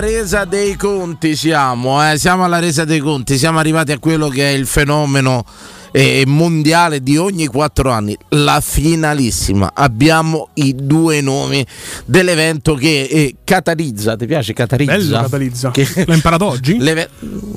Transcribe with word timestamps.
Resa 0.00 0.46
dei 0.46 0.76
conti, 0.76 1.36
siamo, 1.36 2.02
eh, 2.10 2.16
siamo 2.16 2.44
alla 2.44 2.58
resa 2.58 2.86
dei 2.86 3.00
conti, 3.00 3.36
siamo 3.36 3.58
arrivati 3.58 3.92
a 3.92 3.98
quello 3.98 4.28
che 4.28 4.48
è 4.48 4.54
il 4.54 4.66
fenomeno 4.66 5.44
eh, 5.92 6.24
mondiale 6.26 7.02
di 7.02 7.16
ogni 7.16 7.46
quattro 7.46 7.90
anni, 7.90 8.16
la 8.30 8.60
finalissima. 8.62 9.70
Abbiamo 9.74 10.48
i 10.54 10.74
due 10.76 11.20
nomi 11.20 11.64
dell'evento 12.04 12.74
che 12.74 13.02
eh, 13.10 13.36
catalizza. 13.44 14.16
Ti 14.16 14.26
piace 14.26 14.52
catalizza? 14.52 14.92
Bello 14.96 15.20
catalizza. 15.22 15.70
Che... 15.70 15.86
L'hai 16.06 16.14
imparato 16.16 16.44
oggi? 16.46 16.78
L'eve... 16.80 17.04
È 17.04 17.08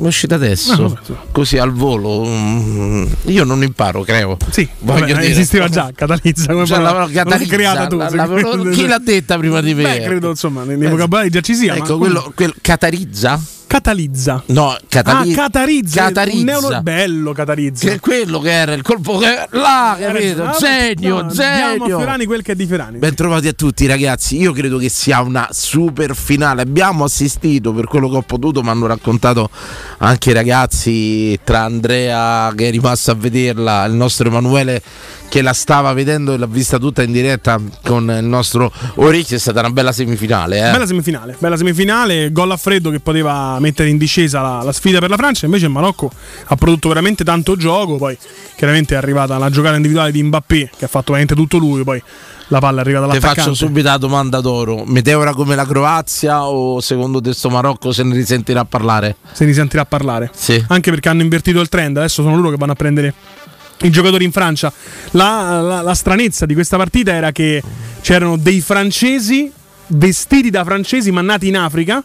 uscita 0.08 0.36
adesso, 0.36 0.76
No, 0.82 0.88
vabbè. 0.90 1.20
così 1.32 1.58
al 1.58 1.72
volo. 1.72 2.24
Mm, 2.26 3.06
Io 3.26 3.44
non 3.44 3.64
imparo, 3.64 4.02
credo. 4.04 4.38
Sì, 4.52 4.68
Voglio 4.80 5.00
vabbè, 5.02 5.14
dire. 5.14 5.28
esisteva 5.30 5.68
già 5.70 5.92
catalizza 5.96 6.52
come 6.54 6.66
Cioè, 6.66 6.82
parola. 6.82 7.10
catalizza, 7.10 7.56
creata 7.56 7.88
tu. 7.88 7.98
la- 7.98 8.10
la- 8.10 8.70
chi 8.72 8.86
l'ha 8.88 9.00
detta 9.00 9.38
prima 9.38 9.62
di 9.62 9.74
me? 9.74 9.84
Beh, 9.84 10.02
credo 10.02 10.30
insomma 10.30 10.64
nei, 10.64 10.78
nei 10.78 10.88
Eh, 10.88 10.90
vocabolari 10.92 11.30
già 11.30 11.42
ci 11.42 11.56
sia. 11.56 11.76
Ecco, 11.76 11.94
ma 11.94 11.98
quello, 11.98 12.32
quel- 12.36 12.54
catalizza? 12.62 13.42
Catalizza. 13.68 14.44
No, 14.48 14.78
catali- 14.88 15.34
ah. 15.34 15.36
Catarizza. 15.36 16.12
Un 16.32 16.44
neuro- 16.44 16.82
bello 16.82 17.32
catarizza. 17.34 17.88
Che 17.88 17.94
è 17.96 18.00
quello 18.00 18.40
che 18.40 18.52
era 18.52 18.74
il 18.74 18.82
colpo 18.82 19.18
che 19.18 19.48
là, 19.52 19.98
capito? 20.00 20.44
Ah, 20.44 20.56
Genio, 20.60 21.22
no, 21.22 21.32
Diamo 21.32 21.32
a 21.32 21.34
genio. 21.34 21.98
Fiorani 21.98 22.26
quel 22.26 22.42
che 22.42 22.52
è 22.54 22.56
di 22.56 22.66
Fiorani. 22.66 22.98
Ben 23.00 23.16
trovati 23.16 23.48
a 23.48 23.54
tutti 23.54 23.86
ragazzi, 23.86 24.40
io 24.40 24.52
credo 24.52 24.78
che 24.78 24.90
sia 24.90 25.22
una 25.22 25.48
super 25.52 26.16
finale, 26.16 26.62
abbiamo 26.62 27.04
assistito 27.04 27.74
per 27.74 27.86
quello 27.86 28.10
che 28.10 28.18
ho 28.18 28.22
potuto, 28.22 28.62
mi 28.62 28.70
hanno 28.70 28.86
raccontato 28.86 29.50
anche 30.00 30.30
i 30.30 30.34
ragazzi 30.34 31.40
tra 31.44 31.62
Andrea 31.64 32.52
che 32.56 32.68
è 32.68 32.72
rimasto 32.72 33.12
a 33.12 33.16
vederla, 33.16 33.86
il 33.86 33.94
nostro 33.94 34.28
Emanuele 34.28 34.82
che 35.30 35.42
la 35.42 35.54
stava 35.54 35.94
vedendo 35.94 36.34
e 36.34 36.38
l'ha 36.38 36.46
vista 36.46 36.78
tutta 36.78 37.02
in 37.02 37.12
diretta 37.12 37.60
con 37.84 38.04
il 38.16 38.24
nostro 38.24 38.72
Orecchio, 38.96 39.36
è 39.36 39.40
stata 39.40 39.62
una 39.62 39.72
bella 39.72 39.92
semifinale. 39.92 40.58
Eh? 40.58 40.72
Bella 40.72 40.86
semifinale, 40.86 41.36
bella 41.40 41.58
semifinale, 41.58 42.32
gol 42.32 42.52
a 42.52 42.58
freddo 42.58 42.92
che 42.92 43.00
poteva 43.00 43.53
mettere 43.60 43.90
in 43.90 43.98
discesa 43.98 44.42
la, 44.42 44.62
la 44.64 44.72
sfida 44.72 45.00
per 45.00 45.10
la 45.10 45.18
Francia, 45.18 45.46
invece 45.46 45.66
il 45.66 45.72
Marocco 45.72 46.12
ha 46.46 46.56
prodotto 46.56 46.88
veramente 46.90 47.24
tanto 47.24 47.56
gioco, 47.56 47.98
poi 47.98 48.18
chiaramente 48.56 48.94
è 48.94 48.98
arrivata 48.98 49.38
la 49.38 49.50
giocata 49.50 49.76
individuale 49.76 50.12
di 50.12 50.22
Mbappé 50.24 50.72
che 50.78 50.86
ha 50.86 50.88
fatto 50.88 51.14
veramente 51.14 51.36
tutto 51.36 51.58
lui, 51.58 51.84
poi 51.84 52.02
la 52.48 52.60
palla 52.60 52.80
è 52.80 52.82
arrivata 52.82 53.06
Ti 53.06 53.12
all'attaccante. 53.12 53.42
faccio 53.42 53.54
subito 53.56 53.88
la 53.88 53.98
domanda 53.98 54.42
d'oro, 54.42 54.84
meteora 54.86 55.34
come 55.34 55.56
la 55.56 55.66
Croazia 55.66 56.44
o 56.46 56.80
secondo 56.82 57.20
te 57.22 57.34
sto 57.34 57.50
Marocco 57.50 57.92
se 57.92 58.04
ne 58.04 58.14
risentirà 58.16 58.66
parlare? 58.66 59.16
Se 59.32 59.46
ne 59.46 59.54
sentirà 59.54 59.86
parlare. 59.86 60.30
Sì. 60.36 60.64
Anche 60.68 60.90
perché 60.92 61.10
hanno 61.10 61.22
invertito 61.22 61.60
il 61.62 61.70
trend, 61.70 61.98
adesso 61.98 62.22
sono 62.22 62.36
loro 62.36 62.50
che 62.52 62.58
vanno 62.58 62.74
a 62.74 62.76
prendere 62.76 63.14
i 63.82 63.90
giocatori 63.90 64.24
in 64.24 64.32
Francia. 64.32 64.72
La, 65.12 65.60
la- 65.62 65.82
la 65.82 65.94
stranezza 65.96 66.46
di 66.46 66.54
questa 66.54 66.78
partita 66.78 67.12
era 67.14 67.32
che 67.32 67.62
c'erano 68.02 68.38
dei 68.38 68.62
francesi 68.62 69.52
vestiti 69.88 70.50
da 70.50 70.64
francesi 70.64 71.12
ma 71.12 71.22
nati 71.22 71.48
in 71.48 71.58
Africa, 71.58 72.04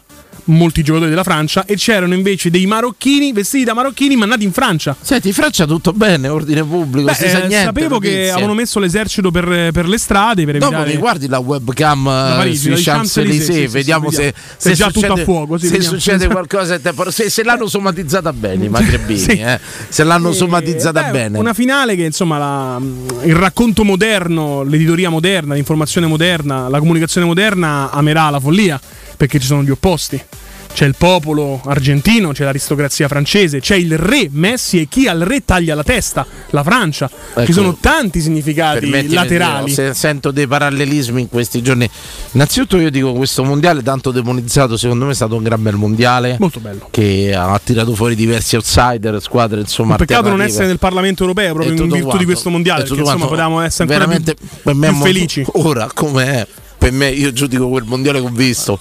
molti 0.49 0.83
giocatori 0.83 1.09
della 1.09 1.23
Francia, 1.23 1.65
e 1.65 1.75
c'erano 1.75 2.13
invece 2.13 2.49
dei 2.49 2.65
marocchini 2.65 3.31
vestiti 3.31 3.63
da 3.63 3.73
marocchini 3.73 4.15
ma 4.15 4.25
nati 4.25 4.43
in 4.43 4.51
Francia. 4.51 4.95
Senti, 4.99 5.27
in 5.29 5.33
Francia 5.33 5.65
tutto 5.65 5.93
bene, 5.93 6.27
ordine 6.27 6.63
pubblico, 6.63 7.07
Beh, 7.07 7.13
si 7.13 7.29
sa 7.29 7.43
eh, 7.43 7.47
niente. 7.47 7.65
sapevo 7.65 7.99
che 7.99 8.09
notizie. 8.09 8.31
avevano 8.31 8.53
messo 8.53 8.79
l'esercito 8.79 9.31
per, 9.31 9.71
per 9.71 9.87
le 9.87 9.97
strade 9.97 10.45
per 10.45 10.57
Dopo 10.57 10.73
evitare 10.73 10.91
mi 10.93 10.97
guardi 10.97 11.27
la 11.27 11.39
webcam 11.39 12.05
Da 12.05 12.33
eh, 12.33 12.37
Parigi, 12.37 12.57
sui 12.57 12.81
Champs-Élysées, 12.81 12.83
Champs-Élysées, 12.83 13.45
sì, 13.45 13.67
sì, 13.67 13.67
vediamo 13.67 14.11
se, 14.11 14.33
se 14.57 14.71
È 14.71 14.73
già 14.73 14.87
tutto 14.87 14.99
succede, 14.99 15.21
a 15.21 15.23
fuoco, 15.23 15.57
sì, 15.57 15.65
se 15.67 15.71
vediamo. 15.73 15.95
succede 15.97 16.27
qualcosa. 16.27 16.79
Se, 17.09 17.29
se 17.29 17.43
l'hanno 17.43 17.67
somatizzata 17.67 18.33
bene 18.33 18.65
i 18.65 18.69
Magrebini, 18.69 19.23
eh, 19.39 19.59
se 19.89 20.03
l'hanno 20.03 20.29
Eh, 20.29 20.33
somatizzata 20.33 21.03
beh, 21.03 21.11
bene. 21.11 21.37
Una 21.37 21.53
finale 21.53 21.95
che 21.95 22.03
insomma 22.03 22.37
la- 22.37 22.81
il 23.23 23.35
racconto 23.35 23.83
moderno, 23.83 24.63
l'editoria 24.63 25.09
moderna, 25.09 25.53
l'informazione 25.53 26.07
moderna, 26.07 26.67
la 26.69 26.79
comunicazione 26.79 27.25
moderna 27.27 27.91
amerà 27.91 28.29
la 28.29 28.39
follia 28.39 28.79
perché 29.19 29.37
ci 29.37 29.47
sono 29.47 29.63
gli 29.63 29.69
opposti. 29.69 30.23
C'è 30.71 30.85
il 30.85 30.95
popolo 30.97 31.59
argentino, 31.65 32.31
c'è 32.31 32.45
l'aristocrazia 32.45 33.09
francese, 33.09 33.59
c'è 33.59 33.75
il 33.75 33.97
re 33.97 34.29
Messi 34.31 34.79
e 34.79 34.87
chi 34.87 35.07
al 35.09 35.19
re 35.19 35.43
taglia 35.43 35.75
la 35.75 35.83
testa, 35.83 36.25
la 36.51 36.63
Francia. 36.63 37.09
Ecco, 37.31 37.45
Ci 37.45 37.51
sono 37.51 37.75
tanti 37.81 38.21
significati 38.21 39.09
laterali. 39.11 39.65
di 39.65 39.71
se- 39.73 39.93
sento 39.93 40.31
dei 40.31 40.47
parallelismi 40.47 41.19
in 41.21 41.27
questi 41.27 41.61
giorni. 41.61 41.89
Innanzitutto 42.31 42.77
io 42.77 42.89
dico 42.91 43.11
questo 43.11 43.43
mondiale 43.43 43.83
tanto 43.83 44.11
demonizzato, 44.11 44.77
secondo 44.77 45.03
me 45.03 45.11
è 45.11 45.15
stato 45.15 45.35
un 45.35 45.43
gran 45.43 45.61
bel 45.61 45.75
mondiale. 45.75 46.37
Molto 46.39 46.61
bello. 46.61 46.87
Che 46.89 47.33
ha 47.35 47.59
tirato 47.61 47.93
fuori 47.93 48.15
diversi 48.15 48.55
outsider, 48.55 49.21
squadre 49.21 49.59
insomma. 49.59 49.93
Un 49.93 49.97
peccato 49.97 50.29
non 50.29 50.41
essere 50.41 50.67
nel 50.67 50.79
Parlamento 50.79 51.23
europeo 51.23 51.53
proprio 51.55 51.73
in 51.73 51.81
virtù 51.81 51.95
di 51.95 52.01
quanto. 52.03 52.23
questo 52.23 52.49
mondiale, 52.51 52.83
perché 52.83 52.99
insomma 52.99 53.25
potevamo 53.25 53.59
essere 53.59 53.91
ancora 53.91 54.05
veramente 54.05 54.35
più, 54.35 54.79
più 54.79 54.93
felici. 54.93 55.43
Ora, 55.53 55.89
come 55.93 56.25
è? 56.25 56.47
Per 56.79 56.91
me, 56.93 57.09
io 57.09 57.33
giudico 57.33 57.67
quel 57.67 57.83
mondiale 57.83 58.21
che 58.21 58.25
ho 58.25 58.31
visto. 58.31 58.79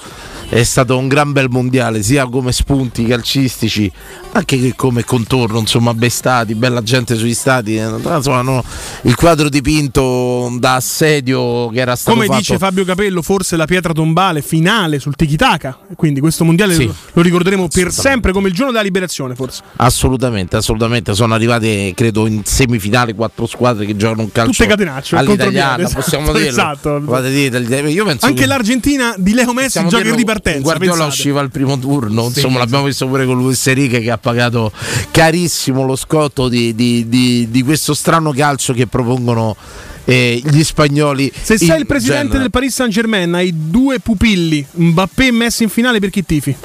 È 0.51 0.63
stato 0.63 0.97
un 0.97 1.09
gran 1.09 1.33
bel 1.33 1.49
mondiale, 1.51 2.03
sia 2.03 2.27
come 2.27 2.53
spunti 2.53 3.05
calcistici, 3.05 3.91
anche 4.33 4.59
che 4.59 4.73
come 4.75 5.05
contorno, 5.05 5.59
insomma, 5.59 5.93
bei 5.93 6.09
stati, 6.09 6.55
bella 6.55 6.83
gente 6.83 7.17
sugli 7.17 7.35
stati. 7.35 7.77
eh, 7.77 7.85
Insomma, 7.87 8.41
no, 8.41 8.65
il 9.03 9.15
quadro 9.15 9.51
dipinto 9.51 10.51
da 10.59 10.77
assedio 10.77 11.69
che 11.69 11.81
era 11.81 11.95
stato 11.97 12.15
Come 12.17 12.27
fatto. 12.29 12.39
dice 12.39 12.57
Fabio 12.59 12.85
Capello, 12.87 13.21
forse 13.21 13.57
la 13.57 13.67
pietra 13.67 13.93
tombale 13.93 14.41
finale 14.41 14.99
sul 15.01 15.15
tiki 15.17 15.37
taka. 15.37 15.77
Quindi 15.95 16.21
questo 16.21 16.45
mondiale 16.45 16.73
Sì. 16.75 16.87
lo, 17.13 17.21
ricorderemo 17.21 17.69
per 17.69 17.93
sempre 17.93 18.33
come 18.33 18.49
il 18.49 18.55
giorno 18.55 18.73
della 18.73 18.85
liberazione, 18.85 19.35
forse. 19.35 19.61
Assolutamente, 19.77 20.57
assolutamente. 20.57 21.15
Sono 21.15 21.35
arrivate, 21.35 21.93
credo, 21.95 22.27
in 22.27 22.43
semifinale 22.45 23.15
quatte 23.15 23.47
squadre 23.47 23.85
che 23.85 23.97
giocano 23.97 24.23
un 24.23 24.33
calcio 24.33 24.53
Tutte 24.53 24.67
catenaccio, 24.67 25.15
all'italiana, 25.17 25.83
contropiede, 25.85 25.95
possiamo 26.01 26.35
esatto, 26.35 26.99
dirlo. 26.99 27.19
esatto. 27.19 27.61
Dire, 27.69 27.91
Io 27.91 28.05
penso 28.07 28.25
Anche 28.25 28.41
che- 28.41 28.47
l'Argentina 28.47 29.15
di 29.19 29.35
Leo 29.35 29.53
Messi 29.53 29.79
gioca 29.81 29.97
in 29.99 30.03
dirlo, 30.03 30.17
ripartenza. 30.39 30.61
Guardiola 30.63 30.93
pensate. 31.05 31.13
usciva 31.15 31.41
al 31.41 31.51
primo 31.51 31.79
turno, 31.79 32.23
Sì, 32.23 32.27
insomma 32.37 32.55
sì. 32.55 32.59
l'abbiamo 32.61 32.85
visto 32.85 33.07
pure 33.07 33.27
con 33.27 33.37
Luis 33.37 33.67
Enrique 33.67 34.01
che 34.01 34.11
ha 34.11 34.19
pagato 34.19 34.73
carissimo 35.11 35.85
lo 35.85 35.97
scotto 35.97 36.49
di, 36.49 36.75
di- 36.75 37.09
di- 37.09 37.49
di 37.51 37.63
questo 37.63 37.95
strano 37.95 38.33
calcio 38.33 38.73
che 38.73 38.87
propongono 38.87 39.57
eh, 40.05 40.41
gli 40.43 40.63
spagnoli. 40.65 41.31
Se 41.43 41.59
sei 41.59 41.81
il 41.81 41.87
presidente 41.87 42.23
genere. 42.23 42.39
del 42.41 42.51
Paris 42.51 42.75
Saint 42.75 42.93
Germain, 42.93 43.35
hai 43.35 43.53
due 43.55 43.99
pupilli, 44.01 44.65
Mbappé 44.71 45.27
e 45.27 45.33
Messi 45.33 45.65
in 45.65 45.69
finale 45.69 45.99
per 46.01 46.09
chi 46.11 46.25
tifi? 46.25 46.57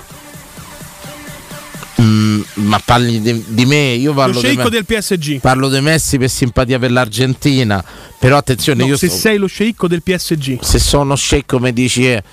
Mm, 2.01 2.42
ma 2.56 2.80
parli 2.84 3.22
di, 3.22 3.44
di 3.48 3.65
me, 3.65 3.92
io 3.94 4.10
Lo 4.12 4.15
parlo 4.15 4.42
di, 4.42 4.56
me- 4.56 4.70
del 4.70 4.84
PSG. 4.86 5.39
parlo 5.39 5.70
di 5.70 5.80
Messi 5.80 6.18
per 6.18 6.30
simpatia 6.30 6.80
per 6.80 6.92
l'Argentina, 6.92 7.84
però 8.18 8.38
attenzione, 8.38 8.82
No, 8.84 8.89
io 8.89 8.98
se 8.98 9.10
sto- 9.10 9.18
sei 9.18 9.38
lo 9.38 9.46
sceicco 9.48 9.88
del 9.88 10.01
PSG. 10.01 10.60
se 10.62 10.80
sono 10.80 11.15
sceicco 11.15 11.60
mi 11.60 11.72
dici 11.72 12.08
eh, 12.10 12.24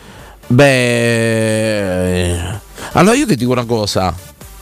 beh 0.51 2.59
allora 2.93 3.15
io 3.17 3.27
ti 3.27 3.37
dico 3.37 3.53
una 3.53 3.65
cosa 3.65 4.15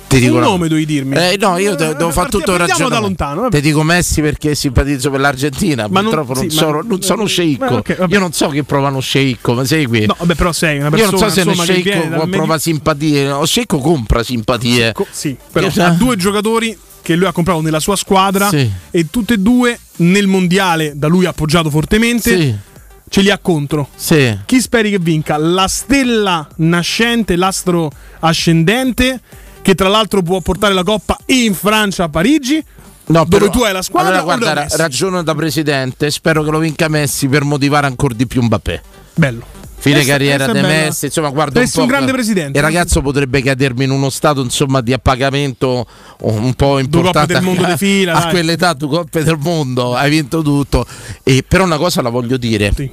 ti 0.09 0.21
dico 0.21 0.33
Un 0.33 0.38
una- 0.38 0.47
nome 0.47 0.68
devi 0.68 0.87
dirmi. 0.87 1.16
Eh, 1.16 1.37
no, 1.38 1.59
io 1.59 1.75
Eh, 1.75 1.76
de- 1.76 1.95
devo 1.95 2.11
fare 2.11 2.30
tutto 2.30 2.52
il 2.52 2.57
partiamo 2.57 2.88
da 2.88 2.95
ragionamento. 2.95 3.25
lontano, 3.25 3.40
vabbè. 3.42 3.57
Ti 3.57 3.61
dico 3.61 3.83
Messi 3.83 4.23
perché 4.23 4.54
simpatizzo 4.54 5.11
per 5.11 5.21
l'Argentina. 5.21 5.87
Ma 5.87 6.00
non- 6.00 6.11
purtroppo 6.11 6.40
non, 6.40 6.49
sì, 6.49 6.57
sono, 6.57 6.78
ma- 6.78 6.85
non 6.88 7.02
sono 7.02 7.26
sceicco. 7.26 7.66
Eh, 7.66 7.75
ok, 7.75 7.97
vabbè. 7.99 8.14
io 8.14 8.18
non 8.18 8.33
so 8.33 8.49
che 8.49 8.64
provano 8.64 9.00
sceicco, 9.00 9.52
ma 9.52 9.66
segui. 9.66 10.07
No, 10.07 10.16
vabbè, 10.18 10.35
però 10.35 10.50
sei 10.54 10.76
una 10.78 10.87
io 10.87 10.90
persona 10.92 11.11
non 11.11 11.21
so 11.21 11.28
se 11.35 11.40
uno 11.42 11.62
sceicco 11.62 11.90
può 12.09 12.25
Medio- 12.25 12.37
prova 12.38 12.59
simpatie. 12.59 13.30
O 13.30 13.45
sceicco 13.45 13.78
compra 13.80 14.23
simpatie. 14.23 14.92
Co- 14.95 15.07
sì, 15.11 15.37
però 15.52 15.68
Io- 15.71 15.85
ha 15.85 15.90
due 15.90 16.16
giocatori 16.16 16.78
che 17.02 17.14
lui 17.14 17.26
ha 17.26 17.33
comprato 17.33 17.61
nella 17.61 17.80
sua 17.80 17.97
squadra 17.97 18.49
Sì. 18.49 18.66
e 18.90 19.07
tutte 19.11 19.35
e 19.35 19.38
due 19.38 19.78
nel 19.97 20.26
mondiale 20.26 20.92
da 20.95 21.09
lui 21.09 21.26
appoggiato 21.26 21.68
fortemente 21.68 22.40
Sì, 22.40 22.54
ce 23.09 23.21
li 23.21 23.31
ha 23.31 23.38
contro. 23.38 23.88
sì. 23.95 24.38
Chi 24.47 24.61
speri 24.61 24.91
che 24.91 24.99
vinca? 24.99 25.37
La 25.37 25.67
stella 25.69 26.47
nascente, 26.57 27.37
l'astro 27.37 27.91
ascendente 28.21 29.21
che 29.62 29.75
tra 29.75 29.88
l'altro 29.88 30.23
può 30.23 30.41
portare 30.41 30.73
la 30.75 30.83
coppa 30.83 31.17
in 31.27 31.55
Francia 31.55 32.05
a 32.05 32.09
Parigi? 32.09 32.62
No, 33.07 33.25
Dove 33.25 33.38
però- 33.38 33.50
tu 33.50 33.62
hai 33.62 33.73
la 33.73 33.83
squadra 33.83 34.19
Allora, 34.19 34.37
guarda, 34.37 34.53
ra- 34.53 34.67
ragiono 34.77 35.23
da 35.23 35.35
presidente. 35.35 36.11
Spero 36.11 36.43
che 36.43 36.50
lo 36.50 36.59
vinca 36.59 36.88
Messi 36.88 37.27
per 37.27 37.43
motivare 37.45 37.87
ancora 37.87 38.15
di 38.15 38.27
più 38.27 38.43
Mbappé. 38.43 38.83
Bello. 39.15 39.45
Fine 39.81 39.95
Questa- 39.95 40.13
carriera 40.13 40.45
questa 40.45 40.53
bella. 40.53 40.67
Messi, 40.67 41.05
insomma, 41.07 41.29
guarda 41.29 41.61
un 41.61 41.67
Saresti 41.67 41.77
po'. 41.77 41.83
un 41.83 41.89
grande 41.89 42.13
presidente. 42.13 42.59
Il 42.59 42.65
ragazzo 42.65 43.01
potrebbe 43.01 43.41
cadermi 43.43 43.85
in 43.85 43.91
uno 43.91 44.11
stato 44.11 44.43
insomma 44.43 44.81
di 44.81 44.93
appagamento 44.93 45.87
un 46.23 46.53
po' 46.55 46.79
importante. 46.81 47.35
del 47.35 47.43
mondo 47.43 47.63
a, 47.65 47.71
di 47.71 47.77
fila, 47.77 48.15
a 48.19 48.21
dai. 48.23 48.31
quell'età, 48.31 48.73
due 48.73 48.89
coppe 48.89 49.23
del 49.23 49.39
mondo, 49.39 49.95
hai 49.95 50.11
vinto 50.11 50.43
tutto. 50.43 50.85
E, 51.23 51.45
però 51.47 51.63
una 51.65 51.77
cosa 51.79 52.03
la 52.03 52.09
voglio 52.09 52.37
dire. 52.37 52.73
Sì. 52.75 52.91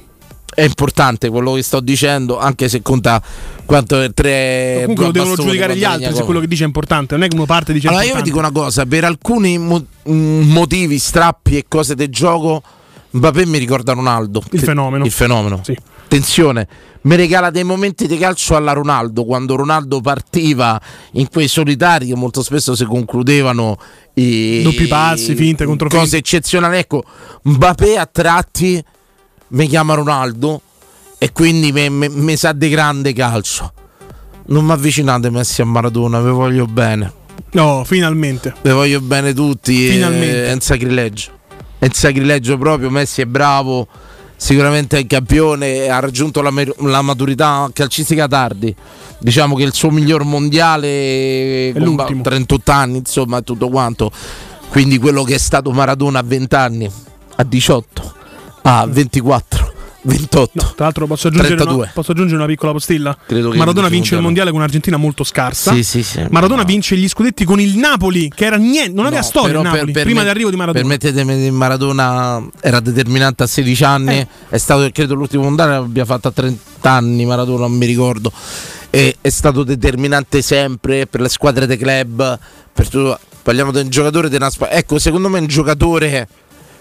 È 0.54 0.62
importante 0.62 1.28
quello 1.28 1.54
che 1.54 1.62
sto 1.62 1.80
dicendo, 1.80 2.38
anche 2.38 2.68
se 2.68 2.80
conta 2.80 3.20
quanto 3.66 4.00
è 4.00 4.10
tre. 4.14 4.78
Comunque 4.82 5.04
lo 5.06 5.10
devono 5.10 5.34
giudicare 5.34 5.76
gli 5.76 5.84
altri 5.84 6.14
se 6.14 6.22
quello 6.22 6.40
che 6.40 6.46
dice 6.46 6.62
è 6.62 6.66
importante. 6.66 7.14
Non 7.16 7.24
è 7.24 7.28
che 7.28 7.34
uno 7.34 7.46
parte 7.46 7.72
dice 7.72 7.88
Allora 7.88 8.04
io 8.04 8.14
vi 8.14 8.22
dico 8.22 8.38
una 8.38 8.52
cosa, 8.52 8.86
per 8.86 9.04
alcuni 9.04 9.58
mo- 9.58 9.84
mm, 10.08 10.50
motivi, 10.52 10.98
strappi 11.00 11.56
e 11.58 11.64
cose 11.68 11.96
del 11.96 12.08
gioco, 12.08 12.62
Mbappé 13.10 13.44
mi 13.44 13.58
ricorda 13.58 13.92
Ronaldo. 13.92 14.42
Il 14.52 14.60
fenomeno. 14.60 15.04
Il 15.04 15.10
fenomeno. 15.10 15.60
Sì. 15.64 15.76
Attenzione, 16.06 16.68
mi 17.02 17.16
regala 17.16 17.50
dei 17.50 17.64
momenti 17.64 18.06
di 18.06 18.16
calcio 18.16 18.54
alla 18.54 18.72
Ronaldo, 18.72 19.24
quando 19.24 19.56
Ronaldo 19.56 20.00
partiva 20.00 20.80
in 21.12 21.28
quei 21.28 21.48
solitari 21.48 22.06
che 22.06 22.14
molto 22.14 22.44
spesso 22.44 22.76
si 22.76 22.84
concludevano 22.84 23.76
i 24.14 24.62
Doppi 24.62 24.86
passi, 24.86 25.34
finte, 25.34 25.64
contro 25.64 25.88
cose 25.88 26.02
finte. 26.02 26.16
eccezionali. 26.18 26.76
Ecco, 26.78 27.02
Mbappé 27.42 27.98
a 27.98 28.06
tratti 28.06 28.82
mi 29.48 29.66
chiama 29.66 29.94
Ronaldo 29.94 30.60
e 31.18 31.32
quindi 31.32 31.72
mi- 31.72 32.36
sa 32.36 32.52
di 32.52 32.68
grande 32.68 33.12
calcio. 33.12 33.72
non 34.48 34.64
mi 34.64 34.70
avvicinate 34.70 35.28
Messi 35.28 35.60
a 35.60 35.64
Maradona, 35.64 36.20
vi 36.20 36.30
voglio 36.30 36.66
bene. 36.66 37.12
No, 37.52 37.82
finalmente. 37.84 38.54
Vi 38.62 38.70
voglio 38.70 39.00
bene 39.00 39.34
tutti. 39.34 39.88
Finalmente. 39.90 40.46
È 40.46 40.52
un 40.52 40.60
sacrilegio. 40.60 41.30
È 41.80 41.84
un 41.86 41.92
sacrilegio 41.92 42.56
proprio. 42.56 42.88
Messi 42.90 43.22
è 43.22 43.26
bravo. 43.26 43.88
Sicuramente 44.36 44.96
è 44.96 45.00
il 45.00 45.06
campione. 45.06 45.88
Ha 45.88 45.98
raggiunto 45.98 46.42
la, 46.42 46.52
la 46.78 47.02
maturità 47.02 47.68
calcistica 47.72 48.28
tardi. 48.28 48.74
Diciamo 49.18 49.56
che 49.56 49.62
il 49.62 49.72
suo 49.72 49.90
miglior 49.90 50.24
mondiale 50.24 51.70
è 51.70 51.78
l'ultimo. 51.78 52.22
38 52.22 52.70
anni, 52.70 52.98
insomma, 52.98 53.40
tutto 53.40 53.68
quanto. 53.68 54.10
Quindi 54.68 54.98
quello 54.98 55.22
che 55.22 55.34
è 55.34 55.38
stato 55.38 55.70
Maradona 55.72 56.18
a 56.18 56.22
20 56.22 56.54
anni, 56.54 56.90
a 57.36 57.44
18, 57.44 58.14
a 58.62 58.86
24 58.86 59.65
28. 60.06 60.50
No, 60.54 60.72
tra 60.74 60.84
l'altro 60.84 61.06
posso 61.06 61.28
aggiungere, 61.28 61.62
una, 61.62 61.90
posso 61.92 62.12
aggiungere 62.12 62.36
una, 62.38 62.46
piccola 62.46 62.72
postilla. 62.72 63.16
Credo 63.26 63.52
Maradona 63.54 63.88
vince 63.88 64.14
il 64.14 64.20
mondiale 64.20 64.50
con 64.50 64.60
un'Argentina 64.60 64.96
molto 64.96 65.24
scarsa. 65.24 65.72
Sì, 65.72 65.82
sì, 65.82 66.02
sì, 66.02 66.24
Maradona 66.30 66.62
no. 66.62 66.66
vince 66.66 66.96
gli 66.96 67.08
scudetti 67.08 67.44
con 67.44 67.60
il 67.60 67.76
Napoli, 67.76 68.30
che 68.34 68.46
era 68.46 68.56
niente, 68.56 68.92
non 68.92 69.06
aveva 69.06 69.20
no, 69.20 69.26
storia 69.26 69.60
Napoli, 69.60 69.84
per, 69.84 69.92
per 69.92 70.02
prima 70.04 70.18
me, 70.18 70.24
dell'arrivo 70.24 70.50
di 70.50 70.56
Maradona. 70.56 70.86
Permettetemi, 70.86 71.50
Maradona 71.50 72.42
era 72.60 72.80
determinante 72.80 73.42
a 73.42 73.46
16 73.46 73.84
anni, 73.84 74.18
eh. 74.18 74.28
è 74.48 74.58
stato 74.58 74.88
credo 74.92 75.14
l'ultimo 75.14 75.42
mondiale 75.42 75.72
l'abbia 75.72 76.04
fatto 76.04 76.28
a 76.28 76.30
30 76.30 76.90
anni, 76.90 77.24
Maradona 77.24 77.66
non 77.66 77.76
mi 77.76 77.86
ricordo. 77.86 78.32
E, 78.90 79.16
è 79.20 79.28
stato 79.28 79.64
determinante 79.64 80.40
sempre 80.40 81.06
per 81.06 81.20
le 81.20 81.28
squadre 81.28 81.66
dei 81.66 81.76
club, 81.76 82.38
per 82.72 82.88
tutto. 82.88 83.18
Parliamo 83.42 83.70
di 83.70 83.80
un 83.80 83.88
giocatore 83.88 84.28
di 84.28 84.36
una 84.36 84.50
squadra. 84.50 84.76
Ecco, 84.76 84.98
secondo 84.98 85.28
me 85.28 85.38
un 85.38 85.46
giocatore 85.46 86.26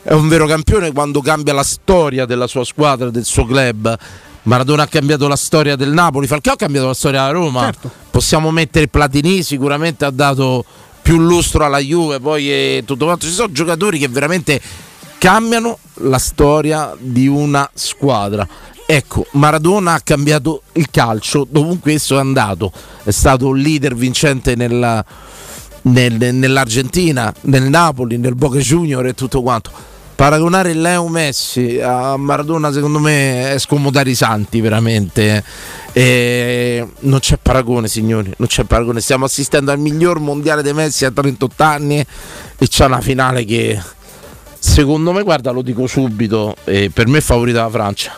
è 0.07 0.13
un 0.13 0.27
vero 0.27 0.45
campione 0.45 0.91
quando 0.91 1.19
cambia 1.19 1.51
la 1.51 1.63
storia 1.63 2.27
della 2.27 2.45
sua 2.45 2.63
squadra, 2.63 3.09
del 3.09 3.25
suo 3.25 3.43
club. 3.43 3.97
Maradona 4.43 4.83
ha 4.83 4.87
cambiato 4.87 5.27
la 5.27 5.35
storia 5.35 5.75
del 5.75 5.89
Napoli, 5.89 6.27
Falcao 6.27 6.53
ha 6.53 6.57
cambiato 6.57 6.85
la 6.85 6.93
storia 6.93 7.21
della 7.21 7.31
Roma. 7.33 7.63
Certo. 7.63 7.89
Possiamo 8.11 8.51
mettere 8.51 8.87
Platini, 8.87 9.41
sicuramente 9.41 10.05
ha 10.05 10.11
dato 10.11 10.63
più 11.01 11.17
lustro 11.17 11.65
alla 11.65 11.79
Juve, 11.79 12.19
poi 12.19 12.51
è 12.51 12.83
tutto 12.85 13.05
quanto. 13.05 13.25
Ci 13.25 13.31
sono 13.31 13.51
giocatori 13.51 13.97
che 13.97 14.07
veramente 14.07 14.61
cambiano 15.17 15.79
la 16.01 16.19
storia 16.19 16.95
di 16.99 17.25
una 17.25 17.67
squadra. 17.73 18.47
Ecco, 18.85 19.25
Maradona 19.31 19.93
ha 19.93 20.01
cambiato 20.01 20.61
il 20.73 20.91
calcio 20.91 21.47
dovunque 21.49 21.93
esso 21.93 22.17
è 22.17 22.19
andato, 22.19 22.71
è 23.03 23.09
stato 23.09 23.47
un 23.47 23.57
leader 23.57 23.95
vincente 23.95 24.55
nella, 24.55 25.03
nel, 25.81 26.35
nell'Argentina, 26.35 27.33
nel 27.41 27.63
Napoli, 27.63 28.19
nel 28.19 28.35
Boca 28.35 28.59
Junior 28.59 29.03
e 29.07 29.15
tutto 29.15 29.41
quanto 29.41 29.93
paragonare 30.15 30.73
Leo 30.73 31.07
Messi 31.07 31.79
a 31.81 32.15
Maradona 32.17 32.71
secondo 32.71 32.99
me 32.99 33.51
è 33.51 33.59
scomodare 33.59 34.09
i 34.09 34.15
santi 34.15 34.61
veramente 34.61 35.43
e 35.91 36.87
non 36.99 37.19
c'è 37.19 37.37
paragone 37.41 37.87
signori 37.87 38.31
non 38.37 38.47
c'è 38.47 38.63
paragone 38.63 39.01
stiamo 39.01 39.25
assistendo 39.25 39.71
al 39.71 39.79
miglior 39.79 40.19
mondiale 40.19 40.61
dei 40.61 40.73
Messi 40.73 41.05
a 41.05 41.11
38 41.11 41.63
anni 41.63 41.99
e 42.57 42.67
c'è 42.67 42.85
una 42.85 43.01
finale 43.01 43.43
che 43.43 43.79
secondo 44.57 45.11
me 45.11 45.21
guarda 45.23 45.51
lo 45.51 45.61
dico 45.61 45.85
subito 45.85 46.55
per 46.63 47.07
me 47.07 47.17
è 47.17 47.21
favorita 47.21 47.61
la 47.63 47.69
Francia 47.69 48.17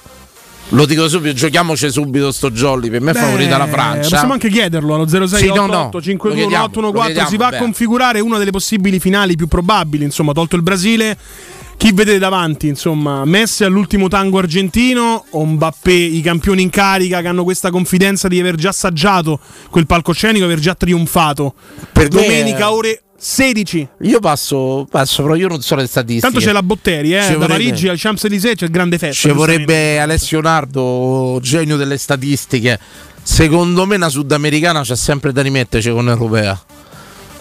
lo 0.72 0.86
dico 0.86 1.08
subito, 1.08 1.34
giochiamoci 1.34 1.90
subito 1.90 2.30
sto 2.32 2.52
jolly. 2.52 2.90
Per 2.90 3.00
me 3.00 3.12
è 3.12 3.14
favorita 3.14 3.58
la 3.58 3.68
Francia. 3.68 4.10
Possiamo 4.10 4.34
anche 4.34 4.50
chiederlo 4.50 4.96
allo 4.96 5.08
0688 5.08 6.02
sì, 6.02 6.18
no, 6.18 6.92
no. 6.92 7.28
Si 7.28 7.38
va 7.38 7.50
beh. 7.50 7.56
a 7.56 7.60
configurare 7.60 8.20
una 8.20 8.38
delle 8.38 8.52
possibili 8.52 9.00
finali 9.00 9.38
più 9.38 9.48
probabili. 9.48 10.04
Insomma, 10.04 10.34
tolto 10.34 10.58
il 10.58 10.64
Brasile, 10.64 11.18
chi 11.78 11.92
vedete 11.94 12.18
davanti? 12.18 12.68
Insomma, 12.68 13.24
Messi 13.24 13.64
all'ultimo 13.64 14.08
tango 14.08 14.40
argentino 14.40 15.26
o 15.30 15.46
Mbappé, 15.46 15.94
i 15.94 16.22
campioni 16.22 16.64
in 16.64 16.70
carica 16.72 17.22
che 17.22 17.28
hanno 17.28 17.44
questa 17.44 17.70
confidenza 17.70 18.28
di 18.28 18.40
aver 18.40 18.56
già 18.56 18.70
assaggiato 18.70 19.40
quel 19.70 19.86
palcoscenico, 19.86 20.44
aver 20.44 20.60
già 20.60 20.74
trionfato. 20.74 21.54
Per 21.92 22.08
Domenica 22.08 22.66
me... 22.66 22.72
ore 22.72 23.02
16. 23.16 23.88
Io 24.02 24.20
passo, 24.20 24.88
passo, 24.90 25.22
però 25.22 25.36
io 25.36 25.48
non 25.48 25.62
so 25.62 25.76
le 25.76 25.86
statistiche. 25.86 26.32
Tanto 26.32 26.40
c'è 26.40 26.52
la 26.52 26.64
Botteri, 26.64 27.14
eh? 27.16 27.20
da 27.20 27.34
vorrebbe... 27.34 27.48
Parigi 27.48 27.88
al 27.88 27.98
Champs-Élysées 27.98 28.56
c'è 28.56 28.66
il 28.66 28.72
grande 28.72 28.98
festa. 28.98 29.30
Ci 29.30 29.36
vorrebbe 29.36 30.00
Alessio 30.00 30.42
Nardo, 30.42 31.40
genio 31.42 31.78
delle 31.78 31.98
statistiche. 31.98 32.80
Secondo 33.22 33.86
me 33.86 33.98
una 33.98 34.10
sudamericana 34.10 34.82
c'è 34.82 34.96
sempre 34.96 35.32
da 35.32 35.42
rimetterci 35.42 35.92
con 35.92 36.06
l'europea. 36.06 36.60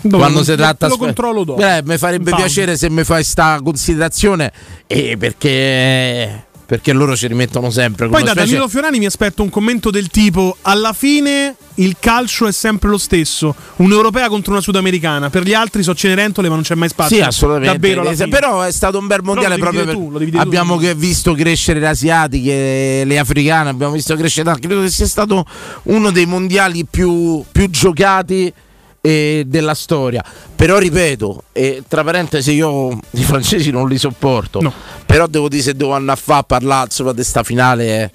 Dove 0.08 0.22
quando 0.22 0.44
si 0.44 0.54
tratta 0.54 0.88
lo 0.88 0.96
controllo 0.96 1.44
dopo. 1.44 1.60
Eh, 1.60 1.82
mi 1.84 1.98
farebbe 1.98 2.34
piacere 2.34 2.76
se 2.76 2.88
mi 2.90 3.04
fai 3.04 3.16
questa 3.16 3.60
considerazione 3.62 4.52
eh, 4.86 5.16
perché 5.16 6.44
perché 6.66 6.92
loro 6.92 7.16
ci 7.16 7.28
rimettono 7.28 7.70
sempre. 7.70 8.08
Poi 8.08 8.22
da 8.22 8.30
specie... 8.32 8.46
Danilo 8.46 8.68
Fiorani 8.68 8.98
mi 8.98 9.06
aspetto 9.06 9.42
un 9.42 9.48
commento 9.48 9.90
del 9.90 10.08
tipo: 10.08 10.56
alla 10.62 10.92
fine 10.92 11.54
il 11.74 11.96
calcio 12.00 12.48
è 12.48 12.52
sempre 12.52 12.88
lo 12.88 12.98
stesso, 12.98 13.54
un'europea 13.76 14.28
contro 14.28 14.52
una 14.52 14.60
sudamericana. 14.60 15.30
Per 15.30 15.44
gli 15.44 15.54
altri 15.54 15.84
so 15.84 15.94
Cenerentole, 15.94 16.48
ma 16.48 16.54
non 16.54 16.64
c'è 16.64 16.74
mai 16.74 16.88
spazio. 16.88 17.16
Sì, 17.16 17.22
assolutamente. 17.22 17.94
Davvero, 17.94 18.28
Però 18.28 18.62
è 18.62 18.72
stato 18.72 18.98
un 18.98 19.06
bel 19.06 19.20
mondiale 19.22 19.56
proprio 19.58 19.84
per... 19.84 19.94
tu, 19.94 20.20
abbiamo 20.34 20.76
tu, 20.76 20.92
visto 20.94 21.34
crescere 21.34 21.78
le 21.78 21.88
asiatiche, 21.88 23.04
le 23.06 23.18
africane, 23.18 23.70
abbiamo 23.70 23.92
visto 23.92 24.16
crescere. 24.16 24.52
Credo 24.58 24.80
che 24.80 24.90
sia 24.90 25.06
stato 25.06 25.46
uno 25.84 26.10
dei 26.10 26.26
mondiali 26.26 26.84
più, 26.84 27.44
più 27.52 27.70
giocati 27.70 28.52
eh, 29.00 29.44
della 29.46 29.74
storia. 29.74 30.24
Però 30.54 30.78
ripeto, 30.78 31.44
eh, 31.52 31.82
tra 31.86 32.02
parentesi, 32.04 32.52
io 32.52 32.98
i 33.10 33.22
francesi 33.22 33.70
non 33.70 33.88
li 33.88 33.98
sopporto. 33.98 34.60
No. 34.60 34.72
Però 35.04 35.26
devo 35.26 35.48
dire 35.48 35.62
se 35.62 35.74
devo 35.74 35.94
andare 35.94 36.18
a 36.18 36.22
fare 36.22 36.40
a 36.40 36.44
parlare 36.44 36.84
insomma, 36.84 37.10
di 37.10 37.16
questa 37.16 37.42
finale. 37.42 38.10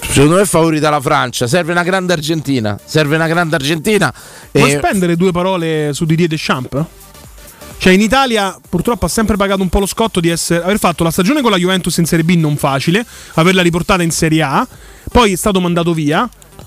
Secondo 0.00 0.36
me 0.36 0.42
è 0.42 0.46
favorita 0.46 0.90
la 0.90 1.00
Francia. 1.00 1.46
Serve 1.46 1.72
una 1.72 1.82
grande 1.82 2.12
Argentina. 2.12 2.78
Serve 2.84 3.16
una 3.16 3.26
grande 3.26 3.56
Argentina. 3.56 4.12
Vuoi 4.52 4.72
e... 4.72 4.76
spendere 4.76 5.16
due 5.16 5.32
parole 5.32 5.90
su 5.92 6.04
Didier 6.04 6.28
Deschamps? 6.28 6.84
Cioè 7.76 7.92
in 7.92 8.00
Italia 8.00 8.58
purtroppo 8.66 9.04
ha 9.04 9.08
sempre 9.08 9.36
pagato 9.36 9.60
un 9.60 9.68
po' 9.68 9.80
lo 9.80 9.86
scotto 9.86 10.20
di 10.20 10.28
essere, 10.30 10.62
aver 10.62 10.78
fatto 10.78 11.04
la 11.04 11.10
stagione 11.10 11.42
con 11.42 11.50
la 11.50 11.56
Juventus 11.58 11.96
in 11.98 12.06
Serie 12.06 12.24
B 12.24 12.34
non 12.36 12.56
facile, 12.56 13.04
averla 13.34 13.60
riportata 13.60 14.02
in 14.02 14.10
Serie 14.10 14.42
A, 14.42 14.66
poi 15.10 15.32
è 15.32 15.36
stato 15.36 15.60
mandato 15.60 15.92
via, 15.92 16.26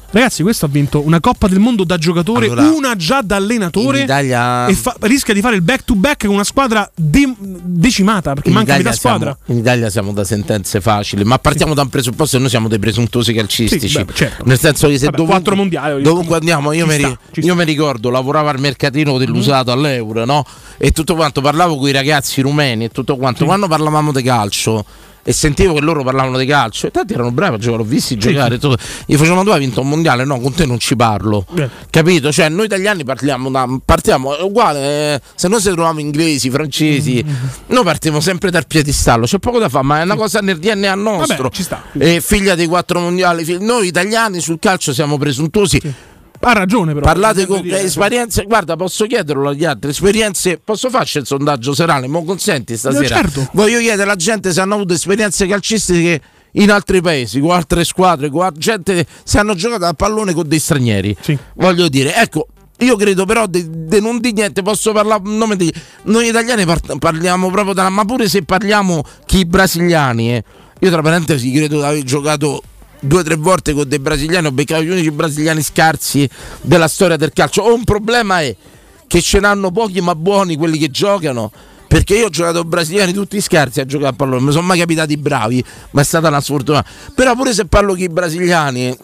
Ragazzi, 0.09 0.41
questo 0.41 0.65
ha 0.65 0.69
vinto 0.69 1.05
una 1.05 1.19
Coppa 1.19 1.49
del 1.49 1.59
Mondo 1.59 1.83
da 1.83 1.97
giocatore, 1.97 2.45
allora, 2.45 2.69
una 2.69 2.95
già 2.95 3.21
da 3.21 3.35
allenatore. 3.35 4.03
Italia... 4.03 4.65
E 4.67 4.73
fa- 4.73 4.95
rischia 5.01 5.33
di 5.33 5.41
fare 5.41 5.55
il 5.55 5.61
back 5.61 5.83
to 5.83 5.95
back 5.95 6.25
con 6.25 6.35
una 6.35 6.45
squadra 6.45 6.89
de- 6.95 7.33
decimata 7.37 8.33
perché 8.33 8.47
in 8.47 8.55
manca 8.55 8.71
Italia 8.71 8.91
metà 8.91 8.97
squadra. 8.97 9.37
Siamo, 9.37 9.59
in 9.59 9.65
Italia 9.65 9.89
siamo 9.89 10.13
da 10.13 10.23
sentenze 10.23 10.79
facili, 10.79 11.25
ma 11.25 11.37
partiamo 11.39 11.71
sì. 11.71 11.75
da 11.77 11.81
un 11.83 11.89
presupposto 11.89 12.39
noi 12.39 12.47
siamo 12.47 12.69
dei 12.69 12.79
presuntuosi 12.79 13.33
calcistici. 13.33 13.89
Sì, 13.89 14.03
beh, 14.05 14.13
certo. 14.13 14.45
Nel 14.45 14.57
senso 14.57 14.87
che 14.87 14.97
se 14.97 15.05
Vabbè, 15.05 15.17
dovunque, 15.17 15.55
mondiali, 15.55 16.01
dovunque 16.01 16.37
andiamo, 16.37 16.71
io, 16.71 16.85
mi, 16.85 16.93
sta, 16.93 17.17
io 17.33 17.55
mi, 17.55 17.65
ricordo, 17.65 18.09
lavoravo 18.09 18.47
al 18.47 18.59
mercatino 18.59 19.17
dell'usato 19.17 19.71
mm. 19.71 19.73
all'euro, 19.77 20.23
no? 20.23 20.45
E 20.77 20.91
tutto 20.91 21.15
quanto 21.15 21.41
parlavo 21.41 21.75
con 21.75 21.89
i 21.89 21.91
ragazzi 21.91 22.39
rumeni 22.39 22.85
e 22.85 22.89
tutto 22.89 23.17
quanto. 23.17 23.39
Sì. 23.39 23.45
Quando 23.45 23.67
parlavamo 23.67 24.13
di 24.13 24.23
calcio 24.23 24.85
e 25.27 25.33
sentivo 25.33 25.73
che 25.73 25.81
loro 25.81 26.03
parlavano 26.03 26.37
di 26.37 26.45
calcio 26.45 26.87
e 26.87 26.91
tanti 26.91 27.11
erano 27.11 27.31
bravi 27.31 27.55
a 27.55 27.57
giocare, 27.57 27.81
ho 27.81 27.85
visti 27.85 28.13
sì, 28.13 28.17
giocare. 28.17 28.57
Sì. 28.61 28.73
Gli 29.07 29.17
facevano 29.17 29.43
tu 29.43 29.49
hai 29.49 29.59
vinto 29.59 29.81
un 29.81 29.89
mondiale, 29.89 30.23
no, 30.23 30.39
con 30.39 30.53
te 30.53 30.65
non 30.65 30.79
ci 30.79 30.95
parlo. 30.95 31.45
Eh. 31.53 31.69
Capito? 31.89 32.31
Cioè, 32.31 32.47
noi 32.47 32.67
italiani 32.67 33.03
parliamo 33.03 33.51
da, 33.51 33.67
partiamo 33.83 34.37
è 34.37 34.41
uguale, 34.41 34.79
eh, 35.15 35.21
se 35.35 35.49
noi 35.49 35.59
se 35.59 35.71
troviamo 35.73 35.99
inglesi, 35.99 36.49
francesi, 36.49 37.21
mm-hmm. 37.25 37.35
noi 37.65 37.83
partiamo 37.83 38.21
sempre 38.21 38.51
dal 38.51 38.65
piedistallo, 38.67 39.25
c'è 39.25 39.37
poco 39.37 39.59
da 39.59 39.67
fare, 39.67 39.83
ma 39.83 39.99
è 39.99 40.03
una 40.03 40.15
cosa 40.15 40.39
nel 40.39 40.59
DNA 40.59 40.95
nostro. 40.95 41.35
Vabbè, 41.35 41.53
ci 41.53 41.63
sta. 41.63 41.83
E 41.97 42.21
figlia 42.21 42.55
dei 42.55 42.67
quattro 42.67 43.01
mondiali, 43.01 43.57
noi 43.59 43.87
italiani 43.87 44.39
sul 44.39 44.59
calcio 44.59 44.93
siamo 44.93 45.17
presuntuosi. 45.17 45.79
Sì 45.81 46.15
ha 46.39 46.53
ragione, 46.53 46.93
però. 46.93 47.05
Parlate 47.05 47.45
con 47.45 47.61
dire... 47.61 47.81
esperienze. 47.81 48.43
Guarda, 48.43 48.75
posso 48.75 49.05
chiederlo 49.05 49.49
agli 49.49 49.65
altri. 49.65 49.89
Esperienze. 49.89 50.59
Posso 50.63 50.89
farci 50.89 51.17
il 51.17 51.25
sondaggio 51.25 51.73
serale? 51.73 52.07
Mi 52.07 52.23
consenti 52.23 52.77
stasera? 52.77 53.07
certo. 53.07 53.47
Voglio 53.53 53.79
chiedere 53.79 54.03
alla 54.03 54.15
gente 54.15 54.51
se 54.51 54.61
hanno 54.61 54.75
avuto 54.75 54.93
esperienze 54.93 55.47
calcistiche 55.47 56.21
in 56.53 56.71
altri 56.71 57.01
paesi, 57.01 57.39
con 57.39 57.51
altre 57.51 57.83
squadre, 57.83 58.29
con 58.29 58.49
gente 58.55 59.05
se 59.23 59.39
hanno 59.39 59.53
giocato 59.55 59.85
a 59.85 59.93
pallone 59.93 60.33
con 60.33 60.47
dei 60.47 60.59
stranieri. 60.59 61.15
Sì. 61.19 61.37
Voglio 61.55 61.87
dire, 61.87 62.15
ecco. 62.15 62.47
Io 62.81 62.95
credo 62.95 63.25
però 63.25 63.47
di 63.47 63.67
non 63.99 64.19
di 64.19 64.33
niente, 64.33 64.61
posso 64.61 64.91
parlare 64.91 65.23
nome 65.25 65.55
di 65.55 65.73
noi 66.03 66.27
italiani 66.27 66.63
parliamo 66.99 67.49
proprio 67.49 67.73
da 67.73 67.89
ma 67.89 68.05
pure 68.05 68.29
se 68.29 68.43
parliamo 68.43 69.03
chi 69.25 69.45
brasiliani, 69.45 70.35
eh. 70.35 70.43
io 70.81 70.91
tra 70.91 71.01
parentesi 71.01 71.51
credo 71.51 71.77
di 71.77 71.83
aver 71.83 72.03
giocato 72.03 72.61
due 72.99 73.19
o 73.19 73.23
tre 73.23 73.35
volte 73.35 73.73
con 73.73 73.87
dei 73.87 73.99
brasiliani, 73.99 74.47
ho 74.47 74.51
beccato 74.51 74.83
gli 74.83 74.89
unici 74.89 75.11
brasiliani 75.11 75.61
scarsi 75.61 76.29
della 76.61 76.87
storia 76.87 77.17
del 77.17 77.31
calcio. 77.33 77.61
Ho 77.61 77.73
un 77.73 77.83
problema 77.83 78.41
è 78.41 78.55
che 79.07 79.21
ce 79.21 79.39
n'hanno 79.39 79.71
pochi 79.71 80.01
ma 80.01 80.15
buoni 80.15 80.55
quelli 80.55 80.77
che 80.77 80.89
giocano. 80.89 81.51
Perché 81.87 82.17
io 82.17 82.25
ho 82.25 82.29
giocato 82.29 82.65
brasiliani 82.65 83.13
tutti 83.13 83.39
scarsi 83.39 83.79
a 83.79 83.85
giocare 83.85 84.09
a 84.09 84.13
pallone, 84.13 84.41
mi 84.41 84.51
sono 84.51 84.67
mai 84.67 84.77
capitati 84.77 85.15
bravi, 85.15 85.63
ma 85.91 86.01
è 86.01 86.03
stata 86.03 86.27
una 86.27 86.41
sfortuna. 86.41 86.83
Però 87.15 87.33
pure 87.33 87.53
se 87.53 87.65
parlo 87.65 87.93
con 87.93 88.01
i 88.01 88.09
brasiliani, 88.09 88.95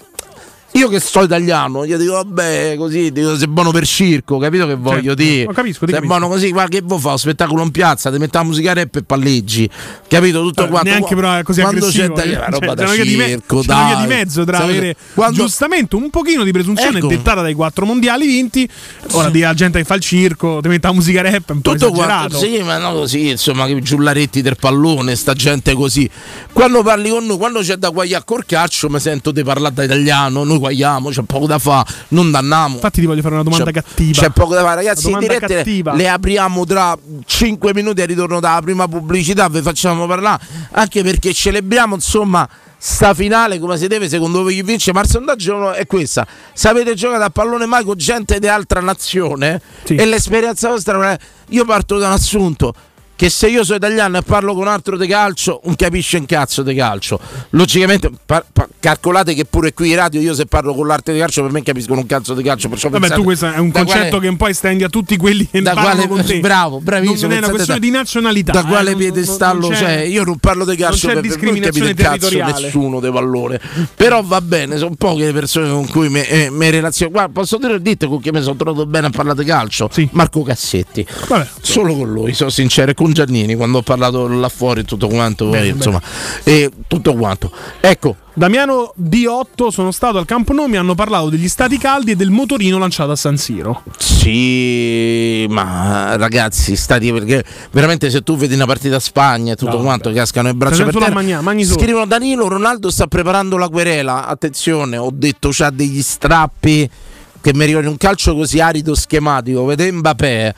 Io 0.75 0.87
che 0.87 0.99
sto 0.99 1.21
italiano, 1.23 1.85
gli 1.85 1.93
dico 1.95 2.13
vabbè, 2.13 2.75
così, 2.77 3.11
dico 3.11 3.37
sei 3.37 3.47
buono 3.47 3.69
per 3.69 3.85
circo, 3.85 4.39
capito 4.39 4.65
che 4.65 4.73
voglio 4.73 5.09
Certo, 5.09 5.21
dire? 5.21 5.43
lo 5.45 5.51
capisco, 5.53 5.87
sei 5.87 6.01
buono 6.01 6.27
così, 6.27 6.49
guarda 6.51 6.75
che 6.77 6.83
vuoi 6.83 6.99
fare? 6.99 7.17
Spettacolo 7.19 7.61
in 7.61 7.69
piazza, 7.69 8.11
ti 8.11 8.17
metti 8.17 8.35
la 8.35 8.43
musica 8.43 8.73
rap 8.73 8.95
e 8.95 9.03
palleggi, 9.03 9.69
capito? 10.07 10.41
Tutto 10.41 10.65
Eh, 10.65 10.69
quanto. 10.69 10.89
neanche 10.89 11.13
però 11.13 11.33
è 11.35 11.43
così 11.43 11.61
Quando 11.61 11.87
c'è 11.89 12.07
da- 12.07 12.23
eh. 12.23 12.35
una 12.37 12.45
roba 12.47 12.65
Cioè, 12.65 12.75
da 12.75 12.85
c'è 12.85 13.03
di 13.03 13.15
me- 13.15 13.27
circo, 13.27 13.55
c'è 13.57 13.61
di 13.61 13.67
dai. 13.67 14.07
mezzo 14.07 14.43
tra 14.45 14.57
Sapete, 14.57 14.77
avere 14.77 14.95
quando- 15.13 15.41
giustamente 15.43 15.95
un 15.95 16.09
pochino 16.09 16.43
di 16.43 16.51
presunzione 16.51 16.97
Ecco. 16.97 17.07
dettata 17.07 17.41
dai 17.43 17.53
quattro 17.53 17.85
mondiali 17.85 18.25
vinti. 18.25 18.67
Ora 19.11 19.29
di 19.29 19.41
la 19.41 19.53
gente 19.53 19.77
che 19.77 19.85
fa 19.85 19.93
il 19.93 20.01
circo, 20.01 20.57
ti 20.59 20.69
mette 20.69 20.87
la 20.87 20.93
musica 20.93 21.21
rap, 21.21 21.49
è 21.49 21.51
un 21.51 21.61
po' 21.61 21.71
tutto 21.73 21.85
esagerato. 21.93 22.37
quanto, 22.37 22.37
sì, 22.39 22.63
ma 22.63 22.77
no 22.79 22.93
così, 22.93 23.29
insomma, 23.29 23.67
che 23.67 23.79
giullaretti 23.79 24.41
del 24.41 24.55
pallone, 24.59 25.15
sta 25.15 25.33
gente 25.33 25.73
così. 25.75 26.09
Quando 26.51 26.81
parli 26.81 27.09
con 27.11 27.25
noi, 27.27 27.37
quando 27.37 27.59
c'è 27.59 27.75
da 27.75 27.89
guagliare 27.89 28.23
col 28.25 28.43
calcio, 28.47 28.89
mi 28.89 28.99
sento 28.99 29.29
di 29.29 29.43
parlare 29.43 29.73
da 29.75 29.83
italiano, 29.83 30.43
noi 30.43 30.61
guagliamo, 30.63 31.09
c'è 31.09 31.21
poco 31.23 31.45
da 31.45 31.59
fare, 31.59 31.89
non 32.09 32.31
danniamo. 32.31 32.75
Infatti 32.75 33.01
ti 33.01 33.05
voglio 33.05 33.21
fare 33.21 33.33
una 33.35 33.43
domanda 33.43 33.65
C'è- 33.65 33.81
cattiva. 33.81 34.21
C'è 34.21 34.29
poco 34.29 34.53
da 34.53 34.61
fare, 34.61 34.75
ragazzi. 34.75 35.03
Domanda 35.03 35.27
dirette 35.27 35.55
cattiva. 35.55 35.93
le 35.93 36.09
apriamo 36.09 36.65
tra 36.65 36.97
5 37.25 37.73
minuti 37.73 38.01
al 38.01 38.07
ritorno 38.07 38.39
dalla 38.39 38.61
prima 38.61 38.87
pubblicità. 38.87 39.47
Vi 39.49 39.61
facciamo 39.61 40.07
parlare 40.07 40.41
anche 40.71 41.03
perché 41.03 41.33
celebriamo 41.33 41.95
insomma. 41.95 42.47
Sta 42.85 43.13
finale 43.13 43.59
come 43.59 43.77
si 43.77 43.87
deve 43.87 44.09
secondo 44.09 44.41
voi 44.43 44.55
chi 44.55 44.61
vince? 44.61 44.91
Ma 44.91 44.99
il 44.99 45.07
sondaggio 45.07 45.71
è 45.71 45.85
questa: 45.85 46.27
se 46.51 46.67
avete 46.67 46.95
giocato 46.95 47.23
a 47.23 47.29
pallone 47.29 47.65
mai 47.65 47.85
con 47.85 47.95
gente 47.95 48.39
di 48.39 48.47
altra 48.49 48.81
nazione 48.81 49.61
Sì. 49.85 49.95
e 49.95 50.05
l'esperienza 50.05 50.67
vostra 50.67 50.93
non 50.97 51.05
è. 51.05 51.17
Io 51.51 51.63
parto 51.63 51.97
da 51.97 52.07
un 52.07 52.13
assunto 52.13 52.73
che 53.23 53.29
se 53.29 53.47
io 53.47 53.63
sono 53.63 53.77
italiano 53.77 54.17
e 54.17 54.21
parlo 54.21 54.51
con 54.51 54.63
un 54.63 54.67
altro 54.67 54.97
di 54.97 55.07
calcio, 55.07 55.61
non 55.63 55.75
capisce 55.77 56.17
un 56.17 56.25
cazzo 56.25 56.61
di 56.61 56.75
calcio. 56.75 57.17
Logicamente, 57.51 58.11
pa- 58.25 58.43
pa- 58.51 58.67
calcolate 58.81 59.33
che 59.33 59.45
pure 59.45 59.73
qui 59.73 59.91
in 59.91 59.95
radio 59.95 60.19
io 60.19 60.33
se 60.33 60.45
parlo 60.45 60.73
con 60.73 60.85
l'arte 60.87 61.13
di 61.13 61.19
calcio 61.19 61.41
per 61.41 61.51
me 61.53 61.63
capiscono 61.63 62.01
un 62.01 62.05
cazzo 62.05 62.33
di 62.33 62.43
calcio. 62.43 62.67
Perciò 62.67 62.89
Vabbè, 62.89 62.99
pensate 62.99 63.21
tu 63.21 63.25
questo 63.25 63.49
è 63.49 63.59
un 63.59 63.71
concetto 63.71 64.09
quale- 64.09 64.19
che 64.19 64.27
un 64.27 64.35
po' 64.35 64.47
estendi 64.47 64.83
a 64.83 64.89
tutti 64.89 65.15
quelli 65.15 65.47
che 65.49 65.61
da 65.61 65.71
parlano 65.71 66.05
quale, 66.07 66.21
con 66.21 66.25
te. 66.25 66.39
bravo, 66.41 66.81
bravissimo. 66.81 67.29
Non 67.29 67.31
è 67.31 67.37
una 67.37 67.49
questione 67.49 67.79
da- 67.79 67.85
di 67.85 67.91
nazionalità. 67.93 68.51
Da 68.51 68.59
eh, 68.59 68.65
quale 68.65 68.89
non- 68.89 68.99
piedestallo 68.99 69.59
non- 69.61 69.69
non 69.69 69.79
c'è? 69.79 69.99
Io 70.01 70.23
non 70.25 70.37
parlo 70.39 70.65
di 70.65 70.75
calcio 70.75 71.07
c'è 71.07 71.13
per 71.13 71.21
per 71.21 71.43
non 71.43 71.59
capire 71.61 71.93
cazzo 71.93 72.43
nessuno 72.43 72.99
di 72.99 73.09
pallone. 73.09 73.57
Però 73.95 74.21
va 74.21 74.41
bene, 74.41 74.77
sono 74.77 74.95
poche 74.97 75.23
le 75.27 75.31
persone 75.31 75.69
con 75.69 75.87
cui 75.87 76.09
mi, 76.09 76.19
eh, 76.19 76.51
relaziono. 76.51 77.11
Guarda, 77.11 77.31
posso 77.31 77.55
dire 77.57 77.81
dite 77.81 78.05
con 78.05 78.19
chi 78.19 78.31
mi 78.31 78.41
sono 78.41 78.57
trovato 78.57 78.85
bene 78.85 79.07
a 79.07 79.11
parlare 79.11 79.41
di 79.41 79.49
calcio? 79.49 79.87
Sì. 79.93 80.09
Marco 80.11 80.41
Cassetti. 80.41 81.07
Vabbè. 81.29 81.47
Solo 81.61 81.95
con 81.95 82.11
lui, 82.11 82.33
sono 82.33 82.49
sincero, 82.49 82.91
e 82.91 82.93
con 83.13 83.25
Giannini 83.25 83.55
quando 83.55 83.77
ho 83.77 83.81
parlato 83.81 84.27
là 84.27 84.49
fuori 84.49 84.81
e 84.81 84.83
tutto 84.83 85.07
quanto, 85.07 85.49
Bene, 85.49 85.67
insomma, 85.67 86.01
e 86.43 86.69
tutto 86.87 87.13
quanto. 87.13 87.51
Ecco, 87.79 88.15
Damiano 88.33 88.93
D8 88.99 89.67
sono 89.69 89.91
stato 89.91 90.17
al 90.17 90.25
Campo 90.25 90.53
Nou, 90.53 90.65
mi 90.67 90.77
hanno 90.77 90.95
parlato 90.95 91.29
degli 91.29 91.47
stati 91.47 91.77
caldi 91.77 92.11
e 92.11 92.15
del 92.15 92.31
motorino 92.31 92.77
lanciato 92.79 93.11
a 93.11 93.15
San 93.15 93.37
Siro. 93.37 93.83
Sì, 93.97 95.45
ma 95.49 96.15
ragazzi, 96.15 96.75
stati 96.75 97.11
perché 97.11 97.43
veramente 97.71 98.09
se 98.09 98.21
tu 98.21 98.35
vedi 98.35 98.55
una 98.55 98.65
partita 98.65 98.95
a 98.95 98.99
Spagna 98.99 99.53
e 99.53 99.55
tutto 99.55 99.77
No, 99.77 99.83
quanto 99.83 100.09
vabbè. 100.09 100.19
cascano 100.21 100.47
le 100.47 100.55
braccia 100.55 100.83
per 100.83 100.93
terra. 100.93 101.21
solo. 101.21 101.79
Scrivono 101.79 102.05
Danilo 102.05 102.47
Ronaldo 102.47 102.89
sta 102.89 103.07
preparando 103.07 103.57
la 103.57 103.69
querela. 103.69 104.25
Attenzione, 104.25 104.97
ho 104.97 105.09
detto 105.13 105.49
c'ha 105.51 105.69
degli 105.69 106.01
strappi 106.01 106.89
che 107.41 107.53
mi 107.53 107.65
ricordano 107.65 107.91
un 107.91 107.97
calcio 107.97 108.33
così 108.35 108.59
arido 108.59 108.95
schematico, 108.95 109.65
vede 109.65 109.91
Mbappé. 109.91 110.55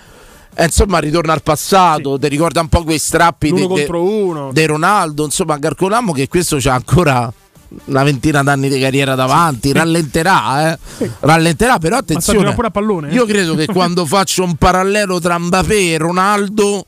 E 0.58 0.64
insomma, 0.64 1.00
ritorna 1.00 1.34
al 1.34 1.44
passato, 1.44 2.18
ti 2.18 2.28
ricorda 2.30 2.62
un 2.62 2.70
po' 2.70 2.84
quei 2.84 2.98
strappi 3.00 3.52
di. 3.52 3.68
De 4.52 4.66
Ronaldo, 4.66 5.26
insomma, 5.26 5.60
calcoliamo 5.60 6.14
che 6.14 6.28
questo 6.28 6.58
c'ha 6.60 6.74
ancora 6.76 7.32
una 7.86 8.04
ventina 8.04 8.42
d'anni 8.42 8.70
di 8.70 8.80
carriera 8.80 9.16
davanti, 9.16 9.74
rallenterà, 9.74 10.72
eh. 10.72 11.10
Rallenterà, 11.20 11.78
però 11.78 11.98
attenzione. 11.98 12.54
pure 12.54 12.68
a 12.68 12.72
pallone. 12.72 13.10
eh? 13.10 13.14
Io 13.14 13.26
credo 13.26 13.56
che 13.56 13.66
quando 13.66 14.06
faccio 14.08 14.44
un 14.44 14.56
parallelo 14.56 15.20
tra 15.20 15.38
Mbappé 15.38 15.94
e 15.94 15.98
Ronaldo 15.98 16.86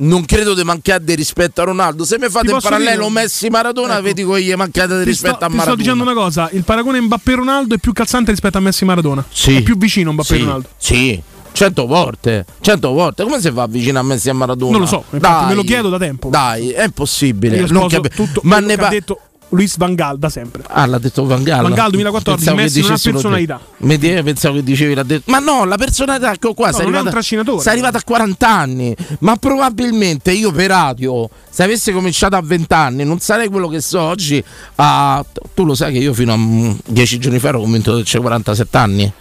non 0.00 0.24
credo 0.24 0.54
di 0.54 0.62
mancare 0.64 1.04
di 1.04 1.14
rispetto 1.14 1.60
a 1.60 1.64
Ronaldo. 1.64 2.04
Se 2.04 2.18
mi 2.18 2.28
fate 2.28 2.50
il 2.52 2.58
parallelo 2.60 3.06
dire- 3.08 3.20
Messi-Maradona, 3.20 3.94
Ecco. 3.94 4.02
vedi 4.02 4.24
che 4.26 4.42
gli 4.42 4.54
mancate 4.54 4.96
di 4.96 5.02
Ti 5.04 5.08
rispetto 5.10 5.36
sto, 5.36 5.44
a 5.44 5.48
ti 5.48 5.54
Maradona. 5.56 5.64
sto 5.64 5.74
dicendo 5.76 6.02
una 6.02 6.14
cosa: 6.20 6.48
il 6.52 6.64
paragone 6.64 7.00
Mbappé-Ronaldo 7.00 7.74
è 7.74 7.78
più 7.78 7.92
calzante 7.92 8.30
rispetto 8.32 8.58
a 8.58 8.60
Messi-Maradona. 8.60 9.24
Sì. 9.30 9.56
È 9.56 9.62
più 9.62 9.76
vicino 9.76 10.12
Mbappé-Ronaldo. 10.12 10.68
Sì, 10.76 10.94
sì. 10.94 11.22
Cento 11.52 11.86
volte, 11.86 12.44
cento 12.60 12.92
volte. 12.92 13.24
Come 13.24 13.40
si 13.40 13.50
fa 13.50 13.66
vicino 13.66 13.98
a 13.98 14.02
Messi 14.02 14.28
a 14.30 14.34
Maradona? 14.34 14.72
Non 14.72 14.80
lo 14.80 14.86
so, 14.86 15.04
infatti 15.10 15.46
me 15.46 15.54
lo 15.54 15.62
chiedo 15.62 15.88
da 15.88 15.98
tempo. 15.98 16.28
Dai, 16.28 16.70
è 16.70 16.84
impossibile. 16.84 17.66
Non 17.68 17.88
capi- 17.88 18.10
tutto 18.10 18.40
Ma 18.44 18.58
ne 18.60 18.74
che 18.74 18.76
pa- 18.76 18.86
ha 18.86 18.90
detto 18.90 19.20
Luis 19.50 19.76
Van 19.78 19.94
Gaal 19.94 20.18
da 20.18 20.28
sempre. 20.28 20.62
Ah, 20.68 20.86
l'ha 20.86 20.98
detto 20.98 21.24
Van 21.24 21.42
Gaal. 21.42 21.62
Van 21.62 21.72
Gaal 21.74 21.90
2014, 21.90 22.44
Pensavo 22.44 22.56
che 22.56 22.62
Messi 22.62 22.80
non 22.82 22.92
ha 22.92 22.98
personalità. 23.02 23.60
Mi 23.78 23.96
dire- 23.98 24.22
pensavo 24.22 24.56
che 24.56 24.62
dicevi 24.62 24.94
l'ha 24.94 25.02
detto. 25.02 25.30
Ma 25.30 25.38
no, 25.38 25.64
la 25.64 25.76
personalità 25.76 26.32
ecco 26.32 26.52
qua. 26.54 26.66
No, 26.68 26.72
sei 26.74 26.82
arrivata, 26.84 27.10
trascinatore. 27.10 27.62
sei 27.62 27.72
arrivata 27.72 27.98
a 27.98 28.02
40 28.04 28.48
anni. 28.48 28.94
Ma 29.20 29.36
probabilmente 29.36 30.32
io 30.32 30.52
per 30.52 30.68
radio, 30.68 31.28
se 31.48 31.62
avessi 31.62 31.92
cominciato 31.92 32.36
a 32.36 32.42
20 32.42 32.72
anni, 32.74 33.04
non 33.04 33.18
sarei 33.20 33.48
quello 33.48 33.68
che 33.68 33.80
so 33.80 34.00
oggi. 34.00 34.42
A... 34.76 35.24
Tu 35.54 35.64
lo 35.64 35.74
sai 35.74 35.92
che 35.92 35.98
io 35.98 36.12
fino 36.12 36.32
a 36.34 36.36
mm, 36.36 36.70
10 36.86 37.18
giorni 37.18 37.38
fa 37.38 37.48
ero 37.48 37.60
convinto 37.60 37.96
che 37.96 38.02
c'è 38.02 38.20
47 38.20 38.76
anni. 38.76 39.12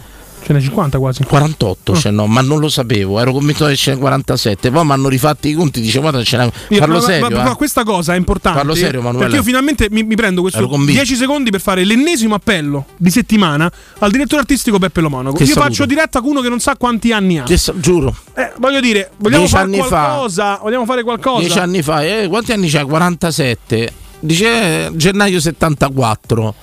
Ce 0.43 0.53
n'è 0.53 0.61
50 0.61 0.97
quasi. 0.97 1.23
48 1.23 1.91
Ah. 1.91 1.95
cioè 1.95 2.11
no, 2.11 2.25
ma 2.25 2.39
non 2.41 2.59
lo 2.59 2.69
sapevo, 2.69 3.19
ero 3.19 3.33
convinto 3.33 3.65
che 3.65 3.75
ce 3.75 3.93
n'è 3.93 3.97
47. 3.99 4.71
Poi 4.71 4.85
mi 4.85 4.91
hanno 4.93 5.09
rifatti 5.09 5.49
i 5.49 5.53
conti, 5.53 5.81
dicevo, 5.81 6.01
guarda, 6.09 6.23
ce 6.23 6.37
n'è. 6.37 6.49
Parlo 6.79 6.95
ma- 6.95 7.01
serio. 7.01 7.21
ma- 7.29 7.35
però 7.35 7.51
eh. 7.51 7.55
questa 7.55 7.83
cosa 7.83 8.13
è 8.13 8.17
importante. 8.17 8.59
Parlo 8.59 8.73
serio, 8.75 8.99
Emanuele. 9.01 9.19
Perché 9.25 9.35
io 9.37 9.43
finalmente 9.43 9.87
mi, 9.91 10.03
mi 10.03 10.15
prendo 10.15 10.39
questo 10.41 10.67
convinto. 10.69 10.93
10 10.93 11.15
secondi 11.15 11.49
per 11.49 11.59
fare 11.59 11.83
l'ennesimo 11.83 12.35
appello 12.35 12.85
di 12.95 13.09
settimana 13.09 13.69
al 13.99 14.11
direttore 14.11 14.41
artistico 14.41 14.79
Peppe 14.79 15.01
Lomonaco. 15.01 15.35
Che 15.35 15.43
io 15.43 15.49
saluto. 15.49 15.67
faccio 15.67 15.85
diretta 15.85 16.21
con 16.21 16.29
uno 16.29 16.41
che 16.41 16.49
non 16.49 16.59
sa 16.59 16.77
quanti 16.77 17.11
anni 17.11 17.39
ha. 17.39 17.43
Che 17.43 17.57
so- 17.57 17.73
giuro, 17.77 18.15
Eh, 18.33 18.53
voglio 18.59 18.79
dire, 18.79 19.11
vogliamo 19.17 19.43
Dieci 19.43 19.55
fare 19.57 19.65
anni 19.67 19.77
fa. 19.81 19.87
qualcosa? 19.87 20.59
Vogliamo 20.61 20.85
fare 20.85 21.03
qualcosa? 21.03 21.39
10 21.39 21.59
anni 21.59 21.81
fa, 21.81 22.03
eh, 22.05 22.27
quanti 22.29 22.53
anni 22.53 22.69
c'hai? 22.69 22.85
47. 22.85 23.91
Dice 24.19 24.47
eh, 24.87 24.91
gennaio 24.95 25.39
74. 25.39 26.55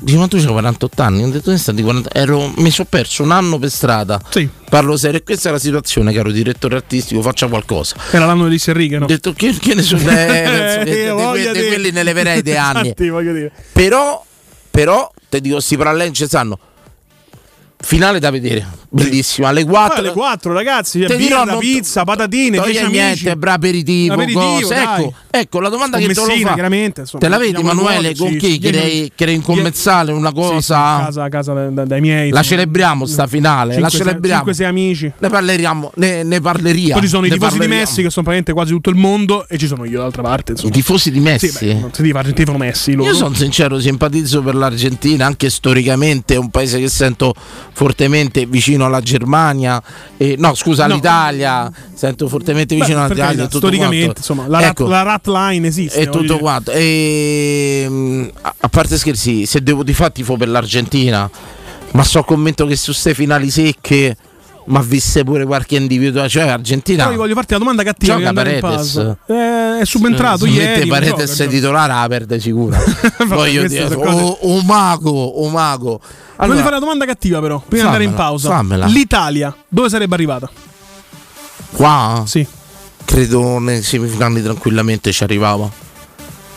Dice, 0.00 0.16
ma 0.16 0.28
tu 0.28 0.36
c'hai 0.38 0.46
48 0.46 1.02
anni? 1.02 1.24
Ho 1.24 1.28
detto, 1.28 1.56
"Sta 1.56 1.72
di 1.72 1.82
40 1.82 2.10
ero, 2.12 2.52
mi 2.58 2.70
sono 2.70 2.86
perso 2.88 3.22
un 3.22 3.32
anno 3.32 3.58
per 3.58 3.70
strada. 3.70 4.20
Sì, 4.30 4.48
Parlo 4.68 4.96
serio, 4.98 5.18
e 5.18 5.22
questa 5.22 5.48
è 5.48 5.52
la 5.52 5.58
situazione, 5.58 6.12
caro 6.12 6.30
direttore 6.30 6.76
artistico, 6.76 7.22
faccia 7.22 7.46
qualcosa. 7.48 7.96
era 8.10 8.26
l'anno 8.26 8.48
di 8.48 8.58
Serrighe, 8.58 8.98
no? 8.98 9.04
Ho 9.04 9.08
detto, 9.08 9.32
che, 9.32 9.56
che 9.58 9.74
ne 9.74 9.82
so, 9.82 9.96
eh, 10.06 10.82
Eh, 10.82 10.84
di, 10.84 11.50
di 11.60 11.66
quelli 11.66 11.90
ne 11.90 12.02
leverei 12.02 12.42
dei 12.42 12.56
anni. 12.56 12.88
Infatti. 12.96 13.50
Però, 13.72 14.24
però, 14.70 15.10
te 15.28 15.40
dico, 15.40 15.58
sti 15.58 15.76
paralleli 15.76 16.12
ci 16.12 16.26
stanno. 16.26 16.58
Finale 17.80 18.18
da 18.18 18.30
vedere, 18.30 18.66
bellissima. 18.88 19.48
Alle 19.48 19.64
4. 19.64 19.98
alle 19.98 20.12
4, 20.12 20.52
ragazzi, 20.52 21.00
Te 21.00 21.06
birra, 21.06 21.16
dirò, 21.16 21.44
non- 21.44 21.58
pizza, 21.58 22.04
patatine, 22.04 22.56
toglie 22.56 22.70
10 22.72 22.86
niente, 22.90 23.20
amici. 23.22 23.36
bra 23.36 23.52
aperitivo, 23.54 24.14
Aperitivo, 24.14 24.68
dai. 24.68 24.82
Ecco, 25.04 25.14
ecco, 25.30 25.60
la 25.60 25.68
domanda 25.68 25.98
Con 25.98 26.06
che 26.06 26.14
te 26.14 26.20
lo 26.20 26.26
Messina, 26.26 26.48
fa. 26.56 27.18
Te 27.18 27.28
la 27.28 27.38
vedi, 27.38 27.60
Emanuele? 27.60 28.14
Con 28.16 28.30
sì. 28.32 28.36
chi? 28.36 28.58
Crei, 28.58 29.12
crei 29.14 29.34
un 29.36 29.42
commensale, 29.42 30.12
una 30.12 30.30
Sì, 30.30 30.34
sì, 30.34 30.40
cosa. 30.42 30.94
a 30.96 31.04
casa, 31.04 31.28
casa 31.28 31.52
da- 31.68 31.84
dai 31.84 32.00
miei. 32.00 32.30
la 32.30 32.42
celebriamo 32.42 33.06
sta 33.06 33.26
finale, 33.26 33.78
la 33.78 33.88
celebriamo. 33.88 34.44
5-6 34.44 34.64
amici. 34.64 35.12
Ne 35.18 35.28
parleremo, 35.28 35.92
ne, 35.96 36.22
ne 36.22 36.40
parleriamo. 36.40 36.92
Poi 36.94 37.02
ci 37.02 37.08
sono 37.08 37.26
i 37.26 37.30
tifosi 37.30 37.52
di 37.52 37.58
parleriamo. 37.58 37.80
Messi 37.82 38.02
che 38.02 38.10
sono 38.10 38.24
praticamente 38.26 38.52
quasi 38.52 38.72
tutto 38.72 38.90
il 38.90 38.96
mondo 38.96 39.46
e 39.48 39.58
ci 39.58 39.66
sono 39.66 39.84
io 39.84 40.00
d'altra 40.00 40.22
parte. 40.22 40.52
I 40.52 40.54
Insomma. 40.54 40.72
tifosi 40.72 41.10
di 41.10 41.20
Messi. 41.20 41.48
Sì, 41.48 41.64
beh, 41.66 41.74
non 41.74 41.90
si 41.92 42.02
dice 42.02 42.56
Messi 42.56 42.94
loro. 42.94 43.10
Io 43.10 43.14
sono 43.16 43.34
sincero, 43.34 43.78
simpatizzo 43.78 44.42
per 44.42 44.54
l'Argentina, 44.54 45.26
anche 45.26 45.50
storicamente 45.50 46.34
è 46.34 46.38
un 46.38 46.50
paese 46.50 46.78
che 46.78 46.88
sento 46.88 47.34
fortemente 47.72 48.46
vicino 48.46 48.77
alla 48.84 49.00
Germania, 49.00 49.82
e, 50.16 50.34
no 50.38 50.54
scusa 50.54 50.86
No. 50.86 50.92
all'Italia, 50.94 51.70
sento 51.94 52.28
fortemente 52.28 52.74
Beh, 52.74 52.80
vicino 52.80 53.00
per 53.02 53.10
all'Italia. 53.12 53.44
tutto 53.44 53.58
storicamente, 53.58 54.04
quanto. 54.04 54.20
insomma, 54.20 54.46
la, 54.46 54.60
rat, 54.60 54.70
Ecco, 54.70 54.86
la 54.88 55.02
rat 55.02 55.26
line 55.26 55.66
esiste. 55.66 55.98
e 56.00 56.04
tutto 56.06 56.20
dire. 56.20 56.38
quanto. 56.38 56.70
E, 56.72 57.86
mm, 57.88 58.28
a, 58.60 58.68
parte 58.68 58.96
scherzi, 58.98 59.46
se 59.46 59.62
devo 59.62 59.82
di 59.82 59.92
fatti 59.94 60.20
tifo 60.20 60.36
per 60.36 60.48
l'Argentina, 60.48 61.30
ma 61.92 62.04
sono 62.04 62.24
convinto 62.24 62.66
che 62.66 62.76
su 62.76 62.90
queste 62.90 63.14
finali 63.14 63.50
secche 63.50 64.16
ma 64.68 64.80
visse 64.80 65.24
pure 65.24 65.44
qualche 65.44 65.76
individuo, 65.76 66.28
cioè 66.28 66.48
Argentina. 66.48 67.06
Poi 67.06 67.16
voglio 67.16 67.34
farti 67.34 67.54
una 67.54 67.64
domanda 67.64 67.82
cattiva. 67.82 68.16
Gioca 68.16 68.32
Paredes. 68.32 69.16
Eh, 69.26 69.78
è 69.80 69.84
subentrato 69.84 70.44
se 70.44 70.50
ieri. 70.50 70.86
Paredes 70.88 71.36
gioca, 71.36 71.50
titolare 71.50 71.92
la 71.92 72.06
perde 72.08 72.40
sicuro 72.40 72.76
voglio 73.26 73.66
dire 73.66 73.94
o, 73.94 74.38
o 74.40 74.62
mago 74.62 75.10
o 75.10 75.48
mago 75.48 76.00
Voglio 76.38 76.52
fare 76.52 76.52
allora, 76.52 76.68
una 76.68 76.78
domanda 76.78 77.04
cattiva, 77.04 77.40
però. 77.40 77.58
Prima 77.58 77.82
di 77.82 77.86
andare 77.88 78.04
in 78.04 78.14
pausa. 78.14 78.48
fammela. 78.50 78.86
L'Italia 78.86 79.54
dove 79.68 79.88
sarebbe 79.88 80.14
arrivata? 80.14 80.48
qua 81.72 82.22
Sì. 82.26 82.46
credo 83.04 83.58
nei 83.58 83.82
semifinali 83.82 84.42
tranquillamente 84.42 85.12
ci 85.12 85.22
arrivava 85.24 85.68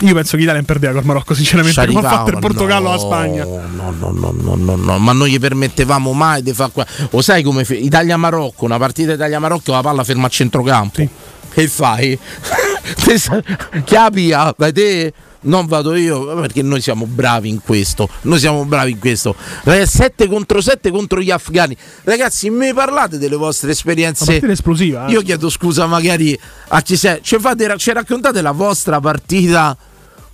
Io 0.01 0.13
penso 0.13 0.31
che 0.31 0.37
l'Italia 0.37 0.53
non 0.55 0.65
perdeva 0.65 0.93
col 0.93 1.05
Marocco, 1.05 1.33
sinceramente. 1.33 1.79
ci 1.81 1.87
Come 1.93 2.05
ha 2.07 2.09
fatto 2.09 2.31
il 2.31 2.39
Portogallo 2.39 2.87
no, 2.87 2.89
alla 2.93 2.99
Spagna. 2.99 3.43
no 3.45 3.93
no 3.99 4.11
no 4.11 4.31
no 4.35 4.55
no 4.55 4.75
no 4.75 4.97
ma 4.97 5.11
non 5.13 5.27
gli 5.27 5.39
permettevamo 5.39 6.11
mai 6.13 6.41
di 6.41 6.53
fare 6.53 6.71
qua 6.71 6.85
o 7.11 7.21
sai 7.21 7.43
come 7.43 7.63
fe- 7.65 7.75
Italia-Marocco 7.75 8.65
una 8.65 8.77
partita 8.77 9.13
Italia-Marocco 9.13 9.71
la 9.71 9.81
palla 9.81 10.03
ferma 10.03 10.25
a 10.27 10.29
centrocampo 10.29 10.95
Sì. 11.01 11.09
che 11.53 11.67
fai? 11.67 12.17
Pia? 14.11 14.53
vai 14.57 14.71
te 14.73 15.13
non 15.43 15.65
vado 15.65 15.95
io 15.95 16.35
perché 16.39 16.61
noi 16.61 16.81
siamo 16.81 17.07
bravi 17.07 17.49
in 17.49 17.61
questo. 17.63 18.07
Noi 18.21 18.37
siamo 18.37 18.63
bravi 18.63 18.91
in 18.91 18.99
questo. 18.99 19.35
7 19.63 20.27
contro 20.27 20.61
7 20.61 20.91
contro 20.91 21.19
gli 21.19 21.31
afghani. 21.31 21.75
Ragazzi, 22.03 22.51
mi 22.51 22.71
parlate 22.75 23.17
delle 23.17 23.35
vostre 23.37 23.71
esperienze? 23.71 24.39
esplosiva. 24.39 25.07
Eh? 25.07 25.11
Io 25.13 25.21
chiedo 25.21 25.49
scusa 25.49 25.87
magari 25.87 26.39
a 26.67 26.81
chi 26.83 26.95
sei. 26.95 27.21
Ci, 27.23 27.37
fate, 27.39 27.73
ci 27.77 27.91
raccontate 27.91 28.39
la 28.43 28.51
vostra 28.51 28.99
partita? 28.99 29.75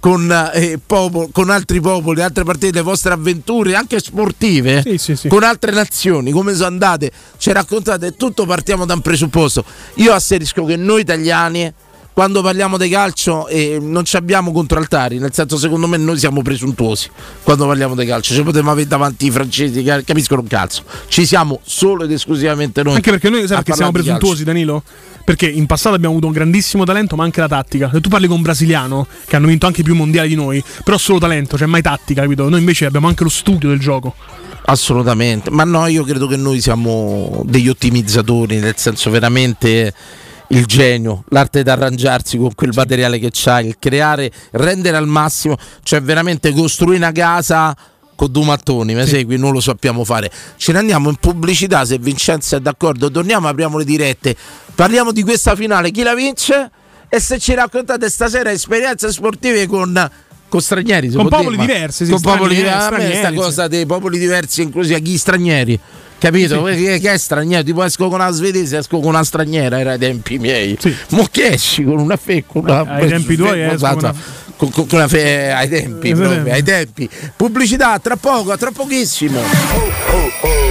Con, 0.07 0.51
eh, 0.53 0.79
popolo, 0.85 1.27
con, 1.33 1.49
altri 1.49 1.81
popoli, 1.81 2.21
altre 2.21 2.45
partite, 2.45 2.77
le 2.77 2.81
vostre 2.81 3.11
avventure 3.11 3.75
anche 3.75 3.99
sportive 3.99 4.81
sì, 4.81 4.97
sì, 4.97 5.17
sì. 5.17 5.27
con 5.27 5.43
altre 5.43 5.73
nazioni, 5.73 6.31
come 6.31 6.53
sono 6.53 6.67
andate, 6.67 7.11
ci 7.37 7.51
raccontate 7.51 8.15
tutto, 8.15 8.45
partiamo 8.45 8.85
da 8.85 8.93
un 8.93 9.01
presupposto. 9.01 9.65
Io 9.95 10.13
asserisco 10.13 10.63
che 10.63 10.77
noi 10.77 11.01
italiani 11.01 11.73
quando 12.17 12.41
parliamo 12.41 12.79
di 12.79 12.89
calcio 12.89 13.47
eh, 13.47 13.77
non 13.79 14.03
ci 14.03 14.15
abbiamo 14.15 14.51
contraltari, 14.51 15.19
nel 15.19 15.31
senso 15.35 15.55
secondo 15.55 15.85
me 15.85 15.97
noi 15.97 16.17
siamo 16.17 16.41
presuntuosi 16.41 17.11
quando 17.43 17.67
parliamo 17.67 17.93
di 17.93 18.07
calcio, 18.07 18.33
ci 18.33 18.41
potremmo 18.41 18.71
avere 18.71 18.87
davanti 18.87 19.27
i 19.27 19.29
francesi 19.29 19.83
che 19.83 20.03
capiscono 20.03 20.41
un 20.41 20.47
calzo, 20.47 20.81
ci 21.09 21.27
siamo 21.27 21.59
solo 21.63 22.05
ed 22.05 22.11
esclusivamente 22.11 22.81
noi. 22.81 22.95
Anche 22.95 23.11
perché 23.11 23.29
noi 23.29 23.45
sai 23.45 23.57
perché 23.57 23.73
siamo 23.73 23.91
presuntuosi 23.91 24.43
Danilo? 24.43 24.81
Perché 25.23 25.47
in 25.47 25.67
passato 25.67 25.93
abbiamo 25.93 26.15
avuto 26.15 26.25
un 26.25 26.33
grandissimo 26.33 26.85
talento 26.85 27.15
ma 27.15 27.23
anche 27.23 27.39
la 27.39 27.47
tattica. 27.47 27.91
Se 27.93 28.01
tu 28.01 28.09
parli 28.09 28.25
con 28.25 28.37
un 28.37 28.41
brasiliano, 28.41 29.05
che 29.27 29.35
hanno 29.35 29.45
vinto 29.45 29.67
anche 29.67 29.83
più 29.83 29.93
mondiali 29.93 30.29
di 30.29 30.35
noi, 30.35 30.63
però 30.83 30.97
solo 30.97 31.19
talento, 31.19 31.55
cioè 31.55 31.67
mai 31.67 31.83
tattica, 31.83 32.23
capito? 32.23 32.49
Noi 32.49 32.57
invece 32.57 32.87
abbiamo 32.87 33.05
anche 33.05 33.21
lo 33.21 33.29
studio 33.29 33.69
del 33.69 33.77
gioco. 33.77 34.15
Assolutamente, 34.65 35.51
ma 35.51 35.65
no, 35.65 35.85
io 35.85 36.03
credo 36.03 36.25
che 36.25 36.35
noi 36.35 36.61
siamo 36.61 37.43
degli 37.45 37.69
ottimizzatori, 37.69 38.57
nel 38.57 38.73
senso 38.75 39.11
veramente 39.11 39.93
il 40.49 40.65
genio, 40.65 41.23
l'arte 41.29 41.63
di 41.63 41.69
arrangiarsi 41.69 42.37
con 42.37 42.53
quel 42.55 42.71
materiale 42.73 43.19
che 43.19 43.29
c'ha, 43.31 43.59
il 43.61 43.77
creare, 43.79 44.31
rendere 44.51 44.97
al 44.97 45.07
massimo, 45.07 45.57
cioè 45.83 46.01
veramente 46.01 46.53
costruire 46.53 46.97
una 46.97 47.11
casa 47.11 47.75
con 48.15 48.31
due 48.31 48.45
mattoni, 48.45 48.95
mi 48.95 49.03
sì. 49.03 49.09
segui? 49.09 49.37
Non 49.37 49.51
lo 49.51 49.59
sappiamo 49.59 50.03
fare. 50.03 50.31
Ce 50.55 50.71
ne 50.71 50.79
andiamo 50.79 51.09
in 51.09 51.15
pubblicità 51.15 51.85
se 51.85 51.97
Vincenzo 51.97 52.55
è 52.55 52.59
d'accordo, 52.59 53.11
torniamo, 53.11 53.47
apriamo 53.47 53.77
le 53.77 53.85
dirette, 53.85 54.35
parliamo 54.73 55.11
di 55.11 55.23
questa 55.23 55.55
finale, 55.55 55.91
chi 55.91 56.03
la 56.03 56.15
vince? 56.15 56.71
E 57.09 57.19
se 57.19 57.39
ci 57.39 57.53
raccontate 57.53 58.09
stasera 58.09 58.51
esperienze 58.51 59.11
sportive 59.11 59.67
con 59.67 60.09
con 60.49 60.61
stranieri 60.61 61.09
con 61.09 61.27
popoli 61.27 61.57
dire, 61.57 61.73
diversi 61.73 62.05
sì, 62.05 62.11
con 62.11 62.21
popoli 62.21 62.55
diversi 62.55 62.89
questa 62.89 63.33
cosa 63.33 63.67
dei 63.67 63.85
popoli 63.85 64.17
diversi 64.17 64.61
inclusi 64.61 64.93
a 64.93 64.97
gli 64.97 65.17
stranieri 65.17 65.77
Capito? 66.19 66.67
Sì. 66.67 66.83
Che, 66.83 66.99
che, 66.99 67.13
è 67.13 67.17
straniero? 67.17 67.63
Tipo 67.63 67.83
esco 67.83 68.07
con 68.07 68.19
una 68.19 68.31
svedese, 68.31 68.77
esco 68.77 68.99
con 68.99 69.09
una 69.09 69.23
straniera, 69.23 69.79
era 69.79 69.91
ai 69.91 69.99
tempi 69.99 70.39
miei. 70.39 70.75
Sì. 70.79 70.93
Mo 71.09 71.27
che 71.29 71.53
esci 71.53 71.83
con 71.83 71.99
una 71.99 72.17
fecula. 72.17 72.83
Ai 72.87 73.07
tempi 73.07 73.35
tuoi 73.35 73.61
esco 73.61 73.75
esatto. 73.75 74.05
una... 74.05 74.15
Con, 74.57 74.71
con, 74.71 74.87
con 74.87 75.07
fe... 75.07 75.51
ai 75.51 75.69
tempi, 75.69 76.13
proprio, 76.13 76.51
ai 76.51 76.63
tempi. 76.63 77.09
Pubblicità 77.35 77.97
tra 77.99 78.15
poco, 78.15 78.57
tra 78.57 78.71
pochissimo. 78.71 79.39
Oh, 79.39 79.91
oh, 80.11 80.47
oh 80.47 80.67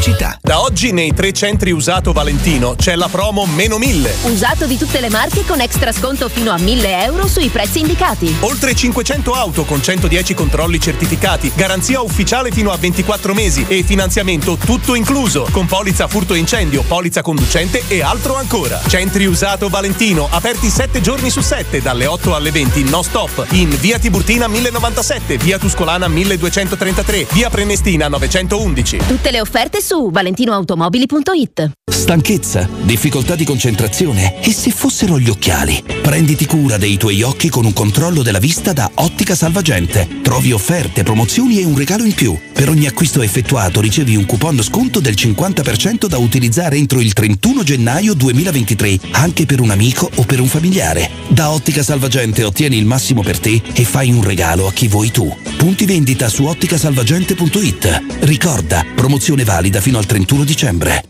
pubblicità. 0.00 0.38
Da 0.40 0.60
oggi 0.60 0.92
nei 0.92 1.12
tre 1.12 1.32
centri 1.32 1.70
usato 1.70 2.12
Valentino 2.12 2.74
c'è 2.74 2.96
la 2.96 3.08
promo 3.08 3.44
meno 3.44 3.76
1000. 3.76 4.14
Usato 4.22 4.66
di 4.66 4.78
tutte 4.78 5.00
le 5.00 5.10
marche 5.10 5.44
con 5.44 5.60
extra 5.60 5.92
sconto 5.92 6.28
fino 6.28 6.50
a 6.50 6.58
1000 6.58 7.04
euro 7.04 7.26
sui 7.28 7.48
prezzi 7.48 7.80
indicati. 7.80 8.34
Oltre 8.40 8.74
500 8.74 9.32
auto 9.32 9.64
con 9.64 9.82
110 9.82 10.32
controlli 10.34 10.80
certificati, 10.80 11.52
garanzia 11.54 12.00
ufficiale 12.00 12.50
fino 12.50 12.70
a 12.70 12.78
24 12.78 13.34
mesi 13.34 13.64
e 13.68 13.82
finanziamento 13.82 14.56
tutto 14.56 14.94
incluso, 14.94 15.46
con 15.50 15.66
polizza 15.66 16.08
furto 16.08 16.32
incendio, 16.34 16.82
polizza 16.82 17.20
conducente 17.20 17.82
e 17.86 18.02
altro 18.02 18.36
ancora. 18.36 18.80
Centri 18.86 19.26
usato 19.26 19.68
Valentino, 19.68 20.28
aperti 20.30 20.70
7 20.70 21.00
giorni 21.02 21.30
su 21.30 21.42
7 21.42 21.82
dalle 21.82 22.06
8 22.06 22.34
alle 22.34 22.50
20 22.50 22.84
no 22.84 23.02
stop 23.02 23.19
in 23.50 23.68
via 23.80 23.98
Tiburtina 23.98 24.48
1097, 24.48 25.36
via 25.36 25.58
Tuscolana 25.58 26.08
1233, 26.08 27.26
via 27.32 27.50
Prenestina 27.50 28.08
911. 28.08 28.98
Tutte 29.06 29.30
le 29.30 29.40
offerte 29.40 29.82
su 29.82 30.10
valentinoautomobili.it. 30.10 31.70
Stanchezza, 31.84 32.68
difficoltà 32.82 33.34
di 33.34 33.44
concentrazione 33.44 34.40
e 34.40 34.52
se 34.52 34.70
fossero 34.70 35.18
gli 35.18 35.28
occhiali? 35.28 35.82
Prenditi 36.00 36.46
cura 36.46 36.78
dei 36.78 36.96
tuoi 36.96 37.22
occhi 37.22 37.50
con 37.50 37.64
un 37.64 37.72
controllo 37.72 38.22
della 38.22 38.38
vista 38.38 38.72
da 38.72 38.90
Ottica 38.94 39.34
Salvagente. 39.34 40.08
Trovi 40.22 40.52
offerte, 40.52 41.02
promozioni 41.02 41.60
e 41.60 41.64
un 41.64 41.76
regalo 41.76 42.04
in 42.04 42.14
più. 42.14 42.38
Per 42.52 42.68
ogni 42.68 42.86
acquisto 42.86 43.20
effettuato 43.20 43.80
ricevi 43.80 44.16
un 44.16 44.24
coupon 44.24 44.62
sconto 44.62 45.00
del 45.00 45.14
50% 45.14 46.06
da 46.06 46.18
utilizzare 46.18 46.76
entro 46.76 47.00
il 47.00 47.12
31 47.12 47.62
gennaio 47.64 48.14
2023, 48.14 48.98
anche 49.12 49.44
per 49.44 49.60
un 49.60 49.70
amico 49.70 50.10
o 50.14 50.22
per 50.24 50.40
un 50.40 50.48
familiare. 50.48 51.10
Da 51.28 51.50
Ottica 51.50 51.82
Salvagente 51.82 52.44
ottieni 52.44 52.76
il 52.76 52.86
massimo 52.86 53.09
per 53.14 53.38
te 53.38 53.60
e 53.72 53.84
fai 53.84 54.10
un 54.10 54.22
regalo 54.22 54.66
a 54.66 54.72
chi 54.72 54.88
vuoi 54.88 55.10
tu. 55.10 55.34
Punti 55.56 55.84
vendita 55.84 56.28
su 56.28 56.44
otticasalvagente.it. 56.44 58.02
Ricorda, 58.20 58.84
promozione 58.94 59.44
valida 59.44 59.80
fino 59.80 59.98
al 59.98 60.06
31 60.06 60.44
dicembre. 60.44 61.09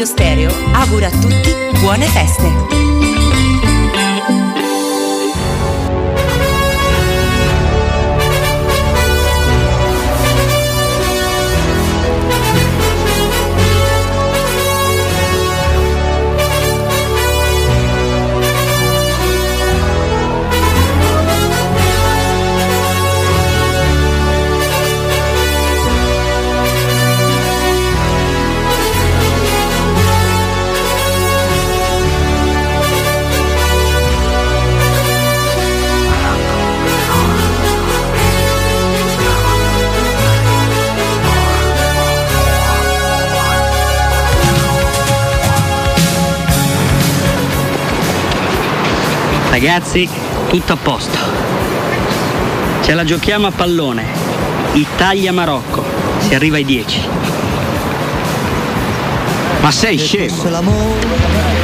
Radio 0.00 0.14
Stereo 0.14 0.50
augura 0.72 1.08
a 1.08 1.10
tutti 1.10 1.50
buone 1.78 2.06
feste. 2.06 2.89
Ragazzi, 49.50 50.08
tutto 50.48 50.74
a 50.74 50.76
posto. 50.76 51.18
Ce 52.82 52.94
la 52.94 53.02
giochiamo 53.02 53.48
a 53.48 53.50
pallone. 53.50 54.04
Italia-Marocco. 54.74 55.84
Si 56.20 56.32
arriva 56.34 56.54
ai 56.54 56.64
10. 56.64 57.08
Ma 59.60 59.72
sei 59.72 59.98
scemo? 59.98 60.44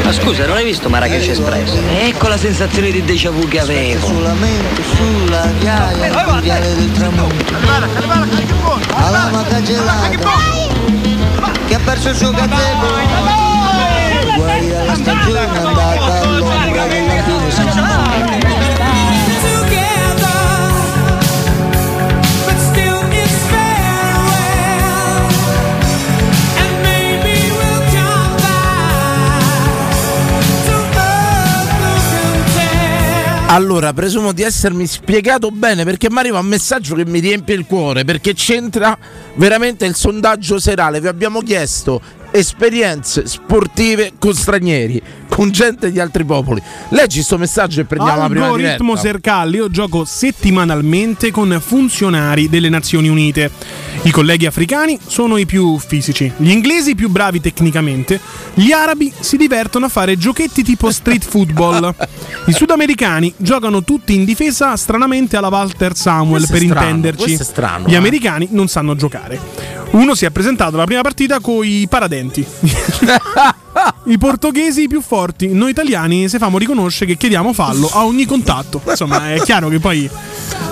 Ma 0.03 0.13
scusa, 0.13 0.47
non 0.47 0.57
hai 0.57 0.65
visto 0.65 0.89
Marrakesh 0.89 1.29
Express? 1.29 1.79
Ecco 2.01 2.27
la 2.27 2.37
sensazione 2.37 2.91
di 2.91 3.05
déjà 3.05 3.31
vu 3.31 3.47
che 3.47 3.61
avevo. 3.61 4.05
Solamente 4.05 4.83
sulla 4.97 5.49
ghiaia 5.61 6.27
mondiale 6.27 6.75
del 6.75 6.91
tramonto. 6.91 7.55
Alla 8.95 9.29
maca 9.31 9.63
gelata 9.63 10.09
che 11.67 11.75
ha 11.75 11.81
perso 11.85 12.09
il 12.09 12.17
suo 12.17 12.33
gazebo 12.33 13.76
guai 14.37 14.75
alla 14.75 14.95
stagione 14.95 15.59
andata 15.59 16.21
all'ombra 16.21 16.87
della 16.87 17.23
fine 17.23 17.51
senza 17.51 17.97
Allora, 33.49 33.95
presumo 33.95 34.33
di 34.33 34.43
essermi 34.43 34.87
spiegato 34.87 35.51
bene 35.51 35.85
perché 35.85 36.11
mi 36.11 36.19
arriva 36.19 36.41
un 36.41 36.47
messaggio 36.47 36.95
che 36.95 37.07
mi 37.07 37.21
riempie 37.21 37.55
il 37.55 37.65
cuore 37.65 38.05
perché 38.05 38.35
c'entra 38.35 38.99
veramente 39.37 39.87
il 39.87 39.95
sondaggio 39.95 40.59
serale. 40.59 41.01
Vi 41.01 41.07
abbiamo 41.07 41.41
chiesto 41.41 42.03
esperienze 42.37 43.27
sportive 43.27 44.13
con 44.19 44.35
stranieri, 44.35 45.01
con 45.29 45.51
gente 45.51 45.91
di 45.91 45.99
altri 45.99 46.25
popoli. 46.25 46.63
Leggi 46.91 47.23
sto 47.23 47.39
messaggio 47.39 47.81
e 47.81 47.85
prendiamo 47.85 48.21
la 48.21 48.29
prima 48.29 48.47
diretta. 48.51 48.73
Algoritmo 48.73 48.97
Sercalli, 48.97 49.57
io 49.57 49.71
gioco 49.71 50.05
settimanalmente 50.05 51.31
con 51.31 51.59
funzionari 51.65 52.49
delle 52.49 52.69
Nazioni 52.69 53.09
Unite. 53.09 53.51
I 54.03 54.11
colleghi 54.11 54.47
africani 54.47 54.99
sono 55.05 55.39
i 55.39 55.47
più 55.47 55.79
fisici, 55.79 56.31
gli 56.37 56.51
inglesi 56.51 56.95
più 56.95 57.09
bravi 57.09 57.41
tecnicamente, 57.41 58.21
gli 58.55 58.71
arabi 58.71 59.13
si 59.19 59.37
divertono 59.37 59.87
a 59.87 59.89
fare 59.89 60.17
giochetti 60.17 60.63
tipo 60.63 60.91
street 60.91 61.25
football. 61.27 61.95
I 62.47 62.53
sudamericani 62.53 63.33
giocano 63.37 63.83
tutti 63.83 64.15
in 64.15 64.25
difesa 64.25 64.77
stranamente 64.77 65.37
alla 65.37 65.49
Walter 65.49 65.97
Samuel 65.97 66.45
Questo 66.47 66.53
per 66.53 66.63
strano, 66.63 66.87
intenderci. 66.87 67.25
questo 67.25 67.45
Gli 67.87 67.95
eh. 67.95 67.97
americani 67.97 68.49
non 68.51 68.69
sanno 68.69 68.95
giocare. 68.95 69.76
Uno 69.91 70.15
si 70.15 70.25
è 70.25 70.31
presentato 70.31 70.77
alla 70.77 70.85
prima 70.85 71.03
partita 71.03 71.41
con 71.41 71.65
i 71.65 71.87
paradenti. 71.89 72.47
I 74.05 74.19
portoghesi 74.19 74.87
più 74.87 75.01
forti, 75.01 75.53
noi 75.53 75.71
italiani 75.71 76.29
se 76.29 76.39
famo 76.39 76.59
riconoscere 76.59 77.13
che 77.13 77.17
chiediamo 77.17 77.53
fallo 77.53 77.89
a 77.93 78.05
ogni 78.05 78.25
contatto. 78.25 78.81
Insomma, 78.87 79.33
è 79.33 79.41
chiaro 79.41 79.69
che 79.69 79.79
poi 79.79 80.09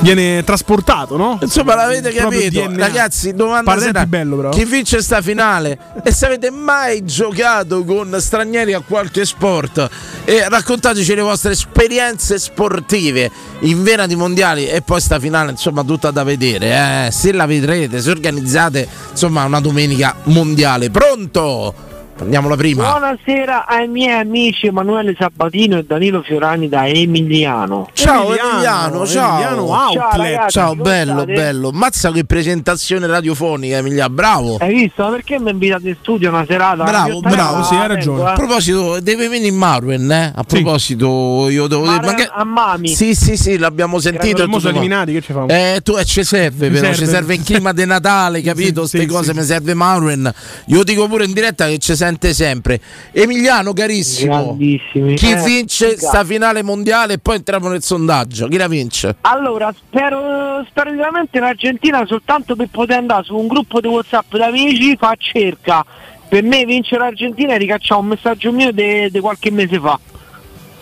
viene 0.00 0.42
trasportato, 0.44 1.16
no? 1.16 1.38
Insomma, 1.40 1.74
l'avete 1.74 2.12
capito, 2.12 2.66
DNA. 2.66 2.76
ragazzi. 2.76 3.34
Domanda 3.34 3.78
sera, 3.78 4.06
bello, 4.06 4.36
però. 4.36 4.50
Chi 4.50 4.64
vince 4.64 5.02
sta 5.02 5.20
finale? 5.20 5.78
e 6.02 6.12
se 6.12 6.26
avete 6.26 6.50
mai 6.50 7.04
giocato 7.04 7.84
con 7.84 8.14
stranieri 8.18 8.72
a 8.72 8.80
qualche 8.80 9.24
sport? 9.24 9.88
E 10.24 10.48
raccontateci 10.48 11.14
le 11.14 11.22
vostre 11.22 11.52
esperienze 11.52 12.38
sportive 12.38 13.30
in 13.60 13.82
vena 13.82 14.06
di 14.06 14.14
mondiali 14.14 14.66
e 14.66 14.82
poi 14.82 15.00
sta 15.00 15.18
finale, 15.18 15.50
insomma, 15.50 15.82
tutta 15.82 16.10
da 16.10 16.24
vedere. 16.24 17.06
Eh. 17.06 17.10
Se 17.10 17.32
la 17.32 17.46
vedrete, 17.46 18.00
se 18.00 18.10
organizzate, 18.10 18.88
insomma, 19.10 19.44
una 19.44 19.60
domenica 19.60 20.14
mondiale. 20.24 20.90
Pronto? 20.90 21.92
Prendiamo 22.16 22.48
la 22.48 22.54
prima. 22.54 22.88
Buonasera 22.90 23.66
ai 23.66 23.88
miei 23.88 24.20
amici 24.20 24.66
Emanuele 24.66 25.16
Sabatino 25.18 25.78
e 25.78 25.84
Danilo 25.84 26.22
Fiorani 26.22 26.68
da 26.68 26.86
Emiliano. 26.86 27.90
Ciao 27.92 28.28
Emiliano, 28.36 29.04
ciao. 29.04 29.32
Emiliano 29.32 29.66
Ciao, 29.66 30.16
ragazzi. 30.16 30.50
Ciao, 30.50 30.76
bello, 30.76 31.12
state? 31.22 31.32
bello. 31.32 31.70
Mazza 31.72 32.12
che 32.12 32.24
presentazione 32.24 33.08
radiofonica, 33.08 33.78
Emilia, 33.78 34.08
bravo. 34.08 34.58
Hai 34.60 34.72
visto? 34.72 35.02
Ma 35.02 35.10
perché 35.10 35.40
mi 35.40 35.50
invitate 35.50 35.88
in 35.88 35.96
studio 36.00 36.28
una 36.28 36.44
serata? 36.46 36.84
Bravo, 36.84 37.18
bravo, 37.18 37.64
sì, 37.64 37.74
hai 37.74 37.80
attento, 37.80 37.94
ragione. 37.94 38.22
A 38.22 38.30
eh. 38.30 38.34
proposito, 38.36 39.00
deve 39.00 39.28
venire 39.28 39.50
Marwen, 39.50 40.10
eh? 40.12 40.32
A 40.36 40.44
proposito, 40.44 41.48
io 41.48 41.66
devo 41.66 41.88
dire. 41.88 42.00
Ma 42.06 42.14
che- 42.14 42.30
a 42.32 42.44
Mami. 42.44 42.94
Sì, 42.94 43.16
sì, 43.16 43.36
sì, 43.36 43.58
l'abbiamo 43.58 43.98
sentito. 43.98 44.44
e 44.44 44.46
Mo 44.46 44.60
sono 44.60 44.68
tutto 44.68 44.68
eliminati, 44.68 45.12
che 45.14 45.20
ci 45.20 45.32
fanno? 45.32 45.48
Eh, 45.48 45.80
tu 45.82 45.96
eh, 45.96 46.04
ci 46.04 46.22
serve, 46.22 46.68
però, 46.68 46.80
serve. 46.84 46.96
ci 46.96 47.06
serve 47.06 47.34
in 47.34 47.42
clima 47.42 47.72
di 47.72 47.84
Natale, 47.84 48.40
capito? 48.40 48.82
Sì, 48.82 48.98
Ste 48.98 49.00
sì, 49.00 49.06
cose 49.06 49.32
sì. 49.32 49.38
mi 49.38 49.44
serve 49.44 49.74
Marwen. 49.74 50.32
Io 50.66 50.84
dico 50.84 51.08
pure 51.08 51.24
in 51.24 51.32
diretta 51.32 51.66
che 51.66 51.78
ci 51.78 51.96
sente 52.04 52.34
sempre. 52.34 52.80
Emiliano, 53.12 53.72
carissimo. 53.72 54.56
Chi 54.58 54.80
Eh, 54.92 55.42
vince 55.42 55.90
figa. 55.94 56.08
sta 56.08 56.24
finale 56.24 56.62
mondiale 56.62 57.14
e 57.14 57.18
poi 57.18 57.36
entriamo 57.36 57.68
nel 57.68 57.82
sondaggio? 57.82 58.46
Chi 58.48 58.56
la 58.58 58.68
vince? 58.68 59.16
Allora, 59.22 59.72
spero, 59.74 60.64
spero 60.68 60.90
veramente 60.92 61.38
in 61.38 61.44
Argentina 61.44 62.04
soltanto 62.06 62.56
per 62.56 62.68
poter 62.70 62.98
andare 62.98 63.24
su 63.24 63.34
un 63.36 63.46
gruppo 63.46 63.80
di 63.80 63.88
WhatsApp 63.88 64.36
d'amici, 64.36 64.96
fa 64.98 65.14
cerca. 65.18 65.84
Per 66.28 66.42
me 66.42 66.64
vincere 66.64 67.02
l'Argentina 67.02 67.54
e 67.54 67.58
ricacciare 67.58 68.00
un 68.00 68.08
messaggio 68.08 68.50
mio 68.52 68.70
di 68.72 69.20
qualche 69.20 69.50
mese 69.50 69.78
fa. 69.78 69.98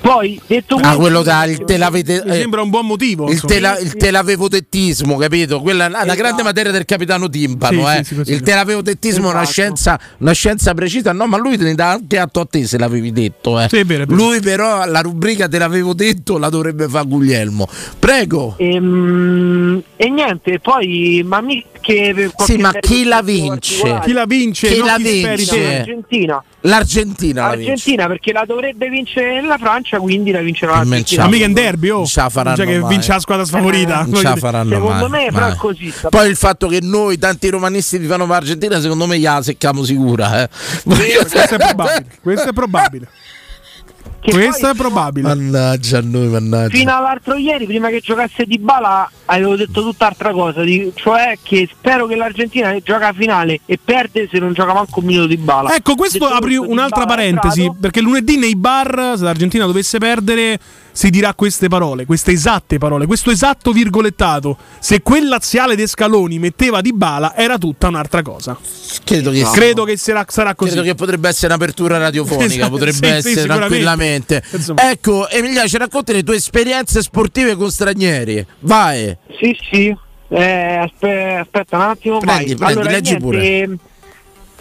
Poi, 0.03 0.41
detto 0.49 0.75
Ah, 0.75 0.81
questo, 0.81 0.99
quello 0.99 1.23
da 1.23 1.45
il 1.45 1.63
te 1.65 1.77
l'avete. 1.77 2.23
Mi 2.27 2.33
eh, 2.33 2.41
sembra 2.41 2.61
un 2.61 2.71
buon 2.71 2.87
motivo. 2.87 3.31
Il, 3.31 3.41
te, 3.41 3.61
la, 3.61 3.79
il 3.79 3.95
te 3.95 4.11
l'avevo 4.11 4.49
dettismo, 4.49 5.17
capito? 5.17 5.61
Quella 5.61 5.87
è 5.87 5.89
una 5.89 6.03
una 6.03 6.15
grande 6.17 6.43
materia 6.43 6.73
del 6.73 6.85
capitano 6.85 7.29
Timpano. 7.29 7.87
Sì, 7.89 7.99
eh. 7.99 8.05
sì, 8.05 8.33
il 8.33 8.43
te 8.43 8.55
l'avevo 8.55 8.83
dettismo 8.83 9.29
è 9.29 9.31
una 9.31 9.43
Esatto. 9.43 9.53
scienza, 9.53 10.01
una 10.19 10.33
scienza 10.33 10.75
precisa. 10.75 11.13
No, 11.13 11.27
ma 11.27 11.37
lui 11.39 11.57
te 11.57 11.65
ne 11.65 11.75
dà 11.75 11.93
anche 11.93 12.19
atto 12.19 12.41
a 12.41 12.47
te 12.47 12.67
se 12.67 12.79
l'avevi 12.79 13.13
detto. 13.13 13.61
Eh. 13.61 13.69
È 13.69 13.85
vero. 13.85 14.05
Lui, 14.09 14.41
però, 14.41 14.85
la 14.87 15.01
rubrica 15.01 15.49
te 15.49 15.59
l'avevo 15.59 15.95
detto 15.95 16.37
la 16.37 16.49
dovrebbe 16.49 16.89
fare 16.89 17.07
Guglielmo. 17.07 17.69
Prego. 17.99 18.57
Ehm, 18.59 19.83
e 19.97 20.11
niente, 20.11 20.59
poi, 20.59 21.23
ma 21.25 21.41
mi 21.41 21.65
che 21.83 22.13
per 22.15 22.33
qualche 22.33 22.55
Sì, 22.55 22.59
ma 22.59 22.73
chi 22.73 23.05
la 23.05 23.21
vince? 23.21 24.01
Chi 24.03 24.13
la 24.13 24.25
vince? 24.25 24.69
Chi 24.69 24.79
la 24.79 24.97
vince? 24.97 25.45
te. 25.45 25.67
L'Argentina. 25.77 26.43
L'Argentina 26.63 27.43
la 27.43 28.09
perché 28.09 28.33
la 28.33 28.45
dovrebbe 28.47 28.89
vincere 28.89 29.43
la 29.43 29.59
Francia, 29.59 29.99
quindi 29.99 30.31
la 30.31 30.41
vincerà 30.41 30.77
l'Argentina. 30.77 31.25
Ma 31.25 31.29
mica 31.29 31.45
in 31.45 31.53
derby, 31.53 31.91
oh. 31.91 31.97
Non 31.97 32.07
ce 32.07 32.21
la 32.21 32.29
faranno 32.31 32.57
Cioè 32.57 32.67
che 32.67 32.79
mai. 32.79 32.89
vince 32.89 33.13
la 33.13 33.19
squadra 33.21 33.45
sfavorita. 33.45 34.03
Non 34.05 34.15
ce 34.15 34.23
la 34.23 34.37
faranno 34.37 34.71
Secondo 34.71 35.09
mai, 35.09 35.25
me, 35.25 35.31
però, 35.33 35.47
mai. 35.47 35.53
è 35.53 35.57
così. 35.57 35.93
Poi 36.09 36.29
il 36.31 36.37
fatto 36.37 36.69
che 36.69 36.79
noi, 36.81 37.19
tanti 37.19 37.51
romanisti, 37.51 37.99
ti 38.01 38.07
fanno 38.07 38.25
per 38.27 38.37
l'Argentina, 38.37 38.81
secondo 38.81 39.07
me 39.07 39.19
gliela 39.19 39.43
secchiamo 39.43 39.83
sicura. 39.83 40.43
Eh. 40.43 40.49
Questo 40.85 41.37
è 41.39 41.59
probabile. 41.59 42.07
Questo 42.23 42.49
è 42.49 42.53
probabile. 42.53 43.09
che 44.23 44.31
Questo 44.31 44.61
poi- 44.69 44.71
è 44.71 44.75
probabile. 44.75 45.27
Mannaggia 45.29 45.99
a 45.99 46.03
noi, 46.05 46.29
mannaggia. 46.29 46.77
Fino 46.77 46.97
all'altro 46.97 47.35
ieri, 47.35 47.67
prima 47.67 47.89
che 47.89 47.99
giocasse 48.01 48.45
Di 48.45 48.59
Bala, 48.59 49.11
avevo 49.25 49.57
detto 49.57 49.83
tutt'altra 49.83 50.31
cosa, 50.31 50.63
cioè 50.95 51.37
che 51.43 51.69
spero 51.71 52.07
che 52.07 52.15
l'Argentina 52.15 52.75
gioca 52.83 53.09
a 53.09 53.13
finale 53.13 53.61
e 53.67 53.79
perde 53.85 54.29
se 54.31 54.39
non 54.39 54.53
gioca 54.53 54.73
manco 54.75 55.01
un 55.01 55.07
minuto 55.07 55.27
di 55.27 55.37
Bala. 55.37 55.75
Ecco, 55.75 55.97
questo 55.97 56.19
Detto 56.19 56.31
apri 56.33 56.57
questo, 56.57 56.73
un'altra 56.73 57.05
parentesi, 57.05 57.61
entrato. 57.63 57.79
perché 57.81 58.01
lunedì 58.01 58.37
nei 58.37 58.55
bar, 58.55 59.15
se 59.17 59.25
l'Argentina 59.25 59.67
dovesse 59.67 59.99
perdere, 59.99 60.59
si 60.93 61.09
dirà 61.11 61.33
queste 61.35 61.69
parole, 61.69 62.05
queste 62.05 62.33
esatte 62.33 62.79
parole, 62.79 63.07
questo 63.07 63.31
esatto 63.31 63.73
virgolettato. 63.73 64.57
Se 64.79 65.01
quel 65.03 65.27
laziale 65.27 65.75
di 65.75 65.87
Scaloni 65.87 66.39
metteva 66.39 66.81
di 66.81 66.93
bala, 66.93 67.35
era 67.35 67.57
tutta 67.59 67.89
un'altra 67.89 68.23
cosa. 68.23 68.57
Credo 69.03 69.31
che, 69.31 69.43
Credo 69.53 69.85
che 69.85 69.97
sarà, 69.97 70.25
sarà 70.29 70.55
così. 70.55 70.73
credo 70.73 70.87
che 70.87 70.95
potrebbe 70.95 71.29
essere 71.29 71.47
un'apertura 71.55 71.97
radiofonica, 71.99 72.45
Esatto, 72.53 72.71
potrebbe 72.71 72.93
sì, 72.93 72.99
sì, 73.03 73.07
essere 73.07 73.21
sicuramente. 73.41 73.57
tranquillamente. 73.69 74.11
Insomma. 74.51 74.91
Ecco, 74.91 75.29
Emilia, 75.29 75.67
ci 75.67 75.77
racconti 75.79 76.13
le 76.13 76.23
tue 76.23 76.37
esperienze 76.37 77.03
sportive 77.03 77.55
con 77.57 77.71
stranieri. 77.71 78.45
Vai. 78.61 79.17
Sì, 79.39 79.57
sì. 79.71 79.97
Eh, 80.29 80.77
aspe- 80.77 81.37
aspetta 81.37 81.77
un 81.77 81.83
attimo. 81.83 82.19
Prendi, 82.19 82.55
vai. 82.55 82.73
prendi, 82.73 82.73
allora, 82.73 82.91
leggi 82.91 83.17
niente, 83.19 83.79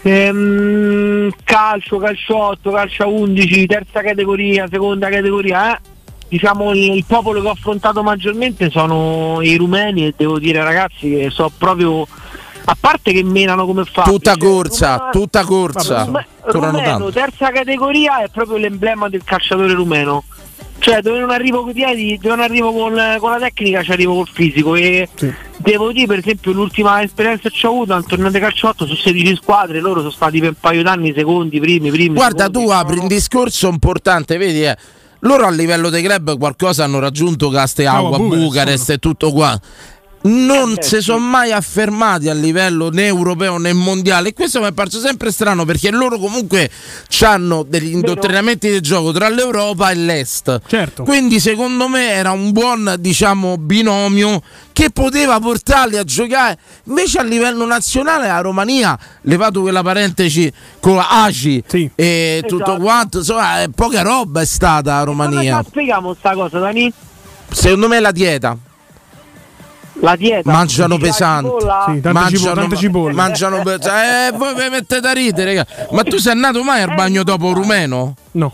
ehm, 0.02 1.30
calcio, 1.44 1.98
calciotto, 1.98 2.70
calcio 2.70 3.02
a 3.04 3.06
11, 3.06 3.66
terza 3.66 4.02
categoria, 4.02 4.66
seconda 4.70 5.08
categoria. 5.08 5.74
eh. 5.76 5.80
Diciamo 6.28 6.72
il, 6.72 6.94
il 6.96 7.04
popolo 7.06 7.42
che 7.42 7.48
ho 7.48 7.50
affrontato 7.50 8.02
maggiormente 8.02 8.70
sono 8.70 9.40
i 9.42 9.54
rumeni 9.56 10.06
e 10.06 10.14
devo 10.16 10.38
dire 10.38 10.62
ragazzi 10.64 11.10
che 11.10 11.28
so 11.30 11.50
proprio 11.58 12.06
a 12.64 12.76
parte 12.78 13.12
che 13.12 13.22
menano 13.22 13.66
come 13.66 13.84
fa 13.84 14.04
Tutta 14.04 14.36
corsa, 14.38 15.08
tutta 15.12 15.44
corsa. 15.44 16.10
Corrono 16.42 16.70
rumeno, 16.70 16.88
tanto. 16.88 17.12
terza 17.12 17.50
categoria 17.50 18.22
è 18.22 18.28
proprio 18.28 18.56
l'emblema 18.56 19.08
del 19.08 19.22
calciatore 19.24 19.72
rumeno. 19.72 20.24
Cioè 20.78 21.00
dove 21.00 21.20
non 21.20 21.30
arrivo 21.30 21.60
con 21.60 21.70
i 21.70 21.74
piedi, 21.74 22.18
dove 22.20 22.34
non 22.34 22.44
arrivo 22.44 22.72
con, 22.72 22.92
con 23.20 23.30
la 23.30 23.38
tecnica, 23.38 23.84
ci 23.84 23.92
arrivo 23.92 24.14
col 24.14 24.28
fisico. 24.28 24.74
E 24.74 25.08
devo 25.58 25.92
dire, 25.92 26.06
per 26.08 26.18
esempio, 26.18 26.50
l'ultima 26.50 27.00
esperienza 27.02 27.48
che 27.48 27.66
ho 27.66 27.70
avuto 27.70 27.94
al 27.94 28.04
torneo 28.04 28.30
di 28.30 28.40
calciotto 28.40 28.84
su 28.84 28.96
16 28.96 29.36
squadre, 29.36 29.78
loro 29.78 30.00
sono 30.00 30.10
stati 30.10 30.40
per 30.40 30.48
un 30.48 30.54
paio 30.58 30.82
d'anni 30.82 31.12
secondi, 31.14 31.60
primi, 31.60 31.90
primi. 31.90 32.14
Guarda, 32.14 32.46
secondi, 32.46 32.66
tu 32.66 32.72
apri 32.72 32.98
un 32.98 33.06
discorso 33.06 33.68
importante, 33.68 34.36
vedi, 34.38 34.64
eh, 34.64 34.76
loro 35.20 35.46
a 35.46 35.50
livello 35.50 35.88
dei 35.88 36.02
club 36.02 36.36
qualcosa 36.36 36.82
hanno 36.82 36.98
raggiunto 36.98 37.48
Casteagua, 37.48 38.16
Agua, 38.16 38.18
Bucarest, 38.18 38.44
Bucarest 38.44 38.90
e 38.90 38.98
tutto 38.98 39.30
qua. 39.30 39.60
Non 40.24 40.74
Eh, 40.78 40.82
si 40.82 41.00
sono 41.00 41.18
mai 41.18 41.50
affermati 41.50 42.28
a 42.28 42.32
livello 42.34 42.90
né 42.90 43.06
europeo 43.06 43.56
né 43.58 43.72
mondiale 43.72 44.28
e 44.28 44.32
questo 44.34 44.60
mi 44.60 44.66
è 44.68 44.72
parso 44.72 45.00
sempre 45.00 45.32
strano 45.32 45.64
perché 45.64 45.90
loro 45.90 46.18
comunque 46.18 46.70
hanno 47.22 47.64
degli 47.66 47.92
indottrinamenti 47.92 48.70
di 48.70 48.80
gioco 48.80 49.10
tra 49.12 49.28
l'Europa 49.28 49.90
e 49.90 49.94
l'Est. 49.96 50.60
Certo. 50.66 51.02
Quindi 51.02 51.40
secondo 51.40 51.88
me 51.88 52.10
era 52.10 52.30
un 52.30 52.52
buon 52.52 52.94
diciamo, 53.00 53.56
binomio 53.58 54.40
che 54.72 54.90
poteva 54.90 55.40
portarli 55.40 55.96
a 55.96 56.04
giocare. 56.04 56.56
Invece 56.84 57.18
a 57.18 57.22
livello 57.22 57.66
nazionale 57.66 58.28
la 58.28 58.40
Romania, 58.40 58.96
levato 59.22 59.60
quella 59.60 59.82
parentesi 59.82 60.50
con 60.80 60.98
ACI 61.04 61.64
Sì. 61.66 61.90
e 61.96 62.42
tutto 62.46 62.62
Esatto. 62.64 62.80
quanto, 62.80 63.18
insomma, 63.18 63.64
poca 63.74 64.02
roba 64.02 64.40
è 64.40 64.46
stata 64.46 64.94
la 64.98 65.02
Romania. 65.02 65.56
la 65.56 65.64
spieghiamo 65.68 66.14
sta 66.14 66.32
cosa, 66.34 66.58
Dani? 66.60 66.92
Secondo 67.50 67.88
me 67.88 67.98
la 68.00 68.12
dieta. 68.12 68.56
La 70.00 70.16
dieta. 70.16 70.50
Mangiano 70.50 70.96
pesante. 70.98 71.48
cipolla- 71.50 71.84
Sì, 71.86 72.00
tante 72.00 72.36
cipolle, 72.36 72.54
tante 72.54 72.76
cipolle. 72.76 73.14
mangiano 73.14 73.62
pe- 73.62 73.74
eh, 73.74 74.32
voi 74.36 74.54
vi 74.54 74.68
mettete 74.70 75.06
a 75.06 75.12
ridere, 75.12 75.54
raga. 75.54 75.66
Ma 75.90 76.02
tu 76.02 76.16
sei 76.18 76.32
andato 76.32 76.62
mai 76.62 76.82
al 76.82 76.94
bagno 76.94 77.22
dopo 77.22 77.52
rumeno? 77.52 78.14
No. 78.32 78.52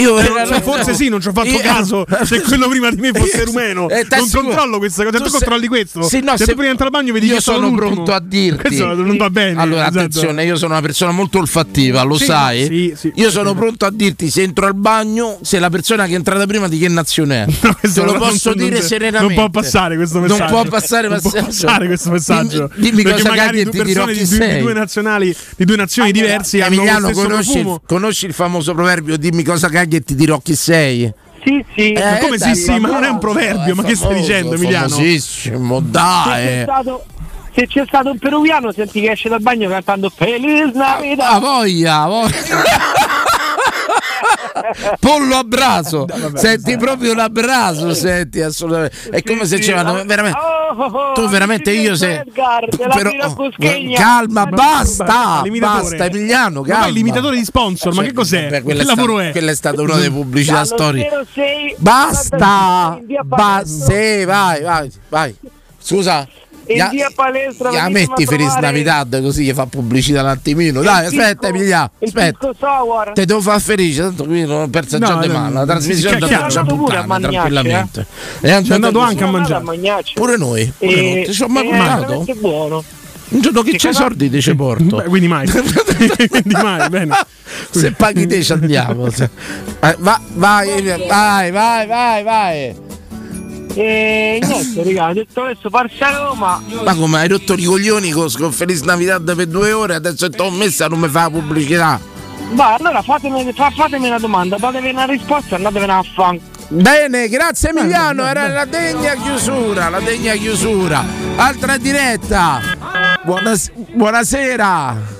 Io 0.00 0.22
Cioè, 0.46 0.60
forse 0.62 0.94
sì, 0.94 1.08
non 1.08 1.20
ci 1.20 1.28
ho 1.28 1.32
fatto 1.32 1.48
Io- 1.48 1.58
caso 1.60 2.04
se 2.24 2.40
quello 2.42 2.68
prima 2.68 2.90
di 2.90 3.00
me 3.00 3.12
fosse 3.12 3.44
rumeno. 3.46 3.88
Eh, 3.88 4.06
non 4.10 4.30
controllo 4.30 4.78
questa 4.78 5.04
cosa. 5.04 5.18
tu 5.18 5.24
Tu 5.24 5.30
controlli 5.30 5.66
questo. 5.66 6.02
Sì, 6.02 6.20
no, 6.20 6.32
se, 6.36 6.38
se- 6.38 6.44
tu 6.44 6.50
prima 6.56 6.62
di 6.64 6.68
entrare 6.70 6.90
al 6.94 7.00
bagno 7.00 7.12
vedi 7.12 7.26
io 7.26 7.34
che 7.36 7.40
sono 7.40 7.72
pronto 7.74 8.12
a 8.12 8.20
dirti. 8.24 8.60
Questo 8.62 8.94
non 8.94 9.16
va 9.16 9.30
bene. 9.30 9.60
Allora, 9.60 9.82
esatto. 9.82 9.98
attenzione, 9.98 10.44
io 10.44 10.56
sono 10.56 10.72
una 10.72 10.82
persona 10.82 11.10
molto 11.12 11.38
olfattiva, 11.38 12.02
lo 12.02 12.16
Sì, 12.16 12.24
sai. 12.24 12.64
sì, 12.66 12.94
sì. 12.96 13.12
io 13.16 13.30
sono 13.30 13.54
pronto 13.54 13.84
a 13.86 13.90
dirti 13.90 14.30
se 14.30 14.42
entro 14.42 14.66
al 14.66 14.74
bagno, 14.74 15.38
se 15.42 15.58
la 15.58 15.70
persona 15.70 16.06
che 16.06 16.12
è 16.12 16.16
entrata 16.16 16.46
prima 16.46 16.68
di 16.68 16.78
che 16.78 16.88
nazione 16.88 17.44
è. 17.44 17.46
No, 17.68 17.76
Te 17.80 18.00
lo 18.00 18.12
non- 18.12 18.18
posso 18.18 18.50
non- 18.50 18.58
dire 18.58 18.78
non- 18.78 18.86
serenamente. 18.88 19.34
Non 19.34 19.50
può 19.50 19.60
passare 19.60 19.96
questo 19.96 20.18
Non 20.18 20.28
messaggio. 20.28 20.50
può 20.52 20.64
passare, 20.64 21.08
Non 21.08 21.20
può 21.20 21.30
passare 21.32 21.86
questo 21.86 22.10
messaggio. 22.10 22.70
Dimmi, 22.76 23.02
cosa 23.02 23.30
cagli 23.30 23.60
e 23.60 23.68
ti 23.68 23.82
dirò 23.82 24.04
chi 24.06 24.12
di 24.14 24.18
due, 24.18 24.24
di 24.24 24.26
sei. 24.26 24.56
di 24.56 25.64
due 25.64 25.76
nazioni 25.76 26.12
diverse 26.12 26.62
hanno 26.62 27.08
lo 27.28 27.42
stesso 27.42 27.82
conosci, 27.86 28.26
il 28.26 28.32
famoso 28.32 28.74
proverbio 28.74 29.16
dimmi 29.16 29.42
cosa 29.42 29.68
cagli 29.68 29.87
e 29.96 30.00
ti 30.02 30.14
dirò 30.14 30.38
chi 30.38 30.54
sei? 30.54 31.12
Sì, 31.44 31.64
sì. 31.74 31.92
Eh, 31.92 32.02
Ma 32.02 32.18
come 32.18 32.36
dai, 32.36 32.54
sì, 32.54 32.62
sì, 32.62 32.78
ma 32.78 32.88
non 32.88 33.04
è 33.04 33.08
un 33.08 33.18
proverbio, 33.18 33.74
ma 33.74 33.82
che 33.82 33.94
stai 33.94 34.16
dicendo, 34.16 34.54
Emiliano? 34.54 34.88
Famosissimo, 34.88 35.78
Se 35.78 35.84
c'è, 35.84 35.90
dai. 35.90 36.62
stato, 36.62 37.04
se 37.54 37.66
c'è 37.66 37.84
stato 37.86 38.10
un 38.10 38.18
peruviano, 38.18 38.72
senti 38.72 39.00
che 39.00 39.12
esce 39.12 39.28
dal 39.28 39.40
bagno 39.40 39.68
cantando 39.68 40.10
Feliz 40.14 40.72
Navidad. 40.74 41.34
Ah, 41.34 41.38
voglia, 41.38 42.06
voglia. 42.06 42.32
Pollo 45.00 45.36
a 45.36 45.44
braso, 45.44 46.06
senti 46.34 46.76
proprio 46.76 47.14
l'abraso, 47.14 47.92
senti 47.94 48.40
assolutamente. 48.40 49.10
È 49.10 49.22
come 49.22 49.46
se 49.46 49.60
ci 49.60 49.72
vanno 49.72 50.04
veramente. 50.04 50.38
Oh, 50.38 50.82
oh, 50.82 50.84
oh, 50.84 51.12
Tu 51.12 51.28
veramente 51.28 51.70
io 51.72 51.96
se. 51.96 52.24
Però- 52.32 53.10
calma, 53.94 54.46
basta, 54.46 55.42
basta 55.58 56.04
Emiliano, 56.06 56.60
Ma 56.60 56.66
calma. 56.66 56.86
l'imitatore 56.86 57.36
di 57.36 57.44
sponsor, 57.44 57.94
ma 57.94 58.02
che 58.02 58.12
cos'è? 58.12 58.48
Beh, 58.48 58.62
che 58.62 58.84
lavoro 58.84 59.20
è? 59.20 59.30
quella 59.32 59.50
è 59.50 59.54
stata 59.54 59.82
una 59.82 59.94
delle 59.94 60.10
pubblicità 60.10 60.64
storiche. 60.64 61.26
06 61.32 61.76
Basta, 61.78 63.00
basta, 63.24 63.66
sì, 63.66 64.24
vai, 64.24 64.62
vai, 64.62 64.90
vai. 65.08 65.36
Scusa. 65.78 66.28
In 66.68 66.76
ya- 66.76 66.88
via 66.90 67.10
Palestra, 67.14 67.70
venitemi 67.70 67.90
metti 67.90 68.22
a 68.22 68.26
Feliz 68.26 68.54
Navidad 68.56 69.22
così 69.22 69.44
gli 69.44 69.52
fa 69.52 69.66
pubblicità 69.66 70.20
un 70.20 70.28
attimino. 70.28 70.82
Dai, 70.82 71.00
il 71.02 71.06
aspetta, 71.06 71.48
il 71.48 71.54
aspetta. 72.02 72.50
Te 73.14 73.24
devo 73.24 73.40
far 73.40 73.60
felice, 73.60 74.02
tanto 74.02 74.24
qui 74.24 74.44
non 74.44 74.62
ho 74.62 74.68
perso 74.68 74.98
No, 74.98 75.06
già 75.06 75.16
di 75.16 75.28
mano. 75.28 75.54
La 75.54 75.64
trasmissione 75.66 76.18
da 76.18 76.26
faccia 76.26 76.38
È 76.38 76.58
andato 76.60 76.76
pure 76.76 76.96
a 76.96 77.02
puttana 77.02 77.28
tranquillamente. 77.28 78.06
È 78.40 78.50
andato 78.52 78.98
anche 79.00 79.24
a 79.24 79.30
mangiare. 79.30 79.64
a. 79.64 80.12
Pure 80.14 80.36
noi, 80.36 80.72
pure 80.76 80.92
E- 80.94 81.14
noi. 81.14 81.24
Ti 81.24 81.32
sono 81.32 81.52
mai 81.54 81.66
è 81.66 81.70
portato? 81.70 82.00
veramente 82.00 82.34
buono. 82.34 82.84
Un 83.30 83.40
giorno 83.42 83.62
che 83.62 83.72
Che 83.72 83.76
c'è 83.76 83.92
ti 84.30 84.40
ci 84.40 84.54
porto. 84.54 84.96
Beh, 84.96 85.04
quindi 85.04 85.28
mai. 85.28 85.46
quindi 86.28 86.54
mai, 86.54 86.88
bene. 86.88 87.14
Se 87.70 87.92
paghi 87.92 88.26
te 88.26 88.42
ci 88.42 88.52
andiamo. 88.52 89.06
Eh, 89.06 89.96
va- 89.98 90.20
vai, 90.34 90.82
vai, 91.06 91.50
vai, 91.50 91.86
vai, 91.86 92.22
vai. 92.22 92.74
E 93.74 94.40
niente, 94.42 94.82
raga, 94.82 95.08
ho 95.08 95.12
detto 95.12 95.42
adesso 95.42 95.68
farsi 95.70 96.02
a 96.02 96.10
Roma. 96.26 96.62
Ma 96.84 96.94
come 96.94 97.18
hai 97.18 97.28
rotto 97.28 97.54
i 97.54 97.64
coglioni 97.64 98.10
con, 98.10 98.28
con 98.36 98.52
Feliz 98.52 98.80
Navidad 98.82 99.34
per 99.36 99.46
due 99.46 99.72
ore? 99.72 99.94
Adesso 99.94 100.30
ti 100.30 100.40
ho 100.40 100.50
messa 100.50 100.88
non 100.88 100.98
mi 101.00 101.08
fa 101.08 101.22
la 101.22 101.30
pubblicità. 101.30 102.00
Va, 102.52 102.74
allora 102.74 103.02
fatemi, 103.02 103.52
fa- 103.52 103.70
fatemi 103.70 104.06
una 104.06 104.18
domanda, 104.18 104.56
datemi 104.58 104.90
una 104.90 105.04
risposta 105.04 105.54
e 105.54 105.58
andatevene 105.58 105.92
a 105.92 106.02
fan. 106.14 106.40
Bene, 106.70 107.28
grazie 107.28 107.70
Emiliano, 107.70 108.26
era 108.26 108.48
la 108.48 108.64
degna 108.64 109.14
chiusura, 109.14 109.88
la 109.88 110.00
degna 110.00 110.34
chiusura. 110.34 111.04
Altra 111.36 111.76
diretta. 111.76 112.60
Buonas- 113.22 113.70
buonasera. 113.74 115.16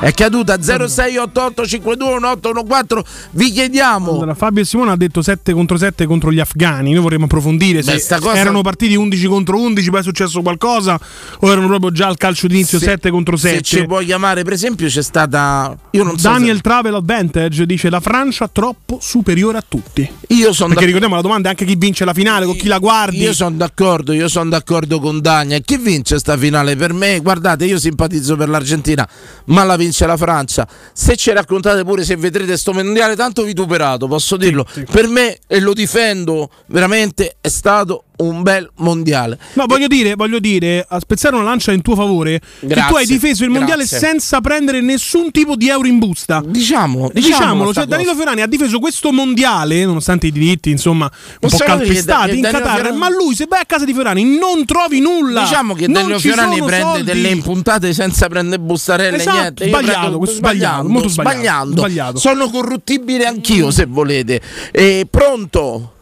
È 0.00 0.12
caduta 0.12 0.56
0688521814. 0.56 3.04
Vi 3.30 3.50
chiediamo. 3.50 4.10
Allora, 4.12 4.34
Fabio 4.34 4.62
e 4.62 4.66
Simone 4.66 4.90
ha 4.90 4.96
detto 4.96 5.22
7 5.22 5.52
contro 5.52 5.76
7 5.78 6.04
contro 6.06 6.30
gli 6.32 6.40
afghani. 6.40 6.92
Noi 6.92 7.02
vorremmo 7.02 7.24
approfondire 7.24 7.80
Beh, 7.82 7.98
se 7.98 8.18
cosa- 8.18 8.36
erano 8.36 8.60
partiti 8.62 8.94
11 8.96 9.26
contro 9.26 9.58
11, 9.58 9.88
poi 9.90 10.00
è 10.00 10.02
successo 10.02 10.42
qualcosa, 10.42 10.98
o 11.40 11.50
erano 11.50 11.68
proprio 11.68 11.90
già 11.90 12.06
al 12.08 12.16
calcio 12.18 12.46
d'inizio 12.48 12.78
Se- 12.78 12.84
7 12.84 13.10
contro 13.10 13.36
Se 13.36 13.48
7. 13.48 13.62
ci 13.62 13.86
puoi 13.86 14.04
chiamare, 14.04 14.42
per 14.44 14.52
esempio, 14.52 14.86
c'è 14.88 15.02
stata. 15.02 15.74
So. 15.90 16.14
Daniel 16.20 16.60
Travel 16.60 16.94
Advantage 16.96 17.64
dice 17.66 17.88
la 17.88 18.00
Francia 18.00 18.48
troppo 18.48 18.98
superiore 19.00 19.56
a 19.58 19.64
tutti. 19.66 20.02
se- 20.02 20.12
Io 20.34 20.52
sono 20.52 20.68
Perché 20.70 20.84
ricordiamo 20.86 21.14
la 21.14 21.20
domanda 21.22 21.46
è 21.48 21.52
anche 21.52 21.64
chi 21.64 21.76
vince 21.76 22.04
la 22.04 22.12
finale, 22.12 22.44
con 22.46 22.56
chi 22.56 22.66
la 22.66 22.78
guardi. 22.78 23.18
Io 23.18 23.32
sono 23.32 23.56
d'accordo, 23.56 24.12
io 24.12 24.26
sono 24.28 24.50
d'accordo 24.50 24.98
con 25.00 25.20
Dania. 25.20 25.58
Chi 25.60 25.76
vince 25.78 26.18
sta 26.18 26.36
finale? 26.36 26.74
Per 26.76 26.92
me, 26.92 27.20
guardate, 27.20 27.64
io 27.64 27.78
simpatizzo 27.78 28.34
per 28.36 28.48
l'Argentina, 28.48 29.08
ma 29.46 29.62
la 29.64 29.76
vince 29.84 30.06
la 30.06 30.16
Francia. 30.16 30.66
Se 30.92 31.16
ci 31.16 31.32
raccontate 31.32 31.84
pure 31.84 32.04
se 32.04 32.16
vedrete 32.16 32.56
sto 32.56 32.72
mondiale 32.72 33.14
tanto 33.16 33.42
vituperato, 33.42 34.06
posso 34.06 34.36
dirlo. 34.36 34.66
Per 34.90 35.06
me, 35.08 35.38
e 35.46 35.60
lo 35.60 35.72
difendo 35.72 36.50
veramente, 36.66 37.36
è 37.40 37.48
stato 37.48 38.04
un 38.16 38.42
bel 38.42 38.70
mondiale. 38.76 39.38
No, 39.54 39.66
voglio 39.66 39.86
dire, 39.86 40.14
voglio 40.14 40.38
dire, 40.38 40.84
a 40.88 41.00
spezzare 41.00 41.34
una 41.34 41.44
lancia 41.44 41.72
in 41.72 41.82
tuo 41.82 41.94
favore, 41.96 42.40
che 42.60 42.66
Grazie, 42.66 42.88
tu 42.90 42.96
hai 42.96 43.06
difeso 43.06 43.44
il 43.44 43.50
mondiale 43.50 43.84
grazie. 43.84 43.98
senza 43.98 44.40
prendere 44.40 44.80
nessun 44.80 45.30
tipo 45.30 45.56
di 45.56 45.68
euro 45.68 45.86
in 45.88 45.98
busta. 45.98 46.42
Diciamolo, 46.44 47.10
Diciamolo, 47.12 47.12
diciamolo 47.12 47.70
sta 47.72 47.80
cioè 47.80 47.88
Danilo 47.90 48.10
cosa. 48.10 48.22
Fiorani 48.22 48.42
ha 48.42 48.46
difeso 48.46 48.78
questo 48.78 49.12
mondiale, 49.12 49.84
nonostante 49.84 50.26
i 50.28 50.32
diritti, 50.32 50.70
insomma, 50.70 51.10
un 51.40 51.48
po' 51.48 51.56
che 51.56 51.64
calpestati 51.64 52.36
in 52.36 52.40
Danilo 52.42 52.60
Qatar, 52.60 52.74
Fiorani- 52.80 52.98
ma 52.98 53.08
lui 53.10 53.34
se 53.34 53.46
vai 53.48 53.60
a 53.60 53.64
casa 53.66 53.84
di 53.84 53.92
Fiorani 53.92 54.38
non 54.38 54.64
trovi 54.64 55.00
nulla. 55.00 55.42
Diciamo 55.42 55.74
che 55.74 55.88
Danilo 55.88 56.18
Fiorani 56.18 56.62
prende 56.62 56.82
soldi. 56.84 57.02
delle 57.04 57.28
impuntate 57.28 57.92
senza 57.92 58.28
prendere 58.28 58.60
bustarelle, 58.62 59.16
Esatto, 59.16 59.38
niente. 59.38 59.68
Sbagliato, 59.68 60.18
questo 60.18 60.36
sbagliato, 60.36 60.88
molto 60.88 61.08
sbagliato, 61.08 61.36
sbagliando. 61.36 61.76
sbagliato. 61.78 62.18
Sono 62.18 62.48
corruttibile 62.48 63.26
anch'io, 63.26 63.70
se 63.70 63.86
volete. 63.86 64.40
E 64.70 65.06
pronto? 65.10 65.93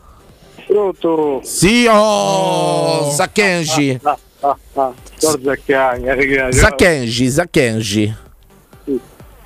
Pronto? 0.72 1.40
Sì, 1.44 1.86
oh, 1.86 3.10
Sackenji. 3.10 4.00
Ah, 4.02 4.18
ah, 4.40 4.56
ah. 4.74 4.92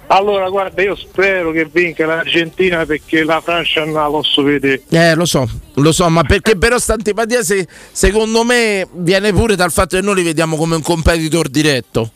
Allora, 0.09 0.49
guarda, 0.49 0.83
io 0.83 0.95
spero 0.95 1.51
che 1.51 1.65
vinca 1.65 2.07
l'Argentina 2.07 2.87
perché 2.87 3.25
la 3.25 3.41
Francia 3.41 3.85
non 3.85 3.95
la 3.95 4.07
posso 4.07 4.43
vedere. 4.45 4.83
Eh, 4.89 5.17
lo 5.17 5.25
so, 5.25 5.49
lo 5.75 5.91
so, 5.91 6.09
ma 6.09 6.23
perché 6.23 6.57
però 6.57 6.79
sta 6.79 6.93
antipatia 6.93 7.43
se- 7.43 7.67
secondo 7.91 8.45
me 8.45 8.87
viene 8.93 9.33
pure 9.33 9.57
dal 9.57 9.73
fatto 9.73 9.97
che 9.97 10.03
noi 10.03 10.15
li 10.15 10.23
vediamo 10.23 10.57
come 10.57 10.77
un 10.77 10.83
competitor 10.83 11.49
diretto. 11.49 12.09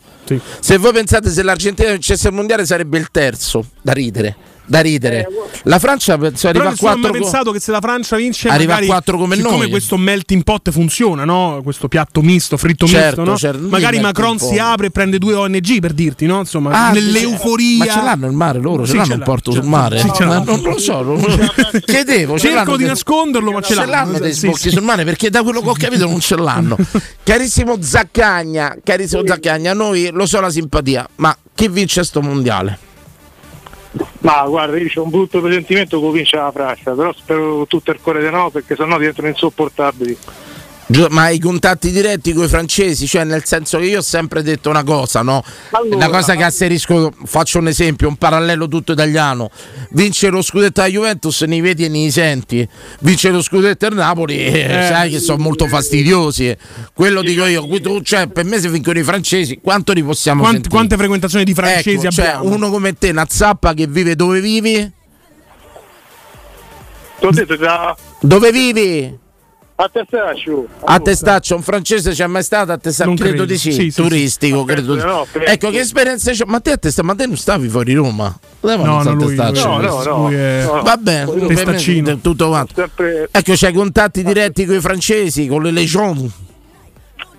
Se 0.61 0.77
voi 0.77 0.93
pensate 0.93 1.29
se 1.29 1.43
l'Argentina 1.43 1.91
vincesse 1.91 2.29
il 2.29 2.33
mondiale 2.33 2.65
sarebbe 2.65 2.97
il 2.97 3.09
terzo, 3.11 3.65
da 3.81 3.91
ridere. 3.91 4.37
Da 4.71 4.79
ridere. 4.79 5.27
La 5.63 5.79
Francia 5.79 6.17
penso 6.17 6.47
arriva 6.47 6.67
a 6.67 6.69
nessuno 6.69 6.91
ha 6.91 6.93
mai 6.93 7.01
4 7.09 7.19
pensato 7.21 7.51
che 7.51 7.59
se 7.59 7.71
la 7.71 7.81
Francia 7.81 8.15
vince 8.15 8.47
Arriva 8.47 8.71
a 8.71 8.75
magari, 8.75 8.85
quattro 8.87 9.17
come 9.17 9.35
siccome 9.35 9.57
noi. 9.57 9.69
questo 9.69 9.97
melting 9.97 10.43
pot 10.43 10.71
funziona, 10.71 11.25
no? 11.25 11.59
Questo 11.61 11.89
piatto 11.89 12.21
misto, 12.21 12.55
fritto 12.55 12.87
Certo, 12.87 13.19
misto, 13.19 13.31
no? 13.31 13.37
certo, 13.37 13.67
Magari 13.67 13.99
Macron 13.99 14.39
si 14.39 14.57
apre 14.59 14.87
e 14.87 14.89
prende 14.91 15.17
due 15.17 15.33
ONG 15.33 15.79
per 15.81 15.91
dirti, 15.91 16.25
no? 16.25 16.39
Insomma, 16.39 16.87
Ah, 16.87 16.91
nell'euforia. 16.93 17.77
Ma 17.79 17.85
ce 17.91 18.01
l'hanno 18.01 18.27
il 18.27 18.31
mare 18.31 18.59
loro? 18.59 18.85
Ce 18.85 18.91
Sì, 18.91 18.95
l'hanno 18.95 19.07
ce 19.07 19.13
un 19.13 19.19
l'ha, 19.19 19.25
porto 19.25 19.51
ce 19.51 19.59
sul 19.59 19.67
mare? 19.67 19.99
Sì, 19.99 20.11
ce 20.15 20.23
l'ha. 20.23 20.39
Ma 20.39 20.43
non 20.45 20.61
lo 20.63 20.79
so, 20.79 21.01
non- 21.01 21.51
chiedevo. 21.85 22.33
ce 22.39 22.47
Cerco 22.47 22.55
l'hanno 22.63 22.77
di 22.77 22.85
nasconderlo, 22.85 23.51
ma 23.51 23.61
ce 23.61 23.75
l'hanno. 23.75 23.91
l'hanno 23.91 24.19
dei 24.19 24.31
sbocchi 24.31 24.69
sul 24.69 24.83
mare 24.83 25.03
perché 25.03 25.29
da 25.29 25.43
quello 25.43 25.59
che 25.61 25.67
ho 25.69 25.75
capito 25.77 26.07
non 26.07 26.21
ce 26.21 26.37
l'hanno. 26.37 26.77
carissimo 27.23 27.75
Zaccagna, 27.81 28.77
carissimo 28.81 29.23
Zaccagna, 29.25 29.73
noi 29.73 30.09
lo 30.13 30.25
so 30.25 30.39
la 30.39 30.49
simpatia, 30.49 31.05
ma 31.17 31.35
chi 31.53 31.67
vince 31.67 32.05
sto 32.05 32.21
mondiale? 32.21 32.77
Ma 34.21 34.45
guarda, 34.47 34.77
io 34.77 34.87
c'ho 34.87 35.03
un 35.03 35.09
brutto 35.09 35.41
presentimento 35.41 35.99
che 35.99 36.11
vince 36.11 36.37
la 36.37 36.51
Francia, 36.51 36.91
però 36.91 37.11
spero 37.13 37.65
tutto 37.67 37.91
il 37.91 37.99
cuore 38.01 38.21
di 38.21 38.29
no, 38.29 38.51
perché 38.51 38.75
sennò 38.75 38.97
diventano 38.97 39.27
insopportabili. 39.27 40.17
Ma 41.09 41.23
hai 41.23 41.39
contatti 41.39 41.91
diretti 41.91 42.33
con 42.33 42.45
i 42.45 42.47
francesi? 42.47 43.07
Cioè, 43.07 43.23
nel 43.23 43.45
senso 43.45 43.77
che 43.77 43.85
io 43.85 43.99
ho 43.99 44.03
sempre 44.03 44.41
detto 44.43 44.69
una 44.69 44.83
cosa, 44.83 45.21
no? 45.21 45.43
Allora, 45.71 45.95
una 45.95 46.09
cosa 46.09 46.35
che 46.35 46.43
asserisco, 46.43 47.13
faccio 47.25 47.59
un 47.59 47.67
esempio, 47.67 48.07
un 48.07 48.15
parallelo 48.17 48.67
tutto 48.67 48.91
italiano. 48.91 49.49
Vince 49.91 50.29
lo 50.29 50.41
scudetto 50.41 50.81
a 50.81 50.87
Juventus, 50.87 51.41
ne 51.43 51.61
vedi 51.61 51.85
e 51.85 51.89
ne 51.89 52.11
senti. 52.11 52.67
Vince 52.99 53.29
lo 53.29 53.41
scudetto 53.41 53.85
al 53.85 53.93
Napoli, 53.93 54.37
eh, 54.43 54.85
sai 54.89 55.11
che 55.11 55.19
sono 55.19 55.41
molto 55.41 55.67
fastidiosi. 55.67 56.55
Quello 56.93 57.21
dico 57.21 57.45
io, 57.45 57.65
cioè, 58.03 58.27
per 58.27 58.45
me 58.45 58.59
se 58.59 58.69
vincono 58.69 58.99
i 58.99 59.03
francesi, 59.03 59.59
quanto 59.61 59.93
li 59.93 60.03
possiamo 60.03 60.39
Quante, 60.41 60.59
sentire? 60.59 60.75
quante 60.75 60.97
frequentazioni 60.97 61.43
di 61.45 61.53
francesi 61.53 62.05
Ecco, 62.05 62.11
cioè, 62.11 62.25
abbiamo? 62.27 62.53
uno 62.55 62.69
come 62.69 62.93
te, 62.93 63.09
una 63.11 63.25
zappa 63.29 63.73
che 63.73 63.87
vive 63.87 64.15
dove 64.15 64.41
vivi? 64.41 64.91
Ti 67.19 67.25
ho 67.25 67.31
detto 67.31 67.55
da 67.55 67.95
Dove 68.19 68.51
vivi? 68.51 69.20
A 69.83 69.89
Testaccio. 69.89 70.67
A 70.83 70.99
Testaccio, 70.99 71.55
un 71.55 71.61
francese 71.61 72.11
c'è 72.11 72.27
mai 72.27 72.43
stato 72.43 72.71
a 72.71 72.77
Testaccio? 72.77 73.09
Non 73.09 73.17
Credo 73.17 73.31
credo. 73.37 73.51
di 73.51 73.57
sì, 73.57 73.71
Sì, 73.71 73.91
sì, 73.91 74.01
turistico, 74.01 74.59
sì. 74.59 74.65
credo. 74.65 74.95
Di 74.95 75.01
no, 75.01 75.25
penso. 75.31 75.51
ecco, 75.51 75.69
che 75.69 75.79
esperienze 75.79 76.31
c'è? 76.33 76.43
Ma 76.45 76.59
te 76.59 76.71
a 76.71 76.77
Testaccio, 76.77 77.07
ma 77.07 77.15
te 77.15 77.25
non 77.27 77.37
stavi 77.37 77.67
fuori 77.67 77.93
Roma? 77.93 78.37
No, 78.61 78.77
vanno 78.77 79.03
no, 79.03 79.13
lui? 79.13 79.35
No, 79.35 79.49
no, 79.51 80.03
no. 80.03 80.17
Lui 80.27 80.35
è-. 80.35 80.65
Va 80.65 80.97
bene, 80.97 81.47
Testaccino. 81.47 82.19
tutto 82.19 82.47
quanto. 82.47 82.73
Sempre... 82.75 83.29
Ecco, 83.31 83.53
c'hai 83.55 83.73
contatti 83.73 84.23
diretti 84.23 84.65
con 84.65 84.75
i 84.75 84.81
francesi, 84.81 85.47
con 85.47 85.63
le 85.63 85.71
legioni. 85.71 86.31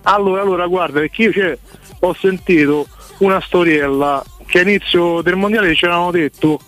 Allora, 0.03 0.43
allora, 0.43 0.67
guarda, 0.67 1.01
perché 1.01 1.23
io 1.23 1.59
ho 2.01 2.15
sentito 2.19 2.87
una 3.19 3.41
storiella 3.41 4.25
che 4.47 4.61
all'inizio 4.61 5.23
del 5.23 5.37
mondiale 5.37 5.75
ci 5.75 5.85
avevano 5.85 6.11
detto 6.11 6.59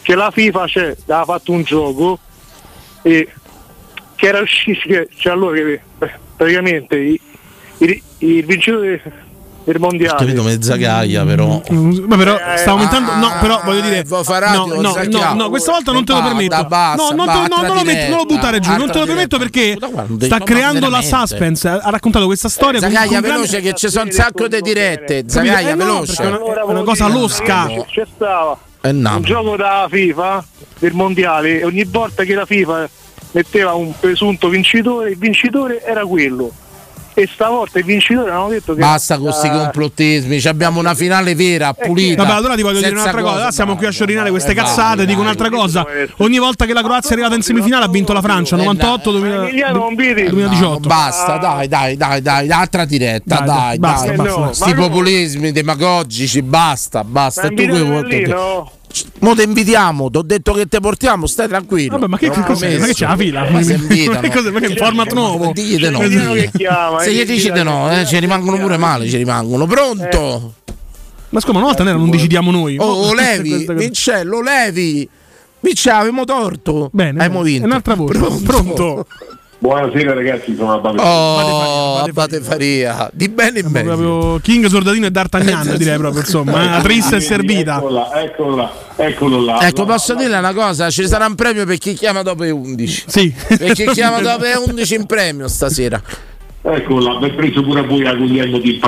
che 0.00 0.14
la 0.14 0.30
FIFA 0.30 0.64
c'è, 0.64 0.96
aveva 1.04 1.24
fatto 1.24 1.52
un 1.52 1.62
gioco 1.62 2.18
e 3.02 3.28
che 4.18 4.26
era 4.26 4.40
uscito, 4.40 4.80
che, 4.84 5.08
cioè 5.16 5.32
allora 5.32 5.54
che 5.56 5.80
eh, 6.00 6.10
praticamente 6.36 6.96
i- 6.98 7.20
i- 7.78 8.02
il 8.18 8.44
vincitore 8.44 9.00
del 9.64 9.78
mondiale 9.78 10.16
Capito 10.18 10.42
mezza 10.42 10.76
gaia 10.76 11.24
però. 11.26 11.60
Ma 11.70 12.16
però 12.16 12.36
Eh, 12.38 12.56
sta 12.56 12.70
aumentando. 12.70 13.14
No, 13.16 13.30
però 13.38 13.60
voglio 13.64 13.82
dire. 13.82 14.02
radio, 14.08 14.66
no, 14.66 14.80
no, 14.80 14.94
no, 15.10 15.34
no, 15.34 15.48
questa 15.50 15.72
volta 15.72 15.92
non 15.92 16.04
te 16.06 16.12
lo 16.14 16.22
permetto. 16.22 16.56
no, 16.56 17.10
non, 17.14 17.26
te- 17.26 17.48
no, 17.48 17.62
non 17.62 17.76
lo 17.76 17.84
metti- 17.84 18.08
non 18.08 18.16
lo 18.18 18.24
buttare 18.24 18.60
giù. 18.60 18.74
Non 18.76 18.90
te 18.90 18.98
lo 18.98 19.04
permetto 19.06 19.38
perché 19.38 19.76
sta 20.20 20.38
creando 20.40 20.88
la 20.88 21.02
suspense. 21.02 21.68
Ha 21.68 21.90
raccontato 21.90 22.24
questa 22.26 22.48
storia. 22.48 22.80
Zagaia 22.80 23.20
veloce 23.20 23.60
che 23.60 23.74
ci 23.74 23.88
sono 23.88 24.04
un 24.06 24.10
sacco 24.10 24.48
di 24.48 24.60
dirette. 24.62 25.24
Zagaia 25.28 25.70
Eh 25.70 25.74
no, 25.74 25.84
veloce. 25.84 26.22
è 26.22 26.26
una, 26.26 26.82
cosa 26.82 27.08
losca. 27.08 27.66
C'è- 27.86 28.06
stava 28.14 28.58
Eh, 28.80 28.90
un 28.90 29.20
gioco 29.22 29.54
da 29.56 29.86
FIFA 29.90 30.44
del 30.78 30.92
mondiale 30.94 31.62
ogni 31.64 31.84
volta 31.84 32.22
che 32.24 32.34
la 32.34 32.46
FIFA 32.46 32.88
metteva 33.32 33.74
un 33.74 33.92
presunto 33.98 34.48
vincitore, 34.48 35.10
il 35.10 35.18
vincitore 35.18 35.82
era 35.84 36.04
quello. 36.04 36.50
E 37.14 37.28
stavolta 37.34 37.80
il 37.80 37.84
vincitore 37.84 38.30
hanno 38.30 38.46
detto 38.46 38.74
che 38.74 38.80
Basta 38.80 39.16
con 39.16 39.24
questi 39.24 39.48
eh, 39.48 39.50
complottismi, 39.50 40.40
ci 40.40 40.46
abbiamo 40.46 40.78
una 40.78 40.94
finale 40.94 41.34
vera, 41.34 41.74
pulita. 41.74 42.22
Vabbè, 42.22 42.36
allora 42.36 42.54
ti 42.54 42.62
voglio 42.62 42.78
dire 42.78 42.92
un'altra 42.92 43.20
cosa. 43.22 43.32
cosa. 43.32 43.46
Ah, 43.48 43.50
siamo 43.50 43.74
qui 43.74 43.86
a 43.86 43.90
sciorinare 43.90 44.30
queste 44.30 44.52
Eh, 44.52 44.54
cazzate. 44.54 45.04
Dico 45.04 45.20
un'altra 45.20 45.48
cosa. 45.50 45.84
Ogni 46.18 46.38
volta 46.38 46.64
che 46.64 46.72
la 46.72 46.80
Croazia 46.80 47.10
è 47.10 47.12
arrivata 47.14 47.34
in 47.34 47.42
semifinale 47.42 47.86
ha 47.86 47.88
vinto 47.88 48.12
la 48.12 48.22
Francia. 48.22 48.54
98, 48.54 49.10
2000 49.10 49.48
Emiliano 49.48 49.78
non 49.78 49.94
vedi? 49.96 50.28
2018. 50.28 50.68
No, 50.68 50.78
basta, 50.86 51.36
dai, 51.38 51.66
dai, 51.66 51.96
dai, 51.96 52.22
dai, 52.22 52.50
altra 52.52 52.84
diretta, 52.84 53.38
Dai, 53.38 53.46
dai, 53.46 53.56
dai, 53.56 53.66
dai. 53.66 53.78
basta, 53.78 54.12
basta, 54.12 54.22
Eh, 54.22 54.38
no, 54.44 54.52
Sti 54.52 54.74
populismi 54.74 55.50
demagogici, 55.50 56.40
basta, 56.42 57.02
basta. 57.02 57.48
Tu 57.48 57.66
vuoi? 57.66 58.77
Mo 59.20 59.34
ti 59.34 59.42
invitiamo, 59.42 60.10
ti 60.10 60.16
ho 60.16 60.22
detto 60.22 60.52
che 60.52 60.66
te 60.66 60.80
portiamo, 60.80 61.26
stai 61.26 61.48
tranquillo. 61.48 61.92
Vabbè, 61.92 62.06
ma 62.06 62.18
che, 62.18 62.30
che 62.30 62.40
cos'è? 62.42 62.78
Ma 62.78 62.86
che 62.86 62.94
c'è 62.94 63.06
la 63.06 63.16
fila? 63.16 63.50
Ma 63.50 63.60
che 63.60 64.30
cos'è? 64.30 64.50
Ma 64.50 64.60
che 64.60 64.76
format 64.76 65.12
nuovo? 65.12 65.52
Digli 65.52 65.76
di 65.76 65.90
no. 65.90 66.00
Se 66.00 67.08
eh, 67.10 67.12
gli 67.12 67.24
dici 67.24 67.50
di 67.50 67.62
no, 67.62 67.90
eh, 67.90 68.06
ci 68.06 68.18
rimangono 68.18 68.58
pure 68.58 68.76
male, 68.76 69.08
ci 69.08 69.16
rimangono. 69.16 69.66
Pronto? 69.66 70.54
Ma 71.30 71.40
scusa, 71.40 71.56
una 71.58 71.66
volta 71.66 71.84
non 71.84 72.10
decidiamo 72.10 72.50
noi. 72.50 72.76
Oh, 72.78 73.06
Mo- 73.08 73.12
Levi, 73.14 73.66
Vincello, 73.68 74.40
Levi. 74.40 75.08
Vince, 75.60 75.90
avevamo 75.90 76.24
torto. 76.24 76.88
Bene, 76.92 77.24
Abbiamo 77.24 77.42
vinto. 77.42 77.66
Un'altra 77.66 77.94
voce. 77.94 78.18
Pronto? 78.44 79.06
Buonasera 79.60 80.14
ragazzi, 80.14 80.54
sono 80.56 80.74
Abate. 80.74 81.00
Oh, 81.00 81.96
Abate 81.98 82.40
Faria. 82.40 83.10
Di 83.12 83.28
bene 83.28 83.58
in 83.58 83.66
meglio. 83.66 83.96
Proprio 83.96 84.38
King 84.40 84.66
Sordatino 84.66 85.06
e 85.06 85.10
D'Artagnan, 85.10 85.74
direi 85.76 85.98
proprio, 85.98 86.20
insomma. 86.20 86.76
La 86.76 86.80
trista 86.80 87.16
e 87.16 87.20
servita. 87.20 87.78
Eccola, 87.78 88.22
eccola, 88.22 88.70
eccolo 88.94 89.40
là. 89.40 89.66
Ecco, 89.66 89.80
La- 89.84 89.92
posso 89.94 90.14
dire 90.14 90.36
una 90.38 90.54
cosa? 90.54 90.88
Ci 90.90 91.08
sarà 91.08 91.26
un 91.26 91.34
premio 91.34 91.66
per 91.66 91.76
chi 91.78 91.94
chiama 91.94 92.22
dopo 92.22 92.44
le 92.44 92.50
11. 92.50 93.04
Sì. 93.08 93.34
Per 93.48 93.72
chi 93.72 93.86
chiama 93.86 94.20
dopo 94.22 94.44
le 94.44 94.54
11 94.54 94.94
in 94.94 95.06
premio 95.06 95.48
stasera. 95.48 96.00
Eccola, 96.70 97.18
mi 97.18 97.26
ha 97.30 97.34
preso 97.34 97.62
pure 97.62 97.80
a 97.80 97.82
voi 97.84 98.06
a 98.06 98.14
Guglielmo 98.14 98.58
di 98.58 98.78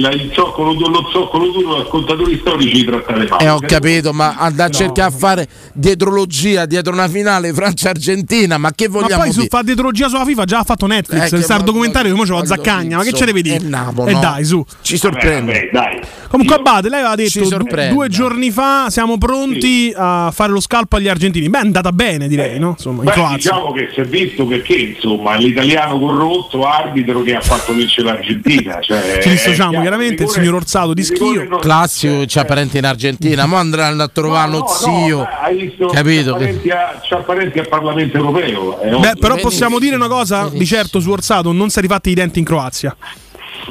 la- 0.00 0.10
Il 0.10 0.30
zoccolo, 0.34 0.72
lo 0.72 1.08
zoccolo 1.12 1.50
duro, 1.52 1.78
raccontatori 1.78 2.38
storici 2.40 2.84
trattate 2.84 3.26
male. 3.28 3.44
Eh, 3.44 3.48
ho 3.48 3.60
capito, 3.60 4.12
ma 4.12 4.34
andare 4.36 4.70
a 4.70 4.72
cercare 4.74 5.08
a 5.14 5.16
fare 5.16 5.48
dietrologia 5.72 6.66
dietro 6.66 6.92
una 6.92 7.08
finale 7.08 7.52
Francia-Argentina, 7.52 8.58
ma 8.58 8.72
che 8.74 8.88
Ma 8.88 9.00
vogliamo 9.00 9.22
poi 9.22 9.30
su 9.32 9.38
dire? 9.38 9.48
fa 9.50 9.62
dietrologia 9.62 10.08
sulla 10.08 10.24
FIFA 10.24 10.44
già 10.44 10.58
ha 10.58 10.64
fatto 10.64 10.86
Netflix. 10.86 11.22
Eh, 11.32 11.42
sta 11.42 11.54
il 11.54 11.60
ma- 11.60 11.64
documentario 11.66 12.12
come 12.12 12.24
c'ho 12.26 12.34
voglio 12.34 12.46
Zaccagna. 12.46 12.96
Ma 12.96 13.02
che 13.04 13.12
ce 13.12 13.24
ne 13.24 13.32
vedi? 13.32 13.50
è 13.50 13.54
E 13.56 13.58
no? 13.68 14.18
dai, 14.20 14.44
su. 14.44 14.64
Ci 14.82 14.96
sorprende. 14.96 15.52
Vabbè, 15.52 15.90
dai. 15.92 16.00
Comunque, 16.28 16.56
Abate, 16.56 16.88
lei 16.88 17.00
aveva 17.00 17.14
detto 17.16 17.46
due 17.90 18.08
giorni 18.08 18.50
fa 18.50 18.86
siamo 18.88 19.18
pronti 19.18 19.92
a 19.96 20.30
fare 20.32 20.52
lo 20.52 20.60
scalpo 20.60 20.96
agli 20.96 21.08
argentini. 21.08 21.48
Beh, 21.48 21.58
è 21.58 21.62
andata 21.62 21.90
bene, 21.92 22.28
direi, 22.28 22.58
no? 22.58 22.70
Insomma, 22.70 22.98
in 23.02 23.04
Beh, 23.08 23.12
Croazia. 23.12 23.36
diciamo 23.36 23.72
che 23.72 23.88
si 23.92 24.00
è 24.00 24.04
visto 24.04 24.46
perché 24.46 24.74
insomma 24.74 25.36
l'italiano 25.36 25.98
corrotto 25.98 26.62
arbitro 26.84 27.22
che 27.22 27.34
ha 27.36 27.40
fatto 27.40 27.72
vincere 27.72 28.08
l'Argentina 28.08 28.78
cioè, 28.80 29.18
Ci 29.22 29.28
dissociamo 29.30 29.80
chiaramente. 29.80 30.22
Il 30.24 30.28
signor 30.28 30.54
Orsato 30.54 30.94
di 30.94 31.02
schio. 31.04 31.44
non- 31.48 31.60
Classico, 31.60 32.24
c'ha 32.26 32.44
parenti 32.44 32.78
in 32.78 32.84
Argentina, 32.86 33.46
ma 33.46 33.58
andranno 33.58 34.02
a 34.02 34.08
trovare 34.08 34.50
No, 34.50 34.58
no, 34.58 34.66
zio. 34.68 35.16
no, 35.18 35.28
hai 35.42 35.56
visto, 35.56 35.86
capito? 35.88 36.32
C'ha 36.32 36.38
parenti, 36.38 36.70
a, 36.70 37.00
c'ha 37.02 37.16
parenti 37.18 37.58
al 37.58 37.68
Parlamento 37.68 38.16
europeo. 38.16 38.78
Beh, 38.98 39.14
però 39.18 39.36
possiamo 39.36 39.78
dire 39.78 39.96
una 39.96 40.08
cosa 40.08 40.48
di 40.50 40.64
certo 40.66 41.00
su 41.00 41.10
Orsato: 41.10 41.52
non 41.52 41.70
si 41.70 41.78
è 41.78 41.82
rifatti 41.82 42.10
i 42.10 42.14
denti 42.14 42.38
in 42.38 42.44
Croazia. 42.44 42.96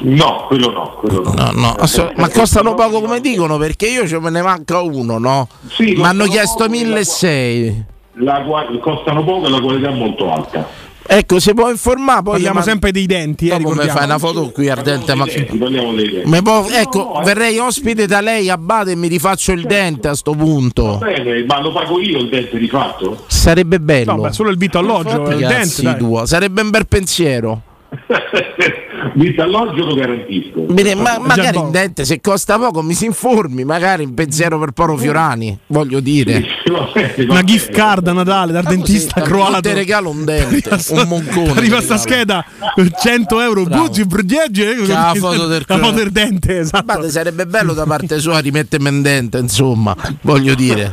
No, 0.02 0.46
quello 0.48 0.72
no, 0.72 0.94
quello 1.00 1.24
no. 1.24 1.34
No, 1.34 1.52
no, 1.54 1.74
asso- 1.78 2.12
ma 2.16 2.30
costano 2.30 2.74
poco 2.76 3.02
come 3.02 3.20
dicono 3.20 3.58
perché 3.58 3.88
io 3.88 4.08
ce 4.08 4.20
me 4.20 4.30
ne 4.30 4.42
manca 4.42 4.80
uno, 4.82 5.18
no? 5.18 5.48
Sì, 5.70 5.94
Mi 5.96 6.04
hanno 6.06 6.26
chiesto 6.26 6.66
poco, 6.66 6.72
1.600. 6.78 7.74
La, 8.22 8.40
gua- 8.42 8.68
costano 8.82 9.24
poco 9.24 9.48
e 9.48 9.50
la 9.50 9.60
qualità 9.60 9.90
è 9.90 9.94
molto 9.94 10.32
alta. 10.32 10.68
Ecco, 11.12 11.40
si 11.40 11.56
può 11.56 11.72
informare 11.72 12.22
poi. 12.22 12.34
Parliamo 12.34 12.60
ma- 12.60 12.64
sempre 12.64 12.92
dei 12.92 13.08
denti, 13.08 13.48
eh, 13.48 13.58
Dopo 13.58 13.74
mi 13.74 13.88
fai 13.90 14.04
una 14.06 14.20
foto 14.20 14.52
qui 14.52 14.70
ardente, 14.70 15.16
ma. 15.16 15.26
Mi 15.26 16.42
può- 16.44 16.62
No, 16.62 16.68
ecco, 16.70 17.20
eh. 17.20 17.24
verrei 17.24 17.58
ospite 17.58 18.06
da 18.06 18.22
lei 18.22 18.48
a 18.50 18.58
Bade 18.60 18.92
e 18.92 18.96
mi 18.96 19.08
rifaccio 19.08 19.52
il 19.52 19.64
dente 19.66 20.08
a 20.08 20.14
sto 20.14 20.34
Va 20.34 20.44
punto. 20.44 20.98
bene, 21.00 21.44
ma 21.46 21.60
lo 21.62 21.72
pago 21.72 22.00
io 22.00 22.20
il 22.20 22.30
dente 22.30 22.60
di 22.60 22.68
fatto? 22.68 23.24
Sarebbe 23.26 23.80
bello. 23.80 24.16
No, 24.18 24.22
beh, 24.22 24.34
solo 24.34 24.52
il 24.52 24.58
vitto 24.58 24.78
alloggio, 24.78 25.28
il 25.32 25.48
dente. 25.48 25.82
dai. 25.82 26.28
Sarebbe 26.28 26.62
un 26.62 26.70
bel 26.70 26.86
pensiero. 26.88 27.62
Vita 29.16 29.44
alloggio 29.44 29.86
lo 29.86 29.96
garantisco. 29.96 30.62
Bene, 30.62 30.96
ma 30.96 31.20
magari 31.20 31.58
boh. 31.58 31.66
il 31.66 31.72
dente 31.72 32.06
se 32.06 32.20
costa 32.22 32.58
poco 32.58 32.82
mi 32.82 32.94
si 32.94 33.06
informi, 33.06 33.64
magari 33.64 34.04
un 34.04 34.14
pensiero 34.14 34.60
per 34.60 34.72
Poro 34.72 34.98
Fiorani, 34.98 35.58
voglio 35.68 36.00
dire. 36.00 36.46
Va 36.72 36.90
bene, 36.94 37.26
va 37.26 37.34
Una 37.34 37.44
gift 37.44 37.72
card 37.72 38.08
a 38.08 38.14
Natale 38.14 38.52
dal 38.52 38.64
dentista 38.64 39.22
Così, 39.22 39.32
croato. 39.32 39.62
Ti 39.62 39.74
regalo 39.74 40.10
un 40.10 40.26
dente, 40.26 40.70
un 40.90 41.08
moncone. 41.08 41.52
Arriva 41.52 41.82
sta 41.82 41.98
scheda 41.98 42.46
100 42.76 43.42
euro. 43.42 43.64
Bravo. 43.64 43.84
Buggi, 43.84 44.06
brugeggi, 44.06 44.64
eh, 44.64 44.88
la 44.88 45.14
foto 45.16 45.48
del 45.48 45.64
la 45.68 45.78
foto 45.78 45.92
del 45.92 46.12
dente. 46.12 46.60
Esatto. 46.60 46.84
Guarda, 46.84 47.10
sarebbe 47.10 47.46
bello 47.46 47.74
da 47.74 47.86
parte 47.86 48.20
sua 48.20 48.40
rimettermi 48.40 48.90
un 48.90 49.02
dente, 49.02 49.38
insomma, 49.38 49.96
voglio 50.22 50.56
dire. 50.56 50.92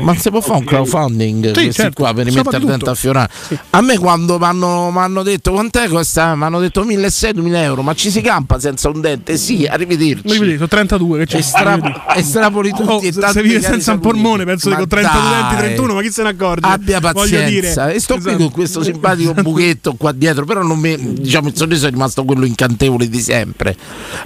Ma 0.00 0.14
si 0.16 0.30
può 0.30 0.40
fare 0.40 0.58
un 0.58 0.64
crowdfunding 0.64 1.52
questi 1.52 1.72
certo, 1.72 2.02
qua 2.02 2.12
per 2.14 2.26
rimettere 2.26 2.58
di 2.58 2.64
il 2.64 2.70
dente 2.70 2.90
tutto. 2.92 3.18
a? 3.18 3.28
A 3.70 3.80
me 3.80 3.98
quando 3.98 4.38
mi 4.38 4.46
hanno 4.46 5.22
detto 5.22 5.52
quant'è 5.52 5.88
costa, 5.88 6.34
mi 6.34 6.44
hanno 6.44 6.60
detto 6.60 6.84
1.600-1.000 6.84 7.54
euro, 7.56 7.82
ma 7.82 7.94
ci 7.94 8.10
si 8.10 8.20
campa 8.20 8.58
senza 8.58 8.88
un 8.88 9.00
dente? 9.00 9.36
Sì, 9.36 9.66
arrivederci. 9.66 10.26
Arrivederci, 10.26 10.54
sono 10.56 10.68
32 10.68 11.18
che 11.20 11.26
c'è. 11.26 11.36
Estra- 11.38 11.78
estrapoli 12.14 12.70
tutti 12.70 12.82
Oh, 12.94 13.00
e 13.02 13.12
se 13.12 13.20
tanti 13.20 13.36
se 13.38 13.42
vive 13.42 13.60
senza 13.60 13.92
un 13.92 14.00
polmone, 14.00 14.44
penso 14.44 14.68
che 14.70 14.76
con 14.76 14.88
32 14.88 15.20
denti, 15.28 15.54
dai. 15.54 15.56
31, 15.64 15.94
ma 15.94 16.02
chi 16.02 16.10
se 16.10 16.22
ne 16.22 16.28
accorge? 16.30 16.66
Abbia 16.68 17.00
pazienza. 17.00 17.44
dire. 17.86 17.94
E 17.94 18.00
sto 18.00 18.14
qui 18.14 18.22
Esatto. 18.26 18.36
con 18.42 18.50
questo 18.52 18.82
simpatico 18.82 19.32
buchetto 19.34 19.94
qua 19.94 20.12
dietro, 20.12 20.44
però 20.44 20.62
non 20.62 20.78
mi, 20.78 20.96
diciamo, 21.14 21.48
il 21.48 21.56
sorriso 21.56 21.86
è 21.86 21.90
rimasto 21.90 22.24
quello 22.24 22.44
incantevole 22.44 23.08
di 23.08 23.20
sempre. 23.20 23.76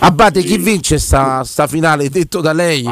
Abate, 0.00 0.42
chi 0.42 0.58
vince 0.58 0.98
sta, 0.98 1.42
sta 1.44 1.66
finale? 1.66 2.08
Detto 2.08 2.40
da 2.40 2.52
lei? 2.52 2.88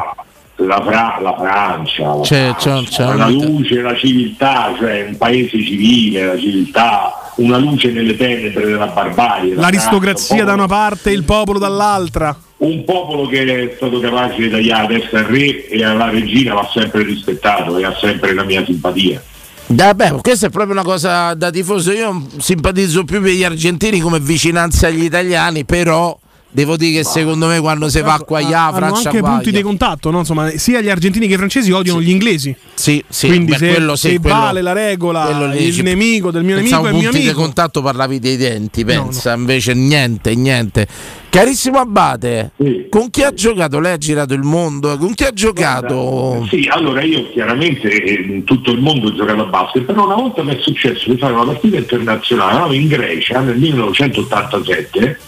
La, 0.58 0.82
Fra- 0.82 1.18
la 1.20 1.34
Francia, 1.38 2.14
la, 2.14 2.20
C'è- 2.22 2.54
Francia, 2.58 2.82
c'è- 2.82 3.16
c'è 3.16 3.28
luce, 3.30 3.80
la 3.82 3.94
civiltà, 3.94 4.74
cioè 4.78 5.04
un 5.08 5.16
paese 5.18 5.62
civile, 5.62 6.24
la 6.24 6.38
civiltà, 6.38 7.32
una 7.36 7.58
luce 7.58 7.90
nelle 7.92 8.16
tenebre 8.16 8.64
della 8.64 8.86
barbarie. 8.86 9.54
la 9.54 9.60
L'aristocrazia 9.62 10.26
Francia, 10.36 10.44
da 10.46 10.52
un 10.52 10.58
una 10.60 10.66
parte 10.68 11.10
e 11.10 11.12
il 11.12 11.24
popolo 11.24 11.58
dall'altra. 11.58 12.34
Un 12.58 12.84
popolo 12.84 13.26
che 13.26 13.44
è 13.44 13.72
stato 13.76 14.00
capace 14.00 14.36
di 14.40 14.50
tagliare 14.50 14.94
la 14.94 14.98
testa 14.98 15.18
al 15.18 15.24
re 15.24 15.68
e 15.68 15.84
alla 15.84 16.08
regina 16.08 16.54
va 16.54 16.66
sempre 16.72 17.02
rispettato 17.02 17.76
e 17.76 17.84
ha 17.84 17.94
sempre 18.00 18.32
la 18.32 18.44
mia 18.44 18.64
simpatia. 18.64 19.22
Vabbè, 19.68 20.20
questa 20.22 20.46
è 20.46 20.50
proprio 20.50 20.72
una 20.72 20.84
cosa 20.84 21.34
da 21.34 21.50
tifoso. 21.50 21.92
Io 21.92 22.22
simpatizzo 22.38 23.04
più 23.04 23.20
per 23.20 23.32
gli 23.32 23.44
argentini 23.44 24.00
come 24.00 24.20
vicinanza 24.20 24.86
agli 24.86 25.02
italiani, 25.02 25.66
però 25.66 26.16
devo 26.56 26.78
dire 26.78 27.02
che 27.02 27.04
secondo 27.04 27.48
me 27.48 27.60
quando 27.60 27.90
si 27.90 28.00
va 28.00 28.18
qua 28.24 28.38
a 28.40 28.66
Hanno 28.68 28.76
Francia 28.76 29.10
anche 29.10 29.20
punti 29.20 29.52
di 29.52 29.60
contatto, 29.60 30.10
no? 30.10 30.20
Insomma, 30.20 30.48
sia 30.56 30.80
gli 30.80 30.88
argentini 30.88 31.26
che 31.28 31.34
i 31.34 31.36
francesi 31.36 31.70
odiano 31.70 32.00
gli 32.00 32.08
inglesi. 32.08 32.56
Sì, 32.72 33.04
sì, 33.06 33.26
Quindi 33.26 33.52
beh, 33.52 33.58
se, 33.58 33.68
quello 33.74 33.94
sì, 33.94 34.08
se 34.08 34.18
quello- 34.20 34.36
vale 34.36 34.62
la 34.62 34.72
regola, 34.72 35.52
il 35.54 35.74
ci- 35.74 35.82
nemico 35.82 36.30
del 36.30 36.44
mio 36.44 36.54
nemico 36.56 36.74
Pensavo 36.76 36.88
è 36.88 36.98
mio 36.98 37.10
punti 37.10 37.18
di 37.18 37.26
amico. 37.28 37.42
contatto 37.42 37.82
parlavi 37.82 38.18
dei 38.18 38.36
denti, 38.38 38.86
pensa, 38.86 39.34
invece 39.34 39.74
niente, 39.74 40.34
niente. 40.34 40.86
Carissimo 41.28 41.78
Abate, 41.78 42.52
con 42.88 43.10
chi 43.10 43.22
ha 43.22 43.34
giocato? 43.34 43.78
Lei 43.78 43.92
ha 43.92 43.98
girato 43.98 44.32
il 44.32 44.40
mondo, 44.42 44.96
con 44.96 45.12
chi 45.12 45.24
ha 45.24 45.32
giocato? 45.34 46.46
Sì, 46.48 46.66
allora 46.70 47.02
io 47.02 47.30
chiaramente 47.32 47.90
eh, 47.90 48.22
in 48.32 48.44
tutto 48.44 48.70
il 48.70 48.80
mondo 48.80 49.08
ho 49.08 49.14
giocato 49.14 49.42
a 49.42 49.44
basket, 49.44 49.82
però 49.82 50.06
una 50.06 50.14
volta 50.14 50.42
mi 50.42 50.56
è 50.56 50.58
successo 50.62 51.10
di 51.10 51.18
fare 51.18 51.34
una 51.34 51.44
partita 51.44 51.76
internazionale 51.76 52.52
eravamo 52.52 52.72
in 52.72 52.88
Grecia 52.88 53.40
nel 53.40 53.58
1987 53.58 55.18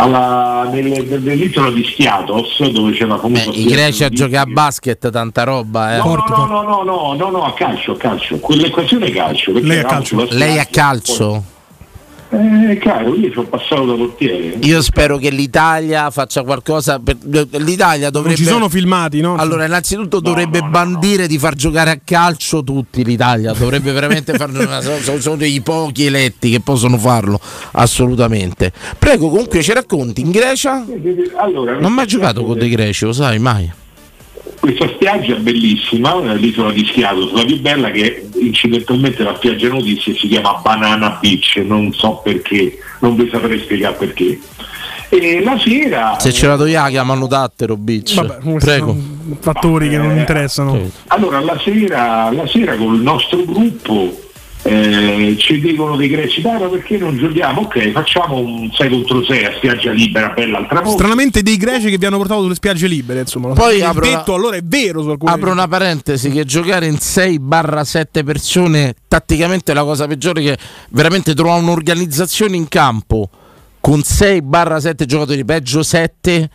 alla- 0.00 0.68
nel- 0.70 1.20
nell'isola 1.22 1.70
di 1.70 1.84
Schiatos 1.84 2.62
dove 2.70 2.92
c'è 2.92 3.04
la 3.04 3.18
famosa 3.18 3.50
In 3.52 3.66
Grecia 3.66 4.08
gioca 4.08 4.42
a 4.42 4.46
basket, 4.46 5.10
tanta 5.10 5.42
roba, 5.44 5.94
eh. 5.94 5.98
No, 5.98 6.14
no, 6.14 6.24
no, 6.28 6.46
no, 6.46 6.62
no, 6.62 6.82
no, 6.82 7.14
no, 7.14 7.30
no, 7.30 7.44
a 7.44 7.52
calcio, 7.54 7.92
a 7.92 7.96
calcio. 7.96 8.38
Quell'equazione 8.38 9.06
è 9.06 9.10
calcio. 9.12 9.52
Lei 9.52 9.80
a 9.80 9.84
calcio? 9.84 10.26
Lei 10.30 10.58
a 10.58 10.66
calcio? 10.66 11.42
Eh, 12.30 12.76
caro, 12.76 13.14
io 13.14 13.32
ho 13.34 13.44
passato 13.44 13.86
da 13.86 13.94
portiere. 13.94 14.58
Io 14.60 14.82
spero 14.82 15.16
che 15.16 15.30
l'Italia 15.30 16.10
faccia 16.10 16.42
qualcosa. 16.42 16.98
Per... 16.98 17.16
L'Italia 17.52 18.10
dovrebbe. 18.10 18.36
Non 18.36 18.44
ci 18.44 18.50
sono 18.52 18.68
filmati, 18.68 19.20
no? 19.20 19.36
Allora, 19.36 19.64
innanzitutto 19.64 20.20
dovrebbe 20.20 20.60
bandire 20.60 21.26
di 21.26 21.38
far 21.38 21.54
giocare 21.54 21.90
a 21.90 22.00
calcio 22.04 22.62
tutti 22.62 23.02
l'Italia. 23.02 23.52
Dovrebbe 23.52 23.92
veramente 23.92 24.34
farlo. 24.34 24.60
sono, 25.00 25.20
sono 25.20 25.36
dei 25.36 25.60
pochi 25.62 26.04
eletti 26.04 26.50
che 26.50 26.60
possono 26.60 26.98
farlo, 26.98 27.40
assolutamente. 27.72 28.72
Prego, 28.98 29.30
comunque 29.30 29.62
ci 29.62 29.72
racconti 29.72 30.20
in 30.20 30.30
Grecia? 30.30 30.84
Allora, 31.38 31.74
Non 31.74 31.84
ho 31.84 31.94
mai 31.94 32.06
giocato 32.06 32.44
con 32.44 32.58
dei 32.58 32.68
greci, 32.68 33.06
lo 33.06 33.12
sai 33.12 33.38
mai? 33.38 33.72
Questa 34.60 34.88
spiaggia 34.88 35.34
è 35.34 35.38
bellissima, 35.38 36.20
è 36.20 36.34
l'isola 36.34 36.72
di 36.72 36.84
Schiatos, 36.84 37.32
la 37.32 37.44
più 37.44 37.60
bella 37.60 37.90
che 37.90 38.28
incidentalmente 38.40 39.22
la 39.22 39.34
spiaggia 39.36 39.68
notizie 39.68 40.14
si 40.16 40.26
chiama 40.28 40.60
Banana 40.62 41.18
Beach, 41.20 41.62
non 41.64 41.92
so 41.92 42.20
perché, 42.22 42.78
non 43.00 43.14
vi 43.16 43.28
saprei 43.30 43.60
spiegare 43.60 43.94
perché. 43.94 44.38
E 45.10 45.42
la 45.42 45.58
sera... 45.58 46.18
Se 46.18 46.32
ce 46.32 46.46
la 46.46 46.56
do 46.56 46.66
io 46.66 46.80
la 46.80 46.88
chiamano 46.88 47.26
Dattero 47.26 47.76
Beach. 47.76 48.14
Vabbè, 48.14 48.58
Prego. 48.58 48.86
sono 48.88 49.36
fattori 49.40 49.88
che 49.88 49.96
non 49.96 50.18
interessano. 50.18 50.90
Allora 51.06 51.40
la 51.40 51.58
sera, 51.58 52.30
la 52.30 52.46
sera 52.46 52.76
con 52.76 52.94
il 52.94 53.00
nostro 53.00 53.42
gruppo 53.44 54.27
eh, 54.62 55.36
ci 55.38 55.60
dicono 55.60 55.96
dei 55.96 56.08
greci, 56.08 56.40
dai 56.40 56.58
ma 56.60 56.66
perché 56.66 56.98
non 56.98 57.16
giochiamo? 57.16 57.62
Ok, 57.62 57.90
facciamo 57.92 58.38
un 58.38 58.70
6 58.72 58.88
contro 58.90 59.24
6 59.24 59.44
a 59.44 59.52
spiaggia 59.56 59.92
libera, 59.92 60.28
bella 60.30 60.58
altra 60.58 60.80
volta. 60.80 60.98
Stranamente 60.98 61.42
dei 61.42 61.56
greci 61.56 61.90
che 61.90 61.98
vi 61.98 62.06
hanno 62.06 62.16
portato 62.18 62.42
sulle 62.42 62.54
spiagge 62.54 62.86
libere, 62.86 63.20
insomma. 63.20 63.52
Poi 63.52 63.80
apro 63.82 64.04
detto 64.04 64.32
la- 64.32 64.36
allora 64.36 64.56
è 64.56 64.62
vero 64.62 65.02
su 65.02 65.08
alcune 65.10 65.32
Apro 65.32 65.50
una 65.52 65.68
parentesi 65.68 66.30
che 66.30 66.44
giocare 66.44 66.86
in 66.86 66.96
6-7 66.96 68.24
persone 68.24 68.94
tatticamente 69.06 69.72
è 69.72 69.74
la 69.74 69.84
cosa 69.84 70.06
peggiore 70.06 70.42
che 70.42 70.58
veramente 70.90 71.34
trovare 71.34 71.60
un'organizzazione 71.62 72.56
in 72.56 72.68
campo 72.68 73.28
con 73.80 74.00
6-7 74.00 75.04
giocatori, 75.04 75.44
peggio 75.44 75.82
7 75.82 76.50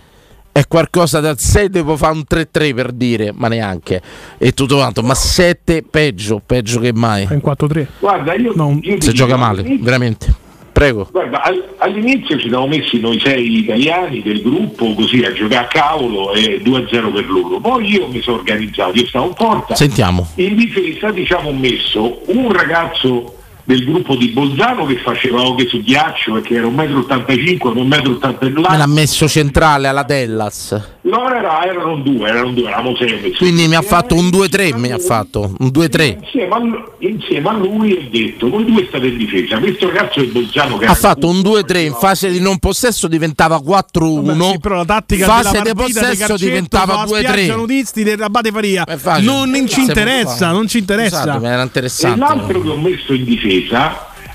è 0.54 0.68
qualcosa 0.68 1.20
da 1.20 1.36
6 1.36 1.70
devo 1.70 1.98
fare 1.98 2.14
un 2.14 2.24
3-3 2.30 2.76
per 2.76 2.92
dire, 2.92 3.34
ma 3.34 3.48
neanche 3.48 4.00
e 4.38 4.52
tutto 4.52 4.76
quanto, 4.76 5.02
ma 5.02 5.16
7 5.16 5.82
peggio, 5.82 6.42
peggio 6.46 6.80
che 6.80 6.94
mai. 6.94 7.24
in 7.24 7.42
4-3. 7.44 7.88
Guarda, 8.00 8.36
io, 8.36 8.54
io 8.54 8.98
ti 8.98 9.02
Se 9.02 9.14
gioca 9.14 9.36
male, 9.36 9.64
veramente. 9.82 10.42
Prego. 10.72 11.08
Guarda, 11.12 11.42
al- 11.44 11.76
all'inizio 11.78 12.40
ci 12.40 12.50
siamo 12.50 12.68
messi 12.68 13.00
noi 13.00 13.20
sei 13.20 13.60
italiani 13.60 14.22
del 14.22 14.42
gruppo 14.42 14.94
così 14.94 15.24
a 15.24 15.32
giocare 15.32 15.66
a 15.66 15.68
cavolo 15.68 16.34
e 16.34 16.62
2-0 16.64 17.12
per 17.14 17.30
loro. 17.30 17.60
Poi 17.60 17.92
io 17.92 18.08
mi 18.08 18.22
sono 18.22 18.38
organizzato, 18.38 18.98
io 18.98 19.08
stavo 19.08 19.28
in 19.28 19.34
porta. 19.34 19.76
Sentiamo. 19.76 20.28
In 20.36 20.56
difesa 20.56 21.12
diciamo 21.12 21.50
ho 21.50 21.54
messo 21.54 22.22
un 22.28 22.52
ragazzo 22.52 23.38
del 23.66 23.86
gruppo 23.86 24.16
di 24.16 24.28
Bolzano 24.30 24.86
che 24.86 24.98
faceva 24.98 25.42
hockey 25.42 25.68
su 25.68 25.82
ghiaccio 25.82 26.38
e 26.38 26.42
che 26.42 26.56
era 26.56 26.68
1,85 26.68 27.74
m, 27.74 27.90
1,80 27.90 28.52
m 28.52 28.60
Me 28.70 28.78
l'ha 28.78 28.88
messo 28.88 29.28
centrale 29.28 29.88
alla 29.88 30.04
Dellas. 30.04 30.82
No, 31.02 31.30
era- 31.34 31.64
erano 31.66 31.98
due, 31.98 32.28
erano 32.30 32.52
due, 32.52 32.68
eravamo 32.68 32.96
sei. 32.96 33.34
Quindi 33.34 33.68
mi 33.68 33.76
ha 33.76 33.82
fatto 33.82 34.16
un 34.16 34.28
2-3, 34.28 34.78
mi 34.78 34.92
ha 34.92 34.98
fatto 34.98 35.54
un 35.60 35.68
2-3. 35.68 36.18
Insieme 36.22 36.84
insieme 37.00 37.50
a 37.50 37.54
lui 37.54 37.94
ho 37.94 38.08
detto, 38.10 38.50
voi 38.50 38.66
due 38.66 38.86
state 38.88 39.08
in 39.08 39.18
difesa, 39.18 39.58
questo 39.60 39.88
ragazzo 39.88 40.20
del 40.22 40.30
Bolzano 40.30 40.78
che 40.78 40.86
Ha 40.86 40.94
fatto 40.96 41.28
un 41.28 41.40
2-3 41.40 41.78
in 41.86 41.94
fase 41.94 42.30
di 42.30 42.40
non 42.40 42.58
possesso 42.60 43.08
diventava 43.08 43.58
4-1. 43.58 44.52
Sì, 44.52 44.60
però 44.60 44.76
la 44.76 44.86
tattica 44.86 45.26
fase 45.26 45.52
della 45.52 45.64
di 45.64 45.74
partita 45.74 46.00
di 46.00 46.06
possesso 46.08 46.28
calcetto 46.28 46.50
diventava 46.50 47.06
sulla 47.06 47.20
spiaggia 47.20 47.54
2-3. 47.54 47.56
nudisti 47.58 48.04
del 48.04 48.22
Abate 48.22 48.52
Faria. 48.52 48.86
Non 49.22 49.68
ci 49.68 49.82
interessa, 49.82 50.52
non 50.52 50.68
ci 50.68 50.80
interessa. 50.80 51.40
Ma 51.40 51.50
era 51.52 51.62
E 51.62 51.66
interessante. 51.66 52.20
l'altro 52.20 52.62
che 52.62 52.70
ho 52.70 52.78
messo 52.78 53.14
in 53.14 53.24
difesa 53.24 53.52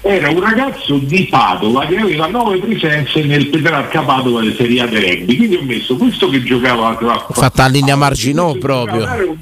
era 0.01 0.31
un 0.31 0.41
ragazzo 0.41 0.97
di 0.99 1.27
Padova 1.29 1.85
che 1.87 1.97
aveva 1.97 2.29
nove 2.29 2.59
presenze 2.59 3.23
nel 3.25 3.49
Petrarca 3.49 4.03
Padova 4.03 4.41
di 4.41 4.55
Serie 4.57 4.83
A 4.83 4.87
di 4.87 4.95
rugby. 4.95 5.37
Quindi 5.37 5.57
ho 5.57 5.62
messo 5.62 5.97
questo 5.97 6.29
che 6.29 6.43
giocava 6.43 6.95
tra 6.95 7.27
Fatta 7.31 7.62
la 7.62 7.69
linea 7.69 7.97
marginò 7.97 8.53
proprio. 8.55 9.37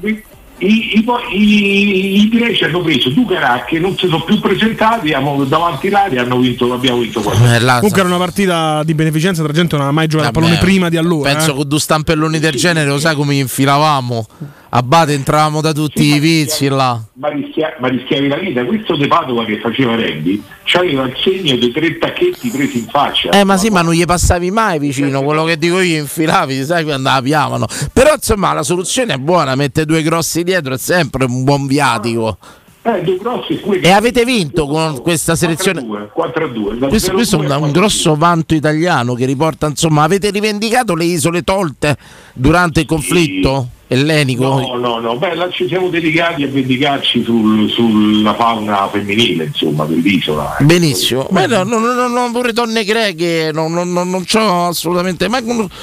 I, 0.59 0.97
i, 0.97 1.05
i- 1.33 2.17
i 2.23 2.29
greci 2.31 2.65
hanno 2.65 2.81
preso 2.81 3.11
due 3.11 3.27
caracche, 3.27 3.79
non 3.79 3.95
si 3.99 4.07
sono 4.07 4.25
più 4.25 4.41
presentati, 4.41 5.13
hanno 5.13 5.45
davanti 5.45 5.91
l'area 5.91 6.23
hanno 6.23 6.39
vinto, 6.39 6.73
abbiamo 6.73 7.01
vinto 7.01 7.21
quattro. 7.21 7.45
Comunque 7.45 8.01
era 8.01 8.09
una 8.09 8.17
partita 8.17 8.83
di 8.83 8.95
beneficenza 8.95 9.43
tra 9.43 9.53
gente 9.53 9.73
che 9.73 9.77
non 9.77 9.85
aveva 9.85 10.01
mai 10.01 10.09
giocato 10.09 10.31
a 10.31 10.33
pallone 10.33 10.57
prima 10.57 10.89
di 10.89 10.97
allora. 10.97 11.31
Penso 11.31 11.51
eh. 11.53 11.57
con 11.57 11.69
due 11.69 11.79
stampelloni 11.79 12.39
del 12.39 12.55
genere, 12.55 12.89
lo 12.89 12.99
sai 12.99 13.15
come 13.15 13.35
gli 13.35 13.41
infilavamo? 13.41 14.27
A 14.69 14.83
Bate 14.83 15.13
entravamo 15.13 15.61
da 15.61 15.73
tutti 15.73 16.03
i 16.03 16.19
vizi 16.19 16.69
là. 16.69 17.01
Ma, 17.15 17.29
rischia- 17.29 17.77
ma 17.79 17.89
rischiavi 17.89 18.29
la 18.29 18.37
vita, 18.37 18.65
questo 18.65 18.97
De 18.97 19.07
Padova 19.07 19.45
che 19.45 19.59
faceva 19.61 19.95
rugby 19.95 20.43
c'aveva 20.65 21.05
il 21.05 21.17
segno 21.23 21.57
dei 21.57 21.71
tre 21.71 21.97
tacchetti 21.99 22.51
presi 22.51 22.79
in 22.79 22.87
faccia. 22.87 23.31
Eh, 23.31 23.45
ma 23.45 23.57
sì, 23.57 23.71
ma 23.71 23.83
non 23.83 23.95
gli 23.95 24.05
passavi 24.05 24.51
mai 24.51 24.79
vicino. 24.79 25.23
Quello 25.23 25.45
che 25.45 25.57
dico 25.57 25.81
io, 25.81 26.01
infilavi, 26.01 26.65
sai 26.65 26.85
che 26.85 26.93
andava 26.93 27.23
piano. 27.23 27.67
Però 27.93 28.13
insomma, 28.13 28.53
la 28.53 28.65
soluzione 28.65 29.15
è 29.15 29.19
buona. 29.19 29.55
Mette 29.55 29.85
due 29.85 30.03
grossi 30.03 30.43
dietro 30.43 30.75
è 30.75 30.79
sempre 30.79 31.25
un 31.25 31.45
buon 31.45 31.67
viatico. 31.67 32.37
Eh, 32.83 33.03
due 33.03 33.17
grossi 33.17 33.55
e 33.55 33.61
due 33.65 33.81
E 33.81 33.91
avete 33.91 34.25
vinto 34.25 34.67
con 34.67 35.01
questa 35.01 35.37
selezione. 35.37 35.87
4 36.13 36.45
a 36.45 36.49
2. 36.49 36.77
Questo, 36.89 37.13
questo 37.13 37.41
è 37.41 37.45
un, 37.45 37.63
un 37.63 37.71
grosso 37.71 38.17
vanto 38.17 38.55
italiano 38.55 39.15
che 39.15 39.27
riporta, 39.27 39.69
insomma, 39.69 40.03
avete 40.03 40.31
rivendicato 40.31 40.95
le 40.95 41.05
isole 41.05 41.43
tolte 41.43 41.97
durante 42.35 42.81
il 42.81 42.87
conflitto 42.87 43.69
ellenico? 43.89 44.45
No, 44.45 44.77
no, 44.77 44.99
no, 45.01 45.17
beh, 45.17 45.35
là 45.35 45.49
ci 45.51 45.67
siamo 45.69 45.89
dedicati 45.89 46.43
a 46.43 46.49
vendicarci 46.49 47.23
sul- 47.23 47.71
sulla 47.71 48.35
fauna 48.35 48.89
femminile, 48.89 49.45
insomma, 49.45 49.85
dell'isola. 49.85 50.57
eh. 50.59 50.65
Benissimo, 50.65 51.27
ma 51.31 51.47
no, 51.47 51.63
no, 51.63 51.79
no, 51.79 52.09
no, 52.09 52.31
pure 52.33 52.53
donne 52.53 52.85
greche, 52.85 53.51
no, 53.53 53.69
no, 53.69 53.85
no, 53.85 54.05
non 54.05 54.25
c'ho 54.25 54.67
assolutamente 54.67 55.29
mai 55.29 55.43
conosciuto. 55.45 55.75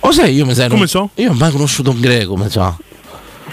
O 0.00 0.12
sai, 0.12 0.34
io 0.34 0.46
mi 0.46 0.54
sai, 0.54 0.66
Come 0.68 0.78
non- 0.80 0.88
so? 0.88 1.10
Io 1.16 1.26
non 1.28 1.36
ho 1.36 1.38
mai 1.38 1.50
conosciuto 1.50 1.90
un 1.90 2.00
greco, 2.00 2.36
mi 2.36 2.48
sa. 2.48 2.74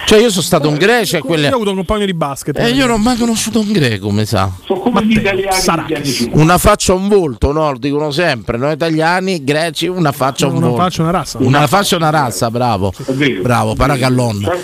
Cioè, 0.06 0.20
io 0.20 0.30
sono 0.30 0.42
stato 0.42 0.68
in 0.70 0.76
Grecia 0.76 1.18
e 1.18 1.22
quelle. 1.22 1.48
Io 1.48 1.54
ho 1.54 1.56
avuto 1.56 1.70
un 1.72 1.76
compagno 1.78 2.06
di 2.06 2.14
basket. 2.14 2.58
E 2.60 2.70
io 2.70 2.86
non 2.86 3.00
ho 3.00 3.04
mai 3.04 3.18
conosciuto 3.18 3.60
un 3.60 3.72
greco, 3.72 4.10
mi 4.12 4.26
sa. 4.26 4.52
Sono 4.66 4.80
come 4.80 5.06
gli 5.06 5.18
italiani 5.18 6.04
50. 6.06 6.42
Una 6.42 6.58
faccia 6.58 6.94
un 6.94 7.08
volto, 7.08 7.52
no? 7.52 7.72
Lo 7.72 7.78
dicono 7.78 8.12
sempre. 8.12 8.58
Noi 8.58 8.74
italiani, 8.74 9.44
greci, 9.44 9.88
una 9.88 10.12
faccia 10.12 10.48
un 10.48 10.56
Una 10.58 10.68
volto. 10.68 10.82
faccia, 10.84 11.02
una 11.02 11.12
razza. 11.12 11.38
Una 11.42 11.68
faccia 11.68 11.96
una 11.98 12.10
razza, 12.10 12.50
bravo. 12.52 12.94
vero. 13.10 13.42
Bravo, 13.42 13.76
paracallon. 13.76 14.42
Cioè, 14.44 14.64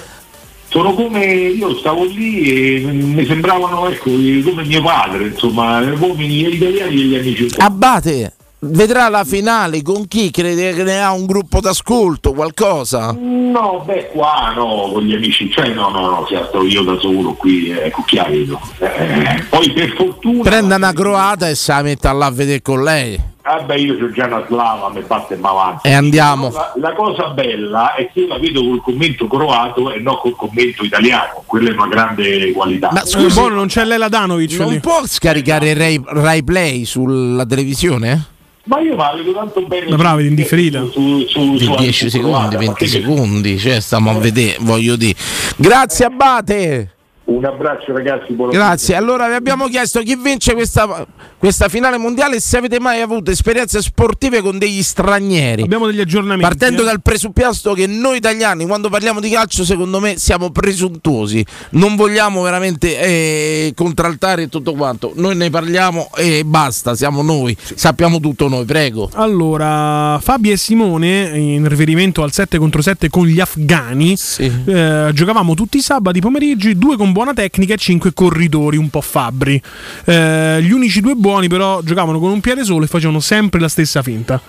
Sono 0.69 0.93
come 0.95 1.25
io 1.25 1.75
stavo 1.77 2.03
lì 2.05 2.49
e 2.49 2.79
mi 2.91 3.25
sembravano 3.25 3.87
ecco, 3.89 4.09
come 4.09 4.63
mio 4.65 4.81
padre, 4.81 5.27
insomma, 5.27 5.79
uomini 5.99 6.51
italiani 6.51 6.95
degli 6.95 7.15
anni 7.15 7.35
50. 7.35 7.63
Abate, 7.63 8.33
vedrà 8.65 9.09
la 9.09 9.23
finale 9.23 9.81
con 9.81 10.07
chi 10.07 10.31
crede 10.31 10.73
che 10.73 10.83
ne 10.83 11.01
ha 11.01 11.11
un 11.11 11.25
gruppo 11.25 11.59
d'ascolto, 11.59 12.33
qualcosa? 12.33 13.15
No, 13.19 13.83
beh, 13.85 14.09
qua 14.11 14.53
no, 14.55 14.89
con 14.93 15.03
gli 15.03 15.13
amici, 15.13 15.51
cioè 15.51 15.69
no, 15.69 15.89
no, 15.89 16.09
no, 16.09 16.25
sto 16.47 16.63
io 16.63 16.83
da 16.83 16.97
solo 16.99 17.33
qui, 17.33 17.69
eh, 17.69 17.91
cucchiaio. 17.91 18.59
Eh, 18.79 19.43
poi 19.49 19.71
per 19.71 19.93
fortuna. 19.95 20.41
Prenda 20.43 20.75
una 20.75 20.93
croata 20.93 21.49
e 21.49 21.55
se 21.55 21.71
la 21.73 21.81
metta 21.81 22.11
là 22.11 22.27
a 22.27 22.31
vedere 22.31 22.61
con 22.61 22.83
lei. 22.83 23.31
Vabbè, 23.43 23.75
io 23.75 23.97
c'ho 23.97 24.09
già 24.11 24.25
una 24.27 24.45
slava, 24.47 24.89
mi 24.89 25.01
batte 25.01 25.33
e 25.33 25.39
avanti. 25.41 25.85
E 25.89 25.91
andiamo. 25.91 26.49
La, 26.49 26.71
la 26.77 26.93
cosa 26.93 27.27
bella 27.31 27.93
è 27.93 28.09
che 28.13 28.21
io 28.21 28.27
la 28.27 28.37
vedo 28.37 28.61
col 28.61 28.81
commento 28.81 29.27
croato 29.27 29.91
e 29.91 29.99
non 29.99 30.17
col 30.21 30.33
commento 30.37 30.85
italiano, 30.85 31.43
quella 31.45 31.69
è 31.69 31.73
una 31.73 31.87
grande 31.87 32.53
qualità. 32.53 32.89
Ma 32.93 33.01
Eh, 33.01 33.05
scusi, 33.05 33.37
buono, 33.37 33.55
non 33.55 33.67
c'è 33.67 33.83
Lela 33.83 34.07
Danovic 34.07 34.57
non 34.59 34.71
lì. 34.71 34.79
può 34.79 35.01
scaricare 35.05 35.73
Rai, 35.73 36.01
Rai 36.05 36.41
Play 36.41 36.85
sulla 36.85 37.45
televisione? 37.45 38.27
Ma 38.65 38.79
io 38.79 38.95
vedo 38.95 39.33
tanto 39.33 39.61
bene. 39.65 39.89
Ma 39.89 39.95
bravi, 39.97 40.27
in 40.27 40.35
differita. 40.35 40.85
Su, 40.89 41.25
su, 41.27 41.51
Di 41.57 41.65
su- 41.65 41.75
10 41.75 41.91
su 41.91 42.09
secondi, 42.09 42.37
croata, 42.37 42.57
20 42.57 42.73
perché- 42.73 42.87
secondi, 42.87 43.59
cioè 43.59 43.79
stiamo 43.81 44.11
a 44.11 44.13
vedere, 44.19 44.55
voglio 44.61 44.95
dire. 44.95 45.15
Grazie 45.57 46.05
Abate. 46.05 46.91
Un 47.25 47.45
abbraccio 47.45 47.93
ragazzi, 47.93 48.33
buona 48.33 48.51
Grazie. 48.51 48.95
Allora 48.95 49.29
vi 49.29 49.35
abbiamo 49.35 49.67
chiesto 49.67 50.01
chi 50.01 50.17
vince 50.17 50.53
questa, 50.53 51.07
questa 51.37 51.69
finale 51.69 51.97
mondiale 51.97 52.35
e 52.35 52.41
se 52.41 52.57
avete 52.57 52.81
mai 52.81 52.99
avuto 52.99 53.31
esperienze 53.31 53.81
sportive 53.81 54.41
con 54.41 54.57
degli 54.57 54.83
stranieri. 54.83 55.61
Abbiamo 55.61 55.85
degli 55.85 56.01
aggiornamenti. 56.01 56.43
Partendo 56.43 56.81
eh. 56.81 56.85
dal 56.85 57.01
presupposto 57.01 57.73
che 57.75 57.87
noi 57.87 58.17
italiani, 58.17 58.65
quando 58.65 58.89
parliamo 58.89 59.21
di 59.21 59.29
calcio, 59.29 59.63
secondo 59.63 60.01
me 60.01 60.17
siamo 60.17 60.49
presuntuosi, 60.49 61.45
non 61.71 61.95
vogliamo 61.95 62.41
veramente 62.41 62.99
eh, 62.99 63.73
contraltare 63.73 64.49
tutto 64.49 64.73
quanto. 64.73 65.13
Noi 65.15 65.37
ne 65.37 65.49
parliamo 65.49 66.09
e 66.17 66.43
basta, 66.43 66.93
siamo 66.93 67.21
noi, 67.21 67.55
sappiamo 67.57 68.19
tutto 68.19 68.49
noi, 68.49 68.65
prego. 68.65 69.09
Allora, 69.13 70.19
Fabio 70.19 70.51
e 70.51 70.57
Simone, 70.57 71.31
in 71.39 71.65
riferimento 71.69 72.21
al 72.21 72.33
7 72.33 72.57
contro 72.57 72.81
7 72.81 73.09
con 73.09 73.25
gli 73.25 73.39
afghani, 73.39 74.17
eh, 74.37 75.09
giocavamo 75.13 75.53
tutti 75.53 75.77
i 75.77 75.81
sabati 75.81 76.19
pomeriggi, 76.19 76.77
due 76.77 76.97
con 76.97 77.11
buona 77.23 77.33
tecnica 77.33 77.73
e 77.73 77.77
cinque 77.77 78.13
corridori 78.13 78.77
un 78.77 78.89
po' 78.89 79.01
fabbri. 79.01 79.61
Eh, 80.05 80.61
gli 80.61 80.71
unici 80.71 80.99
due 81.01 81.15
buoni 81.15 81.47
però 81.47 81.81
giocavano 81.81 82.19
con 82.19 82.31
un 82.31 82.41
piede 82.41 82.63
solo 82.65 82.83
e 82.83 82.87
facevano 82.87 83.19
sempre 83.21 83.59
la 83.59 83.69
stessa 83.69 84.01
finta. 84.01 84.41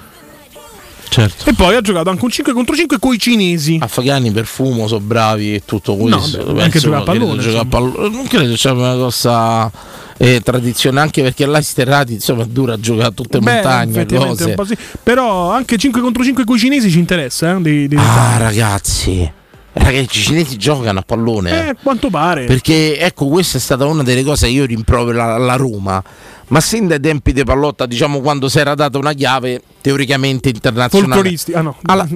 Certo. 1.09 1.49
E 1.49 1.55
poi 1.55 1.77
ha 1.77 1.81
giocato 1.81 2.11
anche 2.11 2.25
un 2.25 2.31
5 2.31 2.53
contro 2.53 2.75
5 2.75 2.99
con 2.99 3.15
i 3.15 3.19
cinesi. 3.19 3.79
Afghani 3.81 4.33
per 4.33 4.47
fumo 4.47 4.89
sono 4.89 5.01
bravi 5.01 5.55
e 5.55 5.63
tutto 5.65 5.95
questo. 5.95 6.39
beh, 6.39 6.45
Penso 6.45 6.61
anche 6.63 6.79
giocare 6.81 7.03
a 7.03 7.05
pallone, 7.05 7.41
giocare 7.41 7.59
a 7.63 7.65
pallone. 7.67 8.09
Non 8.09 8.27
credo 8.27 8.57
sia 8.57 8.73
una 8.73 8.95
cosa 8.97 9.71
eh, 10.17 10.41
tradizione, 10.41 10.99
anche 10.99 11.23
perché 11.23 11.47
là 11.47 11.63
Sterrati 11.63 12.15
insomma 12.15 12.43
dura 12.45 12.73
a 12.75 12.81
giocare 12.81 13.09
a 13.09 13.13
tutte 13.13 13.39
Beh, 13.39 13.53
montagne, 13.53 14.07
cose. 14.07 14.57
sì. 14.67 14.77
Però 15.01 15.53
anche 15.53 15.77
5 15.77 16.01
contro 16.01 16.25
5 16.25 16.45
con 16.45 16.57
i 16.57 16.59
cinesi 16.59 16.91
ci 16.91 16.99
interessa. 16.99 17.55
Eh, 17.55 17.63
di, 17.63 17.87
di 17.87 17.97
Ah, 17.97 18.37
ragazzi, 18.39 19.31
ragazzi, 19.75 20.19
i 20.19 20.23
cinesi 20.23 20.57
giocano 20.57 21.01
a 21.01 21.03
pallone. 21.03 21.69
Eh, 21.69 21.77
quanto 21.83 22.11
pare. 22.11 22.47
Perché 22.47 22.99
ecco, 22.99 23.27
questa 23.27 23.59
è 23.59 23.61
stata 23.61 23.85
una 23.87 24.03
delle 24.03 24.23
cose 24.23 24.47
che 24.47 24.53
io 24.53 24.65
rimprovero 24.65 25.23
alla, 25.23 25.57
Roma. 25.57 26.03
Ma 26.49 26.61
sin 26.61 26.87
dai 26.87 27.01
tempi 27.01 27.33
di 27.33 27.43
Pallotta, 27.43 27.87
diciamo 27.87 28.21
quando 28.21 28.49
si 28.49 28.59
era 28.59 28.75
data 28.75 28.99
una 28.99 29.13
chiave 29.13 29.63
teoricamente 29.81 30.51
internazionale. 30.51 31.35
Ah 31.55 31.63
no. 31.63 31.77
Alla- 31.83 32.09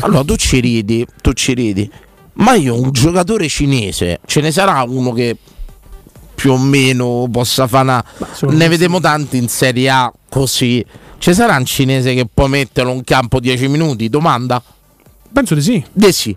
allora 0.00 0.24
tu 0.24 0.36
ci 0.36 0.60
ridi, 0.60 1.06
tu 1.20 1.32
ci 1.32 1.54
ridi. 1.54 1.90
Ma 2.34 2.54
io 2.54 2.80
un 2.80 2.90
giocatore 2.90 3.48
cinese, 3.48 4.20
ce 4.26 4.40
ne 4.40 4.50
sarà 4.50 4.82
uno 4.82 5.12
che 5.12 5.36
più 6.34 6.52
o 6.52 6.58
meno 6.58 7.28
possa 7.30 7.66
fare 7.66 7.84
una... 7.84 8.04
Ne 8.48 8.68
vediamo 8.68 9.00
tanti 9.00 9.36
in 9.36 9.48
Serie 9.48 9.88
A 9.88 10.12
così. 10.28 10.84
Ci 11.18 11.32
sarà 11.32 11.56
un 11.56 11.64
cinese 11.64 12.12
che 12.12 12.26
può 12.32 12.48
metterlo 12.48 12.92
in 12.92 13.04
campo 13.04 13.38
10 13.38 13.68
minuti? 13.68 14.08
Domanda? 14.08 14.62
Penso 15.32 15.54
di 15.54 15.62
sì. 15.62 15.84
Di 15.92 16.12
sì. 16.12 16.36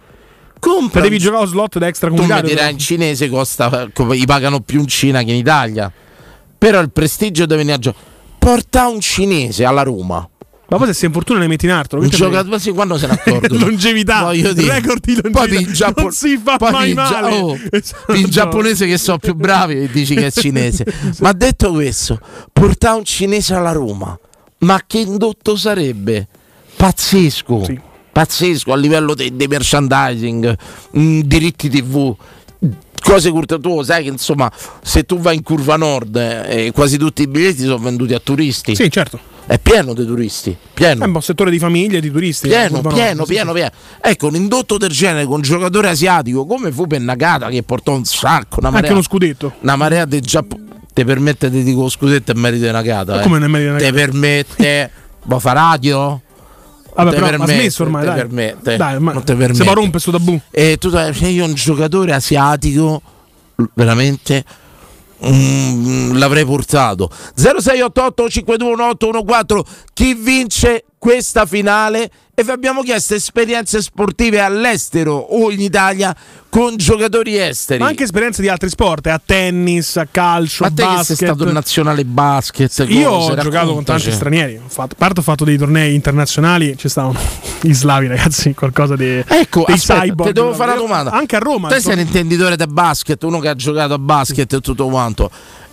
Compra 0.60 1.02
devi 1.02 1.18
giocare 1.20 1.44
lo 1.44 1.50
slot 1.50 1.74
da 1.74 1.80
tu 1.80 1.84
mi 1.84 1.90
extracomunitario. 1.90 2.50
dirai 2.50 2.72
in 2.72 2.78
cinese 2.80 3.30
costa 3.30 3.88
gli 4.12 4.26
pagano 4.26 4.60
più 4.62 4.80
in 4.82 4.88
Cina 4.88 5.24
che 5.24 5.32
in 5.32 5.38
Italia 5.38 5.92
però 6.58 6.80
il 6.80 6.92
prestigio 6.92 7.46
deve 7.46 7.58
venire 7.58 7.76
a 7.76 7.80
giocare 7.80 8.04
porta 8.40 8.88
un 8.88 9.00
cinese 9.00 9.66
alla 9.66 9.84
Roma 9.84 10.28
Ma 10.70 10.78
poi 10.78 10.88
se 10.88 10.94
sei 10.94 11.08
infortuna 11.08 11.40
ne 11.40 11.48
metti 11.48 11.66
in 11.66 11.72
altro. 11.72 12.00
un 12.00 12.10
giocatore 12.10 12.60
sì, 12.60 12.72
quando 12.72 12.98
se 12.98 13.08
ne 13.08 13.14
accorgono 13.24 13.66
Longevità, 13.66 14.24
Voglio 14.24 14.54
dire. 14.54 14.74
record 14.74 15.00
di 15.04 15.14
poi 15.22 15.32
longevità. 15.32 15.70
in, 15.70 15.74
Giappo- 15.74 16.02
Non 16.02 16.12
si 16.12 16.38
fa 16.44 16.58
poi 16.58 16.72
mai 16.72 16.90
in 16.90 16.96
Gia- 16.96 17.22
male. 17.22 17.36
oh, 17.40 17.58
Esatto. 17.72 18.14
in 18.14 18.26
giapponese 18.30 18.86
che 18.88 18.98
sono 18.98 19.18
più 19.20 19.34
bravi 19.36 19.76
e 19.84 19.90
dici 19.92 20.16
che 20.16 20.26
è 20.28 20.32
cinese 20.32 20.86
ma 21.20 21.32
detto 21.34 21.72
questo 21.72 22.20
porta 22.52 22.96
un 22.96 23.04
cinese 23.06 23.54
alla 23.54 23.72
Roma 23.72 24.18
ma 24.60 24.82
che 24.88 24.98
indotto 25.00 25.56
sarebbe 25.56 26.28
pazzesco 26.76 27.66
pazzesco 28.18 28.72
a 28.74 28.76
livello 28.76 29.14
di 29.14 29.32
merchandising 29.48 30.58
mh, 30.92 31.20
diritti 31.20 31.70
tv 31.70 32.16
cose 33.00 33.30
curte 33.30 33.60
tu 33.60 33.84
sai 33.84 34.02
che 34.06 34.10
insomma 34.10 34.52
se 34.82 35.04
tu 35.04 35.20
vai 35.20 35.36
in 35.36 35.44
curva 35.44 35.76
nord 35.76 36.16
eh, 36.16 36.72
quasi 36.74 36.98
tutti 36.98 37.22
i 37.22 37.28
biglietti 37.28 37.62
sono 37.62 37.78
venduti 37.78 38.16
a 38.16 38.20
turisti 38.20 38.76
Sì, 38.76 38.90
certo. 38.90 39.20
è 39.46 39.60
pieno 39.60 39.94
di 39.94 40.04
turisti 40.04 40.58
pieno 40.74 41.04
È 41.04 41.08
un 41.08 41.22
settore 41.22 41.52
di 41.52 41.60
famiglie, 41.60 42.00
di 42.02 42.10
turisti. 42.10 42.48
Pieno, 42.48 42.82
pieno, 42.82 43.24
Sì, 43.24 43.34
pieno, 43.34 43.54
pieno. 43.54 43.70
Ecco, 44.02 44.28
un 44.28 44.36
indotto 44.36 44.78
del 44.80 44.90
genere 44.90 45.26
con 45.26 45.36
un 45.36 45.42
giocatore 45.42 45.90
asiatico 45.90 46.48
come 46.48 46.72
fu 46.72 46.88
per 46.88 47.00
Nagata 47.02 47.50
che 47.50 47.62
portò 47.62 47.94
un 47.94 48.04
sacco, 48.04 48.58
una 48.60 48.70
Anche 48.70 48.80
marea, 48.82 48.92
uno 48.94 49.02
scudetto. 49.04 49.54
una 49.62 49.76
marea 49.76 50.06
di 50.06 50.20
Giappone. 50.22 50.64
Ti 50.92 51.06
permette 51.06 51.52
di 51.52 51.62
dire 51.64 51.76
lo 51.78 51.88
scudetto 51.90 52.32
è 52.32 52.36
merito 52.36 52.66
di 52.66 52.72
Nagata. 52.72 53.14
Ma 53.14 53.20
Eh. 53.20 53.24
come 53.24 53.38
non 53.38 53.48
è 53.48 53.52
merito 53.52 53.72
di 53.74 53.78
Ti 53.78 53.84
Nagata? 53.86 54.06
permette. 54.06 54.92
Ma 55.26 55.40
fa 55.40 55.52
radio? 55.54 56.22
Vabbè, 56.98 57.10
Te 57.10 57.16
però 57.16 57.28
ha 57.28 57.30
permette, 57.30 57.54
smesso 57.54 57.84
ormai, 57.84 58.02
te 58.02 58.08
dai. 58.08 58.18
permette. 58.18 58.78
Dai, 58.78 59.00
ma 59.00 59.14
non 59.14 59.24
te 59.24 59.32
se 59.34 59.38
permette. 59.38 59.64
va 59.64 59.74
rompe 59.74 60.00
sto 60.00 60.12
tabù. 60.12 60.40
E 60.52 60.78
tu 60.80 60.90
sai, 60.90 61.34
io 61.34 61.46
un 61.46 61.54
giocatore 61.54 62.14
asiatico 62.14 63.02
veramente 63.74 64.44
mm, 65.26 66.16
l'avrei 66.18 66.46
portato 66.46 67.10
0688 67.36 68.30
521814 68.30 69.64
chi 69.94 70.14
vince 70.14 70.86
questa 70.98 71.46
finale 71.46 72.10
e 72.34 72.44
vi 72.44 72.52
abbiamo 72.52 72.82
chiesto 72.82 73.16
esperienze 73.16 73.82
sportive 73.82 74.40
all'estero 74.40 75.16
o 75.16 75.52
in 75.52 75.60
Italia 75.60 76.16
con 76.50 76.76
giocatori 76.78 77.38
esteri 77.38 77.80
Ma 77.80 77.88
anche 77.88 78.04
esperienze 78.04 78.42
di 78.42 78.48
altri 78.48 78.70
sport, 78.70 79.08
eh, 79.08 79.12
a 79.12 79.22
tennis, 79.24 79.98
a 79.98 80.08
calcio, 80.10 80.64
ma 80.64 80.70
te 80.70 80.76
che 80.76 80.82
basket. 80.84 81.18
sei 81.18 81.28
stato 81.28 81.52
nazionale 81.52 82.06
basket 82.06 82.86
Io 82.90 83.10
cose, 83.10 83.32
ho 83.32 83.36
giocato 83.36 83.50
con 83.50 83.52
raccontaci. 83.52 84.04
tanti 84.04 84.16
stranieri. 84.16 84.56
Ho 84.64 84.70
fatto, 84.70 84.94
a 84.94 84.98
parte 84.98 85.20
ho 85.20 85.24
fatto 85.24 85.44
dei 85.46 85.58
tornei 85.58 85.94
internazionali, 85.96 86.76
ci 86.78 86.90
stavano 86.90 87.20
gli 87.62 87.74
slavi, 87.74 88.08
ragazzi, 88.08 88.54
qualcosa 88.54 88.96
di. 88.96 89.24
Ecco, 89.28 89.64
aspetta, 89.64 90.02
cyborg. 90.02 90.28
ti 90.28 90.34
devo 90.34 90.54
fare 90.54 90.72
una 90.72 90.80
domanda. 90.80 91.12
Anche 91.12 91.36
a 91.36 91.40
Roma. 91.40 91.70
Te 91.70 91.80
sei 91.80 91.94
un 91.94 92.00
intenditore 92.00 92.56
del 92.56 92.70
basket, 92.70 93.22
uno 93.24 93.40
che 93.40 93.50
ha 93.50 93.56
giocato 93.56 93.94
a 93.94 94.00
basket 94.00 94.52
e 94.54 94.60
tutto 94.62 94.88
quanto. 94.88 95.30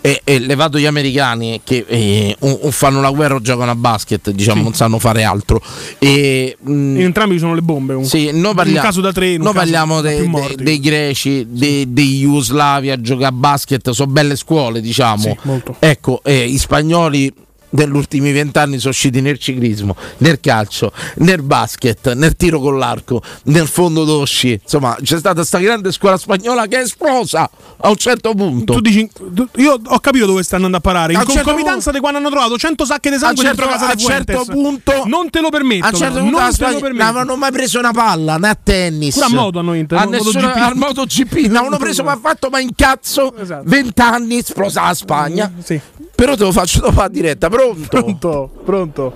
E, 0.07 0.21
e 0.23 0.39
levato 0.39 0.79
gli 0.79 0.85
americani 0.85 1.63
che 1.65 1.83
eh, 1.89 2.37
o, 2.41 2.51
o 2.65 2.71
fanno 2.71 3.01
la 3.01 3.09
guerra 3.11 3.37
o 3.37 3.41
giocano 3.41 3.71
a 3.71 3.75
basket, 3.75 4.33
diciamo, 4.33 4.63
non 4.63 4.75
sanno 4.75 4.99
fare 4.99 5.23
altro. 5.25 5.63
E, 5.99 6.59
mm, 6.69 6.97
In 6.97 7.03
entrambi 7.05 7.33
ci 7.37 7.39
sono 7.41 7.55
le 7.55 7.63
bombe. 7.63 7.95
comunque. 7.95 8.19
sì, 8.19 8.27
noi 8.27 8.39
in 8.41 8.45
un 8.45 8.55
parliamo, 8.55 8.81
caso 8.87 9.01
da 9.01 9.13
tre, 9.13 9.37
un 9.37 9.41
noi 9.43 9.55
parliamo 9.55 10.03
dei- 10.03 10.27
morti. 10.29 10.63
dei 10.63 10.79
greci, 10.79 11.47
dei, 11.49 11.91
dei 11.91 12.19
jugoslavi 12.19 12.91
a 12.91 13.01
giocare 13.01 13.29
a 13.29 13.33
basket, 13.33 13.89
sono 13.93 14.13
belle 14.13 14.37
scuole, 14.37 14.83
diciamo. 14.83 15.39
Sì. 15.43 15.73
Ecco, 15.79 16.21
eh, 16.23 16.45
i 16.45 16.59
spagnoli 16.59 17.33
negli 17.75 17.95
ultimi 17.95 18.33
vent'anni 18.33 18.79
sono 18.79 18.91
usciti 18.91 19.21
nel 19.21 19.39
ciclismo, 19.39 19.97
nel 20.19 20.41
calcio, 20.41 20.93
nel 21.17 21.43
basket, 21.43 22.13
nel 22.15 22.37
tiro 22.37 22.61
con 22.61 22.79
l'arco, 22.79 23.23
nel 23.45 23.67
fondo 23.67 24.05
d'osci. 24.05 24.59
Insomma, 24.63 24.97
c'è 25.03 25.19
stata 25.19 25.35
questa 25.37 25.59
grande 25.59 25.93
scuola 25.93 26.17
spagnola 26.17 26.67
che 26.67 26.79
è 26.79 26.83
esplosa 26.83 27.49
a 27.79 27.89
un 27.89 27.97
certo 27.97 28.33
punto. 28.35 28.75
Tu 28.75 28.81
dici, 28.81 29.11
tu- 29.33 29.49
io 29.57 29.79
ho 29.85 29.99
capito 30.01 30.27
dove 30.27 30.43
stanno 30.43 30.67
andando 30.67 30.89
a 30.89 30.93
parare. 30.93 31.13
In 31.13 31.19
A 31.19 31.25
certo 31.25 31.43
concomitanza 31.43 31.91
di 31.91 31.99
quando 31.99 32.19
hanno 32.19 32.31
trovato 32.31 32.57
100 32.57 32.85
sacche 32.85 33.11
di 33.11 33.17
sangue 33.19 33.45
A 33.47 33.51
un 33.51 33.57
certo- 33.57 33.71
dentro 33.71 33.87
casa 33.87 33.93
a 33.93 33.97
certo 33.97 34.45
punto- 34.53 35.03
non 35.07 35.31
te 35.31 35.41
lo 35.41 35.49
permetto. 35.51 35.85
a 35.85 35.89
un 35.89 35.95
certo 35.95 36.13
però, 36.15 36.25
punto 36.25 36.39
non 36.41 36.53
te 36.55 36.63
lo 36.65 36.79
permetto. 36.81 36.95
non 36.97 37.07
avevano 37.07 37.37
mai 37.37 37.51
preso 37.53 37.79
una 37.79 37.93
palla 37.93 38.37
né 38.37 38.49
a 38.49 38.59
tennis 38.63 39.15
Pure 39.15 39.27
a 39.27 39.29
moto 39.31 39.59
hanno 39.59 39.73
vinto, 39.73 39.97
a 39.97 40.05
nessuna- 40.05 40.41
MotoGP. 40.49 40.63
al 40.63 40.77
MotoGP 40.77 41.33
non 41.47 41.57
avevano 41.57 41.77
preso 41.79 42.03
ma 42.05 42.19
fatto 42.21 42.49
ma 42.51 42.61
in 42.61 42.71
cazzo 42.75 43.35
Esatto. 43.37 43.63
20 43.67 44.01
anni 44.01 44.39
esplosa 44.39 44.83
la 44.87 44.95
Spagna 44.95 45.53
Sì. 45.63 45.81
però 46.15 46.37
te 46.37 46.45
lo 46.45 46.53
faccio 46.53 46.81
dopo 46.81 47.01
a 47.01 47.09
diretta 47.09 47.49
pronto 47.73 47.89
Pronto, 47.89 48.51
pronto. 48.65 49.13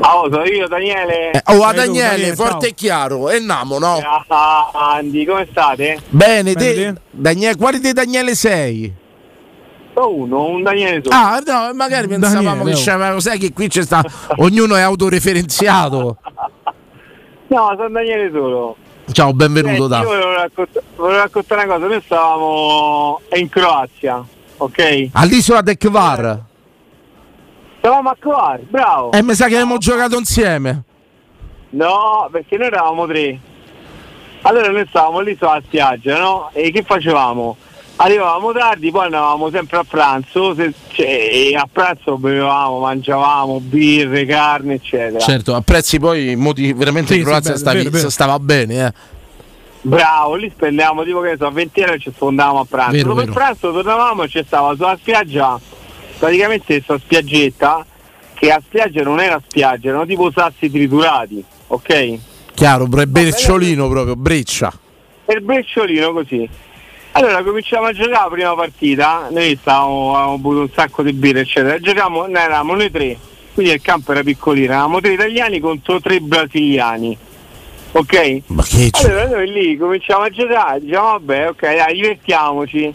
Ah, 0.00 0.18
oh, 0.20 0.30
sono 0.30 0.44
io 0.44 0.68
Daniele. 0.68 1.30
Eh, 1.32 1.42
oh 1.46 1.62
a 1.64 1.72
Daniele 1.72 2.08
Daniele, 2.08 2.34
forte 2.36 2.60
ciao. 2.60 2.68
e 2.68 2.74
chiaro 2.74 3.30
e 3.30 3.38
namo 3.40 3.78
no 3.78 3.98
Ah, 4.28 4.70
Andy, 4.94 5.24
come 5.24 5.46
state? 5.50 5.98
bene 6.08 6.52
Bene, 6.52 6.92
te? 6.92 7.00
Daniele 7.10 7.56
quali 7.56 7.80
di 7.80 7.92
Daniele 7.92 8.34
sei? 8.34 8.92
Uno, 9.94 10.44
un 10.44 10.62
Daniele 10.62 11.00
solo. 11.02 11.16
ah 11.16 11.40
no 11.44 11.74
magari 11.74 12.06
pensavamo 12.06 12.62
Daniele, 12.62 12.70
che 12.76 12.76
c'era 12.84 13.18
sai 13.20 13.36
che 13.38 13.52
qui 13.52 13.66
c'è 13.66 13.82
sta 13.82 14.00
ognuno 14.36 14.76
è 14.76 14.80
autoreferenziato 14.80 16.18
No, 17.48 17.74
sono 17.76 17.88
Daniele 17.88 18.30
solo. 18.32 18.76
ciao 19.10 19.32
benvenuto 19.32 19.88
Senti, 19.88 19.88
da 19.88 19.98
io 19.98 20.04
volevo, 20.06 20.32
raccont- 20.34 20.82
volevo 20.96 21.18
raccontare 21.18 21.64
una 21.64 21.74
cosa. 21.74 21.86
Noi 21.88 22.02
stavamo 22.04 23.20
in 23.34 23.48
Croazia, 23.48 24.24
ok? 24.58 25.08
all'isola 25.12 25.62
del 25.62 25.76
Kvar 25.78 26.44
Stavamo 27.78 28.08
a 28.10 28.16
Croazia, 28.18 28.66
bravo. 28.68 29.12
e 29.12 29.22
mi 29.22 29.34
sa 29.34 29.46
che 29.46 29.54
abbiamo 29.54 29.78
giocato 29.78 30.16
insieme 30.18 30.82
No, 31.70 32.28
perché 32.32 32.56
noi 32.56 32.66
eravamo 32.68 33.06
tre. 33.06 33.38
Allora 34.42 34.70
noi 34.70 34.86
stavamo 34.88 35.20
lì 35.20 35.36
sulla 35.36 35.60
spiaggia, 35.64 36.18
no? 36.18 36.48
E 36.54 36.70
che 36.70 36.82
facevamo? 36.82 37.56
Arrivavamo 37.96 38.52
tardi, 38.52 38.90
poi 38.90 39.04
andavamo 39.04 39.50
sempre 39.50 39.76
a 39.78 39.84
pranzo, 39.84 40.54
se- 40.54 40.72
cioè, 40.92 41.06
e 41.06 41.54
a 41.56 41.68
pranzo 41.70 42.16
bevevamo, 42.16 42.78
mangiavamo 42.78 43.60
birre, 43.60 44.24
carne, 44.24 44.74
eccetera. 44.74 45.18
Certo, 45.18 45.54
a 45.54 45.60
prezzi 45.60 45.98
poi 45.98 46.36
moti- 46.36 46.72
veramente 46.72 47.12
Sì, 47.12 47.18
in 47.18 47.24
sì, 47.24 47.26
Croazia 47.28 47.50
bello, 47.52 47.62
stavi- 47.62 47.78
vero, 47.78 47.90
vero. 47.90 48.10
stava 48.10 48.38
bene, 48.38 48.86
eh. 48.86 48.92
Bravo, 49.82 50.34
lì 50.36 50.50
spendevamo 50.54 51.02
tipo 51.04 51.20
che 51.20 51.30
ne 51.30 51.36
so, 51.36 51.50
20 51.50 51.80
euro 51.80 51.92
e 51.94 51.98
ci 51.98 52.12
sfondavamo 52.14 52.60
a 52.60 52.64
pranzo. 52.64 52.92
Vero, 52.92 53.08
Dopo 53.08 53.18
vero. 53.20 53.28
il 53.30 53.36
pranzo 53.36 53.72
tornavamo 53.72 54.22
e 54.22 54.28
ci 54.28 54.42
stava 54.46 54.74
sulla 54.74 54.96
spiaggia, 54.98 55.60
praticamente 56.18 56.64
questa 56.74 56.98
spiaggetta, 56.98 57.86
che 58.34 58.50
a 58.50 58.60
spiaggia 58.64 59.02
non 59.02 59.20
era 59.20 59.40
spiaggia, 59.46 59.88
erano 59.88 60.06
tipo 60.06 60.30
sassi 60.30 60.70
triturati, 60.70 61.42
ok? 61.68 62.18
Chiaro, 62.54 62.86
bre- 62.86 63.06
brecciolino 63.06 63.88
proprio, 63.88 64.16
breccia. 64.16 64.72
E 65.24 65.34
il 65.34 65.42
brecciolino 65.42 66.12
così. 66.12 66.48
Allora 67.12 67.42
cominciamo 67.42 67.86
a 67.86 67.92
giocare 67.92 68.12
la 68.12 68.28
prima 68.30 68.54
partita, 68.54 69.28
noi 69.30 69.56
stavamo, 69.60 70.14
avevamo 70.14 70.36
bevuto 70.38 70.60
un 70.60 70.70
sacco 70.74 71.02
di 71.02 71.12
birra 71.12 71.40
eccetera, 71.40 71.78
giocavamo, 71.78 72.26
ne 72.26 72.40
eravamo 72.40 72.74
noi 72.74 72.90
tre, 72.90 73.16
quindi 73.54 73.72
il 73.72 73.80
campo 73.80 74.12
era 74.12 74.22
piccolino, 74.22 74.66
eravamo 74.72 75.00
tre 75.00 75.14
italiani 75.14 75.58
contro 75.58 76.00
tre 76.00 76.20
brasiliani, 76.20 77.16
ok? 77.92 78.42
Ma 78.46 78.62
che 78.62 78.90
c- 78.90 79.04
Allora 79.04 79.28
noi 79.28 79.50
lì 79.50 79.76
cominciamo 79.76 80.24
a 80.24 80.30
giocare, 80.30 80.80
diciamo 80.80 81.06
vabbè 81.08 81.48
ok 81.48 81.60
dai 81.76 81.94
divertiamoci, 81.94 82.94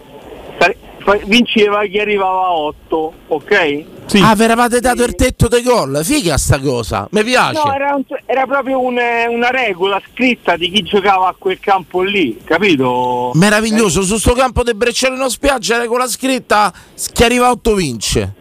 vinceva 1.25 1.83
chi 1.85 1.99
arrivava 1.99 2.45
a 2.47 2.51
8, 2.53 3.13
ok? 3.27 3.83
Sì. 4.05 4.19
Ah, 4.23 4.35
vi 4.35 4.43
eravate 4.43 4.79
dato 4.79 5.03
il 5.03 5.15
tetto 5.15 5.47
dei 5.47 5.63
gol, 5.63 6.01
figa 6.03 6.37
sta 6.37 6.59
cosa, 6.59 7.07
mi 7.11 7.23
piace. 7.23 7.61
No, 7.63 7.73
era, 7.73 7.95
un- 7.95 8.03
era 8.25 8.45
proprio 8.45 8.79
un- 8.79 8.97
una 9.29 9.49
regola 9.49 10.01
scritta 10.11 10.55
di 10.57 10.69
chi 10.71 10.83
giocava 10.83 11.27
a 11.29 11.35
quel 11.37 11.59
campo 11.59 12.01
lì, 12.01 12.39
capito? 12.43 13.31
Meraviglioso, 13.35 14.01
su 14.03 14.17
sto 14.17 14.33
campo 14.33 14.63
del 14.63 14.75
brecciolino 14.75 15.29
spiaggia 15.29 15.75
era 15.75 15.85
con 15.87 15.99
la 15.99 16.07
scritta 16.07 16.71
chi 17.13 17.23
arriva 17.23 17.47
a 17.47 17.51
8 17.51 17.73
vince. 17.75 18.33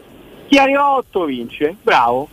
Chi 0.49 0.59
arriva 0.59 0.83
a 0.83 0.97
8 0.97 1.25
vince, 1.25 1.77
bravo. 1.83 2.29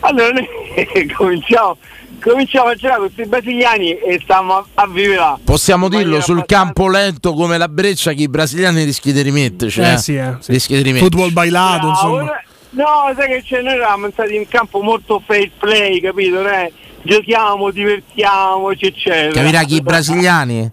Allora 0.00 0.30
noi 0.30 0.46
cominciamo, 1.16 1.76
cominciamo 2.22 2.68
a 2.68 2.74
giocare 2.74 2.98
con 3.00 3.12
questi 3.12 3.28
brasiliani 3.28 3.98
e 3.98 4.18
stiamo 4.22 4.54
a, 4.54 4.64
a 4.74 4.86
vivere 4.86 5.16
là. 5.16 5.38
Possiamo 5.44 5.88
dirlo 5.88 6.20
sul 6.20 6.38
abbastanza- 6.38 6.64
campo 6.72 6.88
lento 6.88 7.32
come 7.34 7.58
la 7.58 7.68
breccia 7.68 8.12
che 8.12 8.22
i 8.22 8.28
brasiliani 8.28 8.84
rischi 8.84 9.12
di 9.12 9.22
rimetterci. 9.22 9.80
Eh 9.80 9.92
Eh 9.92 9.98
sì, 9.98 10.16
eh, 10.16 10.36
sì. 10.40 10.52
Rischi 10.52 10.74
di 10.76 10.82
rimetterci. 10.82 11.10
Football 11.16 11.32
bailato, 11.32 11.86
Bravo, 11.86 11.90
insomma. 12.20 12.42
No, 12.70 13.12
sai 13.16 13.28
che 13.28 13.42
c'è, 13.42 13.62
noi 13.62 13.74
eravamo 13.74 14.08
stati 14.12 14.36
in 14.36 14.46
campo 14.46 14.80
molto 14.82 15.22
fair 15.24 15.50
play, 15.58 16.00
capito? 16.00 16.46
Eh? 16.46 16.72
Giochiamo, 17.02 17.70
divertiamoci, 17.70 18.86
eccetera. 18.86 19.32
Capirà 19.40 19.62
chi 19.62 19.76
i 19.76 19.80
brasiliani? 19.82 20.70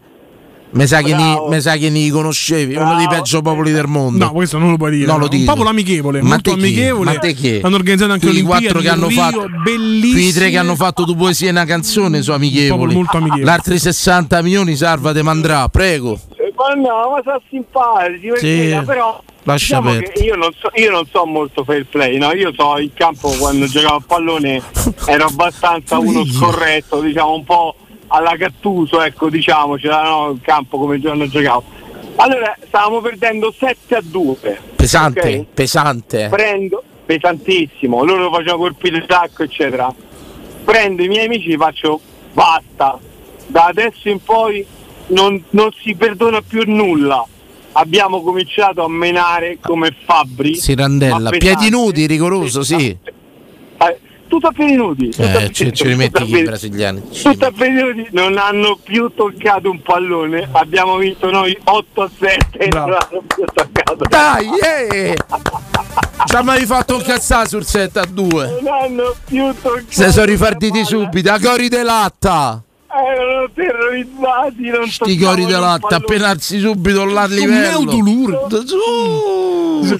Mi 0.75 0.87
sa, 0.87 1.01
che 1.01 1.11
Bravo. 1.15 1.59
sa 1.61 1.77
che 1.77 1.89
ni 1.89 2.09
conoscevi, 2.09 2.75
uno 2.75 2.95
dei 2.95 3.05
Bravo. 3.05 3.21
peggio 3.21 3.41
popoli 3.41 3.71
del 3.71 3.87
mondo. 3.87 4.25
No, 4.25 4.31
questo 4.33 4.57
non 4.57 4.71
lo 4.71 4.77
puoi 4.77 4.91
dire. 4.91 5.05
Non 5.05 5.19
lo 5.19 5.23
un 5.23 5.29
dico. 5.29 5.51
popolo 5.51 5.69
amichevole, 5.69 6.21
Ma 6.21 6.27
molto 6.29 6.51
amichevole. 6.51 7.13
Ma 7.13 7.19
te 7.19 7.33
chi? 7.33 7.59
Hanno 7.63 7.75
organizzato 7.75 8.11
anche 8.11 8.27
Olimpiadi 8.27 8.63
quattro 8.65 8.81
che 8.81 8.89
hanno 8.89 9.07
Rio, 9.07 9.21
fatto 9.21 9.45
bellissime. 9.63 10.11
quei 10.19 10.33
tre 10.33 10.49
che 10.49 10.57
hanno 10.57 10.75
fatto 10.75 11.05
tu 11.05 11.15
poesia 11.15 11.47
e 11.47 11.51
una 11.51 11.63
canzone 11.65 12.21
sono 12.21 12.35
amichevoli. 12.35 12.93
Molto 12.93 13.15
amichevole. 13.17 13.45
L'altri 13.45 13.79
60 13.79 14.41
milioni 14.41 14.75
salva 14.75 15.13
te 15.13 15.21
mandrà, 15.23 15.67
prego. 15.69 16.19
Eh, 16.35 16.53
Ma 16.57 16.73
no, 16.73 17.09
ma 17.11 17.21
sono 17.23 17.41
simpatici, 17.49 18.31
Sì. 18.35 18.77
però 18.85 19.21
Lascia 19.43 19.79
diciamo 19.79 19.99
che 19.99 20.23
io 20.23 20.35
non, 20.35 20.49
so, 20.59 20.69
io 20.73 20.91
non 20.91 21.05
so 21.09 21.25
molto 21.25 21.63
fair 21.63 21.85
play, 21.85 22.17
no? 22.17 22.33
Io 22.33 22.51
so 22.53 22.77
in 22.79 22.91
campo 22.93 23.29
quando 23.39 23.65
giocavo 23.67 23.95
a 23.95 24.03
pallone 24.05 24.61
ero 25.07 25.25
abbastanza 25.25 25.99
uno 25.99 26.25
scorretto, 26.25 26.99
diciamo 26.99 27.33
un 27.33 27.43
po' 27.45 27.75
alla 28.15 28.35
Cattuso, 28.37 29.01
ecco, 29.01 29.29
diciamocela, 29.29 30.03
no? 30.03 30.31
In 30.31 30.41
campo 30.41 30.77
come 30.77 30.99
giorno 30.99 31.27
giocavo. 31.27 31.63
Allora, 32.17 32.55
stavamo 32.65 33.01
perdendo 33.01 33.53
7 33.57 33.95
a 33.95 34.01
2. 34.03 34.59
Pesante, 34.75 35.37
ok? 35.37 35.45
pesante. 35.53 36.27
Prendo, 36.29 36.81
pesantissimo, 37.05 38.03
loro 38.03 38.31
facevano 38.31 38.57
colpi 38.57 38.89
di 38.89 39.03
sacco, 39.07 39.43
eccetera. 39.43 39.93
Prendo 40.63 41.03
i 41.03 41.07
miei 41.07 41.25
amici 41.25 41.51
e 41.51 41.57
faccio 41.57 41.99
basta, 42.33 42.97
da 43.47 43.65
adesso 43.65 44.09
in 44.09 44.19
poi 44.23 44.65
non, 45.07 45.43
non 45.51 45.71
si 45.81 45.93
perdona 45.95 46.41
più 46.41 46.63
nulla. 46.65 47.25
Abbiamo 47.73 48.21
cominciato 48.21 48.83
a 48.83 48.89
menare 48.89 49.57
come 49.61 49.93
fabbri. 50.05 50.55
Sirandella, 50.55 51.19
ma 51.19 51.29
piedi 51.29 51.47
pesante. 51.47 51.69
nudi, 51.69 52.05
rigoroso, 52.07 52.63
sì. 52.63 52.97
Tutto 54.27 54.47
a 54.47 54.53
a 54.55 55.43
Eh, 55.43 55.51
ci, 55.51 55.71
ci 55.71 55.87
rimetti 55.87 56.23
i 56.23 56.43
brasiliani. 56.43 57.01
Tutto 57.09 57.45
a 57.45 57.51
piedi 57.51 57.81
nudi, 57.81 58.07
non 58.11 58.37
hanno 58.37 58.77
più 58.81 59.11
toccato 59.13 59.69
un 59.69 59.81
pallone, 59.81 60.47
abbiamo 60.51 60.97
vinto 60.97 61.29
noi 61.29 61.55
8 61.63 62.01
a 62.01 62.09
7 62.19 62.67
non 62.71 62.81
hanno 62.83 63.23
più 63.27 63.45
toccato. 63.53 64.05
Dai, 64.09 64.47
eh! 64.61 65.15
Ci 66.25 66.35
avevi 66.35 66.65
fatto 66.65 66.95
un 66.95 67.03
cazzare 67.03 67.47
sul 67.47 67.65
7 67.65 67.99
a 67.99 68.05
2. 68.09 68.59
Non 68.61 68.73
hanno 68.73 69.15
più 69.25 69.53
toccato. 69.61 69.85
Se 69.89 70.11
sono 70.11 70.25
ripartiti 70.25 70.83
subito, 70.83 71.31
a 71.31 71.39
cori 71.39 71.69
de 71.69 71.83
latta. 71.83 72.61
erano 72.87 73.49
terrorizzati 73.53 74.69
non 74.69 74.87
Sti 74.87 75.17
cori 75.17 75.45
de 75.45 75.57
latta, 75.57 75.97
appena 75.97 76.29
alzi 76.29 76.59
subito 76.59 77.05
là 77.05 77.21
a 77.21 77.27
livello. 77.27 77.91
Su. 78.65 79.97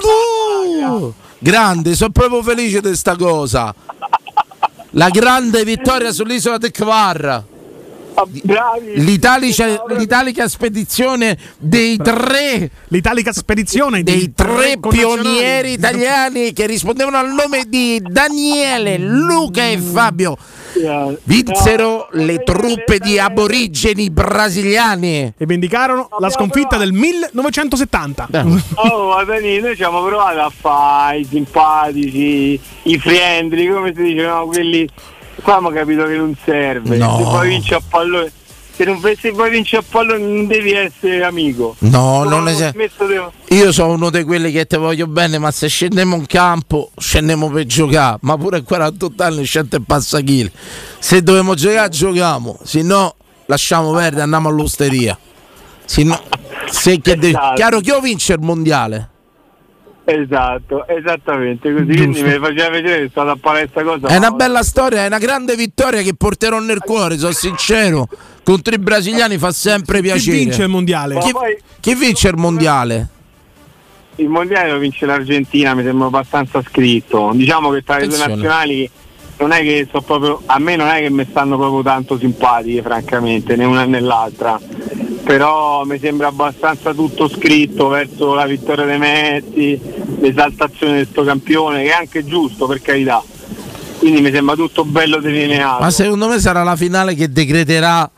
Su. 0.00 1.14
Grande, 1.42 1.96
sono 1.96 2.10
proprio 2.10 2.40
felice 2.40 2.80
di 2.80 2.94
sta 2.94 3.16
cosa. 3.16 3.74
La 4.90 5.08
grande 5.08 5.64
vittoria 5.64 6.12
sull'isola 6.12 6.56
del 6.56 6.70
Kvar. 6.70 7.44
L'italica, 8.94 9.82
l'italica 9.88 10.46
spedizione 10.46 11.36
dei 11.58 11.96
tre 11.96 12.70
L'italica 12.88 13.32
spedizione 13.32 14.04
dei 14.04 14.32
tre 14.34 14.78
connazionali. 14.78 15.22
pionieri 15.22 15.72
italiani 15.72 16.52
che 16.52 16.66
rispondevano 16.66 17.16
al 17.16 17.32
nome 17.32 17.64
di 17.66 18.00
Daniele, 18.00 18.98
Luca 18.98 19.66
e 19.66 19.78
Fabio. 19.78 20.36
Vinsero 21.24 22.08
le 22.12 22.42
truppe 22.42 22.98
di 22.98 23.18
aborigeni 23.18 24.10
brasiliani. 24.10 25.32
e 25.36 25.46
vendicarono 25.46 26.08
la 26.18 26.30
sconfitta 26.30 26.76
del 26.76 26.92
1970. 26.92 28.28
Oh, 28.74 29.14
ma 29.14 29.24
Dani, 29.24 29.58
noi 29.60 29.76
ci 29.76 29.82
abbiamo 29.82 30.04
provato 30.04 30.40
a 30.40 30.50
fare 30.54 31.18
i 31.18 31.24
simpatici, 31.24 32.60
i 32.84 32.98
friendly, 32.98 33.68
come 33.68 33.92
si 33.94 34.02
dice, 34.02 34.26
no? 34.26 34.46
Quelli. 34.46 34.88
Qua 35.42 35.56
abbiamo 35.56 35.74
capito 35.74 36.04
che 36.04 36.16
non 36.16 36.36
serve. 36.44 36.96
No. 36.96 37.16
Se 37.16 37.22
poi 37.24 37.48
vinci 37.48 37.74
a 37.74 37.80
pallone. 37.88 38.32
Se, 38.74 38.84
non, 38.84 39.00
se 39.18 39.32
poi 39.32 39.50
vinci 39.50 39.76
a 39.76 39.82
pallone 39.86 40.24
non 40.24 40.46
devi 40.46 40.72
essere 40.72 41.22
amico. 41.24 41.76
No, 41.80 42.24
non 42.24 42.48
sei. 42.54 42.70
smesso 42.70 43.06
di- 43.06 43.54
Io 43.56 43.70
sono 43.70 43.92
uno 43.92 44.08
di 44.10 44.22
quelli 44.24 44.50
che 44.50 44.66
ti 44.66 44.76
voglio 44.76 45.06
bene, 45.06 45.38
ma 45.38 45.50
se 45.50 45.68
scendiamo 45.68 46.16
in 46.16 46.26
campo, 46.26 46.90
scendiamo 46.96 47.50
per 47.50 47.66
giocare. 47.66 48.16
Ma 48.22 48.36
pure 48.38 48.58
a 48.58 48.62
48 48.62 49.22
anni 49.22 49.44
scende 49.44 49.76
e 49.76 49.82
passa 49.86 50.20
chili. 50.20 50.50
Se 50.98 51.22
dobbiamo 51.22 51.54
giocare, 51.54 51.90
giochiamo. 51.90 52.58
Se 52.62 52.82
no, 52.82 53.14
lasciamo 53.46 53.92
perdere, 53.92 54.22
andiamo 54.22 54.48
all'osteria. 54.48 55.18
Se 55.84 56.02
no, 56.04 56.18
se 56.70 56.98
che 57.00 57.16
de- 57.16 57.28
Esatto. 57.28 57.54
chiaro 57.54 57.80
che 57.80 57.90
io 57.90 58.00
vince 58.00 58.32
il 58.32 58.40
mondiale. 58.40 59.08
Esatto, 60.04 60.86
esattamente 60.88 61.72
così. 61.72 61.84
Quindi 61.84 62.22
mi 62.22 62.32
faceva 62.38 62.70
vedere 62.70 62.98
che 62.98 63.04
è 63.04 63.08
stata 63.10 63.30
a 63.32 63.38
fare 63.40 63.68
questa 63.68 63.82
cosa. 63.84 64.08
È 64.08 64.16
una 64.16 64.30
bella 64.32 64.62
storia, 64.64 65.04
è 65.04 65.06
una 65.06 65.18
grande 65.18 65.54
vittoria 65.54 66.02
che 66.02 66.14
porterò 66.14 66.58
nel 66.58 66.80
cuore, 66.80 67.18
sono 67.18 67.32
sincero. 67.32 68.08
Contro 68.44 68.74
i 68.74 68.78
brasiliani 68.78 69.38
fa 69.38 69.52
sempre 69.52 70.00
piacere. 70.00 70.38
vince 70.38 70.62
il 70.62 70.68
mondiale? 70.68 71.18
Chi, 71.18 71.32
chi 71.80 71.94
vince 71.94 72.28
il 72.28 72.36
mondiale? 72.36 73.08
Il 74.16 74.28
mondiale 74.28 74.72
lo 74.72 74.78
vince 74.78 75.06
l'Argentina, 75.06 75.74
mi 75.74 75.82
sembra 75.82 76.06
abbastanza 76.06 76.62
scritto. 76.62 77.30
Diciamo 77.34 77.70
che 77.70 77.82
tra 77.82 77.98
le 77.98 78.08
due 78.08 78.18
nazionali 78.18 78.90
non 79.38 79.52
è 79.52 79.60
che 79.62 79.88
so 79.90 80.00
proprio, 80.00 80.42
a 80.46 80.58
me 80.58 80.76
non 80.76 80.88
è 80.88 81.00
che 81.00 81.10
mi 81.10 81.26
stanno 81.28 81.56
proprio 81.56 81.82
tanto 81.82 82.18
simpatiche, 82.18 82.82
francamente, 82.82 83.56
né 83.56 83.64
una 83.64 83.84
né 83.84 84.00
l'altra. 84.00 84.60
Però 85.24 85.84
mi 85.84 85.98
sembra 86.00 86.26
abbastanza 86.26 86.92
tutto 86.92 87.28
scritto 87.28 87.88
verso 87.88 88.34
la 88.34 88.44
vittoria 88.44 88.84
dei 88.84 88.98
Messi, 88.98 89.80
l'esaltazione 90.18 90.94
del 90.94 91.06
sto 91.08 91.22
campione, 91.22 91.84
che 91.84 91.90
è 91.90 91.94
anche 91.94 92.24
giusto 92.24 92.66
per 92.66 92.82
carità. 92.82 93.22
Quindi 93.98 94.20
mi 94.20 94.32
sembra 94.32 94.56
tutto 94.56 94.84
bello 94.84 95.18
delineato. 95.18 95.80
Ma 95.80 95.90
secondo 95.90 96.26
me 96.28 96.40
sarà 96.40 96.64
la 96.64 96.74
finale 96.74 97.14
che 97.14 97.30
decreterà 97.30 98.10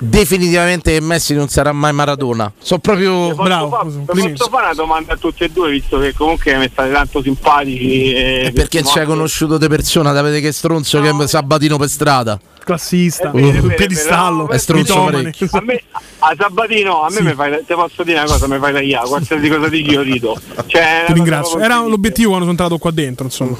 definitivamente 0.00 0.92
che 0.92 1.00
Messi 1.00 1.34
non 1.34 1.48
sarà 1.48 1.72
mai 1.72 1.92
Maradona. 1.92 2.52
Sono 2.60 2.80
proprio 2.80 3.34
Posso 3.34 3.68
fa- 3.68 3.86
posso 4.06 4.48
fare 4.50 4.64
una 4.64 4.74
domanda 4.74 5.12
a 5.14 5.16
tutti 5.16 5.44
e 5.44 5.50
due, 5.50 5.70
visto 5.70 5.98
che 5.98 6.14
comunque 6.14 6.56
mi 6.56 6.68
state 6.70 6.90
tanto 6.90 7.22
simpatici. 7.22 8.12
E 8.12 8.42
È 8.46 8.52
perché 8.52 8.82
ci 8.82 8.98
hai 8.98 9.06
conosciuto 9.06 9.58
di 9.58 9.68
persona, 9.68 10.12
da 10.12 10.22
vedere 10.22 10.40
che 10.40 10.52
stronzo 10.52 11.00
che 11.00 11.10
è 11.10 11.26
Sabatino 11.26 11.76
per 11.76 11.88
strada. 11.88 12.40
Classista, 12.62 13.30
È 13.30 13.40
vero, 13.40 13.60
sul 13.60 13.70
è 13.70 13.74
piedistallo. 13.74 14.48
È 14.48 14.58
stronzo 14.58 15.04
parecchio. 15.04 15.48
A 15.52 15.60
me, 15.62 15.82
a 16.18 16.34
Sabatino, 16.38 17.02
a 17.02 17.10
me 17.10 17.22
mi 17.22 17.34
fai, 17.34 17.64
te 17.66 17.74
posso 17.74 18.02
dire 18.02 18.18
una 18.18 18.28
cosa, 18.28 18.46
mi 18.46 18.58
fai 18.58 18.72
tagliare, 18.72 19.08
qualsiasi 19.08 19.48
cosa 19.48 19.68
dici 19.68 19.90
io 19.90 20.02
rido. 20.02 20.40
Cioè, 20.66 21.04
Ti 21.06 21.12
ringrazio. 21.12 21.58
Era 21.58 21.80
l'obiettivo 21.80 22.28
quando 22.28 22.46
sono 22.46 22.56
entrato 22.58 22.78
qua 22.78 22.90
dentro, 22.90 23.24
insomma. 23.24 23.56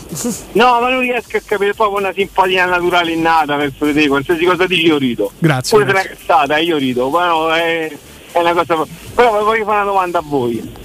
No, 0.52 0.80
ma 0.80 0.90
non 0.90 1.00
riesco 1.00 1.36
a 1.36 1.40
capire 1.44 1.74
proprio 1.74 1.98
una 1.98 2.12
simpatia 2.12 2.66
naturale 2.66 3.12
innata 3.12 3.56
verso 3.56 3.86
di 3.86 3.94
te, 3.94 4.06
qualsiasi 4.06 4.44
cosa 4.44 4.66
dici 4.66 4.86
io 4.86 4.98
rido. 4.98 5.32
Grazie, 5.38 5.78
Pure 5.78 6.00
se 6.00 6.29
cazzata, 6.30 6.58
io 6.58 6.76
rido, 6.76 7.10
però 7.10 7.48
è, 7.48 7.90
è 8.30 8.38
una 8.38 8.54
cosa. 8.54 8.86
Però 9.14 9.42
voglio 9.42 9.64
fare 9.64 9.82
una 9.82 9.90
domanda 9.90 10.18
a 10.20 10.22
voi. 10.24 10.78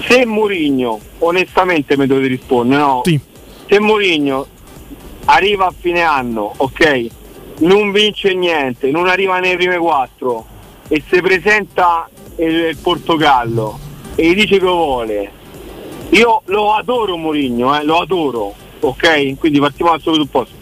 Se 0.00 0.24
Mourinho, 0.24 0.98
onestamente 1.18 1.96
mi 1.98 2.06
dovete 2.06 2.28
rispondere, 2.28 2.80
no? 2.80 3.02
Se 3.04 3.78
Mourinho 3.78 4.46
arriva 5.26 5.66
a 5.66 5.74
fine 5.78 6.00
anno, 6.00 6.54
ok, 6.56 7.06
non 7.58 7.92
vince 7.92 8.32
niente, 8.34 8.90
non 8.90 9.06
arriva 9.06 9.38
nei 9.38 9.56
prime 9.56 9.76
quattro 9.76 10.46
e 10.88 11.02
si 11.08 11.20
presenta 11.20 12.08
il, 12.36 12.54
il 12.70 12.76
Portogallo 12.78 13.78
e 14.14 14.28
gli 14.28 14.34
dice 14.34 14.58
che 14.58 14.64
lo 14.64 14.76
vuole. 14.76 15.32
Io 16.10 16.42
lo 16.46 16.74
adoro 16.74 17.16
Mourinho, 17.16 17.78
eh, 17.78 17.84
lo 17.84 17.98
adoro, 18.00 18.54
ok? 18.80 19.38
Quindi 19.38 19.60
partiamo 19.60 19.90
dal 19.90 20.00
suo 20.00 20.12
presupposto. 20.12 20.56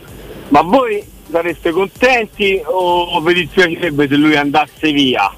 Ma 0.49 0.63
voi 0.63 1.03
sareste 1.31 1.71
contenti 1.71 2.61
o 2.65 3.21
vi 3.21 3.35
dispiacerebbe 3.35 4.09
se 4.09 4.17
lui 4.17 4.37
andasse 4.37 4.93
via? 4.93 5.31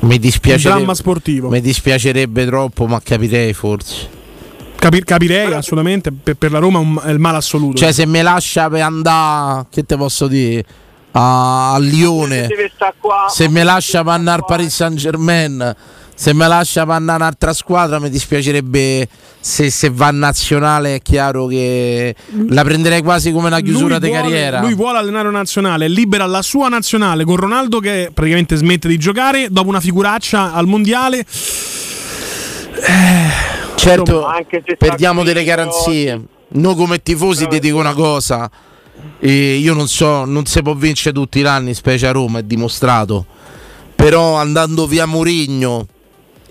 Mi 0.00 0.18
dispiacerebbe, 0.18 0.78
Dramma 0.78 0.94
sportivo. 0.94 1.48
Mi 1.48 1.60
dispiacerebbe 1.60 2.44
troppo, 2.46 2.86
ma 2.86 3.00
capirei 3.00 3.52
forse. 3.52 4.20
Capi- 4.76 5.04
capirei 5.04 5.52
assolutamente, 5.52 6.10
per, 6.10 6.34
per 6.34 6.50
la 6.50 6.58
Roma 6.58 6.80
è, 6.80 6.82
un- 6.82 7.00
è 7.04 7.10
il 7.10 7.20
male 7.20 7.36
assoluto. 7.36 7.78
Cioè, 7.78 7.92
se 7.92 8.04
mi 8.06 8.20
lascia 8.20 8.68
per 8.68 8.80
andare, 8.82 9.66
che 9.70 9.84
te 9.84 9.96
posso 9.96 10.26
dire? 10.26 10.64
A, 11.12 11.74
a 11.74 11.78
Lione, 11.78 12.48
qua. 12.98 13.26
se 13.28 13.48
mi 13.48 13.62
lascia 13.62 14.02
per 14.02 14.12
andare 14.14 14.40
al 14.40 14.44
Paris 14.46 14.74
Saint 14.74 14.96
Germain, 14.96 15.76
se 16.22 16.32
mi 16.34 16.46
lascia 16.46 16.82
andare 16.82 17.20
un'altra 17.20 17.52
squadra, 17.52 17.98
mi 17.98 18.08
dispiacerebbe 18.08 19.08
se, 19.40 19.70
se 19.70 19.90
va 19.90 20.12
nazionale. 20.12 20.94
È 20.94 21.02
chiaro 21.02 21.46
che 21.46 22.14
la 22.46 22.62
prenderei 22.62 23.02
quasi 23.02 23.32
come 23.32 23.48
una 23.48 23.58
chiusura 23.58 23.98
di 23.98 24.08
carriera. 24.08 24.60
Lui 24.60 24.74
vuole 24.74 24.98
allenare 24.98 25.26
una 25.26 25.38
nazionale, 25.38 25.88
libera 25.88 26.24
la 26.26 26.40
sua 26.40 26.68
nazionale 26.68 27.24
con 27.24 27.34
Ronaldo 27.34 27.80
che 27.80 28.12
praticamente 28.14 28.54
smette 28.54 28.86
di 28.86 28.98
giocare 28.98 29.48
dopo 29.50 29.68
una 29.68 29.80
figuraccia 29.80 30.52
al 30.52 30.68
mondiale. 30.68 31.26
Certo, 33.74 34.24
Anche 34.24 34.62
se 34.64 34.76
perdiamo 34.76 35.24
delle 35.24 35.42
garanzie. 35.42 36.20
noi 36.50 36.76
come 36.76 37.02
tifosi 37.02 37.48
ti 37.48 37.58
dico 37.58 37.78
una 37.78 37.94
cosa. 37.94 38.48
eh, 39.18 39.56
io 39.56 39.74
non 39.74 39.88
so, 39.88 40.24
non 40.24 40.46
si 40.46 40.62
può 40.62 40.74
vincere 40.74 41.12
tutti 41.12 41.40
gli 41.40 41.46
anni, 41.46 41.74
specie 41.74 42.06
a 42.06 42.12
Roma, 42.12 42.38
è 42.38 42.42
dimostrato. 42.44 43.26
Però 43.96 44.36
andando 44.36 44.86
via 44.86 45.04
Murigno 45.06 45.88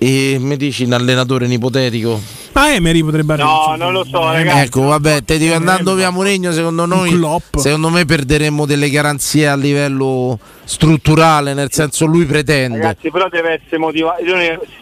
e 0.03 0.37
mi 0.39 0.57
dici 0.57 0.83
un 0.83 0.93
allenatore 0.93 1.45
in 1.45 1.51
ipotetico. 1.51 2.19
Ma 2.53 2.73
Emery 2.73 3.03
potrebbe 3.03 3.33
arrivare. 3.33 3.77
No, 3.77 3.83
non 3.85 3.93
lo 3.93 4.03
so, 4.03 4.31
ragazzi. 4.31 4.65
Ecco, 4.65 4.81
vabbè, 4.81 5.23
te 5.23 5.37
dico 5.37 5.53
andando 5.53 5.93
via 5.93 6.09
Mourinho, 6.09 6.51
secondo 6.51 6.85
noi 6.87 7.11
secondo 7.55 7.89
me 7.89 8.03
perderemo 8.03 8.65
delle 8.65 8.89
garanzie 8.89 9.47
a 9.47 9.55
livello 9.55 10.39
strutturale, 10.63 11.53
nel 11.53 11.71
senso 11.71 12.05
lui 12.05 12.25
pretende. 12.25 12.79
Ragazzi, 12.79 13.11
però 13.11 13.29
deve 13.29 13.61
essere 13.61 13.77
motivato. 13.77 14.23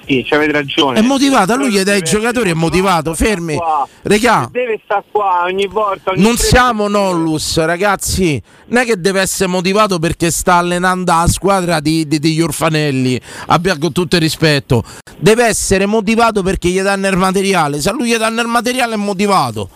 Sì, 0.05 0.24
ci 0.26 0.34
avete 0.34 0.51
ragione. 0.53 0.99
È 0.99 1.01
motivato, 1.03 1.51
a 1.51 1.55
lui 1.57 1.70
gli 1.72 1.82
dai 1.82 2.01
giocatori 2.01 2.51
è 2.51 2.53
motivato, 2.53 3.13
fermi. 3.13 3.57
Regà, 4.03 4.47
Deve 4.51 4.80
stare 4.86 5.03
qua 5.11 5.43
ogni 5.45 5.67
volta. 5.67 6.11
ogni 6.11 6.22
non 6.22 6.36
tre- 6.36 6.47
siamo 6.47 6.88
Nollus, 6.88 7.57
ragazzi. 7.65 8.41
Non 8.67 8.84
è 8.84 8.86
che 8.86 8.99
deve 8.99 9.20
essere 9.22 9.49
motivato 9.49 9.99
perché 9.99 10.32
sta 10.32 10.55
allenando 10.55 11.11
la 11.11 11.28
squadra 11.28 11.80
di, 11.82 12.07
di- 12.07 12.20
degli 12.20 12.41
orfanelli. 12.41 13.20
Abbia 13.47 13.78
con 13.78 13.91
tutto 13.91 14.15
il 14.15 14.22
rispetto. 14.22 14.84
Deve 15.18 15.45
essere 15.45 15.86
motivato 15.86 16.43
perché 16.43 16.70
gli 16.70 16.82
danno 16.82 17.07
il 17.07 17.18
materiale. 17.18 17.82
Se 17.82 17.89
a 17.89 17.93
lui 17.93 18.10
gli 18.10 18.16
danno 18.18 18.41
il 18.41 18.47
materiale 18.47 18.93
è 18.93 18.97
motivato. 18.97 19.70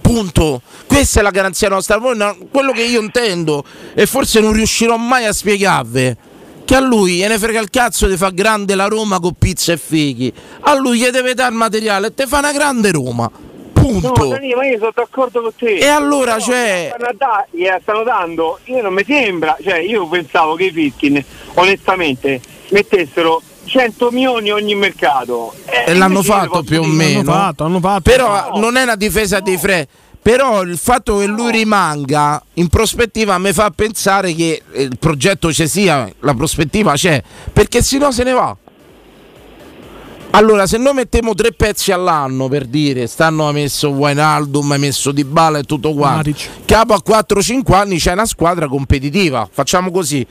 Punto. 0.00 0.60
Questa 0.86 1.20
è 1.20 1.22
la 1.22 1.30
garanzia 1.30 1.68
nostra. 1.68 1.96
No- 1.96 2.36
quello 2.50 2.72
che 2.72 2.82
io 2.82 3.00
intendo, 3.00 3.64
e 3.94 4.06
forse 4.06 4.40
non 4.40 4.52
riuscirò 4.52 4.96
mai 4.96 5.24
a 5.26 5.32
spiegarvi, 5.32 6.16
che 6.64 6.74
a 6.74 6.80
lui 6.80 7.16
gliene 7.16 7.38
frega 7.38 7.60
il 7.60 7.70
cazzo 7.70 8.06
di 8.06 8.16
fa 8.16 8.30
grande 8.30 8.74
la 8.74 8.86
Roma 8.86 9.18
con 9.20 9.34
pizza 9.38 9.72
e 9.72 9.76
fighi. 9.78 10.32
A 10.60 10.74
lui 10.74 10.98
gli 10.98 11.06
deve 11.08 11.34
dare 11.34 11.50
il 11.52 11.56
materiale 11.56 12.08
e 12.08 12.14
te 12.14 12.26
fa 12.26 12.38
una 12.38 12.52
grande 12.52 12.90
Roma. 12.90 13.30
Punto. 13.72 14.12
No, 14.24 14.28
Dani, 14.28 14.54
ma 14.54 14.64
io 14.66 14.78
sono 14.78 14.92
d'accordo 14.94 15.40
con 15.40 15.52
te. 15.56 15.76
E 15.78 15.86
allora, 15.86 16.34
Però 16.34 16.44
cioè- 16.46 16.92
stanno, 16.94 17.08
a 17.08 17.14
da- 17.16 17.46
gliela 17.50 17.78
stanno 17.82 18.02
dando, 18.04 18.58
io 18.64 18.82
non 18.82 18.92
mi 18.94 19.04
sembra, 19.04 19.56
cioè 19.62 19.78
io 19.78 20.06
pensavo 20.06 20.54
che 20.54 20.64
i 20.64 20.70
Fitkin, 20.72 21.24
onestamente, 21.54 22.40
mettessero 22.68 23.42
100 23.72 24.10
milioni 24.10 24.50
ogni 24.50 24.74
mercato. 24.74 25.54
Eh, 25.64 25.90
e 25.90 25.94
l'hanno 25.94 26.22
fatto 26.22 26.62
più 26.62 26.82
o 26.82 26.84
meno. 26.84 27.20
Hanno 27.20 27.40
fatto, 27.40 27.64
hanno 27.64 27.80
fatto. 27.80 28.02
Però 28.02 28.58
non 28.60 28.76
è 28.76 28.82
una 28.82 28.96
difesa 28.96 29.40
dei 29.40 29.56
Fre. 29.56 29.88
Però 30.20 30.62
il 30.62 30.76
fatto 30.76 31.18
che 31.18 31.26
lui 31.26 31.50
rimanga 31.50 32.40
in 32.54 32.68
prospettiva 32.68 33.38
mi 33.38 33.52
fa 33.52 33.70
pensare 33.70 34.34
che 34.34 34.62
il 34.74 34.96
progetto 34.96 35.52
ci 35.52 35.66
sia, 35.66 36.08
la 36.20 36.34
prospettiva 36.34 36.92
c'è, 36.92 37.20
perché 37.52 37.82
sennò 37.82 38.12
se 38.12 38.22
ne 38.22 38.32
va. 38.32 38.56
Allora, 40.30 40.66
se 40.66 40.78
noi 40.78 40.94
mettiamo 40.94 41.34
tre 41.34 41.52
pezzi 41.52 41.90
all'anno 41.90 42.46
per 42.48 42.66
dire, 42.66 43.08
stanno 43.08 43.48
ha 43.48 43.52
messo 43.52 43.88
Wijnaldum, 43.88 44.70
ha 44.70 44.76
messo 44.76 45.10
Di 45.10 45.24
Bala 45.24 45.58
e 45.58 45.64
tutto 45.64 45.92
quanto, 45.92 46.30
capo 46.66 46.94
a 46.94 47.02
4-5 47.04 47.74
anni 47.74 47.98
c'è 47.98 48.12
una 48.12 48.24
squadra 48.24 48.68
competitiva, 48.68 49.48
facciamo 49.50 49.90
così, 49.90 50.24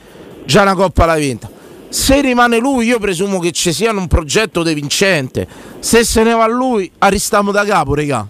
già 0.46 0.62
una 0.62 0.74
coppa 0.74 1.04
l'ha 1.04 1.16
vinta. 1.16 1.60
Se 1.92 2.22
rimane 2.22 2.56
lui, 2.56 2.86
io 2.86 2.98
presumo 2.98 3.38
che 3.38 3.52
ci 3.52 3.70
sia 3.70 3.90
un 3.90 4.08
progetto 4.08 4.62
de 4.62 4.72
vincente. 4.72 5.46
Se 5.78 6.04
se 6.04 6.22
ne 6.22 6.32
va 6.32 6.46
lui, 6.46 6.90
arristiamo 6.96 7.52
da 7.52 7.66
capo, 7.66 7.94
regà. 7.94 8.26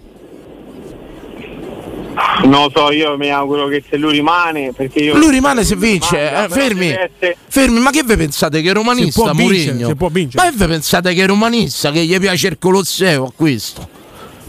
Non 2.42 2.62
lo 2.64 2.72
so, 2.74 2.90
io 2.90 3.16
mi 3.16 3.30
auguro 3.30 3.68
che 3.68 3.84
se 3.88 3.96
lui 3.98 4.14
rimane, 4.14 4.72
perché 4.72 4.98
io... 4.98 5.16
Lui 5.16 5.30
rimane 5.30 5.62
se 5.62 5.76
vince, 5.76 6.16
rimanga, 6.16 6.44
eh, 6.44 6.48
fermi, 6.48 6.86
essere- 6.88 7.36
fermi, 7.46 7.78
ma 7.78 7.90
che 7.90 8.02
vi 8.02 8.16
pensate 8.16 8.62
che 8.62 8.70
è 8.70 8.72
romanista 8.72 9.22
può 9.22 9.32
vincere, 9.32 9.66
Mourinho? 9.66 9.88
si 9.88 9.94
può 9.94 10.08
vincere. 10.08 10.44
Ma 10.44 10.50
che 10.50 10.56
vi 10.56 10.66
pensate 10.66 11.14
che 11.14 11.22
è 11.22 11.26
romanista, 11.26 11.92
che 11.92 12.04
gli 12.04 12.18
piace 12.18 12.48
il 12.48 12.58
Colosseo 12.58 13.26
a 13.26 13.32
questo? 13.34 13.88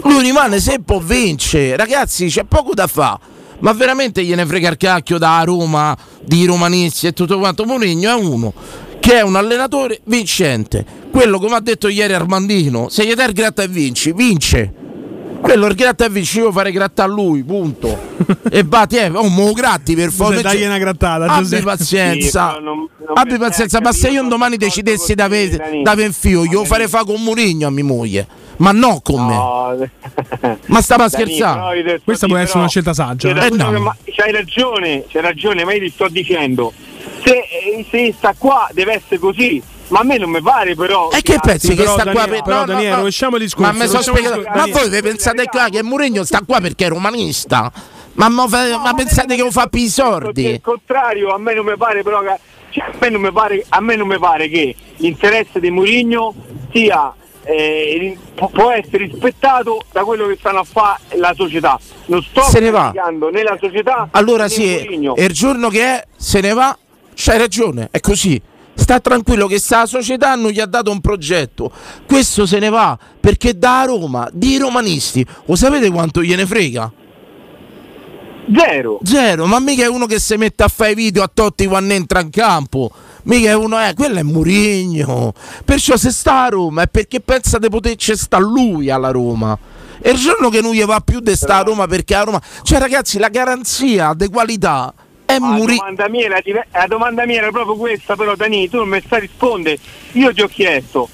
Lui 0.05 0.23
rimane 0.23 0.59
se 0.59 0.79
può 0.83 0.97
vincere, 0.97 1.77
ragazzi 1.77 2.25
c'è 2.25 2.45
poco 2.45 2.73
da 2.73 2.87
fare. 2.87 3.31
Ma 3.59 3.73
veramente 3.73 4.23
gliene 4.23 4.43
frega 4.45 4.69
il 4.69 4.77
cacchio 4.77 5.19
da 5.19 5.41
Roma, 5.45 5.95
di 6.19 6.45
romanisti 6.45 7.05
e 7.07 7.13
tutto 7.13 7.37
quanto. 7.37 7.63
Mourinho 7.63 8.09
è 8.09 8.13
uno 8.15 8.53
che 9.03 9.15
è 9.17 9.21
un 9.21 9.35
allenatore 9.35 9.99
vincente. 10.05 10.85
Quello, 11.11 11.37
come 11.37 11.55
ha 11.55 11.59
detto 11.59 11.89
ieri 11.89 12.13
Armandino, 12.13 12.87
se 12.87 13.05
gli 13.05 13.13
dai 13.13 13.27
il 13.27 13.33
gratta 13.33 13.61
e 13.63 13.67
vinci, 13.67 14.13
vince. 14.13 14.73
Quello 15.41 15.65
il 15.67 15.75
gratta 15.75 16.05
e 16.05 16.09
vinci, 16.09 16.37
io 16.37 16.53
fare 16.53 16.71
gratta 16.71 17.03
a 17.03 17.05
lui, 17.05 17.43
punto. 17.43 17.99
e 18.49 18.63
batti, 18.63 18.95
eh, 18.95 19.09
oh, 19.09 19.27
mo 19.27 19.51
gratti 19.51 19.93
per 19.93 20.09
favore. 20.09 20.37
Giuseppe, 20.37 20.55
dagli 20.55 20.65
una 20.65 20.77
grattata, 20.77 21.25
Abbi 21.25 21.41
Giuseppe. 21.43 21.63
pazienza, 21.63 22.53
Sì, 22.57 22.63
non- 22.63 22.77
non 22.77 22.87
abbi 23.13 23.37
pazienza, 23.37 23.81
ma 23.81 23.91
se 23.91 24.07
io 24.07 24.21
un 24.21 24.29
domani 24.29 24.55
decidessi 24.55 25.13
da 25.15 25.27
te, 25.27 25.35
avere 25.35 25.55
Dani. 25.57 25.83
da 25.83 25.91
avere 25.91 26.07
un 26.07 26.13
figlio, 26.13 26.43
io 26.45 26.63
farei 26.63 26.87
fa 26.87 27.03
con 27.03 27.21
Murigno 27.21 27.67
a 27.67 27.71
mia 27.71 27.83
moglie, 27.83 28.25
ma 28.57 28.71
no 28.71 29.01
con 29.03 29.25
me. 29.25 29.33
No. 29.35 30.57
Ma 30.67 30.81
stava 30.81 31.09
sto 31.09 31.17
Questa 32.05 32.25
può 32.25 32.37
essere 32.37 32.47
però- 32.47 32.59
una 32.59 32.69
scelta 32.69 32.93
saggia. 32.93 33.27
Eh, 33.27 33.33
ragione, 33.33 33.71
no. 33.71 33.79
ma- 33.83 33.97
C'hai 34.15 34.31
ragione, 34.31 35.03
c'hai 35.09 35.21
ragione, 35.21 35.65
ma 35.65 35.73
io 35.73 35.79
ti 35.81 35.89
sto 35.89 36.07
dicendo, 36.07 36.71
se, 37.23 37.31
eh, 37.31 37.85
se 37.89 38.13
sta 38.17 38.33
qua 38.37 38.67
deve 38.73 38.93
essere 38.93 39.17
così, 39.19 39.61
ma 39.89 39.99
a 39.99 40.03
me 40.03 40.17
non 40.17 40.29
mi 40.29 40.41
pare 40.41 40.75
però... 40.75 41.09
E 41.11 41.21
che 41.21 41.37
pensi 41.41 41.67
Sì, 41.67 41.75
che 41.75 41.85
sta 41.85 42.03
Daniele, 42.03 42.13
qua 42.19 42.27
per 42.27 42.41
però, 42.43 42.65
Daniele, 42.65 42.95
rovesciamo 42.95 43.35
il 43.35 43.43
discorso, 43.43 43.71
Ma, 43.71 43.77
me 43.77 43.87
so 43.87 44.01
rovesciamo 44.01 44.39
il 44.41 44.47
ma 44.53 44.65
voi 44.67 44.89
vi 44.89 45.01
pensate 45.01 45.45
qua 45.45 45.67
che 45.69 45.83
Mourinho 45.83 46.23
sta 46.23 46.41
qua 46.45 46.59
perché 46.59 46.85
è 46.85 46.89
romanista? 46.89 47.71
Ma, 48.13 48.29
mo 48.29 48.47
fa- 48.47 48.77
ma 48.77 48.93
pensate 48.93 49.35
che 49.35 49.41
lo 49.41 49.51
fa 49.51 49.67
per 49.67 49.79
i 49.79 49.83
Il 49.83 49.89
sordi? 49.89 50.59
contrario, 50.61 51.29
a 51.33 51.37
me 51.37 51.53
non 51.53 51.65
mi 51.65 51.75
pare 51.77 52.03
però 52.03 52.21
che, 52.21 52.37
cioè, 52.69 52.83
a, 52.85 52.91
me 52.99 53.09
non 53.09 53.21
mi 53.21 53.31
pare, 53.31 53.65
a 53.69 53.79
me 53.81 53.95
non 53.95 54.07
mi 54.07 54.19
pare 54.19 54.47
che 54.49 54.75
l'interesse 54.97 55.59
di 55.59 55.71
Mourinho 55.71 56.33
sia 56.71 57.13
eh, 57.45 58.17
pu- 58.35 58.51
può 58.51 58.71
essere 58.71 59.05
rispettato 59.05 59.83
da 59.91 60.03
quello 60.03 60.27
che 60.27 60.37
stanno 60.39 60.59
a 60.59 60.63
fare 60.63 60.99
la 61.15 61.33
società. 61.35 61.79
Non 62.05 62.21
sto 62.21 62.41
Se 62.43 62.59
ne 62.59 62.69
va. 62.69 62.89
criticando 62.89 63.29
né 63.29 63.43
la 63.43 63.57
società 63.59 64.07
Allora 64.11 64.47
sì, 64.47 64.75
Mourinho. 64.83 65.15
e 65.15 65.23
il 65.25 65.33
giorno 65.33 65.69
che 65.69 65.83
è, 65.83 66.05
se 66.15 66.39
ne 66.41 66.53
va, 66.53 66.77
c'hai 67.15 67.37
ragione, 67.37 67.89
è 67.91 67.99
così. 67.99 68.41
Sta 68.75 68.99
tranquillo 68.99 69.45
che 69.47 69.59
sta 69.59 69.85
società 69.85 70.33
non 70.35 70.49
gli 70.49 70.59
ha 70.59 70.65
dato 70.65 70.91
un 70.91 70.99
progetto. 70.99 71.71
Questo 72.07 72.45
se 72.45 72.59
ne 72.59 72.69
va 72.69 72.97
perché 73.19 73.57
da 73.57 73.83
Roma, 73.85 74.27
di 74.33 74.57
romanisti, 74.57 75.25
lo 75.45 75.55
sapete 75.55 75.89
quanto 75.91 76.23
gliene 76.23 76.45
frega? 76.45 76.91
Zero. 78.51 78.99
Zero, 79.03 79.45
ma 79.45 79.59
mica 79.59 79.83
è 79.83 79.87
uno 79.87 80.05
che 80.05 80.19
si 80.19 80.35
mette 80.35 80.63
a 80.63 80.67
fare 80.67 80.91
i 80.91 80.95
video 80.95 81.23
a 81.23 81.31
Totti 81.33 81.65
quando 81.65 81.93
entra 81.93 82.19
in 82.19 82.29
campo. 82.29 82.91
Mica 83.23 83.49
è 83.49 83.55
uno, 83.55 83.79
eh, 83.79 83.93
quello 83.93 84.19
è 84.19 84.23
Murigno. 84.23 85.33
Perciò 85.63 85.95
se 85.95 86.11
sta 86.11 86.43
a 86.43 86.49
Roma 86.49 86.81
è 86.81 86.87
perché 86.87 87.21
pensa 87.21 87.57
di 87.57 87.69
poterci 87.69 88.17
sta 88.17 88.37
lui 88.39 88.89
alla 88.89 89.11
Roma. 89.11 89.57
E 90.01 90.09
il 90.09 90.17
giorno 90.17 90.49
che 90.49 90.59
non 90.59 90.73
gli 90.73 90.83
va 90.83 90.99
più 90.99 91.21
di 91.21 91.35
sta 91.35 91.59
a 91.59 91.61
Roma 91.61 91.87
perché 91.87 92.15
a 92.15 92.23
Roma. 92.23 92.41
Cioè, 92.63 92.79
ragazzi, 92.79 93.17
la 93.17 93.29
garanzia 93.29 94.13
di 94.13 94.27
qualità 94.27 94.93
è 95.25 95.39
La 95.39 95.45
Murigno. 95.47 95.77
domanda, 95.79 96.09
mia 96.09 96.25
era, 96.25 96.65
la 96.71 96.87
domanda 96.87 97.25
mia 97.25 97.37
era 97.39 97.51
proprio 97.51 97.75
questa, 97.75 98.15
però 98.15 98.35
Dani, 98.35 98.69
tu 98.69 98.77
non 98.77 98.89
mi 98.89 99.01
stai 99.05 99.21
rispondendo. 99.21 99.81
Io 100.13 100.33
ti 100.33 100.41
ho 100.41 100.47
chiesto 100.47 101.09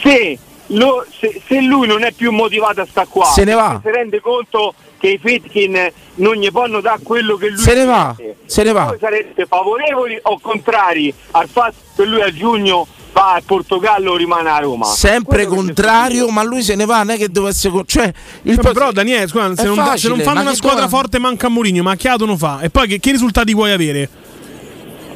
se, 0.00 0.38
lo- 0.68 1.04
se- 1.18 1.40
se 1.46 1.60
lui 1.60 1.86
non 1.86 2.02
è 2.04 2.12
più 2.12 2.32
motivato 2.32 2.80
a 2.80 2.86
sta 2.86 3.06
qua, 3.06 3.26
Se 3.26 3.44
ne 3.44 3.54
va. 3.54 3.80
si 3.82 3.90
rende 3.90 4.20
conto 4.20 4.74
che 5.00 5.08
i 5.08 5.18
Fitkin 5.22 5.90
non 6.16 6.34
gli 6.34 6.50
possono 6.50 6.80
dare 6.82 7.00
quello 7.02 7.36
che 7.36 7.48
lui 7.48 7.58
Se 7.58 7.74
ne 7.74 7.84
va, 7.86 8.14
se 8.44 8.62
ne 8.62 8.72
va. 8.72 8.84
Voi 8.84 8.98
sareste 9.00 9.46
favorevoli 9.46 10.18
o 10.22 10.38
contrari 10.38 11.12
al 11.30 11.48
fatto 11.48 11.74
che 11.96 12.04
lui 12.04 12.20
a 12.20 12.30
giugno 12.30 12.86
va 13.12 13.32
al 13.32 13.42
Portogallo 13.42 14.12
o 14.12 14.16
rimane 14.16 14.50
a 14.50 14.58
Roma? 14.58 14.84
Sempre 14.84 15.46
Quello 15.46 15.62
contrario, 15.62 16.28
ma 16.28 16.42
lui 16.42 16.62
se 16.62 16.74
ne 16.74 16.84
va, 16.84 16.98
non 16.98 17.10
è 17.10 17.16
che 17.16 17.30
essere. 17.48 17.72
con- 17.72 17.84
Cioè, 17.86 18.12
il 18.42 18.56
Però, 18.56 18.72
però, 18.72 18.92
Daniele, 18.92 19.26
scusa, 19.26 19.54
se 19.56 19.64
non, 19.64 19.74
se 19.76 19.80
facile, 19.82 20.14
non 20.16 20.22
fanno 20.24 20.40
una 20.42 20.54
squadra 20.54 20.84
cosa- 20.84 20.96
forte 20.96 21.18
manca 21.18 21.46
a 21.46 21.50
Mourinho, 21.50 21.82
ma 21.82 21.96
che 21.96 22.08
altro 22.08 22.26
non 22.26 22.36
fa? 22.36 22.60
E 22.60 22.68
poi 22.68 22.86
che, 22.86 23.00
che 23.00 23.10
risultati 23.12 23.54
vuoi 23.54 23.72
avere? 23.72 24.08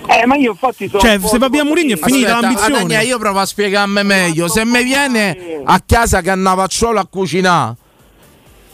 Eh, 0.07 0.27
ma 0.27 0.37
io 0.37 0.51
infatti 0.53 0.89
sono 0.89 1.01
Cioè, 1.01 1.19
se 1.23 1.39
va 1.39 1.49
via 1.49 1.65
Mourinho 1.65 1.95
è 1.95 1.99
finita 1.99 2.29
Aspetta, 2.37 2.41
l'ambizione. 2.41 2.79
Daniele, 2.81 3.05
io 3.05 3.19
provo 3.19 3.39
a 3.39 3.47
spiegarmi 3.47 4.03
meglio. 4.03 4.49
Se 4.49 4.65
mi 4.65 4.83
viene 4.83 5.61
a 5.65 5.81
casa 5.87 6.21
Cannavacciolo 6.23 6.99
a 7.01 7.07
cucinare 7.07 7.77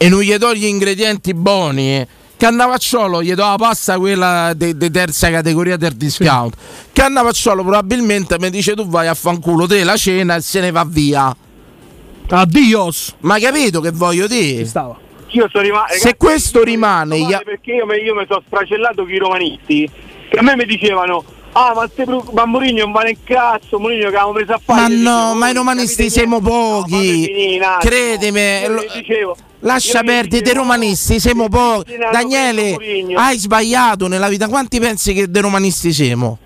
e 0.02 0.08
non 0.08 0.22
gli 0.22 0.34
do 0.36 0.54
gli 0.54 0.64
ingredienti 0.64 1.34
buoni, 1.34 2.06
Cannavacciolo 2.38 3.22
gli 3.22 3.34
do 3.34 3.42
la 3.44 3.56
pasta 3.58 3.98
quella 3.98 4.54
di 4.56 4.90
terza 4.90 5.30
categoria 5.30 5.76
del 5.76 5.92
discount. 5.92 6.54
Cannavacciolo 6.90 7.60
probabilmente 7.60 8.38
mi 8.38 8.48
dice 8.48 8.72
tu 8.74 8.88
vai 8.88 9.08
a 9.08 9.12
fanculo 9.14 9.66
te 9.66 9.84
la 9.84 9.94
cena 9.98 10.36
e 10.36 10.40
se 10.40 10.60
ne 10.60 10.70
va 10.70 10.86
via. 10.88 11.36
Addios. 12.30 13.14
Ma 13.20 13.38
capito 13.38 13.80
che 13.82 13.90
voglio 13.90 14.26
dire? 14.26 14.62
Io 14.62 15.48
sono 15.50 15.62
rimasto. 15.62 15.98
Se 15.98 16.16
questo 16.16 16.62
rimane, 16.62 17.18
Guarda, 17.18 17.40
perché 17.44 17.72
io, 17.72 17.84
me- 17.84 17.96
io 17.98 18.14
mi 18.14 18.24
sono 18.26 18.42
sfracellato 18.46 19.02
con 19.02 19.12
i 19.12 19.18
romanisti 19.18 19.90
che 20.30 20.38
a 20.38 20.42
me 20.42 20.56
mi 20.56 20.64
dicevano 20.64 21.22
ah 21.52 21.72
ma, 21.74 21.88
pro- 21.88 22.24
ma 22.32 22.46
Mourinho 22.46 22.84
non 22.84 22.92
vale 22.92 23.10
un 23.10 23.16
cazzo 23.24 23.78
Mourinho 23.78 24.02
che 24.08 24.16
avevamo 24.16 24.32
preso 24.32 24.52
a 24.54 24.60
fare 24.64 24.80
Ma 24.80 24.88
Io 24.88 25.02
no, 25.02 25.16
dicevo, 25.18 25.34
ma 25.34 25.48
i 25.48 25.50
"Oh, 25.50 25.54
romanisti 25.56 26.08
siamo 26.10 26.38
niente". 26.38 26.50
No, 26.56 26.80
pochi. 26.80 27.60
attimo. 27.62 27.76
Credimi, 27.80 28.40
Io 28.62 28.68
lo- 28.70 28.82
gli 28.82 28.98
dicevo, 28.98 29.36
Lascia 29.60 30.02
perdere, 30.02 30.42
dei 30.42 30.54
romanisti 30.54 31.20
siamo 31.20 31.48
pochi. 31.48 31.92
Daniele, 32.10 32.76
hai 33.14 33.38
sbagliato 33.38 34.06
nella 34.08 34.28
vita. 34.28 34.48
Quanti 34.48 34.80
pensi 34.80 35.12
che 35.12 35.30
dei 35.30 35.42
romanisti 35.42 35.92
siamo? 35.92 36.38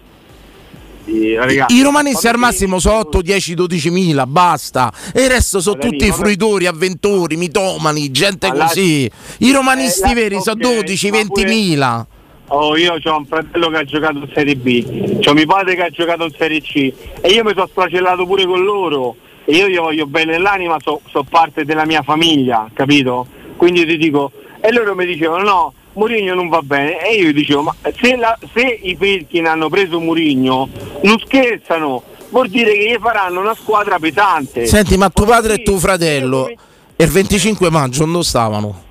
romanisti, 1.06 1.34
ragazzi. 1.36 1.76
I 1.76 1.82
romanisti 1.82 2.26
al 2.28 2.38
massimo 2.38 2.78
sono 2.80 2.98
8, 2.98 3.22
10, 3.22 3.54
12 3.54 3.90
mila, 3.90 4.26
basta. 4.26 4.92
E 5.12 5.22
il 5.24 5.30
resto 5.30 5.60
sono 5.60 5.78
lì, 5.80 5.90
tutti 5.90 6.08
ma- 6.08 6.14
fruitori, 6.14 6.66
avventori, 6.66 7.36
mitomani, 7.36 8.10
gente 8.10 8.48
la- 8.52 8.66
così. 8.66 9.08
I 9.38 9.52
romanisti 9.52 10.10
Eh, 10.10 10.14
veri 10.14 10.40
sono 10.40 10.56
ok, 10.56 10.74
12, 10.74 11.10
ma 11.10 11.16
20 11.18 11.32
pure- 11.42 11.46
mila. 11.54 12.06
Oh, 12.48 12.76
io 12.76 12.94
ho 13.02 13.16
un 13.16 13.26
fratello 13.26 13.68
che 13.70 13.76
ha 13.78 13.84
giocato 13.84 14.18
in 14.18 14.28
Serie 14.34 14.54
B, 14.56 15.18
c'ho 15.20 15.32
mio 15.32 15.46
padre 15.46 15.74
che 15.76 15.82
ha 15.82 15.88
giocato 15.90 16.24
in 16.24 16.32
Serie 16.36 16.60
C 16.60 16.92
e 17.22 17.28
io 17.30 17.42
mi 17.42 17.52
sono 17.54 17.66
sfracellato 17.66 18.26
pure 18.26 18.44
con 18.44 18.62
loro 18.62 19.16
io 19.46 19.68
gli 19.68 19.76
voglio 19.76 20.06
bene 20.06 20.32
nell'anima, 20.32 20.76
so, 20.82 21.00
so 21.10 21.24
parte 21.28 21.64
della 21.64 21.84
mia 21.84 22.02
famiglia, 22.02 22.68
capito? 22.72 23.26
Quindi 23.56 23.84
ti 23.86 23.96
dico, 23.96 24.32
e 24.60 24.72
loro 24.72 24.94
mi 24.94 25.06
dicevano 25.06 25.42
no, 25.44 25.72
Mourinho 25.94 26.34
non 26.34 26.48
va 26.48 26.60
bene 26.62 27.06
e 27.06 27.14
io 27.16 27.32
dicevo, 27.32 27.62
ma 27.62 27.74
se, 28.00 28.16
la- 28.16 28.36
se 28.52 28.80
i 28.82 28.96
Felkin 28.96 29.46
hanno 29.46 29.68
preso 29.68 30.00
Mourinho 30.00 30.68
non 31.02 31.18
scherzano, 31.18 32.02
vuol 32.30 32.48
dire 32.48 32.72
che 32.72 32.90
gli 32.90 32.98
faranno 33.00 33.40
una 33.40 33.54
squadra 33.54 33.98
pesante. 33.98 34.66
Senti, 34.66 34.96
ma 34.96 35.08
tuo 35.10 35.24
padre 35.26 35.54
e 35.54 35.62
tuo 35.62 35.78
fratello 35.78 36.48
e 36.48 37.04
il 37.04 37.10
25 37.10 37.70
maggio 37.70 38.04
non 38.06 38.24
stavano? 38.24 38.82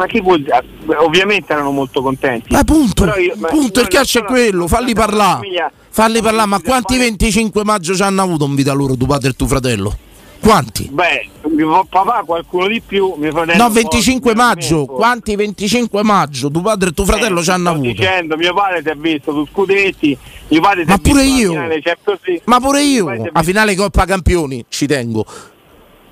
Ma 0.00 0.06
chi 0.06 0.20
vuol 0.22 0.40
dire? 0.42 0.64
Ovviamente 0.96 1.52
erano 1.52 1.72
molto 1.72 2.00
contenti. 2.00 2.46
Ma 2.54 2.64
punto, 2.64 3.04
Però 3.04 3.16
io- 3.18 3.34
ma- 3.36 3.48
punto, 3.48 3.80
il 3.80 3.86
io 3.90 3.98
calcio 3.98 4.20
è 4.20 4.24
quello, 4.24 4.66
falli 4.66 4.94
parlare. 4.94 5.70
Falli 5.90 6.22
parlare, 6.22 6.48
ma 6.48 6.60
quanti 6.62 6.96
25 6.96 7.64
maggio 7.64 7.94
ci 7.94 8.00
hanno 8.02 8.22
avuto 8.22 8.46
in 8.46 8.54
vita 8.54 8.72
loro, 8.72 8.96
tuo 8.96 9.06
padre 9.06 9.28
e 9.30 9.32
tuo 9.34 9.46
fratello? 9.46 9.94
Quanti? 10.40 10.88
Beh, 10.90 11.28
mio 11.54 11.84
papà 11.90 12.22
qualcuno 12.24 12.66
di 12.66 12.80
più, 12.80 13.12
mio 13.18 13.30
fratello. 13.30 13.58
No, 13.58 13.66
un 13.66 13.72
po' 13.74 13.80
25 13.80 14.32
di 14.32 14.38
maggio. 14.38 14.86
Quanti 14.86 15.36
25 15.36 16.02
maggio? 16.02 16.50
Tuo 16.50 16.62
padre 16.62 16.88
e 16.88 16.92
tuo 16.92 17.04
fratello 17.04 17.40
Eh, 17.40 17.42
ci 17.42 17.50
hanno 17.50 17.68
sto 17.68 17.70
avuto. 17.78 17.88
dicendo, 17.90 18.36
mio 18.38 18.54
padre 18.54 18.80
si 18.82 18.88
è 18.88 18.94
visto 18.94 19.32
su 19.32 19.46
Scudetti, 19.52 20.16
mio 20.48 20.60
padre 20.62 20.84
Ma 20.86 20.94
è 20.94 20.96
visto 20.96 21.10
pure 21.10 21.24
io. 21.24 21.50
finale 21.50 21.80
Champions 21.82 22.20
League. 22.24 22.42
Ma 22.46 22.58
pure 22.58 22.82
io, 22.82 23.28
a 23.32 23.42
finale 23.42 23.74
Coppa 23.74 24.06
Campioni, 24.06 24.64
ci 24.70 24.86
tengo. 24.86 25.26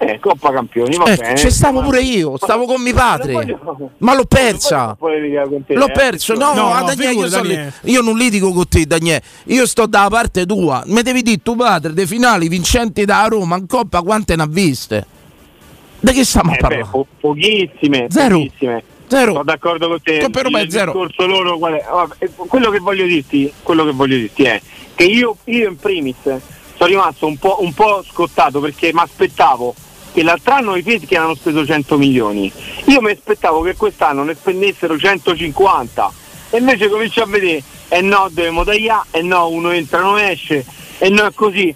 Eh, 0.00 0.20
Coppa 0.20 0.52
Campioni, 0.52 0.96
va 0.96 1.04
Eh, 1.06 1.16
bene. 1.16 1.36
ci 1.36 1.50
stavo 1.50 1.80
Ma- 1.80 1.86
pure 1.86 2.00
io, 2.02 2.36
stavo 2.36 2.66
con 2.66 2.80
mio 2.80 2.94
padre. 2.94 3.32
Voglio- 3.32 3.90
Ma 3.98 4.14
l'ho 4.14 4.26
persa. 4.26 4.96
te, 4.96 5.74
L'ho 5.74 5.86
eh, 5.88 5.92
perso, 5.92 6.34
no, 6.34 6.46
ah, 6.50 6.78
no, 6.80 6.86
Daniele, 6.86 7.12
io, 7.14 7.28
Daniele. 7.28 7.72
io 7.82 8.00
non 8.00 8.16
litigo 8.16 8.52
con 8.52 8.68
te, 8.68 8.86
Daniele. 8.86 9.22
Io 9.46 9.66
sto 9.66 9.86
dalla 9.86 10.08
parte 10.08 10.46
tua. 10.46 10.84
Mi 10.86 11.02
devi 11.02 11.22
dire 11.22 11.40
tuo 11.42 11.56
padre 11.56 11.92
dei 11.94 12.06
finali 12.06 12.46
vincenti 12.48 13.04
da 13.04 13.24
Roma 13.28 13.56
in 13.56 13.66
Coppa 13.66 14.00
quante 14.02 14.36
ne 14.36 14.42
ha 14.42 14.46
viste? 14.48 15.04
Da 15.98 16.12
che 16.12 16.24
stiamo 16.24 16.50
a 16.52 16.54
Eh, 16.54 16.56
beh, 16.56 16.62
parlare? 16.62 16.86
po- 16.92 17.06
pochissime, 17.20 18.06
Zero. 18.08 18.38
pochissime. 18.38 18.82
Zero. 19.08 19.32
Sono 19.32 19.42
d'accordo 19.44 19.88
con 19.88 20.00
te. 20.00 20.18
Coppa 20.20 20.42
Roma 20.42 20.60
è 20.60 20.70
zero. 20.70 20.92
discorso 20.92 21.26
loro 21.26 21.58
qual 21.58 21.72
è? 21.72 21.84
Vabbè, 21.90 22.30
quello 22.46 22.70
che 22.70 22.78
voglio 22.78 23.04
dirti, 23.04 23.52
quello 23.64 23.84
che 23.84 23.90
voglio 23.90 24.16
dirti 24.16 24.44
è 24.44 24.60
che 24.94 25.04
io, 25.04 25.36
io 25.44 25.68
in 25.70 25.76
primis 25.76 26.14
sono 26.22 26.88
rimasto 26.88 27.26
un 27.26 27.36
po', 27.36 27.56
un 27.62 27.72
po' 27.74 28.04
scottato 28.08 28.60
perché 28.60 28.92
mi 28.92 29.00
aspettavo 29.00 29.74
che 30.18 30.24
l'altro 30.24 30.52
anno 30.52 30.74
i 30.74 30.82
Fieschi 30.82 31.14
hanno 31.14 31.36
speso 31.36 31.64
100 31.64 31.96
milioni. 31.96 32.50
Io 32.86 33.00
mi 33.00 33.12
aspettavo 33.12 33.60
che 33.60 33.76
quest'anno 33.76 34.24
ne 34.24 34.34
spendessero 34.34 34.98
150 34.98 36.12
e 36.50 36.58
invece 36.58 36.88
comincio 36.88 37.22
a 37.22 37.26
vedere 37.26 37.62
e 37.88 38.00
no 38.00 38.26
dobbiamo 38.28 38.64
tagliare, 38.64 39.06
e 39.12 39.22
no 39.22 39.48
uno 39.48 39.70
entra 39.70 40.00
non 40.00 40.18
esce, 40.18 40.64
e 40.98 41.08
no 41.08 41.24
è 41.24 41.32
così. 41.32 41.72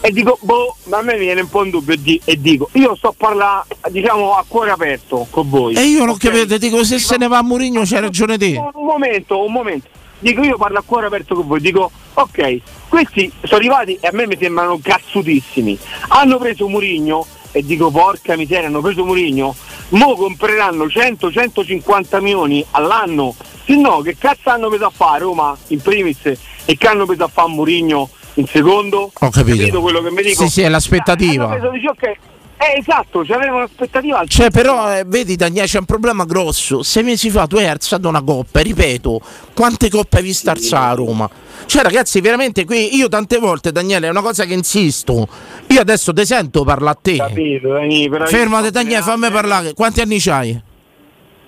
E 0.00 0.10
dico, 0.10 0.36
boh, 0.42 0.74
ma 0.86 0.98
a 0.98 1.02
me 1.02 1.16
viene 1.16 1.42
un 1.42 1.48
po' 1.48 1.62
in 1.64 1.70
dubbio 1.70 1.94
e 1.94 2.02
di- 2.02 2.20
e 2.24 2.40
dico, 2.40 2.68
io 2.72 2.96
sto 2.96 3.08
a 3.08 3.14
parlare 3.16 3.66
diciamo 3.90 4.34
a 4.34 4.44
cuore 4.46 4.72
aperto 4.72 5.24
con 5.30 5.48
voi. 5.48 5.74
E 5.76 5.84
io 5.84 6.00
non 6.00 6.08
ok? 6.10 6.18
capito, 6.18 6.58
dico 6.58 6.82
se 6.82 6.98
se 6.98 7.16
ne 7.16 7.28
va 7.28 7.38
a 7.38 7.42
Murigno 7.44 7.82
c'hai 7.84 8.00
ragione 8.00 8.36
te. 8.36 8.56
Un 8.74 8.84
momento, 8.84 9.44
un 9.44 9.52
momento. 9.52 9.86
Dico 10.18 10.42
io 10.42 10.56
parlo 10.56 10.78
a 10.78 10.82
cuore 10.84 11.06
aperto 11.06 11.36
con 11.36 11.46
voi, 11.46 11.60
dico 11.60 11.90
ok, 12.14 12.60
questi 12.88 13.30
sono 13.44 13.60
arrivati 13.60 13.96
e 14.00 14.08
a 14.08 14.10
me 14.12 14.26
mi 14.26 14.36
sembrano 14.40 14.78
cazzutissimi. 14.82 15.78
Hanno 16.08 16.38
preso 16.38 16.66
Murigno 16.68 17.24
e 17.56 17.64
dico 17.64 17.90
porca 17.90 18.36
miseria, 18.36 18.66
hanno 18.66 18.82
preso 18.82 19.02
Murigno, 19.02 19.54
mo 19.90 20.14
compreranno 20.14 20.84
100-150 20.84 22.20
milioni 22.20 22.62
all'anno, 22.72 23.34
se 23.64 23.74
no 23.76 24.02
che 24.02 24.14
cazzo 24.18 24.50
hanno 24.50 24.68
preso 24.68 24.84
a 24.84 24.92
fare 24.94 25.20
Roma 25.20 25.56
in 25.68 25.80
primis 25.80 26.18
e 26.66 26.76
che 26.76 26.86
hanno 26.86 27.06
preso 27.06 27.24
a 27.24 27.28
fare 27.28 27.48
Murigno 27.48 28.10
in 28.34 28.46
secondo? 28.46 29.10
Ho 29.10 29.30
capito. 29.30 29.80
quello 29.80 30.02
che 30.02 30.10
mi 30.10 30.22
dico? 30.22 30.42
Sì, 30.44 30.50
sì, 30.50 30.60
è 30.60 30.68
l'aspettativa. 30.68 31.44
Hanno 31.44 31.54
preso, 31.54 31.70
dici, 31.70 31.86
ok, 31.86 32.16
eh, 32.58 32.78
esatto, 32.78 33.22
c'avevano 33.26 33.58
un'aspettativa 33.58 34.18
alta. 34.18 34.32
Cioè, 34.32 34.50
però, 34.50 34.96
eh, 34.96 35.04
vedi, 35.06 35.36
Daniele, 35.36 35.66
c'è 35.66 35.78
un 35.78 35.84
problema 35.84 36.24
grosso. 36.24 36.82
Sei 36.82 37.02
mesi 37.02 37.28
fa 37.28 37.46
tu 37.46 37.56
hai 37.56 37.66
alzato 37.66 38.08
una 38.08 38.22
coppa, 38.22 38.60
ripeto, 38.60 39.20
quante 39.54 39.90
coppe 39.90 40.18
hai 40.18 40.22
visto 40.22 40.48
alzare 40.48 40.92
a 40.92 40.94
Roma? 40.94 41.28
Cioè, 41.66 41.82
ragazzi, 41.82 42.20
veramente 42.20 42.64
qui 42.64 42.96
io 42.96 43.08
tante 43.08 43.38
volte, 43.38 43.72
Daniele, 43.72 44.06
è 44.06 44.10
una 44.10 44.22
cosa 44.22 44.44
che 44.44 44.54
insisto. 44.54 45.28
Io 45.68 45.80
adesso 45.80 46.14
ti 46.14 46.24
sento 46.24 46.64
parlare 46.64 46.96
a 46.96 46.98
te. 47.00 47.16
Capito, 47.16 47.72
Dani, 47.72 48.08
però 48.08 48.26
Fermate, 48.26 48.70
Daniele, 48.70 49.02
fammi 49.02 49.30
parlare. 49.30 49.74
Quanti 49.74 50.00
anni 50.00 50.18
c'hai? 50.18 50.62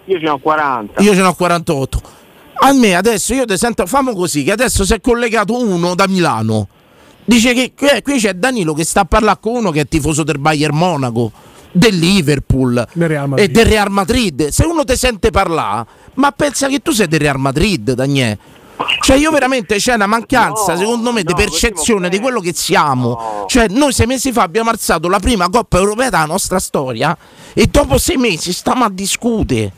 Io 0.04 0.16
ce 0.16 0.22
ne 0.22 0.30
ho 0.30 0.38
40. 0.38 1.02
Io 1.02 1.14
ce 1.14 1.20
ne 1.20 1.26
ho 1.26 1.34
48. 1.34 2.02
A 2.60 2.72
me 2.72 2.94
adesso 2.94 3.34
io 3.34 3.44
ti 3.44 3.56
sento, 3.56 3.86
famo 3.86 4.14
così, 4.14 4.42
che 4.42 4.52
adesso 4.52 4.84
si 4.84 4.92
è 4.92 5.00
collegato 5.00 5.58
uno 5.58 5.94
da 5.94 6.06
Milano. 6.06 6.68
Dice 7.28 7.52
che 7.52 7.74
qui, 7.76 7.88
qui 8.02 8.18
c'è 8.18 8.32
Danilo 8.32 8.72
che 8.72 8.84
sta 8.84 9.00
a 9.00 9.04
parlare 9.04 9.36
con 9.38 9.56
uno 9.56 9.70
che 9.70 9.82
è 9.82 9.86
tifoso 9.86 10.22
del 10.22 10.38
Bayern 10.38 10.74
Monaco, 10.74 11.30
del 11.70 11.98
Liverpool 11.98 12.88
Del 12.94 13.06
Real 13.06 13.34
e 13.36 13.48
del 13.48 13.66
Real 13.66 13.90
Madrid. 13.90 14.48
Se 14.48 14.64
uno 14.64 14.82
ti 14.82 14.96
sente 14.96 15.28
parlare, 15.28 15.86
ma 16.14 16.32
pensa 16.32 16.68
che 16.68 16.78
tu 16.78 16.90
sei 16.92 17.06
del 17.06 17.20
Real 17.20 17.38
Madrid, 17.38 17.92
Daniele. 17.92 18.38
Cioè 19.00 19.16
io 19.16 19.30
veramente 19.30 19.76
c'è 19.76 19.92
una 19.92 20.06
mancanza, 20.06 20.72
No, 20.72 20.78
secondo 20.78 21.12
me, 21.12 21.22
di 21.22 21.32
no, 21.32 21.36
percezione 21.36 22.08
di 22.08 22.18
quello 22.18 22.40
che 22.40 22.54
siamo. 22.54 23.44
Cioè 23.46 23.68
noi 23.68 23.92
sei 23.92 24.06
mesi 24.06 24.32
fa 24.32 24.40
abbiamo 24.40 24.70
alzato 24.70 25.10
la 25.10 25.18
prima 25.18 25.50
Coppa 25.50 25.76
Europea 25.76 26.08
della 26.08 26.24
nostra 26.24 26.58
storia 26.58 27.14
e 27.52 27.66
dopo 27.66 27.98
sei 27.98 28.16
mesi 28.16 28.54
stiamo 28.54 28.84
a 28.84 28.90
discutere. 28.90 29.70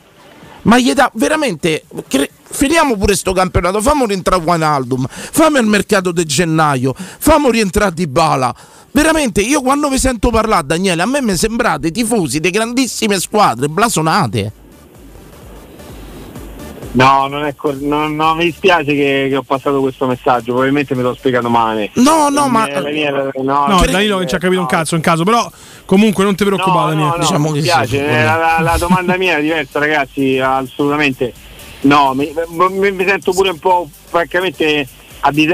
Ma 0.63 0.77
gli 0.77 0.93
dà 0.93 1.11
veramente. 1.15 1.85
cre- 2.07 2.29
finiamo 2.43 2.97
pure 2.97 3.15
sto 3.15 3.33
campionato. 3.33 3.81
Fammo 3.81 4.05
rientrare 4.05 4.41
Wijnaldum. 4.43 5.07
Fammi 5.09 5.59
il 5.59 5.65
mercato 5.65 6.11
di 6.11 6.25
gennaio. 6.25 6.93
Fammo 6.95 7.49
rientrare 7.49 7.93
Di 7.93 8.07
Bala. 8.07 8.53
Veramente, 8.93 9.41
io 9.41 9.61
quando 9.61 9.89
vi 9.89 9.97
sento 9.97 10.29
parlare, 10.29 10.65
Daniele, 10.67 11.01
a 11.01 11.05
me 11.05 11.21
mi 11.21 11.35
sembrate 11.37 11.91
tifosi 11.91 12.39
di 12.41 12.49
grandissime 12.49 13.19
squadre 13.19 13.69
blasonate. 13.69 14.60
No, 16.93 17.27
non 17.27 17.45
è 17.45 17.55
cor- 17.55 17.79
non, 17.79 18.15
no, 18.15 18.35
mi 18.35 18.43
dispiace 18.43 18.93
che, 18.93 19.27
che 19.29 19.35
ho 19.37 19.43
passato 19.43 19.79
questo 19.79 20.07
messaggio, 20.07 20.51
probabilmente 20.51 20.93
mi 20.93 21.01
l'ho 21.01 21.13
spiegato 21.13 21.49
male. 21.49 21.89
No, 21.95 22.27
no, 22.29 22.47
ma. 22.49 22.67
Eh, 22.67 22.81
la 22.81 22.89
mia- 22.89 23.31
no, 23.41 23.65
No, 23.67 23.77
cre- 23.79 23.91
Danilo 23.91 24.17
non 24.17 24.27
ci 24.27 24.35
ha 24.35 24.39
capito 24.39 24.59
un 24.59 24.65
cazzo 24.67 24.95
in 24.95 25.01
caso, 25.01 25.23
però 25.23 25.49
comunque 25.85 26.23
non 26.25 26.35
ti 26.35 26.43
preoccupare, 26.43 26.93
No, 26.95 27.03
no, 27.05 27.09
no, 27.11 27.17
Diciamo 27.19 27.49
mi 27.51 27.59
dispiace, 27.61 27.87
sì, 27.87 28.03
eh, 28.03 28.23
la, 28.23 28.57
la- 28.59 28.75
domanda 28.77 29.15
mia 29.15 29.37
è 29.37 29.41
diversa, 29.41 29.79
ragazzi, 29.79 30.37
assolutamente. 30.39 31.31
No, 31.83 32.13
mi, 32.13 32.31
mi- 32.49 32.91
mi 32.91 33.05
sento 33.07 33.31
pure 33.31 33.49
un 33.51 33.59
po' 33.59 33.89
francamente 34.09 34.85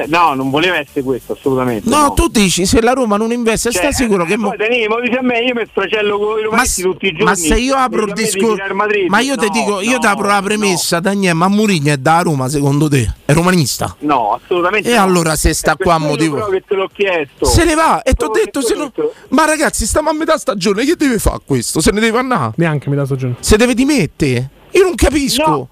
no, 0.08 0.34
non 0.34 0.50
voleva 0.50 0.78
essere 0.78 1.02
questo, 1.04 1.34
assolutamente. 1.34 1.90
No, 1.90 2.14
tu 2.14 2.28
dici 2.30 2.66
se 2.66 2.82
la 2.82 2.94
Roma 2.94 3.18
non 3.18 3.32
investe, 3.32 3.72
Cioè, 3.72 3.92
stai 3.92 3.94
sicuro 3.94 4.24
che. 4.26 4.34
eh, 4.34 4.38
mo- 4.38 4.54
Danilo, 4.58 4.96
mo 4.96 5.02
dice 5.02 5.18
a 5.18 5.22
me, 5.22 5.40
io 5.40 5.54
mi 5.54 5.64
sfracello 5.70 6.18
con 6.18 6.38
i 6.40 6.42
Ma, 6.42 6.48
romanisti 6.50 6.82
tutti 6.82 7.06
i 7.08 7.12
giorni. 7.12 7.24
ma 7.26 7.36
se 7.36 7.56
io 7.56 7.76
apro 7.76 8.06
il 8.06 8.14
Dici 8.14 8.22
a 8.22 8.32
discorso, 8.40 8.74
ma 9.10 9.20
io 9.20 9.36
ti 9.36 9.46
no, 9.48 9.52
dico, 9.52 9.82
io 9.82 9.92
no, 9.94 9.98
ti 10.00 10.06
apro 10.08 10.28
la 10.28 10.42
premessa, 10.42 11.00
Daniele, 11.00 11.34
ma 11.34 11.48
Mourinho 11.48 11.92
è 11.92 11.98
da 11.98 12.22
Roma 12.22 12.48
secondo 12.50 12.88
te? 12.88 13.12
È 13.26 13.34
romanista? 13.34 13.96
No, 14.00 14.40
assolutamente 14.42 14.90
E 14.92 14.96
no. 14.96 15.02
allora 15.04 15.36
se 15.36 15.54
sta 15.54 15.76
qua 15.76 15.96
a 15.96 16.00
motivo. 16.00 16.46
che 16.48 16.64
te 16.66 16.76
l'ho 16.76 16.90
chiesto. 16.94 17.46
Se 17.46 17.64
ne 17.66 17.76
va 17.76 18.02
e 18.04 18.14
ti 18.14 18.24
ho 18.24 18.30
detto 18.30 18.62
se 18.62 18.76
no... 18.76 18.92
Ma 19.30 19.46
ragazzi, 19.46 19.86
stiamo 19.86 20.10
a 20.10 20.14
metà 20.14 20.38
stagione, 20.38 20.86
che 20.86 20.96
deve 20.96 21.20
fare 21.20 21.40
questo? 21.46 21.82
Se 21.82 21.92
ne 21.92 22.00
deve 22.00 22.18
andare? 22.20 22.52
Neanche 22.56 22.90
metà 22.90 23.06
stagione. 23.06 23.36
Se 23.40 23.58
deve 23.58 23.74
dimettere? 23.74 24.50
Io 24.72 24.84
non 24.84 24.96
capisco. 24.96 25.68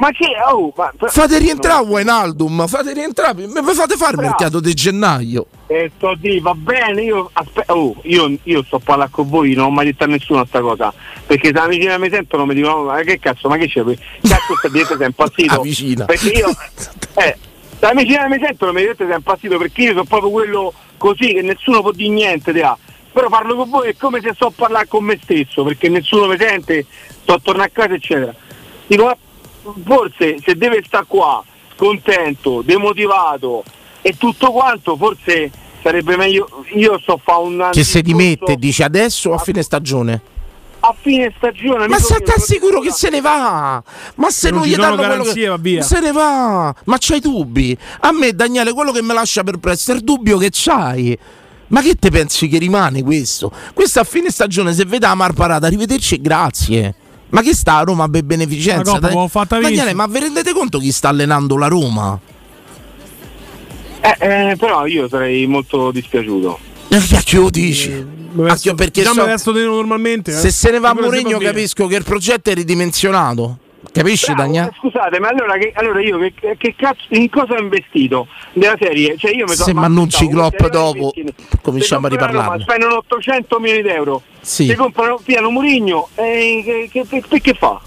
No. 0.00 0.06
Ma 0.06 0.10
che 0.12 0.28
oh, 0.50 0.72
ma, 0.74 0.90
Fate 1.08 1.38
rientrare 1.38 1.84
Wijnaldum, 1.84 2.66
fate 2.66 2.94
rientrare, 2.94 3.46
mi 3.46 3.74
fate 3.74 3.96
fare 3.96 4.12
il 4.12 4.22
mercato 4.22 4.58
di 4.58 4.72
gennaio. 4.72 5.46
Eh, 5.66 5.90
sto 5.94 6.14
di, 6.18 6.40
va 6.40 6.54
bene, 6.54 7.02
io, 7.02 7.28
aspe- 7.34 7.64
oh, 7.66 7.94
io, 8.04 8.34
io 8.44 8.62
sto 8.64 8.76
a 8.76 8.80
parlare 8.82 9.10
con 9.10 9.28
voi, 9.28 9.52
non 9.52 9.66
ho 9.66 9.70
mai 9.70 9.84
detto 9.84 10.04
a 10.04 10.06
nessuno 10.06 10.44
sta 10.46 10.60
cosa. 10.60 10.92
Perché 11.26 11.48
se 11.48 11.52
la 11.52 11.66
vicina 11.66 11.98
mi 11.98 12.08
sentono 12.08 12.46
mi 12.46 12.54
dicono, 12.54 12.84
ma 12.84 13.00
che 13.02 13.18
cazzo, 13.18 13.48
ma 13.48 13.58
che 13.58 13.68
c'è? 13.68 13.82
Cazzo 13.82 14.56
sta 14.56 14.68
dietro 14.68 14.96
sei 14.96 15.06
impazzito. 15.06 15.54
La 15.54 15.60
vicina. 15.60 16.04
Perché 16.06 16.28
io, 16.28 16.48
eh, 17.14 17.36
la 17.80 17.92
vicina 17.92 18.26
mi 18.26 18.38
sentono 18.42 18.72
mi 18.72 18.80
dicono 18.80 19.08
sei 19.08 19.16
impazzito 19.16 19.58
perché 19.58 19.82
io 19.82 19.90
sono 19.90 20.04
proprio 20.04 20.30
quello 20.30 20.72
così 20.96 21.34
che 21.34 21.42
nessuno 21.42 21.82
può 21.82 21.92
dire 21.92 22.10
niente, 22.10 22.52
te 22.52 22.62
ha. 22.62 22.76
Però 23.12 23.28
parlo 23.28 23.54
con 23.54 23.68
voi 23.68 23.90
è 23.90 23.96
come 23.98 24.20
se 24.22 24.32
sto 24.34 24.46
a 24.46 24.52
parlare 24.54 24.88
con 24.88 25.04
me 25.04 25.18
stesso, 25.22 25.62
perché 25.62 25.90
nessuno 25.90 26.26
mi 26.26 26.38
sente, 26.38 26.86
sto 27.22 27.34
a 27.34 27.40
tornare 27.42 27.68
a 27.68 27.72
casa, 27.72 27.94
eccetera. 27.94 28.34
Dico, 28.86 29.04
ma 29.04 29.16
forse 29.84 30.38
se 30.44 30.54
deve 30.54 30.82
stare 30.84 31.04
qua, 31.06 31.42
contento, 31.76 32.62
demotivato 32.62 33.64
e 34.02 34.16
tutto 34.16 34.50
quanto, 34.52 34.96
forse 34.96 35.50
sarebbe 35.82 36.16
meglio. 36.16 36.64
Io 36.74 36.98
so 36.98 37.20
fa 37.22 37.36
un 37.38 37.68
Che 37.72 37.84
se 37.84 38.02
dimette, 38.02 38.56
dice 38.56 38.84
adesso 38.84 39.30
o 39.30 39.34
a 39.34 39.38
fine 39.38 39.62
stagione? 39.62 40.22
a 40.80 40.94
fine 40.98 41.32
stagione. 41.36 41.86
Ma 41.88 41.98
se 41.98 42.20
ti 42.22 42.30
assicuro 42.34 42.80
che 42.80 42.90
se 42.90 43.10
ne 43.10 43.20
va! 43.20 43.82
Ma 44.14 44.30
se 44.30 44.50
non 44.50 44.60
non 44.60 44.68
gli 44.68 44.76
danno 44.76 44.96
quello 44.96 45.10
garanzie, 45.10 45.42
che... 45.42 45.48
va 45.48 45.56
via. 45.56 45.82
Se 45.82 46.00
ne 46.00 46.12
va! 46.12 46.74
Ma 46.84 46.96
c'hai 46.98 47.20
dubbi? 47.20 47.76
A 48.00 48.12
me, 48.12 48.32
Daniele, 48.32 48.72
quello 48.72 48.90
che 48.90 49.02
mi 49.02 49.12
lascia 49.12 49.42
perplesso 49.42 49.92
è 49.92 49.94
il 49.94 50.02
dubbio 50.02 50.38
che 50.38 50.48
c'hai. 50.50 51.18
Ma 51.68 51.82
che 51.82 51.94
te 51.94 52.10
pensi 52.10 52.48
che 52.48 52.58
rimane 52.58 53.02
questo? 53.02 53.52
Questo 53.74 54.00
a 54.00 54.04
fine 54.04 54.30
stagione, 54.30 54.72
se 54.72 54.84
vede 54.84 55.06
la 55.06 55.14
Mar 55.14 55.34
Parata, 55.34 55.66
arrivederci 55.66 56.16
e 56.16 56.20
grazie. 56.20 56.94
Ma 57.30 57.42
che 57.42 57.54
sta 57.54 57.76
a 57.76 57.82
Roma 57.82 58.08
per 58.08 58.22
beneficenza? 58.24 58.98
Coppa 58.98 59.28
fatta 59.28 59.58
Daniele, 59.60 59.94
ma 59.94 60.06
vi 60.06 60.18
rendete 60.18 60.52
conto 60.52 60.78
chi 60.78 60.90
sta 60.92 61.08
allenando 61.08 61.56
la 61.56 61.68
Roma? 61.68 62.18
Eh, 64.00 64.16
eh, 64.50 64.56
però 64.56 64.86
io 64.86 65.08
sarei 65.08 65.46
molto 65.46 65.90
dispiaciuto. 65.90 66.58
Eh, 66.88 66.98
Che 67.24 67.36
lo 67.36 67.50
dici? 67.50 68.18
Anche 68.46 68.74
perché 68.74 69.02
già 69.02 69.12
so- 69.38 69.52
normalmente. 69.52 70.30
eh. 70.32 70.34
se 70.34 70.50
se 70.50 70.70
ne 70.70 70.78
va 70.78 70.92
si 70.94 71.00
Mourinho 71.02 71.38
capisco 71.38 71.86
che 71.86 71.96
il 71.96 72.04
progetto 72.04 72.50
è 72.50 72.54
ridimensionato. 72.54 73.58
Capisci, 73.92 74.32
Bravo, 74.32 74.42
Daniele? 74.42 74.68
eh, 74.68 74.76
Scusate, 74.78 75.18
ma 75.18 75.28
allora, 75.28 75.56
che, 75.58 75.72
allora 75.74 76.00
io 76.00 76.18
che, 76.18 76.56
che 76.56 76.74
cazzo 76.76 77.04
in 77.08 77.28
cosa 77.28 77.54
ho 77.54 77.60
investito 77.60 78.28
della 78.52 78.76
serie? 78.78 79.16
Cioè 79.16 79.32
io 79.32 79.46
mi 79.48 79.54
Se 79.54 79.74
mi 79.74 79.84
annunci 79.84 80.28
Klopp 80.28 80.64
dopo, 80.66 81.12
cominciamo 81.62 82.06
a 82.06 82.10
riparlarne. 82.10 82.62
Spendono 82.62 82.96
800 82.98 83.58
milioni 83.58 83.82
di 83.82 83.88
euro. 83.88 84.22
Sì. 84.40 84.66
Si 84.66 84.74
comprano 84.74 85.20
piano 85.22 85.50
Murigno 85.50 86.08
e 86.14 86.88
che, 86.90 87.06
che, 87.08 87.22
che, 87.28 87.40
che 87.40 87.54
fa? 87.54 87.80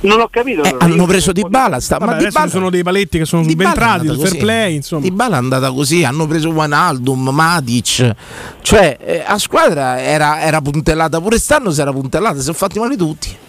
Non 0.00 0.20
ho 0.20 0.28
capito. 0.28 0.62
Eh, 0.62 0.68
allora. 0.68 0.84
hanno 0.84 1.06
preso 1.06 1.32
Di 1.32 1.44
Bala, 1.48 1.80
sta, 1.80 1.98
Vabbè, 1.98 2.12
ma 2.12 2.18
Di 2.18 2.28
Bala 2.30 2.46
ci 2.46 2.52
sono 2.52 2.70
dei 2.70 2.82
paletti 2.82 3.18
che 3.18 3.24
sono 3.24 3.42
subentrati, 3.42 4.06
il 4.06 4.18
fair 4.18 4.36
play, 4.36 4.74
insomma. 4.76 5.02
Di 5.02 5.10
Bala 5.10 5.36
è 5.36 5.38
andata 5.38 5.70
così, 5.72 6.04
hanno 6.04 6.26
preso 6.26 6.50
Wijnaldum, 6.50 7.28
Matic, 7.30 8.14
cioè 8.62 8.96
eh, 9.00 9.22
a 9.26 9.38
squadra 9.38 10.00
era, 10.00 10.40
era 10.40 10.60
puntellata, 10.60 11.20
pure 11.20 11.38
stanno 11.38 11.70
si 11.70 11.80
era 11.80 11.92
puntellata, 11.92 12.36
si 12.36 12.42
sono 12.42 12.56
fatti 12.56 12.78
male 12.78 12.96
tutti. 12.96 13.44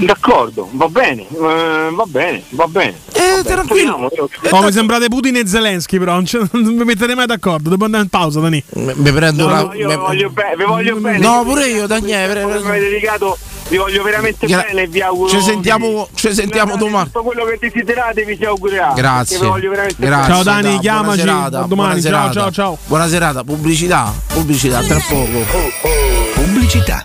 D'accordo, 0.00 0.68
va 0.72 0.88
bene, 0.88 1.22
eh, 1.30 1.90
va 1.92 2.04
bene, 2.06 2.42
va 2.50 2.66
bene. 2.66 2.94
Eh, 3.12 3.42
tranquillo. 3.44 4.10
Oh, 4.50 4.62
mi 4.62 4.72
sembrate 4.72 5.08
Putin 5.08 5.36
e 5.36 5.46
Zelensky, 5.46 5.98
però 5.98 6.14
non, 6.14 6.24
non 6.52 6.74
mi 6.74 6.84
mettete 6.84 7.14
mai 7.14 7.26
d'accordo. 7.26 7.68
Devo 7.68 7.84
andare 7.84 8.04
in 8.04 8.08
pausa, 8.08 8.40
Dani. 8.40 8.62
Mi 8.74 9.12
prendo 9.12 9.46
No, 9.46 9.52
una. 9.52 9.62
no, 9.62 9.74
io 9.74 9.88
me- 9.88 9.94
vi 9.96 10.00
voglio, 10.00 10.30
be- 10.30 10.54
vi 10.56 10.64
voglio 10.64 10.96
bene. 10.96 11.18
No, 11.18 11.42
pure 11.44 11.66
io, 11.68 11.86
Daniele. 11.86 12.42
Come 12.42 12.60
mi 12.60 12.66
avete 12.68 12.88
dedicato, 12.88 13.36
vi 13.68 13.76
voglio 13.76 14.02
veramente 14.02 14.46
Gra- 14.46 14.64
bene 14.66 14.82
e 14.82 14.86
vi 14.86 15.00
auguro. 15.02 15.28
Ci 15.28 15.40
sentiamo, 15.42 16.08
ci 16.14 16.32
sentiamo 16.32 16.76
domani. 16.76 17.04
Tutto 17.06 17.22
quello 17.22 17.44
che 17.44 17.58
desiderate 17.60 18.24
vi 18.24 18.36
si 18.36 18.44
augurerà. 18.44 18.92
Grazie. 18.96 19.36
perché 19.38 19.52
vi 19.52 19.58
voglio 19.60 19.70
veramente 19.70 19.96
Grazie. 20.06 20.32
Ciao, 20.32 20.42
Dani, 20.42 20.78
chiamaci. 20.78 21.18
serata, 21.18 21.60
domani. 21.62 21.74
buona 21.74 21.92
Ciao, 21.92 22.00
serata. 22.00 22.32
ciao, 22.32 22.50
ciao. 22.50 22.78
Buona 22.86 23.08
serata, 23.08 23.44
pubblicità, 23.44 24.14
pubblicità, 24.32 24.80
tra 24.82 24.98
poco. 25.08 25.44
Pubblicità. 26.34 27.04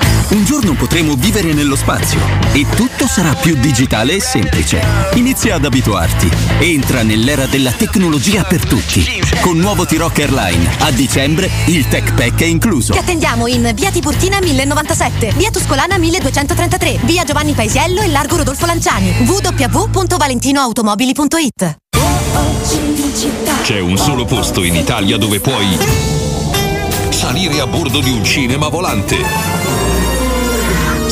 Un 0.31 0.45
giorno 0.45 0.73
potremo 0.75 1.15
vivere 1.15 1.51
nello 1.53 1.75
spazio 1.75 2.21
e 2.53 2.65
tutto 2.73 3.05
sarà 3.05 3.33
più 3.33 3.53
digitale 3.55 4.15
e 4.15 4.21
semplice. 4.21 4.81
Inizia 5.15 5.55
ad 5.55 5.65
abituarti. 5.65 6.29
Entra 6.59 7.03
nell'era 7.03 7.47
della 7.47 7.71
tecnologia 7.71 8.45
per 8.45 8.65
tutti. 8.65 9.05
Con 9.41 9.57
nuovo 9.57 9.85
T-Rock 9.85 10.19
Airline. 10.19 10.69
A 10.79 10.91
dicembre 10.91 11.49
il 11.65 11.85
Tech 11.89 12.13
Pack 12.13 12.39
è 12.41 12.45
incluso. 12.45 12.93
Ti 12.93 12.99
attendiamo 12.99 13.47
in 13.47 13.69
via 13.75 13.91
Tiburtina 13.91 14.39
1097, 14.39 15.33
via 15.35 15.51
Tuscolana 15.51 15.97
1233, 15.97 16.99
via 17.03 17.25
Giovanni 17.25 17.51
Paisiello 17.51 17.99
e 17.99 18.07
largo 18.07 18.37
Rodolfo 18.37 18.65
Lanciani. 18.65 19.13
www.valentinoautomobili.it 19.25 21.77
C'è 23.63 23.79
un 23.79 23.97
solo 23.97 24.23
posto 24.23 24.63
in 24.63 24.75
Italia 24.75 25.17
dove 25.17 25.41
puoi 25.41 25.77
salire 27.09 27.59
a 27.59 27.67
bordo 27.67 27.99
di 27.99 28.09
un 28.09 28.23
cinema 28.23 28.67
volante, 28.67 29.17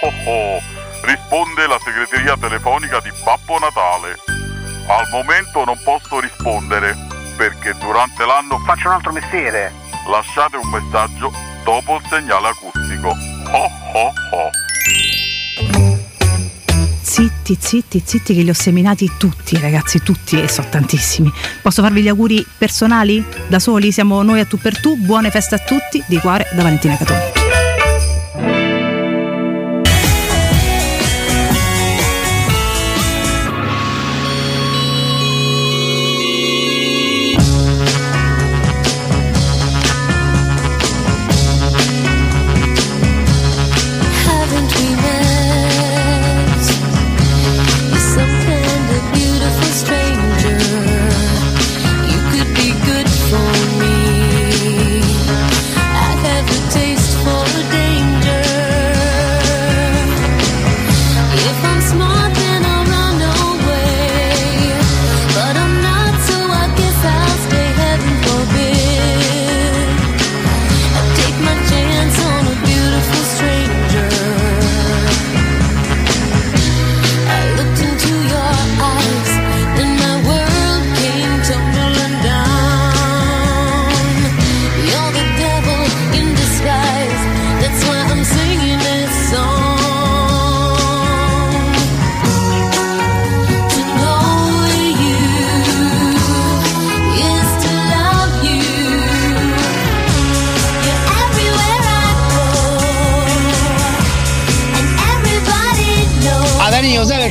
Oh 0.00 0.12
oh 0.26 0.78
risponde 1.02 1.66
la 1.66 1.78
segreteria 1.82 2.36
telefonica 2.36 3.00
di 3.00 3.10
Babbo 3.24 3.58
Natale. 3.58 4.16
Al 4.86 5.08
momento 5.10 5.64
non 5.64 5.78
posso 5.82 6.20
rispondere 6.20 6.96
perché 7.36 7.74
durante 7.78 8.24
l'anno 8.24 8.58
faccio 8.64 8.88
un 8.88 8.94
altro 8.94 9.12
mestiere. 9.12 9.72
Lasciate 10.08 10.56
un 10.56 10.68
messaggio 10.68 11.32
dopo 11.64 11.96
il 11.96 12.02
segnale 12.08 12.48
acustico. 12.48 13.08
Oh 13.08 13.70
oh 13.94 14.12
oh. 14.32 14.50
Zitti, 17.02 17.58
zitti, 17.60 18.02
zitti, 18.04 18.34
che 18.34 18.42
li 18.42 18.50
ho 18.50 18.54
seminati 18.54 19.10
tutti, 19.18 19.58
ragazzi, 19.58 20.00
tutti, 20.02 20.40
e 20.40 20.46
so 20.46 20.62
tantissimi. 20.68 21.32
Posso 21.62 21.82
farvi 21.82 22.02
gli 22.02 22.08
auguri 22.08 22.46
personali? 22.56 23.24
Da 23.48 23.58
soli? 23.58 23.90
Siamo 23.90 24.22
noi 24.22 24.40
a 24.40 24.44
tu 24.44 24.58
per 24.58 24.80
tu. 24.80 24.96
Buone 24.96 25.30
feste 25.30 25.56
a 25.56 25.58
tutti, 25.58 26.02
di 26.06 26.18
cuore 26.20 26.48
da 26.52 26.62
Valentina 26.62 26.96
Catoni. 26.96 27.37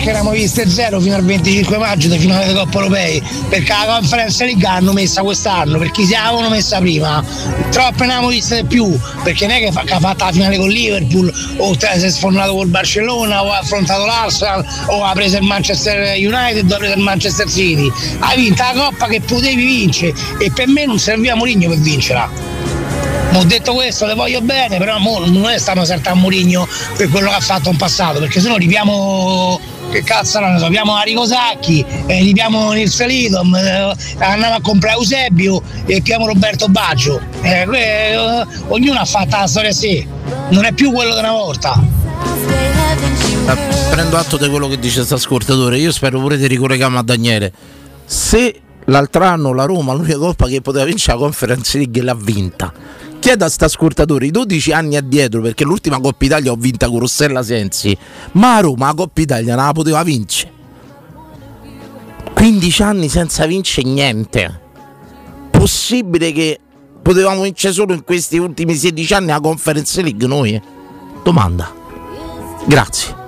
Perché 0.08 0.22
eravamo 0.22 0.42
viste 0.42 0.70
zero 0.70 1.02
fino 1.02 1.16
al 1.16 1.26
25 1.26 1.78
maggio 1.78 2.08
di 2.08 2.18
finale 2.18 2.46
dei 2.46 2.56
Coppa 2.56 2.78
Europei? 2.78 3.22
Perché 3.50 3.74
la 3.74 3.96
Conference 3.96 4.46
League 4.46 4.64
l'hanno 4.64 4.94
messa 4.94 5.22
quest'anno, 5.22 5.78
perché 5.78 6.06
si 6.06 6.14
avevano 6.14 6.48
messa 6.48 6.80
prima. 6.80 7.22
Troppe 7.72 8.06
ne 8.06 8.14
abbiamo 8.14 8.30
viste 8.30 8.62
di 8.62 8.68
più, 8.68 8.98
perché 9.24 9.48
non 9.48 9.58
è 9.58 9.60
che, 9.60 9.68
ha 9.68 10.00
fatto 10.00 10.24
la 10.24 10.32
finale 10.32 10.58
con 10.58 10.70
Liverpool, 10.70 11.30
o 11.58 11.74
si 11.78 12.06
è 12.06 12.10
sfornato 12.10 12.54
col 12.54 12.68
Barcellona, 12.68 13.44
o 13.44 13.52
ha 13.52 13.58
affrontato 13.58 14.06
l'Arsenal, 14.06 14.66
o 14.86 15.04
ha 15.04 15.12
preso 15.12 15.36
il 15.36 15.44
Manchester 15.44 16.16
United, 16.16 16.72
o 16.72 16.76
ha 16.76 16.78
preso 16.78 16.94
il 16.94 17.04
Manchester 17.04 17.50
City. 17.50 17.92
Hai 18.20 18.38
vinto 18.38 18.64
la 18.64 18.82
Coppa 18.82 19.08
che 19.08 19.20
potevi 19.20 19.62
vincere 19.62 20.14
e 20.40 20.50
per 20.56 20.70
me 20.70 20.86
non 20.86 21.00
serviva 21.00 21.36
Mourinho 21.36 21.68
per 21.68 21.80
vincerla. 21.80 22.30
Ho 23.34 23.44
detto 23.44 23.74
questo, 23.74 24.06
le 24.06 24.14
voglio 24.14 24.40
bene, 24.40 24.78
però 24.78 24.98
non 25.00 25.50
è 25.50 25.58
stato 25.60 25.86
certo 25.86 26.10
a 26.10 26.14
Mourinho 26.14 26.66
per 26.96 27.10
quello 27.10 27.28
che 27.28 27.36
ha 27.36 27.42
fatto 27.42 27.70
in 27.70 27.76
passato, 27.76 28.20
perché 28.20 28.40
se 28.40 28.48
no 28.48 28.56
ripiamo 28.56 29.76
che 29.90 30.04
cazzo 30.04 30.40
non 30.40 30.54
ne 30.54 30.60
so, 30.60 30.66
ripiamo 30.68 30.96
Arico 30.96 31.26
Sacchi, 31.26 31.86
eh, 32.06 32.20
ripiamo 32.22 32.72
Nils 32.72 33.06
Lidom, 33.06 33.56
eh, 33.56 33.96
andiamo 34.20 34.56
a 34.56 34.62
comprare 34.62 34.96
Eusebio 34.96 35.62
e 35.86 36.02
piamo 36.02 36.28
Roberto 36.28 36.68
Baggio. 36.68 37.22
Eh, 37.42 37.68
eh, 37.72 38.46
ognuno 38.68 39.00
ha 39.00 39.06
fatto 39.06 39.38
la 39.38 39.48
storia 39.48 39.70
a 39.70 39.74
sé, 39.74 40.06
non 40.50 40.66
è 40.66 40.72
più 40.74 40.92
quello 40.92 41.14
di 41.14 41.20
una 41.20 41.32
volta. 41.32 41.82
Eh, 43.48 43.58
Prendo 43.90 44.18
atto 44.18 44.38
di 44.38 44.50
quello 44.50 44.68
che 44.68 44.78
dice 44.78 45.04
sta 45.04 45.16
ascoltatore. 45.16 45.78
Io 45.78 45.92
spero 45.92 46.20
pure 46.20 46.38
di 46.38 46.48
ricollegarmi 46.48 46.98
a 46.98 47.02
Daniele. 47.02 47.52
Se 48.06 48.62
l'altro 48.86 49.24
anno 49.24 49.54
la 49.54 49.66
Roma, 49.66 49.94
l'unica 49.94 50.18
coppa 50.18 50.48
che 50.48 50.62
poteva 50.62 50.86
vincere 50.86 51.18
la 51.18 51.24
Conference 51.24 51.78
League 51.78 52.02
l'ha 52.02 52.16
vinta. 52.16 52.74
Chiedo 53.28 53.44
a 53.44 53.50
sta 53.50 53.66
ascoltatore 53.66 54.28
i 54.28 54.32
12 54.32 54.72
anni 54.72 54.96
addietro, 54.96 55.42
perché 55.42 55.66
l'ultima 55.66 56.00
Coppa 56.00 56.24
Italia 56.24 56.50
ho 56.50 56.56
vinta 56.56 56.88
con 56.88 57.00
Rossella 57.00 57.44
Sensi, 57.44 57.94
ma 58.32 58.56
a 58.56 58.60
Roma 58.62 58.86
la 58.86 58.94
Coppa 58.94 59.20
Italia 59.20 59.54
non 59.54 59.66
la 59.66 59.74
poteva 59.74 60.02
vincere. 60.02 60.54
15 62.34 62.84
anni 62.84 63.10
senza 63.10 63.46
vincere 63.46 63.90
niente. 63.90 64.62
Possibile 65.52 66.32
che 66.32 66.58
potevamo 67.02 67.42
vincere 67.42 67.74
solo 67.74 67.94
in 67.94 68.06
questi 68.06 68.38
ultimi 68.38 68.74
16 68.74 69.14
anni 69.16 69.28
la 69.28 69.42
Conference 69.42 70.02
League 70.02 70.26
noi? 70.26 70.62
Domanda. 71.22 71.70
Grazie. 72.66 73.27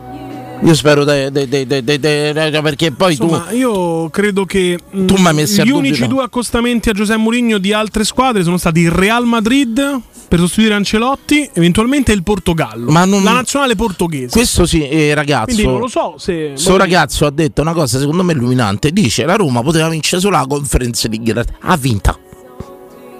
Io 0.61 0.73
spero 0.75 1.05
de- 1.05 1.31
de- 1.31 1.47
de- 1.47 1.83
de- 1.83 2.59
perché 2.61 2.91
poi 2.91 3.11
Insomma, 3.11 3.45
tu 3.47 3.55
io 3.55 4.09
credo 4.09 4.45
che 4.45 4.77
mm, 4.95 5.07
Tu 5.07 5.15
gli 5.15 5.69
unici 5.69 6.05
due 6.07 6.23
accostamenti 6.23 6.89
a 6.89 6.93
Giuseppe 6.93 7.19
Mourinho 7.19 7.57
di 7.59 7.71
altre 7.71 8.03
squadre 8.03 8.43
sono 8.43 8.57
stati 8.57 8.81
il 8.81 8.91
Real 8.91 9.25
Madrid 9.25 10.01
per 10.27 10.37
sostituire 10.37 10.75
Ancelotti, 10.75 11.49
eventualmente 11.53 12.11
il 12.11 12.23
Portogallo, 12.23 12.91
Ma 12.91 13.05
non- 13.05 13.23
la 13.23 13.31
nazionale 13.31 13.75
portoghese. 13.75 14.27
questo 14.31 14.65
sì, 14.65 14.87
eh, 14.87 15.13
ragazzo. 15.15 15.45
Quindi 15.45 15.63
non 15.65 15.79
lo 15.79 15.87
so 15.87 16.15
se 16.17 16.51
Sto 16.55 16.75
ragazzo 16.77 17.25
ha 17.25 17.31
detto 17.31 17.61
una 17.61 17.73
cosa 17.73 17.97
secondo 17.97 18.23
me 18.23 18.33
illuminante. 18.33 18.91
Dice 18.91 19.25
la 19.25 19.35
Roma 19.35 19.63
poteva 19.63 19.87
vincere 19.89 20.21
solo 20.21 20.35
la 20.37 20.45
Conference 20.45 21.07
League. 21.07 21.45
Ha 21.61 21.77
vinta. 21.77 22.17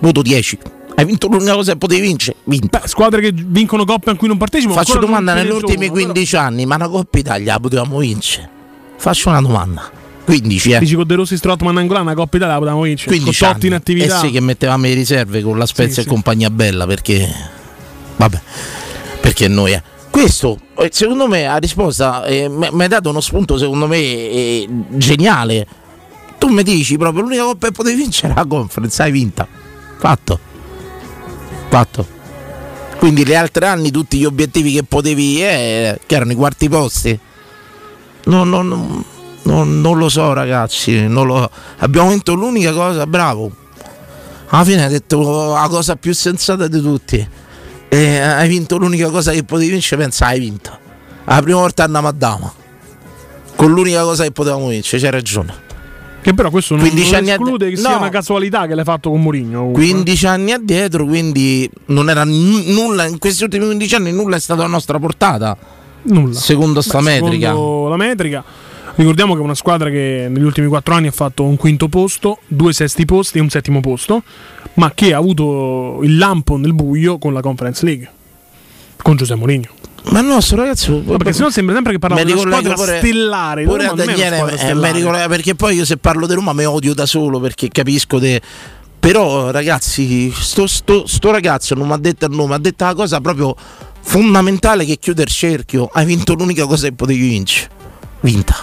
Voto 0.02 0.22
10. 0.22 0.58
Hai 1.00 1.06
vinto 1.06 1.28
l'unica 1.28 1.54
cosa 1.54 1.72
che 1.72 1.78
potevi 1.78 2.02
vincere. 2.02 2.36
Vinta. 2.44 2.82
squadre 2.86 3.22
che 3.22 3.32
vincono 3.34 3.86
coppe 3.86 4.10
a 4.10 4.16
cui 4.16 4.28
non 4.28 4.36
partecipano. 4.38 4.76
Faccio 4.78 5.00
domanda 5.00 5.34
negli 5.34 5.46
ne 5.48 5.54
ultimi 5.54 5.86
sono, 5.86 5.94
però- 5.94 6.04
15 6.12 6.36
anni, 6.36 6.66
ma 6.66 6.76
una 6.76 6.90
Coppa 6.90 7.18
Italia 7.20 7.54
la 7.54 7.60
potevamo 7.62 8.00
vincere. 8.00 8.50
Faccio 8.98 9.30
una 9.30 9.40
domanda. 9.40 9.90
15, 10.26 10.72
eh. 10.72 10.80
Dici 10.80 10.96
con 10.96 11.08
De 11.08 11.16
Rossi, 11.16 11.38
Strottman, 11.38 11.78
Angola, 11.78 12.02
una 12.02 12.14
coppa 12.16 12.36
Italia 12.36 12.54
la 12.56 12.60
potevamo 12.60 12.84
vincere. 12.84 13.12
15 13.12 13.40
con 13.44 13.54
Totti 13.54 13.68
in 13.68 13.74
attività. 13.76 14.18
Eh 14.18 14.26
sì, 14.28 14.32
che 14.32 14.42
mettevamo 14.42 14.84
le 14.84 14.94
riserve 14.94 15.42
con 15.42 15.58
la 15.58 15.66
Spezia 15.66 15.94
Sì, 15.94 16.00
e 16.00 16.04
sì. 16.04 16.10
compagnia 16.10 16.50
bella 16.50 16.86
perché. 16.86 17.34
Vabbè, 18.18 18.42
perché 19.22 19.48
noi. 19.48 19.72
eh. 19.72 19.84
Questo, 20.12 20.60
eh, 20.80 20.90
secondo 20.92 21.28
me, 21.28 21.44
la 21.44 21.56
risposta 21.58 22.26
eh, 22.26 22.50
mi 22.50 22.82
hai 22.82 22.88
dato 22.90 23.10
uno 23.10 23.22
spunto, 23.22 23.58
secondo 23.58 23.88
me, 23.88 23.96
eh, 23.98 24.68
geniale. 24.98 25.66
Tu 26.38 26.50
mi 26.50 26.62
dici 26.64 26.98
proprio 26.98 27.22
l'unica 27.24 27.44
coppa 27.44 27.68
che 27.68 27.72
potevi 27.74 27.96
vincere 27.96 28.34
è 28.34 28.36
la 28.36 28.46
conference, 28.46 29.02
hai 29.02 29.12
vinta. 29.12 29.48
Fatto. 29.98 30.48
Fatto. 31.70 32.18
Quindi 32.98 33.26
gli 33.26 33.34
altri 33.34 33.66
anni 33.66 33.92
tutti 33.92 34.18
gli 34.18 34.26
obiettivi 34.26 34.74
che 34.74 34.84
potevi, 34.84 35.42
eh, 35.42 36.00
che 36.06 36.16
erano 36.16 36.32
i 36.34 36.36
quarti 36.36 36.68
posti. 36.68 37.18
No, 38.26 38.44
no, 38.44 38.62
no, 38.62 39.04
no, 39.44 39.64
non 39.64 39.98
lo 39.98 40.10
so 40.10 40.34
ragazzi, 40.34 41.08
non 41.08 41.26
lo- 41.28 41.50
abbiamo 41.78 42.10
vinto 42.10 42.34
l'unica 42.34 42.74
cosa, 42.74 43.08
bravo. 43.08 43.52
Alla 44.48 44.64
fine 44.64 44.84
hai 44.84 44.90
detto 44.90 45.54
la 45.54 45.68
cosa 45.70 45.96
più 45.96 46.14
sensata 46.14 46.68
di 46.68 46.82
tutti. 46.82 47.28
E 47.88 48.20
hai 48.20 48.48
vinto 48.50 48.78
l'unica 48.78 49.10
cosa 49.10 49.32
che 49.32 49.44
potevi 49.44 49.72
vincere, 49.72 50.02
pensa, 50.02 50.26
hai 50.26 50.40
vinto. 50.40 50.78
La 51.26 51.42
prima 51.42 51.60
volta 51.60 51.84
andiamo 51.86 52.08
a 52.08 52.12
Dama. 52.12 52.54
Con 53.56 53.72
l'unica 53.72 54.02
cosa 54.02 54.24
che 54.24 54.32
potevamo 54.32 54.68
vincere, 54.68 55.02
c'hai 55.02 55.12
ragione. 55.12 55.68
Che 56.22 56.34
però 56.34 56.50
questo 56.50 56.76
non, 56.76 56.88
15 56.88 57.12
non 57.12 57.24
esclude 57.30 57.70
che 57.70 57.78
sia 57.78 57.92
no. 57.92 57.98
una 58.00 58.10
casualità 58.10 58.68
che 58.68 58.76
l'hai 58.76 58.84
fatto 58.84 59.10
con 59.10 59.22
Mourinho. 59.22 59.60
comunque. 59.60 59.84
15 59.84 60.28
anni 60.28 60.52
addietro, 60.52 61.06
quindi 61.06 61.70
non 61.86 62.10
era 62.10 62.24
n- 62.26 62.64
nulla, 62.68 63.06
in 63.06 63.18
questi 63.20 63.44
ultimi 63.44 63.66
15 63.66 63.96
anni 63.96 64.12
nulla 64.12 64.36
è 64.36 64.40
stato 64.40 64.62
a 64.62 64.68
nostra 64.68 65.00
portata. 65.00 65.58
Nulla. 66.04 66.34
Secondo 66.34 66.82
sta 66.82 66.98
Beh, 67.00 67.22
metrica. 67.22 67.50
secondo 67.50 67.88
la 67.88 67.98
metrica. 67.98 68.44
Ricordiamo 68.96 69.34
che 69.34 69.40
è 69.40 69.44
una 69.44 69.56
squadra 69.56 69.90
che 69.90 70.28
negli 70.30 70.44
ultimi 70.44 70.68
quattro 70.68 70.94
anni 70.94 71.08
ha 71.08 71.12
fatto 71.12 71.44
un 71.44 71.56
quinto 71.56 71.88
posto, 71.88 72.40
due 72.48 72.74
sesti 72.74 73.06
posti 73.06 73.38
e 73.38 73.42
un 73.42 73.50
settimo 73.50 73.80
posto, 73.80 74.24
ma 74.74 74.92
che 74.94 75.14
ha 75.14 75.18
avuto 75.18 76.00
il 76.04 76.18
lampo 76.18 76.58
nel 76.58 76.74
buio 76.74 77.18
con 77.18 77.32
la 77.32 77.40
Conference 77.40 77.86
League. 77.86 78.10
Con 79.02 79.16
Giuseppe 79.16 79.40
Mourinho. 79.40 79.68
Ma 80.06 80.20
il 80.20 80.26
nostro 80.26 80.58
ragazzo. 80.58 81.02
Ma 81.06 81.18
perché 81.18 81.34
sennò 81.34 81.50
sembra 81.50 81.76
sempre 81.76 81.94
che 81.94 82.00
parliamo 82.00 82.24
di 82.24 82.32
una 82.32 82.42
squadra 82.42 82.74
pure- 82.74 82.98
stellare. 83.00 83.64
Pure 83.64 83.86
a 83.86 83.94
Daniele, 83.94 84.58
eh, 84.58 84.74
mi 84.74 84.92
ricollego- 84.92 85.28
perché 85.28 85.56
poi 85.56 85.76
io 85.76 85.86
se 85.86 85.98
parlo 85.98 86.26
di 86.28 86.34
Roma 86.34 86.54
mi 86.54 86.66
odio 86.66 86.94
da 86.94 87.06
solo 87.06 87.40
perché 87.40 87.68
capisco 87.70 88.20
de... 88.20 88.42
Però 89.00 89.50
ragazzi, 89.52 90.32
sto, 90.38 90.68
sto- 90.68 91.08
sto 91.08 91.32
ragazzo 91.32 91.74
non 91.74 91.88
mi 91.88 91.94
ha 91.94 91.98
detto 91.98 92.26
il 92.26 92.32
nome, 92.36 92.56
ha 92.56 92.60
detto 92.60 92.84
la 92.84 92.94
cosa 92.94 93.22
proprio 93.22 93.56
fondamentale 94.02 94.84
che 94.86 94.98
chiude 94.98 95.24
il 95.24 95.30
cerchio. 95.30 95.90
Hai 95.92 96.06
vinto 96.06 96.34
l'unica 96.34 96.66
cosa 96.66 96.88
che 96.88 96.94
potevi 96.94 97.20
vincere. 97.28 97.70
Vinta. 98.22 98.56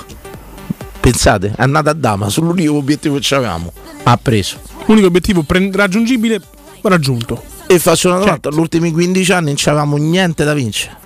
Pensate, 1.00 1.52
è 1.56 1.62
andata 1.62 1.90
a 1.90 1.94
Dama 1.94 2.28
sull'unico 2.28 2.74
obiettivo 2.74 3.18
che 3.18 3.34
avevamo. 3.34 3.72
Ha 4.02 4.16
preso. 4.18 4.58
L'unico 4.86 5.06
obiettivo 5.06 5.42
pre- 5.42 5.70
raggiungibile 5.72 6.40
raggiunto. 6.82 7.42
E 7.66 7.78
faccio 7.78 8.08
una 8.08 8.18
domanda, 8.18 8.50
negli 8.50 8.58
ultimi 8.60 8.92
15 8.92 9.32
anni 9.32 9.46
non 9.50 9.56
avevamo 9.66 9.96
niente 9.96 10.44
da 10.44 10.52
vincere. 10.54 10.96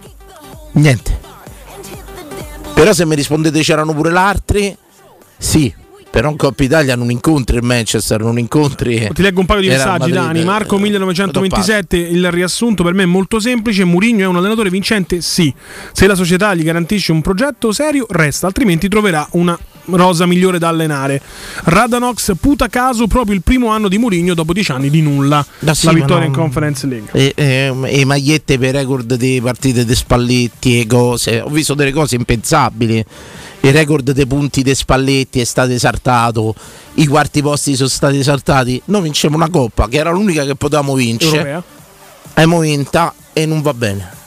Niente. 0.72 1.18
Però 2.74 2.92
se 2.92 3.04
mi 3.04 3.14
rispondete 3.14 3.60
c'erano 3.60 3.94
pure 3.94 4.10
l'altri, 4.10 4.76
sì. 5.36 5.74
Però 6.10 6.28
in 6.28 6.36
Coppa 6.36 6.64
Italia 6.64 6.96
non 6.96 7.10
incontri 7.10 7.56
il 7.56 7.62
Manchester, 7.62 8.20
non 8.20 8.36
incontri. 8.36 9.10
Ti 9.12 9.22
leggo 9.22 9.40
un 9.40 9.46
paio 9.46 9.60
di 9.60 9.68
messaggi, 9.68 10.10
Dani. 10.10 10.42
Marco 10.42 10.76
eh, 10.76 10.80
1927, 10.80 11.96
il 11.96 12.30
riassunto 12.32 12.82
per 12.82 12.94
me 12.94 13.04
è 13.04 13.06
molto 13.06 13.38
semplice. 13.38 13.84
Mourinho 13.84 14.22
è 14.22 14.26
un 14.26 14.36
allenatore 14.36 14.70
vincente? 14.70 15.20
Sì. 15.20 15.54
Se 15.92 16.08
la 16.08 16.16
società 16.16 16.52
gli 16.54 16.64
garantisce 16.64 17.12
un 17.12 17.22
progetto 17.22 17.70
serio, 17.70 18.06
resta, 18.08 18.48
altrimenti 18.48 18.88
troverà 18.88 19.26
una 19.32 19.56
rosa 19.86 20.26
migliore 20.26 20.58
da 20.58 20.68
allenare. 20.68 21.20
Radanox 21.64 22.32
puta 22.40 22.68
caso 22.68 23.06
proprio 23.06 23.34
il 23.34 23.42
primo 23.42 23.68
anno 23.68 23.88
di 23.88 23.98
Mourinho 23.98 24.34
dopo 24.34 24.52
dieci 24.52 24.72
anni 24.72 24.90
di 24.90 25.00
nulla. 25.02 25.44
Ma 25.60 25.74
sì, 25.74 25.86
la 25.86 25.92
vittoria 25.92 26.16
non- 26.18 26.26
in 26.26 26.32
Conference 26.32 26.86
League. 26.86 27.08
E, 27.12 27.32
e- 27.34 27.74
e 28.00 28.04
magliette 28.04 28.58
per 28.58 28.74
record 28.74 29.14
di 29.14 29.40
partite 29.42 29.84
di 29.84 29.94
Spalletti 29.94 30.80
e 30.80 30.86
cose. 30.86 31.40
Ho 31.40 31.48
visto 31.50 31.74
delle 31.74 31.92
cose 31.92 32.16
impensabili. 32.16 33.04
I 33.62 33.70
record 33.72 34.10
dei 34.12 34.26
punti 34.26 34.62
di 34.62 34.74
Spalletti 34.74 35.40
è 35.40 35.44
stato 35.44 35.70
esaltato. 35.72 36.54
I 36.94 37.06
quarti 37.06 37.42
posti 37.42 37.76
sono 37.76 37.88
stati 37.90 38.18
esaltati. 38.18 38.80
Noi 38.86 39.02
vincemmo 39.02 39.36
una 39.36 39.50
coppa 39.50 39.86
che 39.88 39.98
era 39.98 40.10
l'unica 40.10 40.44
che 40.44 40.54
potevamo 40.54 40.94
vincere. 40.94 41.36
Europea. 41.36 41.62
Abbiamo 42.32 42.60
vinta 42.60 43.12
e 43.34 43.44
non 43.44 43.60
va 43.60 43.74
bene. 43.74 44.18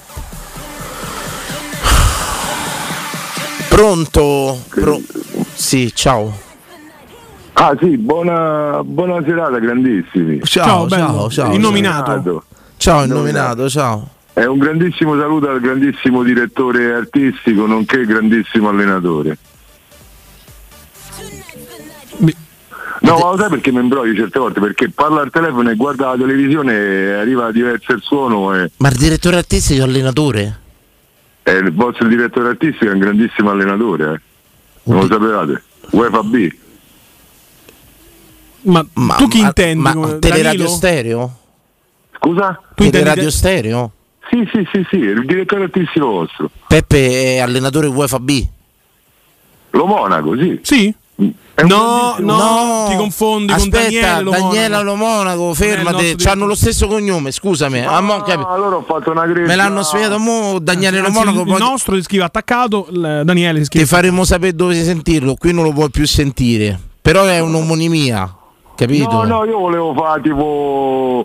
Pronto? 3.69 4.63
Pro- 4.69 5.01
sì, 5.53 5.91
ciao. 5.93 6.51
Ah 7.53 7.75
sì, 7.79 7.97
buona, 7.97 8.81
buona 8.83 9.21
serata 9.23 9.59
grandissimi. 9.59 10.41
Ciao, 10.43 10.87
ciao, 10.89 11.29
ciao. 11.29 11.53
Innominato. 11.53 12.43
Ciao, 12.77 13.03
innominato, 13.03 13.69
ciao. 13.69 14.09
E 14.33 14.45
un 14.45 14.57
grandissimo 14.57 15.17
saluto 15.19 15.47
al 15.49 15.59
grandissimo 15.61 16.23
direttore 16.23 16.93
artistico, 16.93 17.67
nonché 17.67 18.05
grandissimo 18.05 18.69
allenatore. 18.69 19.37
No, 23.01 23.17
ma 23.17 23.31
lo 23.31 23.37
sai 23.37 23.49
perché 23.49 23.71
mi 23.71 23.81
imbrogli 23.81 24.15
certe 24.15 24.39
volte? 24.39 24.61
Perché 24.61 24.89
parla 24.89 25.21
al 25.21 25.29
telefono 25.29 25.69
e 25.69 25.75
guarda 25.75 26.11
la 26.11 26.17
televisione 26.17 26.73
e 26.73 27.11
arriva 27.13 27.51
diverso 27.51 27.91
il 27.91 28.01
suono 28.01 28.55
e, 28.55 28.71
Ma 28.77 28.87
il 28.89 28.95
direttore 28.95 29.35
artistico 29.37 29.81
è 29.81 29.83
allenatore? 29.83 30.59
e 31.43 31.51
il 31.51 31.73
vostro 31.73 32.07
direttore 32.07 32.49
artistico 32.49 32.85
è 32.89 32.93
un 32.93 32.99
grandissimo 32.99 33.49
allenatore. 33.51 34.13
eh. 34.13 34.19
Non 34.83 34.99
lo 34.99 35.07
sapevate? 35.07 35.63
UEFA 35.91 36.23
B. 36.23 36.55
Ma, 38.63 38.85
tu 39.17 39.27
chi 39.27 39.41
ma- 39.41 39.47
intendi? 39.47 39.81
Ma 39.81 40.13
teleradio 40.19 40.67
stereo? 40.67 41.37
Scusa? 42.17 42.61
Tu 42.75 42.83
intendi 42.83 42.91
Teleradio 42.91 43.23
te- 43.23 43.31
stereo? 43.31 43.91
Sì, 44.29 44.49
sì, 44.51 44.67
sì, 44.71 44.85
sì, 44.89 44.95
il 44.97 45.25
direttore 45.25 45.63
artistico 45.63 46.07
vostro. 46.07 46.49
Peppe 46.67 47.35
è 47.35 47.39
allenatore 47.39 47.87
UEFA 47.87 48.19
B. 48.19 48.47
Lo 49.71 49.85
Monaco, 49.85 50.37
sì. 50.37 50.59
Sì? 50.63 50.95
No, 51.55 52.15
no, 52.17 52.87
ti 52.89 52.95
confondi 52.95 53.53
con 53.53 53.61
Aspetta, 53.61 53.79
Daniele 53.79 54.23
Lo 54.23 54.31
Daniela 54.31 54.83
Monaco. 54.83 54.83
Lo 54.83 54.95
Monaco, 54.95 55.53
fermate, 55.53 56.15
nostro 56.15 56.27
hanno 56.27 56.45
lo 56.47 56.55
stesso 56.55 56.87
cognome, 56.87 57.31
scusami. 57.31 57.79
ah, 57.81 58.01
mo 58.01 58.23
allora 58.23 58.77
ho 58.77 58.81
fatto 58.81 59.11
una 59.11 59.23
crisi. 59.23 59.41
Me 59.41 59.55
l'hanno 59.55 59.83
spiegato 59.83 60.17
mo 60.17 60.57
Daniele 60.59 60.99
Lo 60.99 61.07
Anzi, 61.07 61.19
Monaco, 61.19 61.41
il 61.41 61.47
poi 61.47 61.59
nostro 61.59 61.95
si 61.95 62.01
scrive 62.01 62.23
attaccato, 62.23 62.87
il 62.89 63.21
Daniele 63.23 63.59
si 63.59 63.65
scrive 63.65 63.85
ti 63.85 63.91
faremo 63.91 64.25
sapere 64.25 64.55
dove 64.55 64.73
sentirlo, 64.83 65.35
qui 65.35 65.53
non 65.53 65.63
lo 65.63 65.71
puoi 65.71 65.91
più 65.91 66.07
sentire. 66.07 66.79
Però 66.99 67.23
è 67.25 67.39
un'omonimia, 67.39 68.35
capito? 68.75 69.11
No, 69.11 69.23
no, 69.23 69.45
io 69.45 69.59
volevo 69.59 69.93
fare 69.93 70.21
tipo 70.21 71.23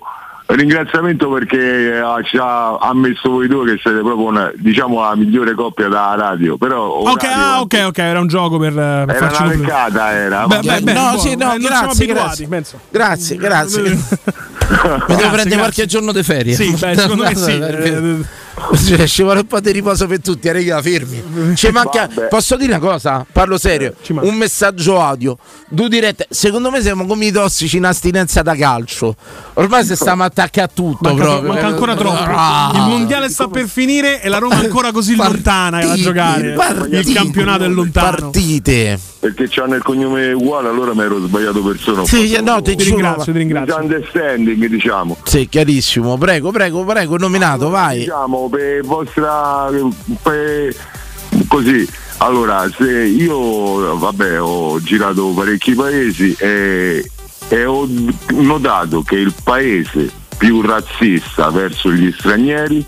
ringraziamento 0.56 1.28
perché 1.30 1.98
eh, 1.98 2.02
ci 2.24 2.36
ha, 2.38 2.76
ha 2.76 2.94
messo 2.94 3.28
voi 3.30 3.48
due 3.48 3.64
che 3.74 3.80
siete 3.82 3.98
proprio 3.98 4.26
una, 4.26 4.50
diciamo 4.56 5.00
la 5.02 5.14
migliore 5.14 5.54
coppia 5.54 5.88
da 5.88 6.14
radio. 6.16 6.56
Però 6.56 6.86
Ok, 6.86 7.24
ah, 7.24 7.60
ok, 7.60 7.84
ok, 7.88 7.98
era 7.98 8.18
un 8.20 8.28
gioco 8.28 8.58
per, 8.58 8.72
per 8.72 9.14
era 9.14 9.28
farci 9.28 9.42
una 9.42 9.52
un- 9.52 9.60
peccata, 9.60 10.12
era. 10.12 10.46
Beh, 10.46 10.60
beh, 10.60 10.80
beh, 10.80 10.92
no, 10.92 11.00
buono, 11.00 11.18
sì, 11.18 11.36
no, 11.36 11.52
eh, 11.54 11.60
siamo 11.60 11.66
grazie, 11.68 12.04
abituati, 12.04 12.06
grazie. 12.14 12.46
penso. 12.48 12.80
Grazie, 12.90 13.36
grazie. 13.38 13.82
Mi 13.82 13.88
devo 13.88 14.98
Grazie, 15.06 15.06
prendere 15.30 15.56
qualche 15.56 15.56
grazie. 15.56 15.86
giorno 15.86 16.12
di 16.12 16.22
ferie. 16.22 16.54
Sì, 16.54 16.70
beh, 16.74 16.96
secondo 16.96 17.22
me 17.24 17.34
sì. 17.36 18.26
Cioè, 18.88 19.06
ci 19.06 19.22
vuole 19.22 19.40
un 19.40 19.46
po' 19.46 19.60
di 19.60 19.70
riposo 19.72 20.06
per 20.06 20.20
tutti, 20.20 20.48
eh, 20.48 20.52
raga, 20.52 20.80
fermi. 20.82 21.54
Ci 21.54 21.70
manca, 21.70 22.08
Vabbè. 22.12 22.28
posso 22.28 22.56
dire 22.56 22.74
una 22.74 22.80
cosa? 22.80 23.24
Parlo 23.30 23.58
serio. 23.58 23.94
Un 24.08 24.34
messaggio 24.34 25.00
audio, 25.00 25.36
due 25.68 25.88
dirette. 25.88 26.26
Secondo 26.30 26.70
me 26.70 26.80
siamo 26.80 27.06
come 27.06 27.26
i 27.26 27.30
tossici 27.32 27.76
in 27.76 27.84
astinenza 27.84 28.42
da 28.42 28.54
calcio. 28.54 29.14
Ormai 29.54 29.84
se 29.84 29.96
stiamo 29.96 30.22
attaccati 30.24 30.60
a 30.60 30.68
tutto 30.68 31.08
Manca, 31.08 31.22
proprio. 31.24 31.52
manca 31.52 31.66
ancora 31.66 31.94
troppo. 31.96 32.24
Ah. 32.30 32.72
Il 32.74 32.80
mondiale 32.82 33.28
sta 33.28 33.48
per 33.48 33.68
finire 33.68 34.22
e 34.22 34.28
la 34.28 34.38
Roma 34.38 34.60
è 34.60 34.64
ancora 34.64 34.92
così 34.92 35.14
lontana 35.16 35.84
da 35.84 35.94
giocare. 35.94 36.54
Il 36.90 37.12
campionato 37.12 37.64
è 37.64 37.68
lontano. 37.68 38.10
Partite. 38.30 38.98
Perché 39.20 39.48
c'hanno 39.48 39.74
il 39.74 39.82
cognome 39.82 40.32
uguale, 40.32 40.68
allora 40.68 40.94
mi 40.94 41.00
ero 41.00 41.18
sbagliato 41.20 41.60
persona. 41.60 42.04
Sì, 42.04 42.28
fatto 42.28 42.44
no, 42.44 42.62
ti 42.62 42.70
un 42.70 42.76
ringrazio, 42.78 43.32
ti 43.32 43.38
ringrazio. 43.38 43.74
Misunderstanding, 43.78 44.66
diciamo. 44.66 45.16
Sì, 45.24 45.48
chiarissimo. 45.48 46.16
Prego, 46.16 46.52
prego, 46.52 46.84
prego, 46.84 47.16
nominato, 47.16 47.68
vai. 47.68 47.98
Diciamo, 47.98 48.47
per 48.48 48.82
vostra... 48.84 49.68
per- 50.22 50.74
così. 51.46 51.88
Allora, 52.18 52.68
se 52.76 52.90
io 53.04 53.96
vabbè, 53.96 54.40
ho 54.40 54.80
girato 54.80 55.28
parecchi 55.28 55.74
paesi 55.74 56.34
e, 56.38 57.08
e 57.48 57.64
ho 57.64 57.88
notato 58.30 59.02
che 59.02 59.16
il 59.16 59.32
paese 59.42 60.10
più 60.36 60.60
razzista 60.60 61.50
verso 61.50 61.92
gli 61.92 62.12
stranieri 62.12 62.84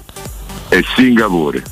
è 0.69 0.81
Singapore. 0.97 1.63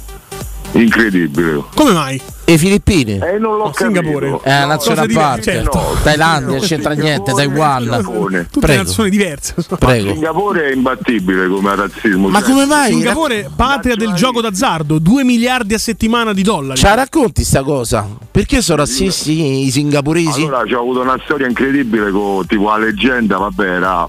Incredibile. 0.73 1.65
Come 1.75 1.93
mai? 1.93 2.21
E 2.49 2.53
i 2.55 2.59
Filippini? 2.59 3.19
E 3.19 3.39
non 3.39 3.59
l'ho 3.59 3.65
No, 3.67 3.73
Singapore. 3.75 4.41
È 4.43 4.49
una 4.49 4.61
No, 4.61 4.67
nazione 4.69 5.01
a 5.03 5.07
parte. 5.13 5.51
diverse, 5.51 5.63
no. 5.71 5.95
Thailandia, 6.03 6.59
c'entra 6.61 6.95
niente, 6.95 7.33
Taiwan. 7.35 8.47
Tutte 8.51 8.61
Prego. 8.61 8.83
nazioni 8.85 9.11
diverse. 9.11 9.55
Prego. 9.79 10.13
Singapore 10.13 10.71
è 10.71 10.73
imbattibile 10.73 11.47
come 11.47 11.77
razzismo. 11.77 12.29
Ma 12.29 12.41
cioè, 12.41 12.49
come 12.49 12.65
mai? 12.65 12.93
Singapore, 12.93 13.51
patria 13.55 13.97
del 13.97 14.15
gioco 14.15 14.41
d'azzardo, 14.41 14.99
2 14.99 15.25
miliardi 15.25 15.75
a 15.75 15.79
settimana 15.79 16.33
di 16.33 16.41
dollari. 16.43 16.79
Ce 16.79 16.87
la 16.87 16.95
racconti 16.95 17.45
sta 17.45 17.63
cosa? 17.63 18.09
Perché 18.31 18.63
sono 18.63 18.79
razzisti 18.79 19.67
i 19.67 19.71
singapuresi? 19.71 20.45
Allora 20.45 20.63
c'ho 20.65 20.79
avuto 20.79 21.03
una 21.03 21.21
storia 21.25 21.47
incredibile 21.47 22.11
con 22.11 22.47
tipo 22.47 22.71
la 22.71 22.79
leggenda, 22.79 23.37
vabbè, 23.37 23.67
era 23.67 24.09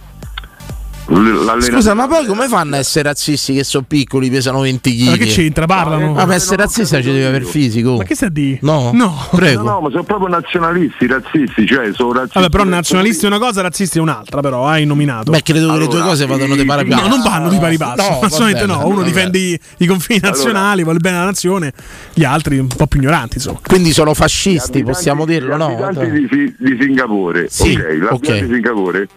Scusa, 1.61 1.93
ma 1.95 2.07
poi 2.07 2.26
come 2.26 2.47
fanno 2.47 2.76
a 2.76 2.77
essere 2.77 3.09
razzisti 3.09 3.53
che 3.55 3.63
sono 3.63 3.84
piccoli, 3.88 4.30
pesano 4.30 4.59
20 4.61 4.95
kg? 4.95 5.05
Ma 5.09 5.15
che 5.17 5.26
c'entra? 5.26 5.65
Parlano. 5.65 6.13
Ma 6.13 6.26
per 6.26 6.35
essere 6.35 6.57
razzista 6.57 7.01
ci 7.01 7.11
deve 7.11 7.26
avere 7.26 7.45
fisico. 7.45 7.97
Ma 7.97 8.03
che 8.03 8.13
stai 8.15 8.27
a 8.27 8.31
dire? 8.31 8.59
No, 8.61 8.91
No. 8.93 9.27
prego. 9.31 9.63
No, 9.63 9.69
no, 9.71 9.80
ma 9.81 9.89
sono 9.89 10.03
proprio 10.03 10.27
nazionalisti, 10.27 11.07
razzisti, 11.07 11.65
cioè 11.65 11.91
sono 11.93 12.13
razzisti. 12.13 12.38
Vabbè, 12.39 12.49
però 12.49 12.63
nazionalisti 12.63 13.23
è 13.23 13.27
una 13.27 13.39
cosa, 13.39 13.61
razzisti 13.61 13.97
è 13.97 14.01
un'altra, 14.01 14.41
però 14.41 14.67
hai 14.67 14.85
nominato. 14.85 15.31
Beh, 15.31 15.41
credo 15.41 15.71
che 15.73 15.80
le 15.80 15.88
tue 15.88 16.01
cose 16.01 16.26
vadano 16.27 16.55
di 16.55 16.63
pari 16.65 16.88
No, 16.89 17.07
non 17.07 17.21
vanno 17.21 17.49
di 17.49 17.57
pari 17.57 17.77
passo. 17.77 18.01
No, 18.09 18.19
assolutamente 18.21 18.65
no. 18.67 18.85
Uno 18.88 19.01
difende 19.01 19.38
i, 19.39 19.59
i 19.77 19.85
confini 19.88 20.19
Allora- 20.21 20.38
nazionali, 20.38 20.84
vuole 20.84 20.99
bene 20.99 21.15
alla 21.17 21.26
nazione, 21.26 21.73
gli 22.13 22.23
altri 22.23 22.59
un 22.59 22.67
po' 22.67 22.85
più 22.88 22.99
ignoranti, 23.01 23.35
insomma. 23.38 23.59
Quindi 23.65 23.91
sono 23.93 24.13
fascisti, 24.13 24.84
possiamo 24.84 25.26
dirlo, 25.26 25.55
Gli 25.55 25.57
no? 25.57 25.65
abitanti 25.65 26.11
di, 26.11 26.55
di 26.57 26.77
Singapore, 26.80 27.47
Sì, 27.49 27.71
ok, 27.71 27.77
l'abitante 27.99 28.31
ok. 28.31 28.39
di 28.45 28.53
Singapore 28.53 29.07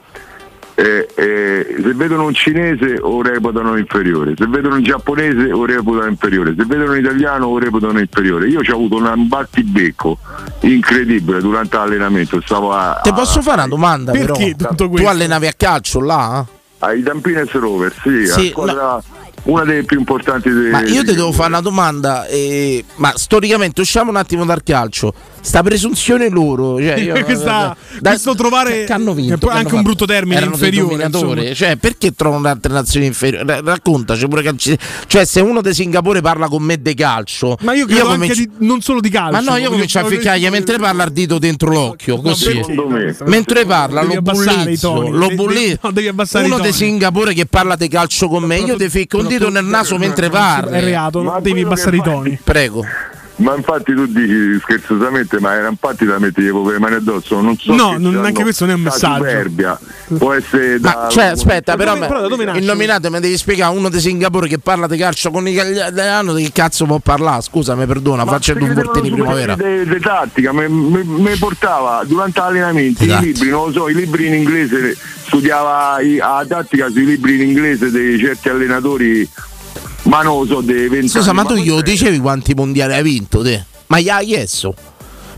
eh, 0.74 1.09
eh, 1.15 1.77
se 1.82 1.94
vedono 1.94 2.24
un 2.24 2.35
cinese 2.35 2.99
o 3.01 3.23
reputano 3.23 3.77
inferiore, 3.77 4.35
se 4.36 4.47
vedono 4.47 4.77
un 4.77 4.82
giapponese 4.82 5.53
o 5.53 5.65
reputano 5.66 6.09
inferiore, 6.09 6.55
se 6.57 6.65
vedono 6.65 6.93
un 6.93 6.99
italiano 6.99 7.47
o 7.47 7.59
reputano 7.59 7.99
inferiore. 7.99 8.49
Io 8.49 8.61
ho 8.61 8.74
avuto 8.74 8.97
un 8.97 9.28
battibecco 9.28 10.19
incredibile 10.61 11.40
durante 11.40 11.77
l'allenamento, 11.77 12.40
stavo 12.40 12.73
a, 12.73 13.01
Ti 13.03 13.12
posso 13.12 13.43
fare 13.43 13.59
una 13.59 13.69
domanda 13.69 14.12
però? 14.12 14.35
Perché 14.35 14.55
tutto 14.57 14.74
Tu 14.74 14.89
questo? 14.89 15.09
allenavi 15.09 15.47
a 15.47 15.53
calcio 15.57 16.01
là? 16.01 16.44
ai 16.78 17.01
Dampines 17.03 17.51
Rovers, 17.53 17.94
sì, 18.03 18.27
Sì, 18.27 18.44
la 18.44 18.51
squadra, 18.51 19.03
una 19.44 19.64
delle 19.64 19.82
più 19.85 19.98
importanti 19.98 20.51
de- 20.51 20.70
Ma 20.70 20.82
io 20.82 21.02
ti 21.05 21.14
devo 21.14 21.32
fare 21.32 21.48
una 21.48 21.60
domanda, 21.60 22.27
eh, 22.27 22.85
ma 22.97 23.12
storicamente 23.16 23.81
usciamo 23.81 24.10
un 24.10 24.16
attimo 24.16 24.44
dal 24.44 24.62
calcio. 24.62 25.12
Sta 25.40 25.60
presunzione 25.64 26.28
loro, 26.28 26.78
cioè 26.78 26.97
io, 26.98 27.14
Questa- 27.24 27.77
da- 27.98 28.10
questo 28.10 28.35
trovare 28.36 28.85
che 28.85 28.93
hanno 28.93 29.12
vinto, 29.12 29.35
che 29.35 29.47
che 29.47 29.52
anche 29.52 29.66
hanno 29.69 29.77
un 29.78 29.82
brutto 29.82 30.05
termine, 30.05 30.36
inferiore, 30.52 31.55
cioè 31.56 31.77
perché 31.77 32.14
trovano 32.14 32.47
altre 32.47 32.73
nazioni 32.73 33.06
inferiori? 33.06 33.44
Ra- 33.47 33.60
Raccontaci 33.64 34.28
pure 34.28 34.43
calci- 34.43 34.78
Cioè 35.09 35.24
se 35.24 35.40
uno 35.40 35.60
di 35.60 35.74
Singapore 35.74 36.20
parla 36.20 36.47
con 36.48 36.62
me 36.62 36.81
di 36.81 36.94
calcio, 36.94 37.56
Ma 37.62 37.74
io 37.74 37.86
credo 37.86 38.10
anche 38.10 38.19
comincio- 38.32 38.35
di- 38.59 38.66
non 38.66 38.81
solo 38.82 39.01
di 39.01 39.09
calcio. 39.10 39.32
Ma 39.32 39.40
no, 39.40 39.56
io 39.56 39.70
comincio 39.70 39.98
a 39.98 40.05
ficcargli 40.05 40.48
mentre 40.48 40.78
parla 40.78 41.05
il 41.05 41.10
dito 41.12 41.39
dentro 41.39 41.70
l'occhio, 41.70 42.20
così. 42.20 42.60
Me. 42.89 43.16
Mentre 43.27 43.64
parla 43.64 44.02
lo 44.02 44.23
bullizzo, 44.23 45.09
lo 45.10 45.28
bullizzo. 45.31 45.78
Uno 46.44 46.59
di 46.60 46.73
Singapore 46.73 47.35
che 47.35 47.47
parla 47.47 47.74
di 47.74 47.89
calcio 47.89 48.28
con 48.28 48.44
me, 48.44 48.59
io 48.59 48.77
ti 48.77 48.89
ficco 48.89 49.19
un 49.19 49.27
dito 49.38 49.50
nel 49.50 49.64
naso 49.64 49.98
mentre 49.98 50.28
parli. 50.28 50.78
È 50.78 50.80
reato, 50.80 51.22
Ma 51.22 51.40
devi 51.40 51.62
abbassare 51.62 51.96
i 51.96 52.02
toni. 52.02 52.38
Prego. 52.42 52.84
Ma 53.43 53.55
infatti 53.56 53.93
tu 53.94 54.06
dici 54.06 54.59
scherzosamente, 54.60 55.40
ma 55.40 55.55
era 55.55 55.69
infatti 55.69 56.05
da 56.05 56.19
mettere 56.19 56.52
le 56.52 56.78
mani 56.78 56.94
addosso, 56.94 57.40
non 57.40 57.56
so. 57.59 57.74
No, 57.74 57.97
non- 57.98 58.24
anche 58.24 58.43
questo 58.43 58.64
non 58.64 58.74
è 58.74 58.77
un 58.77 58.82
messaggio. 58.85 59.24
Superbia. 59.24 59.78
Può 60.16 60.32
essere 60.32 60.78
da 60.78 61.01
Ma 61.02 61.09
cioè, 61.09 61.24
aspetta, 61.24 61.74
però, 61.77 61.94
dove- 61.94 62.06
però 62.06 62.20
da 62.20 62.28
dove 62.28 62.36
me- 62.36 62.44
nasce? 62.47 62.60
il 62.60 62.66
nominato 62.66 63.10
mi 63.10 63.19
devi 63.20 63.36
spiegare 63.36 63.77
uno 63.77 63.89
di 63.89 63.98
Singapore 64.01 64.47
che 64.48 64.59
parla 64.59 64.86
di 64.86 64.97
calcio 64.97 65.31
con 65.31 65.43
l'italiano 65.44 66.35
di 66.35 66.44
che 66.44 66.52
cazzo 66.52 66.86
può 66.86 66.98
parlare? 66.98 67.43
Scusa, 67.43 67.74
mi 67.74 67.86
perdona, 67.86 68.24
faccio 68.24 68.55
due 68.55 68.73
portini 68.73 69.09
in 69.09 69.14
primavera. 69.14 69.56
Di 69.56 69.98
tattica, 70.01 70.52
mi 70.52 71.36
portava 71.39 72.02
durante 72.06 72.39
l'allenamento 72.40 73.02
Esatto. 73.02 73.23
i 73.24 73.27
libri, 73.27 73.48
non 73.48 73.66
lo 73.66 73.73
so, 73.73 73.89
i 73.89 73.94
libri 73.94 74.27
in 74.27 74.35
inglese, 74.35 74.97
studiava 75.27 75.97
la 76.01 76.44
tattica 76.47 76.89
sui 76.90 77.05
libri 77.05 77.35
in 77.40 77.48
inglese 77.48 77.90
di 77.90 78.19
certi 78.19 78.48
allenatori, 78.51 79.28
ma 80.05 80.23
non 80.23 80.41
lo 80.41 80.47
so, 80.47 80.61
dei 80.61 80.89
20 80.89 81.09
Scusa, 81.09 81.33
ma 81.33 81.45
tu 81.45 81.55
c'è. 81.55 81.83
dicevi 81.83 82.19
quanti 82.19 82.55
mondiali 82.55 82.95
hai 82.95 83.03
vinto 83.03 83.43
te? 83.43 83.65
Ma 83.89 84.01
gli 84.01 84.09
hai 84.09 84.27
chiesto? 84.27 84.74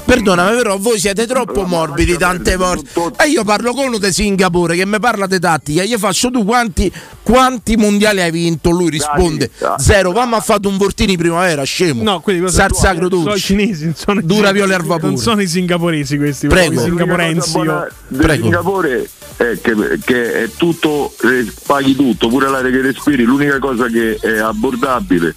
Perdonami, 0.05 0.59
però 0.59 0.77
voi 0.77 0.99
siete 0.99 1.27
troppo 1.27 1.63
morbidi 1.65 2.19
tante 2.19 2.57
volte. 2.57 2.91
E 3.25 3.29
io 3.31 3.43
parlo 3.43 3.73
con 3.73 3.87
uno 3.87 3.97
di 3.97 4.13
Singapore 4.13 4.77
che 4.77 4.85
mi 4.85 4.99
parla 5.01 5.27
di 5.27 5.39
tattica. 5.39 5.83
Io 5.83 5.97
faccio 5.97 6.31
tu 6.31 6.45
quanti, 6.45 6.93
quanti 7.23 7.75
mondiali 7.77 8.21
hai 8.21 8.31
vinto? 8.31 8.69
Lui 8.69 8.91
risponde 8.91 9.51
dai. 9.59 9.77
zero. 9.79 10.13
Mamma 10.13 10.37
ha 10.37 10.41
fatto 10.43 10.69
un 10.69 10.77
portino 10.77 11.11
in 11.13 11.17
primavera, 11.17 11.63
scemo. 11.63 12.03
No, 12.03 12.21
quelli 12.21 12.39
sono- 12.51 12.51
sacro 12.75 12.75
sono 12.77 13.07
i 13.07 13.09
dolce. 13.09 13.39
cinesi, 13.39 13.93
sono 13.97 14.21
Dura 14.21 14.53
viola 14.53 14.77
vapore. 14.77 15.01
Non 15.07 15.17
sono 15.17 15.41
i 15.41 15.49
singaporesi 15.49 16.19
questi, 16.19 16.49
Prego. 16.49 16.75
i 16.75 16.85
singaporensi. 16.85 17.59
io- 17.59 17.89
Prego. 18.15 18.43
Singapore 18.43 19.09
è 19.37 19.59
che, 19.61 19.75
che 20.05 20.45
è 20.45 20.51
tutto, 20.57 21.13
eh, 21.23 21.51
paghi 21.67 21.95
tutto, 21.95 22.29
pure 22.29 22.49
l'aria 22.49 22.71
che 22.71 22.81
respiri, 22.81 23.25
l'unica 23.25 23.59
cosa 23.59 23.87
che 23.87 24.17
è 24.21 24.39
abbordabile 24.39 25.35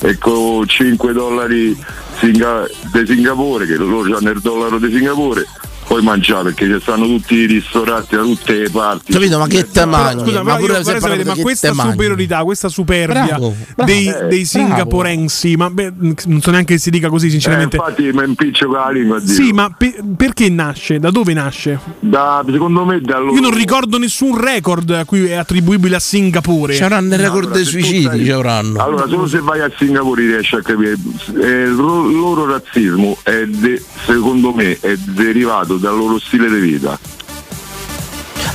è 0.00 0.16
con 0.18 0.66
5 0.66 1.12
dollari 1.12 1.76
singa- 2.18 2.68
di 2.92 3.06
Singapore, 3.06 3.66
che 3.66 3.76
loro 3.76 4.16
hanno 4.16 4.30
il 4.30 4.40
dollaro 4.40 4.78
di 4.78 4.90
Singapore, 4.90 5.46
puoi 5.88 6.02
mangiare 6.02 6.52
perché 6.52 6.66
ci 6.66 6.80
stanno 6.82 7.06
tutti 7.06 7.34
i 7.34 7.46
ristoranti 7.46 8.14
da 8.14 8.22
tutte 8.22 8.52
le 8.58 8.68
parti. 8.70 9.10
Capito? 9.10 9.38
Ma 9.38 9.46
che 9.46 9.66
te 9.70 9.86
mangi? 9.86 10.22
Scusa, 10.24 10.42
ma, 10.42 10.52
ma 10.52 10.56
pure 10.58 10.80
vorrei 10.82 11.00
sapere, 11.00 11.24
ma 11.24 11.34
questa 11.36 11.72
superiorità, 11.72 12.42
questa 12.44 12.68
superbia 12.68 13.24
Bravo, 13.24 13.54
bravo. 13.74 13.90
dei, 13.90 14.06
Eh, 14.06 14.26
dei 14.28 14.44
singaporensi, 14.44 15.56
ma 15.56 15.70
beh, 15.70 15.92
non 16.26 16.40
so 16.42 16.50
neanche 16.50 16.74
che 16.74 16.78
si 16.80 16.90
dica 16.90 17.08
così, 17.08 17.28
Eh, 17.28 17.30
sinceramente. 17.30 17.76
infatti 17.76 18.02
mi 18.12 18.22
impiccio 18.24 18.66
con 18.66 18.74
la 18.76 18.90
lingua 18.90 19.18
sì, 19.24 19.52
ma 19.52 19.70
pe- 19.76 19.98
perché 20.14 20.50
nasce? 20.50 20.98
Da 20.98 21.10
dove 21.10 21.32
nasce? 21.32 21.78
Da- 22.00 22.44
secondo 22.50 22.84
me 22.84 23.00
da 23.00 23.18
loro- 23.18 23.32
Io 23.34 23.40
non 23.40 23.54
ricordo 23.54 23.96
nessun 23.98 24.38
record 24.38 24.90
a 24.90 25.04
cui 25.06 25.24
è 25.26 25.34
attribuibile 25.34 25.96
a 25.96 26.00
Singapore. 26.00 26.74
C'erano 26.74 27.06
il 27.14 27.18
record 27.18 27.44
Allora, 27.44 27.54
dei 27.56 27.64
suicidi, 27.64 28.02
stai- 28.02 28.24
c'avranno. 28.26 28.82
Allora, 28.82 29.06
solo 29.08 29.26
se 29.26 29.40
vai 29.40 29.60
a 29.60 29.70
Singapore 29.74 30.26
riesci 30.26 30.54
a 30.54 30.60
capire. 30.60 30.96
Eh, 31.40 31.62
il 31.62 31.74
ro- 31.74 32.06
loro 32.10 32.44
razzismo 32.46 33.16
è 33.22 33.44
de- 33.46 33.82
secondo 34.04 34.52
me 34.52 34.76
è 34.80 34.94
derivato 34.96 35.76
dal 35.78 35.96
loro 35.96 36.18
stile 36.18 36.48
di 36.50 36.58
vita. 36.58 36.98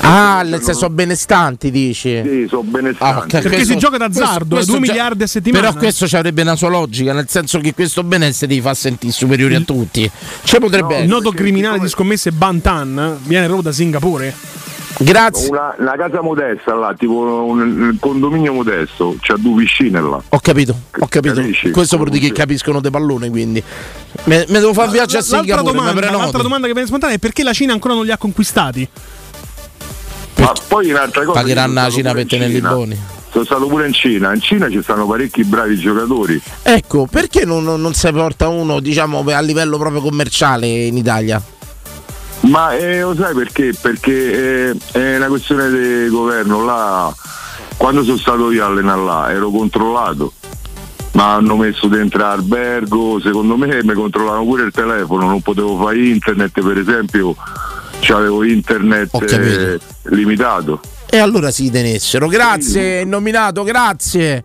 Ah, 0.06 0.42
nel 0.44 0.62
senso 0.62 0.90
benestanti 0.90 1.72
dici? 1.72 2.22
Sì, 2.26 2.46
sono 2.50 2.64
benestanti. 2.64 3.20
Ah, 3.36 3.38
ok, 3.38 3.42
Perché 3.48 3.64
si 3.64 3.78
gioca 3.78 3.96
d'azzardo, 3.98 4.60
eh, 4.60 4.66
due 4.66 4.74
già- 4.76 4.80
miliardi 4.82 5.24
a 5.24 5.28
settimana. 5.28 5.68
Però 5.68 5.80
questo 5.80 6.08
ci 6.08 6.16
avrebbe 6.18 6.42
una 6.42 6.58
sua 6.58 6.68
logica, 6.70 7.14
nel 7.14 7.28
senso 7.30 7.60
che 7.60 7.74
questo 7.74 8.04
benessere 8.04 8.54
ti 8.54 8.60
fa 8.60 8.74
sentire 8.74 9.14
superiori 9.14 9.56
a 9.56 9.62
tutti. 9.62 10.10
Ci 10.44 10.58
potrebbe 10.60 10.88
Il 10.88 10.94
essere. 11.04 11.08
noto 11.08 11.32
criminale 11.32 11.80
di 11.80 11.88
scommesse 11.88 12.32
Bantan 12.32 13.18
viene 13.24 13.46
proprio 13.46 13.70
da 13.70 13.72
Singapore. 13.72 14.36
Grazie. 15.00 15.50
Una, 15.50 15.76
una 15.78 15.96
casa 15.96 16.22
modesta 16.22 16.74
là, 16.76 16.94
tipo 16.98 17.14
un, 17.14 17.60
un 17.60 17.98
condominio 18.00 18.54
modesto, 18.54 19.16
c'ha 19.20 19.36
due 19.38 19.64
piscine 19.64 20.00
là. 20.02 20.22
Ho 20.30 20.40
capito, 20.40 20.76
ho 21.00 21.08
capito. 21.08 21.36
Capisci? 21.36 21.72
Questo 21.72 21.98
vuol 21.98 22.10
dire 22.10 22.28
che 22.28 22.34
capiscono 22.34 22.80
dei 22.80 22.92
pallone, 22.92 23.30
quindi. 23.30 23.62
Me, 24.26 24.46
me 24.48 24.60
devo 24.60 24.74
fare 24.74 24.88
un 24.88 24.94
viaggio 24.94 25.18
a 25.18 25.22
Singapore, 25.22 25.74
domanda, 25.74 26.12
l'altra 26.12 26.42
domanda 26.42 26.68
che 26.68 26.74
viene 26.74 26.88
spontanea 26.88 27.16
è 27.16 27.20
perché 27.20 27.44
la 27.44 27.54
Cina 27.54 27.74
ancora 27.74 27.96
non 27.96 28.06
li 28.06 28.12
ha 28.12 28.18
conquistati? 28.18 28.88
Ma 30.36 30.54
poi 30.68 30.92
un'altra 30.92 31.24
cosa. 31.24 31.40
Pagheranno 31.40 31.74
la 31.74 31.82
sono 31.82 31.92
Cina 31.92 32.10
stato 32.10 32.16
per 32.16 32.22
pure 32.22 32.22
in 32.22 32.28
tenerli 32.28 32.56
Cina. 32.56 32.74
buoni. 32.74 33.00
Sono 33.32 33.46
stato 33.46 33.68
pure 33.68 33.88
in 33.88 33.94
Cina. 33.94 34.34
In 34.34 34.42
Cina 34.42 34.70
ci 34.70 34.82
stanno 34.84 35.08
parecchi 35.08 35.44
bravi 35.44 35.76
giocatori. 35.78 36.40
Ecco, 36.62 37.08
perché 37.10 37.46
non, 37.46 37.64
non, 37.64 37.82
non 37.82 37.94
si 37.94 38.12
porta 38.12 38.48
uno, 38.48 38.80
diciamo, 38.80 39.24
a 39.26 39.40
livello 39.40 39.78
proprio 39.78 40.02
commerciale 40.02 40.68
in 40.68 40.98
Italia? 40.98 41.42
Ma 42.44 42.76
eh, 42.76 43.02
lo 43.02 43.16
sai 43.16 43.34
perché? 43.34 43.74
Perché 43.80 44.70
eh, 44.70 44.78
è 44.92 45.16
una 45.18 45.28
questione 45.28 45.70
di 45.70 46.10
governo. 46.10 46.64
Là, 46.66 47.14
quando 47.78 48.04
sono 48.04 48.18
stato 48.18 48.52
io 48.52 48.64
a 48.64 48.68
allenare 48.68 49.04
là, 49.04 49.32
ero 49.32 49.50
controllato. 49.50 50.34
Ma 51.14 51.34
hanno 51.34 51.56
messo 51.56 51.88
dentro 51.88 52.26
albergo, 52.26 53.20
secondo 53.22 53.56
me 53.56 53.84
mi 53.84 53.94
controllavano 53.94 54.44
pure 54.46 54.64
il 54.64 54.72
telefono, 54.72 55.28
non 55.28 55.42
potevo 55.42 55.78
fare 55.78 56.00
internet, 56.00 56.60
per 56.60 56.76
esempio, 56.76 57.36
avevo 58.10 58.44
internet 58.44 59.14
eh, 59.32 59.80
limitato. 60.16 60.82
E 61.06 61.20
allora 61.20 61.52
si 61.52 61.70
tenessero. 61.70 62.28
Grazie, 62.28 63.04
nominato, 63.06 63.62
grazie. 63.64 64.44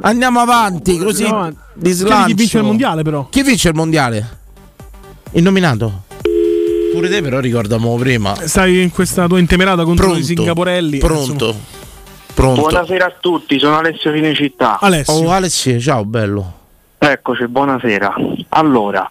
Andiamo 0.00 0.40
avanti, 0.40 0.98
così 0.98 1.24
avanti. 1.24 1.58
di 1.74 1.92
slancio. 1.92 2.26
chi 2.26 2.34
vince 2.34 2.58
il 2.58 2.64
mondiale, 2.64 3.02
però. 3.02 3.28
Chi 3.30 3.42
vince 3.42 3.68
il 3.68 3.74
mondiale? 3.74 4.38
Il 5.30 5.42
nominato? 5.44 6.06
Pure 6.98 7.10
te 7.10 7.22
però 7.22 7.38
ricordiamo 7.38 7.94
prima. 7.94 8.34
Stai 8.34 8.82
in 8.82 8.90
questa 8.90 9.28
tua 9.28 9.38
intemerata 9.38 9.84
contro 9.84 10.06
Pronto, 10.06 10.20
i 10.20 10.24
singaporelli. 10.24 10.98
Pronto. 10.98 11.32
insomma. 11.46 11.54
Pronto. 12.34 12.60
Buonasera 12.62 13.06
a 13.06 13.14
tutti, 13.20 13.56
sono 13.60 13.78
Alessio 13.78 14.12
Cinecittà. 14.12 14.80
Oh, 15.06 15.30
Alessio, 15.30 15.78
ciao 15.78 16.04
bello. 16.04 16.52
Eccoci, 16.98 17.46
buonasera. 17.46 18.14
Allora, 18.48 19.08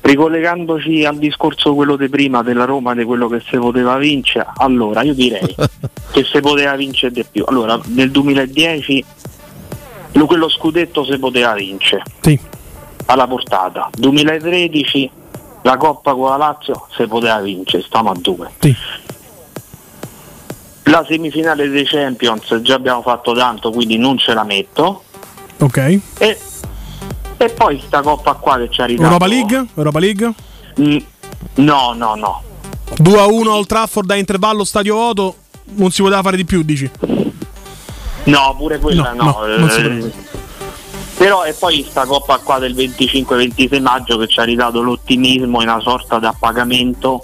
ricollegandoci 0.00 1.04
al 1.04 1.18
discorso 1.18 1.74
quello 1.74 1.94
di 1.94 2.08
prima 2.08 2.42
della 2.42 2.64
Roma, 2.64 2.92
di 2.92 3.04
quello 3.04 3.28
che 3.28 3.40
si 3.48 3.56
poteva 3.56 3.96
vincere, 3.98 4.46
allora 4.56 5.02
io 5.02 5.14
direi 5.14 5.54
che 6.10 6.24
si 6.24 6.40
poteva 6.40 6.74
vincere 6.74 7.12
di 7.12 7.24
più. 7.30 7.44
Allora, 7.46 7.80
nel 7.86 8.10
2010 8.10 9.04
lo- 10.12 10.26
quello 10.26 10.48
scudetto 10.48 11.04
si 11.04 11.16
poteva 11.20 11.52
vincere. 11.54 12.02
Sì. 12.20 12.36
Alla 13.06 13.28
portata. 13.28 13.90
2013 13.96 15.10
la 15.66 15.76
Coppa 15.76 16.14
con 16.14 16.28
la 16.30 16.36
Lazio 16.36 16.86
si 16.96 17.04
poteva 17.08 17.40
vincere, 17.40 17.82
stiamo 17.82 18.10
a 18.12 18.14
due. 18.16 18.48
La 20.84 21.04
semifinale 21.06 21.68
dei 21.68 21.84
Champions 21.84 22.60
già 22.60 22.74
abbiamo 22.76 23.02
fatto 23.02 23.32
tanto, 23.34 23.72
quindi 23.72 23.98
non 23.98 24.16
ce 24.16 24.32
la 24.32 24.44
metto. 24.44 25.02
Ok. 25.58 25.76
E, 26.18 26.38
e 27.36 27.48
poi 27.48 27.82
sta 27.84 28.00
coppa 28.02 28.34
qua 28.34 28.58
che 28.58 28.68
ci 28.70 28.80
ha 28.80 28.84
ridato. 28.84 29.06
Europa 29.08 29.26
League? 29.26 29.66
Europa 29.74 29.98
League? 29.98 30.32
Mm, 30.80 30.96
No, 31.56 31.92
no, 31.94 32.14
no. 32.14 32.42
2 32.98 33.18
a 33.18 33.26
1 33.26 33.52
Old 33.52 33.66
Trafford 33.66 34.06
da 34.06 34.14
intervallo 34.14 34.62
stadio 34.62 34.94
vuoto. 34.94 35.34
Non 35.74 35.90
si 35.90 36.00
poteva 36.02 36.22
fare 36.22 36.36
di 36.36 36.44
più, 36.44 36.62
dici? 36.62 36.88
No, 38.24 38.54
pure 38.56 38.78
quella 38.78 39.12
No, 39.12 39.24
no. 39.24 39.46
no, 39.58 39.66
eh. 39.74 40.12
Però 41.16 41.44
e 41.44 41.54
poi 41.54 41.84
sta 41.88 42.04
coppa 42.04 42.38
qua 42.38 42.58
del 42.58 42.74
25-26 42.74 43.80
maggio 43.80 44.18
che 44.18 44.26
ci 44.26 44.38
ha 44.40 44.44
ridato 44.44 44.82
l'ottimismo 44.82 45.60
e 45.60 45.64
una 45.64 45.80
sorta 45.80 46.18
di 46.18 46.26
appagamento 46.26 47.22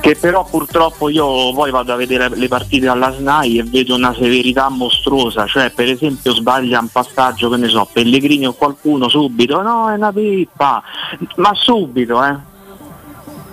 che 0.00 0.16
però 0.16 0.44
purtroppo 0.44 1.10
io 1.10 1.52
poi 1.52 1.70
vado 1.70 1.92
a 1.92 1.96
vedere 1.96 2.30
le 2.34 2.48
partite 2.48 2.88
alla 2.88 3.12
SNAI 3.12 3.58
e 3.58 3.64
vedo 3.64 3.94
una 3.94 4.14
severità 4.14 4.70
mostruosa, 4.70 5.46
cioè 5.46 5.70
per 5.70 5.90
esempio 5.90 6.34
sbaglia 6.34 6.80
un 6.80 6.88
passaggio, 6.88 7.50
che 7.50 7.56
ne 7.58 7.68
so, 7.68 7.86
Pellegrini 7.92 8.46
o 8.46 8.54
qualcuno 8.54 9.08
subito, 9.08 9.60
no 9.60 9.90
è 9.90 9.94
una 9.94 10.12
pippa, 10.12 10.82
ma 11.36 11.52
subito 11.54 12.24
eh. 12.24 12.36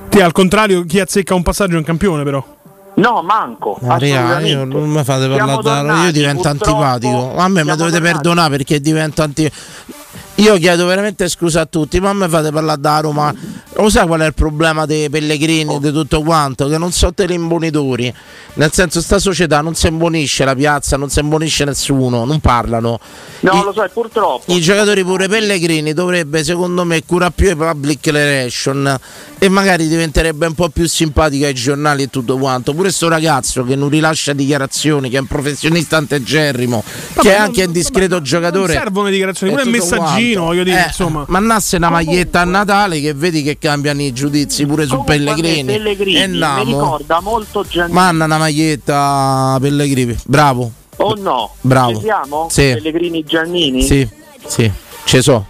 Sì, 0.09 0.21
al 0.21 0.31
contrario, 0.31 0.85
chi 0.85 0.99
azzecca 0.99 1.35
un 1.35 1.43
passaggio 1.43 1.75
è 1.75 1.77
un 1.77 1.83
campione, 1.83 2.23
però. 2.23 2.56
No, 2.97 3.21
manco. 3.21 3.77
Maria, 3.81 4.17
assolutamente. 4.17 4.49
io 4.49 4.63
non 4.65 4.89
mi 4.89 5.03
fate 5.03 5.27
parlare 5.27 5.61
da 5.61 6.03
io 6.05 6.11
divento 6.11 6.47
antipatico. 6.47 7.35
A 7.37 7.47
me 7.47 7.63
mi 7.63 7.75
dovete 7.75 7.97
tornati. 7.97 8.13
perdonare 8.13 8.49
perché 8.49 8.81
divento 8.81 9.21
antipatico. 9.21 9.95
Io 10.39 10.55
chiedo 10.57 10.85
veramente 10.85 11.27
scusa 11.29 11.61
a 11.61 11.65
tutti, 11.65 11.99
ma 11.99 12.09
a 12.09 12.13
me 12.13 12.29
fate 12.29 12.51
parlare 12.51 12.79
da 12.79 12.99
Roma. 12.99 13.33
Lo 13.73 13.89
sai 13.89 14.05
qual 14.05 14.21
è 14.21 14.25
il 14.27 14.35
problema 14.35 14.85
dei 14.85 15.09
Pellegrini 15.09 15.75
e 15.75 15.79
di 15.79 15.91
tutto 15.91 16.21
quanto? 16.21 16.67
Che 16.67 16.77
non 16.77 16.91
sono 16.91 17.11
degli 17.15 17.31
imbonitori. 17.31 18.13
Nel 18.53 18.71
senso, 18.71 19.01
sta 19.01 19.17
società 19.17 19.61
non 19.61 19.73
si 19.73 19.87
imbonisce 19.87 20.45
la 20.45 20.53
piazza, 20.53 20.95
non 20.95 21.09
si 21.09 21.19
imbonisce 21.19 21.65
nessuno, 21.65 22.23
non 22.23 22.39
parlano. 22.39 22.99
No, 23.39 23.51
I- 23.51 23.63
lo 23.63 23.73
so, 23.73 23.87
purtroppo. 23.91 24.53
I 24.53 24.61
giocatori 24.61 25.03
pure 25.03 25.27
Pellegrini 25.27 25.93
dovrebbe 25.93 26.43
secondo 26.43 26.83
me 26.83 27.03
curare 27.03 27.31
più 27.31 27.49
i 27.49 27.55
public 27.55 28.05
relation 28.07 28.99
e 29.39 29.49
magari 29.49 29.87
diventerebbe 29.87 30.47
un 30.47 30.53
po' 30.53 30.69
più 30.69 30.87
simpatico 30.87 31.45
ai 31.45 31.53
giornali 31.53 32.03
e 32.03 32.07
tutto 32.09 32.37
quanto. 32.37 32.73
Pure 32.73 32.91
sto 32.91 33.07
ragazzo 33.07 33.63
che 33.63 33.75
non 33.75 33.89
rilascia 33.89 34.33
dichiarazioni, 34.33 35.09
che 35.09 35.17
è 35.17 35.19
un 35.19 35.27
professionista 35.27 35.97
antegerrimo, 35.97 36.83
che 37.19 37.35
è 37.35 37.37
anche 37.37 37.63
un 37.65 37.71
discreto 37.71 38.21
giocatore. 38.21 38.73
Non 38.73 38.81
servono 38.83 39.05
le 39.05 39.11
dichiarazioni, 39.11 39.51
pure 39.53 39.63
il 39.63 39.71
tutto 39.71 39.83
messaggino, 39.85 40.33
quanto. 40.33 40.41
voglio 40.45 40.63
dire, 40.63 40.83
Eh, 40.83 40.87
insomma. 40.87 41.25
Mandasse 41.27 41.75
una 41.77 41.89
maglietta 41.89 42.41
a 42.41 42.45
Natale 42.45 42.99
che 42.99 43.13
vedi 43.13 43.43
che 43.43 43.57
cambiano 43.59 44.01
i 44.01 44.11
giudizi 44.13 44.65
pure 44.65 44.85
su 44.87 45.03
Pellegrini. 45.03 45.65
Pellegrini 45.73 46.21
E 46.21 46.27
mi 46.27 46.63
ricorda 46.65 47.19
molto 47.21 47.63
Giannini. 47.67 47.93
Manna 47.93 48.25
una 48.25 48.37
maglietta 48.37 49.53
a 49.53 49.59
Pellegrini, 49.59 50.17
bravo. 50.25 50.71
O 50.99 51.13
no? 51.15 51.53
Bravo. 51.61 51.93
Ci 51.95 52.01
siamo? 52.01 52.47
Sì. 52.49 52.71
Pellegrini 52.73 53.23
Giannini? 53.23 53.83
Sì, 53.83 54.07
sì, 54.47 54.71
ci 55.05 55.21
so. 55.21 55.45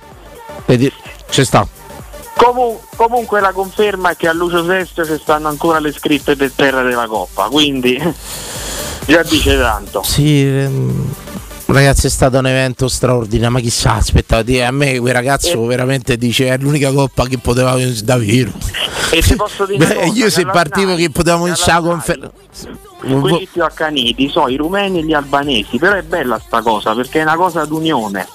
Vedi, 0.65 0.91
ci 1.29 1.45
sta. 1.45 1.65
Comu- 2.37 2.79
comunque 2.95 3.41
la 3.41 3.51
conferma 3.51 4.11
è 4.11 4.15
che 4.15 4.27
a 4.27 4.33
Lucio 4.33 4.63
Sesto 4.63 5.03
ci 5.03 5.17
stanno 5.19 5.47
ancora 5.47 5.79
le 5.79 5.91
scritte 5.91 6.35
per 6.35 6.51
terra 6.55 6.83
della 6.83 7.07
Coppa, 7.07 7.49
quindi 7.49 7.97
già 9.05 9.23
dice 9.23 9.57
tanto. 9.57 10.03
Sì, 10.03 10.45
ehm, 10.45 11.13
ragazzi, 11.65 12.05
è 12.05 12.09
stato 12.09 12.37
un 12.37 12.45
evento 12.45 12.87
straordinario. 12.87 13.51
Ma 13.51 13.59
chissà, 13.59 13.95
aspettava 13.95 14.43
di 14.43 14.61
a 14.61 14.71
me 14.71 14.99
quel 14.99 15.13
ragazzo 15.13 15.65
veramente 15.65 16.15
dice 16.15 16.47
è 16.47 16.57
l'unica 16.57 16.91
coppa 16.91 17.25
che 17.25 17.39
poteva 17.39 17.75
vincere 17.75 18.05
davvero. 18.05 18.51
E 19.11 19.21
ti 19.21 19.35
posso 19.35 19.65
dire 19.65 19.85
Beh, 19.85 19.95
cosa, 19.95 20.13
io 20.13 20.29
se 20.29 20.45
partivo 20.45 20.95
che 20.95 21.09
potevamo 21.09 21.45
vincere 21.45 21.71
la 21.73 21.81
conferenza. 21.81 22.31
quelli 22.99 23.47
più 23.51 23.63
accaniti 23.63 24.29
sono 24.29 24.47
i 24.49 24.57
rumeni 24.57 24.99
e 24.99 25.03
gli 25.03 25.13
albanesi, 25.13 25.77
però 25.79 25.95
è 25.95 26.03
bella 26.03 26.39
sta 26.39 26.61
cosa 26.61 26.93
perché 26.93 27.19
è 27.19 27.23
una 27.23 27.35
cosa 27.35 27.65
d'unione. 27.65 28.27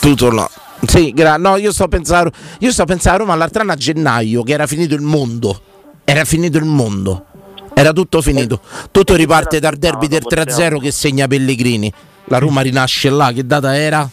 Tutto 0.00 0.30
là. 0.30 0.50
Sì, 0.86 1.12
gra- 1.12 1.36
no, 1.36 1.56
io 1.56 1.72
sto 1.72 1.88
pensando, 1.88 2.30
io 2.60 2.72
sto 2.72 2.84
pensando 2.84 3.16
a 3.16 3.20
Roma 3.20 3.34
l'altro 3.34 3.62
anno 3.62 3.72
a 3.72 3.76
gennaio 3.76 4.42
che 4.42 4.52
era 4.52 4.66
finito 4.66 4.94
il 4.94 5.02
mondo. 5.02 5.60
Era 6.04 6.24
finito 6.24 6.58
il 6.58 6.64
mondo. 6.64 7.26
Era 7.74 7.92
tutto 7.92 8.22
finito. 8.22 8.60
Tutto 8.90 9.14
riparte 9.14 9.60
dal 9.60 9.76
derby 9.76 10.06
del 10.06 10.22
3-0 10.28 10.78
che 10.80 10.90
segna 10.90 11.26
Pellegrini. 11.26 11.92
La 12.26 12.38
Roma 12.38 12.60
rinasce 12.62 13.10
là. 13.10 13.32
Che 13.32 13.44
data 13.44 13.76
era? 13.76 14.08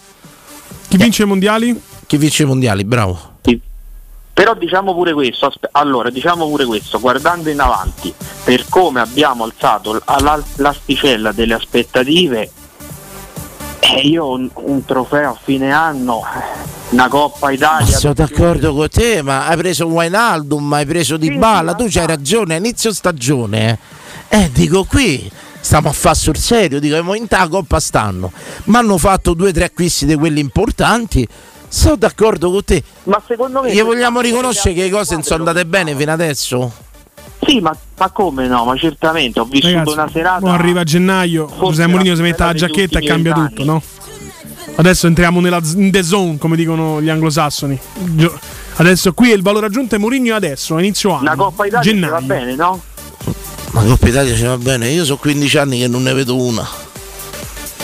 Chi 0.88 0.98
vince 0.98 1.24
i 1.24 1.26
mondiali? 1.26 1.80
Chi 2.06 2.18
vince 2.18 2.44
i 2.44 2.46
mondiali? 2.46 2.84
Bravo. 2.84 3.32
Però 4.34 4.56
diciamo 4.56 4.96
pure 4.96 5.14
questo, 5.14 5.46
aspe- 5.46 5.70
allora 5.74 6.10
diciamo 6.10 6.48
pure 6.48 6.66
questo, 6.66 7.00
guardando 7.00 7.52
in 7.52 7.60
avanti, 7.60 8.12
per 8.44 8.66
come 8.68 9.00
abbiamo 9.00 9.44
alzato 9.44 10.02
l'asticella 10.56 11.32
delle 11.32 11.54
aspettative, 11.54 12.42
eh, 12.42 12.52
io 14.02 14.30
un, 14.30 14.50
un 14.54 14.86
trofeo 14.86 15.32
a 15.32 15.38
fine 15.42 15.72
anno, 15.72 16.24
una 16.90 17.08
Coppa 17.08 17.48
Ma 17.48 17.52
Italia. 17.52 17.98
sono 17.98 18.14
d'accordo 18.14 18.74
con 18.74 18.90
te, 18.90 19.22
ma 19.22 19.48
hai 19.48 19.58
preso 19.58 19.88
Wijnaldum, 19.88 20.74
hai 20.74 20.86
preso 20.86 21.18
Di 21.18 21.32
Balla, 21.32 21.74
tu 21.74 21.86
c'hai 21.90 22.08
ragione, 22.08 22.56
inizio 22.56 22.92
stagione. 22.94 23.78
Eh, 24.30 24.50
dico 24.52 24.84
qui 24.86 25.30
stiamo 25.60 25.90
a 25.90 25.94
fare 25.94 26.16
sul 26.16 26.38
serio, 26.38 26.80
dico, 26.80 26.96
in 26.98 27.28
la 27.30 27.48
Coppa 27.48 27.80
stanno. 27.80 28.32
Ma 28.66 28.80
hanno 28.80 28.98
fatto 28.98 29.34
due 29.34 29.50
o 29.50 29.52
tre 29.52 29.66
acquisti 29.66 30.06
di 30.06 30.16
quelli 30.16 30.40
importanti. 30.40 31.28
Sono 31.68 31.96
d'accordo 31.96 32.52
con 32.52 32.64
te. 32.64 32.84
Ma 33.04 33.22
secondo 33.28 33.62
me 33.62 33.74
Gli 33.74 33.82
vogliamo 33.82 34.22
riconoscere 34.22 34.76
che 34.76 34.84
le 34.84 34.90
cose 34.92 35.16
non 35.16 35.24
sono 35.24 35.40
andate 35.40 35.66
bene 35.66 35.96
fino 35.96 36.12
adesso? 36.12 36.72
Sì, 37.46 37.60
ma, 37.60 37.76
ma 37.98 38.10
come 38.12 38.48
no? 38.48 38.66
Ma 38.66 38.76
certamente, 38.78 39.40
ho 39.40 39.46
vissuto 39.46 39.74
Ragazzi, 39.74 39.94
una 39.94 40.10
serata. 40.12 40.46
mo 40.46 40.54
arriva 40.54 40.82
a 40.82 40.84
gennaio, 40.84 41.50
José 41.60 41.82
la 41.82 41.88
Mourinho 41.90 42.16
si 42.16 42.22
mette 42.22 42.44
la 42.44 42.54
giacchetta 42.54 43.00
e 43.00 43.04
cambia 43.06 43.34
vent'anni. 43.34 43.56
tutto, 43.56 43.66
no? 43.72 43.82
Adesso 44.76 45.08
entriamo 45.08 45.40
nella 45.40 45.64
z- 45.64 45.74
in 45.76 45.92
the 45.92 46.04
zone, 46.04 46.38
come 46.38 46.56
dicono 46.56 47.02
gli 47.02 47.10
anglosassoni. 47.10 47.80
Gio- 48.16 48.40
Adesso 48.76 49.14
qui 49.14 49.30
il 49.30 49.42
valore 49.44 49.68
aggiunto 49.68 49.94
è 49.96 49.98
Mourinho 50.00 50.34
adesso, 50.36 50.76
a 50.76 50.80
inizio 50.80 51.12
anno. 51.12 51.22
Una 51.22 51.36
Coppa 51.36 51.66
Italia 51.68 51.84
ci 51.88 51.94
gennaio. 51.94 52.12
va 52.14 52.22
bene, 52.22 52.56
no? 52.56 52.82
Ma 53.72 53.84
Coppa 53.84 54.08
Italia 54.08 54.36
ci 54.36 54.44
va 54.44 54.58
bene, 54.58 54.90
io 54.90 55.06
so 55.06 55.18
15 55.18 55.58
anni 55.58 55.80
che 55.80 55.88
non 55.88 56.02
ne 56.04 56.14
vedo 56.14 56.36
una. 56.42 56.68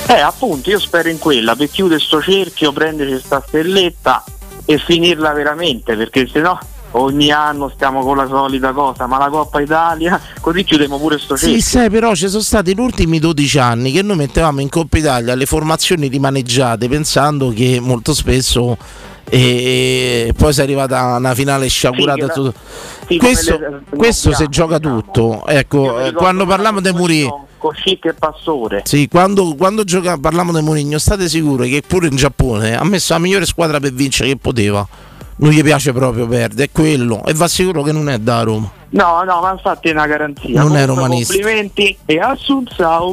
Eh, 0.07 0.19
appunto, 0.19 0.69
io 0.71 0.79
spero 0.79 1.09
in 1.09 1.19
quella, 1.19 1.55
per 1.55 1.69
chiudere 1.69 1.99
sto 1.99 2.19
cerchio, 2.21 2.71
prenderci 2.71 3.23
sta 3.23 3.43
stelletta 3.47 4.23
e 4.65 4.79
finirla 4.79 5.31
veramente, 5.33 5.95
perché 5.95 6.27
sennò 6.31 6.57
ogni 6.91 7.31
anno 7.31 7.69
stiamo 7.73 8.01
con 8.01 8.17
la 8.17 8.27
solita 8.27 8.71
cosa, 8.71 9.07
ma 9.07 9.17
la 9.17 9.29
Coppa 9.29 9.61
Italia, 9.61 10.19
così 10.41 10.63
chiudiamo 10.63 10.97
pure 10.97 11.19
sto 11.19 11.37
cerchio. 11.37 11.59
Sì, 11.59 11.61
sai, 11.61 11.89
però 11.89 12.13
ci 12.15 12.27
sono 12.27 12.41
stati 12.41 12.73
gli 12.73 12.79
ultimi 12.79 13.19
12 13.19 13.59
anni 13.59 13.91
che 13.91 14.01
noi 14.01 14.17
mettevamo 14.17 14.61
in 14.61 14.69
Coppa 14.69 14.97
Italia 14.97 15.35
le 15.35 15.45
formazioni 15.45 16.07
rimaneggiate 16.07 16.87
pensando 16.87 17.49
che 17.49 17.79
molto 17.79 18.13
spesso 18.13 18.77
e 19.31 20.33
poi 20.35 20.51
si 20.51 20.59
è 20.59 20.63
arrivata 20.63 21.15
una 21.17 21.35
finale 21.35 21.67
sciagurata. 21.67 22.25
Sì, 22.25 22.33
tutto. 22.33 22.53
sì, 23.07 23.17
questo 23.17 23.57
le- 23.59 23.81
questo 23.95 24.33
se 24.33 24.47
gioca 24.47 24.79
tutto. 24.79 25.45
Ecco, 25.45 25.99
eh, 25.99 26.13
quando 26.13 26.45
parliamo 26.45 26.81
di 26.81 26.91
Muri. 26.91 27.47
Con 27.59 27.75
Schick 27.75 28.05
e 28.05 28.13
Pastore. 28.13 28.83
Sì, 28.85 29.07
quando, 29.09 29.53
quando 29.55 29.83
gioca, 29.83 30.17
parliamo 30.17 30.53
di 30.53 30.61
Mourinho, 30.61 30.97
state 30.97 31.27
sicuri 31.27 31.69
che 31.69 31.83
pure 31.85 32.07
in 32.07 32.15
Giappone 32.15 32.77
ha 32.77 32.83
messo 32.85 33.11
la 33.13 33.19
migliore 33.19 33.45
squadra 33.45 33.79
per 33.81 33.91
vincere 33.91 34.29
che 34.29 34.37
poteva. 34.37 34.87
Non 35.41 35.51
gli 35.51 35.63
piace 35.63 35.93
proprio 35.93 36.27
perdere, 36.27 36.65
è 36.65 36.69
quello. 36.71 37.25
E 37.25 37.33
va 37.33 37.47
sicuro 37.47 37.81
che 37.81 37.91
non 37.91 38.09
è 38.09 38.19
da 38.19 38.41
Roma. 38.43 38.78
No, 38.91 39.21
no, 39.23 39.39
ma 39.41 39.51
infatti 39.51 39.89
è 39.89 39.91
una 39.91 40.07
garanzia. 40.07 40.61
Non 40.63 40.75
è 40.75 40.85
Comunque, 40.85 40.85
romanista. 40.85 41.33
Complimenti 41.33 41.97
e 42.05 42.19
Assunzao. 42.19 43.11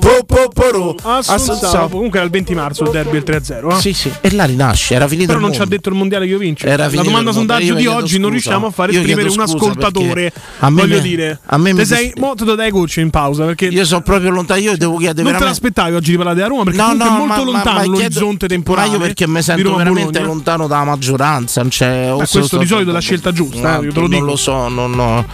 Assunzao, 1.02 1.88
comunque 1.88 2.18
era 2.18 2.24
il 2.26 2.32
20 2.32 2.54
marzo 2.54 2.84
il 2.84 2.90
derby 2.90 3.18
il 3.18 3.24
3-0. 3.26 3.76
eh? 3.76 3.80
Sì, 3.80 3.92
sì. 3.92 4.10
E 4.22 4.32
là 4.32 4.44
rinasce, 4.46 4.94
era 4.94 5.06
finito 5.06 5.26
Però 5.26 5.38
il 5.38 5.44
non 5.44 5.52
ci 5.54 5.60
ha 5.60 5.66
detto 5.66 5.90
il 5.90 5.94
mondiale 5.94 6.24
che 6.24 6.32
io 6.32 6.38
vince. 6.38 6.66
Era 6.66 6.88
La 6.90 7.02
domanda 7.02 7.30
sondaggio 7.32 7.64
Io 7.64 7.74
di 7.74 7.86
oggi 7.86 8.14
non 8.18 8.30
scusa. 8.30 8.50
riusciamo 8.50 8.66
a 8.68 8.70
far 8.70 8.88
esprimere 8.90 9.28
un 9.28 9.40
ascoltatore. 9.40 10.32
a 10.60 10.70
me 10.70 10.80
Voglio 10.80 10.96
mi- 10.96 11.02
dire, 11.02 11.40
a 11.44 11.58
me 11.58 11.72
mi 11.72 11.78
te 11.80 11.84
sei 11.84 12.04
dis- 12.06 12.22
mo 12.22 12.34
te 12.34 12.44
lo 12.44 12.54
dai 12.54 12.70
coach 12.70 12.96
in 12.96 13.10
pausa 13.10 13.44
perché 13.44 13.66
Io 13.66 13.84
sono 13.84 14.00
proprio 14.00 14.30
lontano, 14.30 14.60
io 14.60 14.76
devo 14.78 14.96
chiedere 14.96 15.22
non 15.22 15.32
te 15.32 15.38
veramente. 15.38 15.44
l'aspettavi 15.44 15.94
oggi 15.94 16.10
di 16.10 16.16
parlare 16.16 16.36
della 16.36 16.48
Roma 16.48 16.64
perché 16.64 16.78
No, 16.80 16.92
no, 16.92 17.04
è 17.04 17.08
molto 17.10 17.24
ma- 17.26 17.36
ma- 17.36 17.42
lontano 17.44 17.74
ma 17.76 17.80
chiedo- 17.82 17.90
l'orizzonte 17.98 18.46
Ma 18.46 18.48
temporale. 18.54 18.88
io 18.88 18.98
perché 18.98 19.28
mi 19.28 19.42
sento 19.42 19.74
veramente 19.74 20.20
lontano 20.20 20.66
dalla 20.66 20.84
maggioranza. 20.84 21.60
non 21.60 21.70
c'è- 21.70 22.10
Ma 22.16 22.24
se- 22.24 22.38
questo 22.38 22.56
di 22.58 22.66
so- 22.66 22.72
solito 22.74 22.90
è 22.90 22.92
la 22.94 23.00
scelta 23.00 23.30
giusta, 23.32 23.76
eh, 23.76 23.80
te 23.80 23.86
lo 23.94 24.00
non 24.00 24.10
dico. 24.10 24.24
lo 24.24 24.36
so, 24.36 24.68
non, 24.68 24.90
no. 24.92 25.24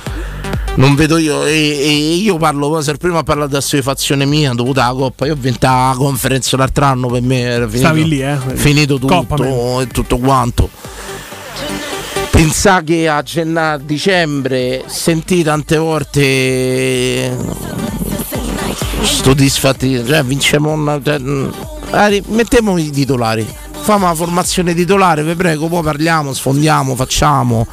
Non 0.75 0.95
vedo 0.95 1.19
io, 1.19 1.45
e, 1.45 1.51
e 1.51 2.15
io 2.15 2.39
parlo, 2.39 2.81
se 2.81 2.95
prima 2.95 3.23
parlo 3.23 3.47
di 3.47 3.57
assuefazione 3.57 4.25
mia 4.25 4.53
dovuta 4.53 4.87
alla 4.87 4.99
Coppa, 4.99 5.27
io 5.27 5.35
ho 5.35 5.37
vinto 5.39 5.67
la 5.67 5.95
conferenza 5.97 6.57
l'altro 6.57 6.87
anno 6.87 7.09
per 7.09 7.21
me 7.21 7.41
era 7.41 7.67
finito, 7.67 7.87
Stavi 7.87 8.09
lì, 8.09 8.23
eh. 8.23 8.39
finito 8.55 8.99
Coppa, 8.99 9.37
tutto 9.37 9.81
e 9.83 9.87
tutto 9.89 10.17
quanto. 10.19 10.71
Pensà 12.31 12.83
che 12.83 13.07
a 13.07 13.23
gennaio, 13.23 13.75
a 13.75 13.79
dicembre 13.79 14.85
sentì 14.87 15.43
tante 15.43 15.77
volte 15.77 17.37
sto 19.03 19.35
disfatti, 19.35 20.03
cioè 20.05 20.25
vinciamo 20.25 20.71
una, 20.73 21.01
cioè, 21.03 21.19
mm, 21.19 21.51
mettiamo 22.29 22.79
i 22.79 22.91
titolari. 22.91 23.47
Fammi 23.83 24.05
una 24.05 24.15
formazione 24.15 24.75
titolare, 24.75 25.25
vi 25.25 25.35
prego, 25.35 25.67
poi 25.67 25.83
parliamo, 25.83 26.33
sfondiamo, 26.33 26.95
facciamo 26.95 27.67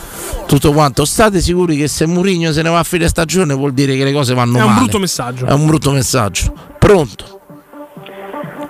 tutto 0.48 0.72
quanto. 0.72 1.06
State 1.06 1.40
sicuri 1.40 1.78
che 1.78 1.88
se 1.88 2.08
Mourinho 2.08 2.52
se 2.52 2.64
ne 2.64 2.70
va 2.70 2.80
a 2.80 2.84
fine 2.84 3.08
stagione 3.08 3.54
vuol 3.54 3.74
dire 3.74 3.96
che 3.96 4.04
le 4.04 4.12
cose 4.12 4.34
vanno 4.34 4.58
È 4.58 4.60
male. 4.60 4.72
un 4.72 4.78
brutto 4.78 4.98
messaggio. 5.00 5.46
È 5.46 5.52
un 5.54 5.66
brutto 5.68 5.92
messaggio. 5.92 6.52
Pronto? 6.80 7.38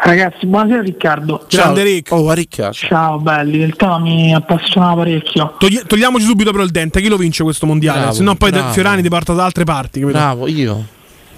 Ragazzi, 0.01 0.45
buonasera 0.45 0.81
Riccardo. 0.81 1.45
Grande 1.49 1.83
Rick. 1.83 2.11
Oh, 2.11 2.31
Ricca. 2.33 2.71
Ciao 2.71 3.19
belli, 3.19 3.59
il 3.59 3.75
tema 3.77 3.99
mi 3.99 4.33
appassiona 4.35 4.93
parecchio. 4.95 5.55
Togli- 5.57 5.83
togliamoci 5.87 6.25
subito 6.25 6.51
però 6.51 6.63
il 6.63 6.71
dente, 6.71 6.99
chi 7.01 7.07
lo 7.07 7.17
vince 7.17 7.43
questo 7.43 7.65
mondiale? 7.65 7.99
Bravo, 7.99 8.13
Se 8.15 8.23
no 8.23 8.35
poi 8.35 8.51
bravo. 8.51 8.71
Fiorani 8.73 9.01
ti 9.01 9.09
porta 9.09 9.33
da 9.33 9.45
altre 9.45 9.63
parti. 9.63 9.99
capito? 10.01 10.17
Bravo, 10.17 10.47
io. 10.47 10.85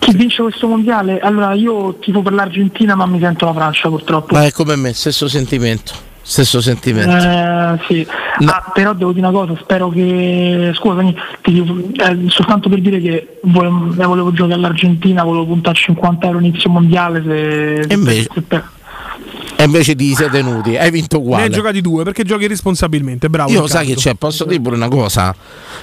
Chi 0.02 0.16
vince 0.16 0.42
questo 0.42 0.68
mondiale? 0.68 1.20
Allora 1.20 1.54
io 1.54 1.94
tifo 2.00 2.24
per 2.24 2.34
l'Argentina 2.34 2.96
ma 2.96 3.06
mi 3.06 3.20
sento 3.20 3.46
la 3.46 3.54
Francia 3.54 3.88
purtroppo. 3.88 4.34
Ma 4.34 4.46
è 4.46 4.52
come 4.52 4.76
me, 4.76 4.94
stesso 4.94 5.28
sentimento. 5.28 5.94
Stesso 6.24 6.60
sentimento. 6.60 7.16
Eh, 7.16 7.80
sì. 7.88 8.08
Ah, 8.46 8.72
però 8.74 8.94
devo 8.94 9.12
dire 9.12 9.28
una 9.28 9.38
cosa, 9.38 9.54
spero 9.62 9.90
che. 9.90 10.72
Scusami, 10.74 11.16
ti 11.42 11.92
eh, 11.98 12.18
soltanto 12.30 12.68
per 12.68 12.80
dire 12.82 13.00
che 13.00 13.40
volevo, 13.44 13.94
eh, 14.02 14.06
volevo 14.06 14.32
giocare 14.32 14.56
all'Argentina, 14.56 15.24
volevo 15.24 15.46
puntare 15.46 15.78
a 15.78 15.80
50 15.82 16.26
euro 16.26 16.40
inizio 16.40 16.70
mondiale. 16.72 17.22
Se, 17.24 17.80
E 17.82 17.94
invece? 17.94 18.28
se 18.34 18.42
per- 18.42 18.70
E 19.62 19.66
invece 19.66 19.96
ti 19.96 20.14
sei 20.16 20.30
tenuti, 20.30 20.76
hai 20.76 20.90
vinto 20.90 21.18
Ne 21.18 21.24
uguale. 21.24 21.44
hai 21.44 21.50
giocati 21.52 21.82
due 21.82 22.04
perché 22.04 22.24
giochi 22.24 22.48
responsabilmente. 22.48 23.30
Bravo. 23.30 23.52
Io 23.52 23.68
sai 23.68 23.86
che 23.86 23.96
c'è, 23.96 24.16
posso 24.16 24.44
dire 24.46 24.60
pure 24.60 24.76
una 24.76 24.88
cosa, 24.88 25.36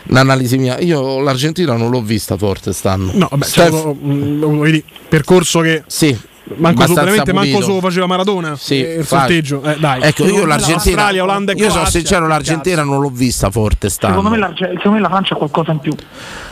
un'analisi 0.09 0.59
mia. 0.59 0.79
Io 0.81 1.21
l'Argentina 1.21 1.77
non 1.77 1.91
l'ho 1.91 2.03
vista 2.03 2.37
forte 2.37 2.73
stanno. 2.73 3.11
No, 3.15 3.29
vabbè, 3.31 3.45
Steph- 3.45 3.71
c'è 3.71 3.85
un- 3.85 4.43
un- 4.43 4.61
vedi, 4.61 4.83
percorso 5.09 5.61
che. 5.61 5.85
Sì. 5.87 6.19
Manco 6.57 6.87
veramente 6.95 7.33
manco 7.35 7.61
solo 7.61 7.79
faceva 7.81 8.07
Maradona. 8.07 8.57
Sì, 8.57 8.83
eh, 8.83 8.95
il 9.01 9.07
sorteggio. 9.07 9.63
Eh, 9.63 9.77
dai. 9.79 10.01
Ecco, 10.03 10.25
io 10.25 10.47
l'Argentina. 10.47 11.11
E 11.11 11.15
io 11.55 11.71
sono 11.71 11.85
sincero, 11.85 12.27
l'Argentina 12.27 12.83
non 12.83 13.01
l'ho 13.03 13.11
vista 13.11 13.51
forte 13.51 13.91
secondo, 13.91 14.21
stanno. 14.23 14.31
me 14.31 14.39
la, 14.39 14.53
cioè, 14.55 14.69
secondo 14.77 14.93
me 14.97 15.01
la 15.01 15.09
Francia 15.09 15.35
ha 15.35 15.37
qualcosa 15.37 15.73
in 15.73 15.79
più. 15.79 15.93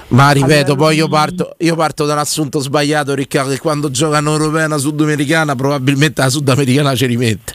Ma 0.08 0.30
ripeto, 0.30 0.76
poi 0.76 0.96
io 0.96 1.08
parto, 1.08 1.54
io 1.58 1.74
parto 1.74 2.04
da 2.04 2.12
un 2.12 2.20
assunto 2.20 2.60
sbagliato, 2.60 3.12
Riccardo, 3.14 3.50
che 3.50 3.58
quando 3.58 3.90
giocano 3.90 4.32
europea 4.32 4.66
una 4.66 4.78
sudamericana, 4.78 5.56
probabilmente 5.56 6.22
la 6.22 6.28
sudamericana 6.30 6.94
ci 6.94 7.06
rimette. 7.06 7.54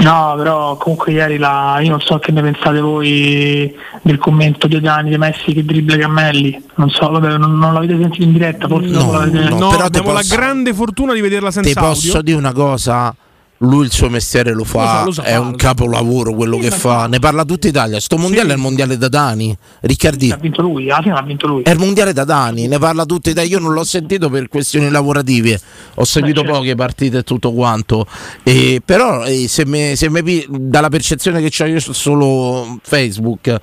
No, 0.00 0.34
però 0.36 0.76
comunque 0.76 1.12
ieri 1.12 1.36
la, 1.36 1.78
io 1.82 1.90
non 1.90 2.00
so 2.00 2.18
che 2.18 2.32
ne 2.32 2.40
pensate 2.40 2.80
voi 2.80 3.74
del 4.02 4.16
commento 4.18 4.66
di 4.66 4.80
Dani 4.80 5.10
di 5.10 5.18
Messi 5.18 5.52
che 5.52 5.62
dribbla 5.64 5.96
Cammelli. 5.98 6.62
Non 6.76 6.88
so, 6.90 7.10
vabbè, 7.10 7.36
non, 7.36 7.58
non 7.58 7.74
l'avete 7.74 7.98
sentito 7.98 8.22
in 8.24 8.32
diretta, 8.32 8.66
forse 8.66 8.90
dopo 8.90 9.12
l'avete 9.12 9.48
No, 9.50 9.56
però 9.68 9.76
te 9.76 9.98
abbiamo 9.98 10.12
posso- 10.12 10.34
la 10.34 10.40
grande 10.40 10.72
fortuna 10.74 11.12
di 11.12 11.20
vederla 11.20 11.48
Ti 11.48 11.54
senza 11.62 11.80
posso 11.80 12.06
audio. 12.08 12.22
dire 12.22 12.36
una 12.38 12.52
cosa? 12.52 13.14
Lui 13.62 13.84
il 13.84 13.92
suo 13.92 14.08
mestiere 14.08 14.54
lo 14.54 14.64
fa, 14.64 14.80
Lo 14.80 14.86
sa- 14.86 15.04
lo 15.04 15.12
sa 15.12 15.22
è 15.24 15.36
un 15.36 15.54
capolavoro 15.54 16.32
quello 16.32 16.56
che 16.56 16.70
fa, 16.70 17.06
ne 17.06 17.18
parla 17.18 17.44
tutta 17.44 17.68
Italia. 17.68 18.00
Sto 18.00 18.16
mondiale 18.16 18.52
è 18.52 18.54
il 18.54 18.58
mondiale 18.58 18.96
da 18.96 19.08
Dani, 19.08 19.54
Riccardi. 19.80 20.30
Ha 20.30 20.36
vinto 20.36 20.62
lui, 20.62 20.90
alla 20.90 21.02
fine 21.02 21.14
ha 21.14 21.22
vinto 21.22 21.46
lui. 21.46 21.62
È 21.62 21.70
il 21.70 21.78
mondiale 21.78 22.14
da 22.14 22.24
Dani, 22.24 22.68
ne 22.68 22.78
parla 22.78 23.04
tutta 23.04 23.28
Italia. 23.28 23.50
Io 23.50 23.58
non 23.58 23.74
l'ho 23.74 23.84
sentito 23.84 24.30
per 24.30 24.48
questioni 24.48 24.88
lavorative, 24.88 25.60
ho 25.96 26.04
seguito 26.04 26.40
certo. 26.40 26.56
poche 26.56 26.74
partite 26.74 27.18
e 27.18 27.22
tutto 27.22 27.52
quanto. 27.52 28.06
E, 28.42 28.80
però 28.82 29.24
eh, 29.26 29.46
se 29.46 29.66
mi, 29.66 29.94
se 29.94 30.10
pi- 30.10 30.46
dalla 30.48 30.88
percezione 30.88 31.42
che 31.42 31.62
ho 31.62 31.66
io 31.66 31.80
solo 31.80 32.78
Facebook, 32.82 33.54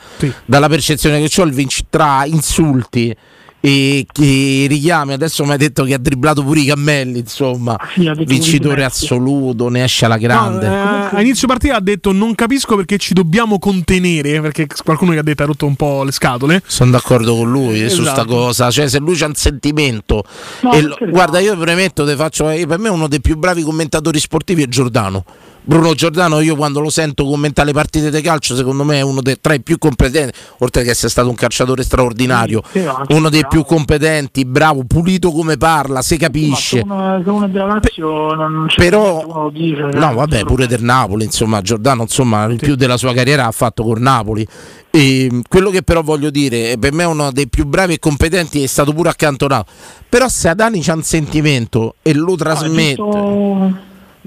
dalla 0.46 0.70
percezione 0.70 1.20
che 1.20 1.42
ho 1.42 1.44
il 1.44 1.54
vinci 1.54 1.86
tra 1.90 2.24
insulti 2.26 3.16
e 3.60 4.06
che 4.12 4.66
richiami, 4.70 5.14
adesso 5.14 5.44
mi 5.44 5.52
hai 5.52 5.58
detto 5.58 5.84
che 5.84 5.94
ha 5.96 5.98
dribblato 5.98 6.44
pure 6.44 6.60
i 6.60 6.66
cammelli, 6.66 7.20
insomma, 7.20 7.76
detto 7.96 8.24
vincitore 8.24 8.76
pure 8.76 8.84
Messi. 8.84 9.04
assoluto, 9.06 9.70
ne 9.70 9.84
esce 9.84 10.06
alla 10.06 10.16
No, 10.16 10.22
grande. 10.22 10.66
eh, 10.68 10.70
a 11.18 11.22
inizio 11.22 11.48
partita 11.48 11.76
ha 11.76 11.82
detto 11.82 12.12
non 12.12 12.36
capisco 12.36 12.76
perché 12.76 12.98
ci 12.98 13.14
dobbiamo 13.14 13.58
contenere 13.60 14.40
perché 14.42 14.68
qualcuno 14.84 15.14
gli 15.14 15.18
ha 15.18 15.24
detto 15.24 15.44
ha 15.44 15.48
rotto 15.48 15.66
un 15.66 15.76
po' 15.76 16.04
le 16.04 16.12
scatole 16.12 16.62
Sono 16.66 16.92
d'accordo 16.92 17.36
con 17.36 17.50
lui 17.52 17.84
eh, 17.84 17.90
su 17.90 18.02
sta 18.04 18.12
Esatto. 18.14 18.28
cosa, 18.28 18.70
cioè 18.72 18.88
se 18.88 19.00
lui 19.00 19.16
c'ha 19.16 19.26
un 19.28 19.36
sentimento. 19.36 20.24
No, 20.62 20.72
e 20.74 20.82
lo- 20.84 20.98
guarda, 21.10 21.40
io 21.40 21.58
premetto, 21.58 22.06
te 22.06 22.16
faccio, 22.16 22.50
eh, 22.50 22.66
per 22.68 22.78
me 22.80 22.90
uno 22.90 23.08
dei 23.08 23.22
più 23.22 23.38
bravi 23.38 23.64
commentatori 23.64 24.20
sportivi 24.20 24.64
è 24.64 24.68
Giordano. 24.68 25.26
Bruno 25.68 25.94
Giordano, 25.96 26.40
io 26.40 26.56
quando 26.56 26.80
lo 26.80 26.90
sento 26.90 27.26
commentare 27.26 27.68
le 27.68 27.74
partite 27.74 28.10
di 28.10 28.22
calcio, 28.22 28.56
secondo 28.56 28.86
me 28.86 29.00
è 29.00 29.02
uno 29.02 29.22
dei 29.22 29.38
tra 29.42 29.54
i 29.54 29.60
più 29.62 29.78
competenti, 29.78 30.34
oltre 30.60 30.84
che 30.84 30.92
essere 30.92 31.10
stato 31.10 31.28
un 31.28 31.36
calciatore 31.36 31.84
straordinario, 31.84 32.62
Sì, 32.72 32.80
sì, 32.80 33.14
uno 33.14 33.28
dei 33.30 33.42
bravo. 33.42 33.54
più 33.56 33.66
competenti, 33.66 34.46
bravo, 34.46 34.86
pulito 34.88 35.30
come 35.34 35.58
parla, 35.58 36.02
si 36.02 36.16
capisce. 36.16 36.78
Se 36.78 36.84
uno, 36.86 37.22
se 37.22 37.30
uno 37.30 37.46
è 37.46 37.50
della 37.50 37.66
Lazio 37.66 38.34
non 38.34 38.66
c'è 38.70 38.76
Però- 38.82 39.26
uno 39.28 39.50
dice. 39.50 39.90
No, 39.92 40.14
vabbè, 40.14 40.46
pure 40.46 40.68
del 40.68 40.84
Napoli, 40.84 41.26
insomma, 41.26 41.60
Giordano, 41.62 42.04
insomma, 42.04 42.46
il 42.46 42.56
più 42.60 42.76
della 42.76 42.96
sua 42.96 43.14
carriera 43.14 43.46
ha 43.46 43.52
fatto 43.52 43.84
col 43.84 44.00
Napoli. 44.00 44.48
E 44.90 45.28
mh, 45.30 45.42
quello 45.50 45.70
che 45.70 45.82
però 45.84 46.02
voglio 46.02 46.30
dire, 46.30 46.72
eh, 46.72 46.78
per 46.80 46.94
me 46.94 47.04
è 47.04 47.08
uno 47.08 47.30
dei 47.34 47.50
più 47.50 47.66
bravi 47.66 47.96
e 47.96 48.00
competenti, 48.00 48.64
è 48.64 48.68
stato 48.68 48.94
pure 48.94 49.10
accantonato. 49.10 49.70
Però 50.08 50.30
se 50.30 50.48
Adani 50.48 50.80
c'ha 50.82 50.94
un 50.94 51.04
sentimento 51.04 51.96
e 52.02 52.14
lo 52.14 52.36
trasmette, 52.38 53.02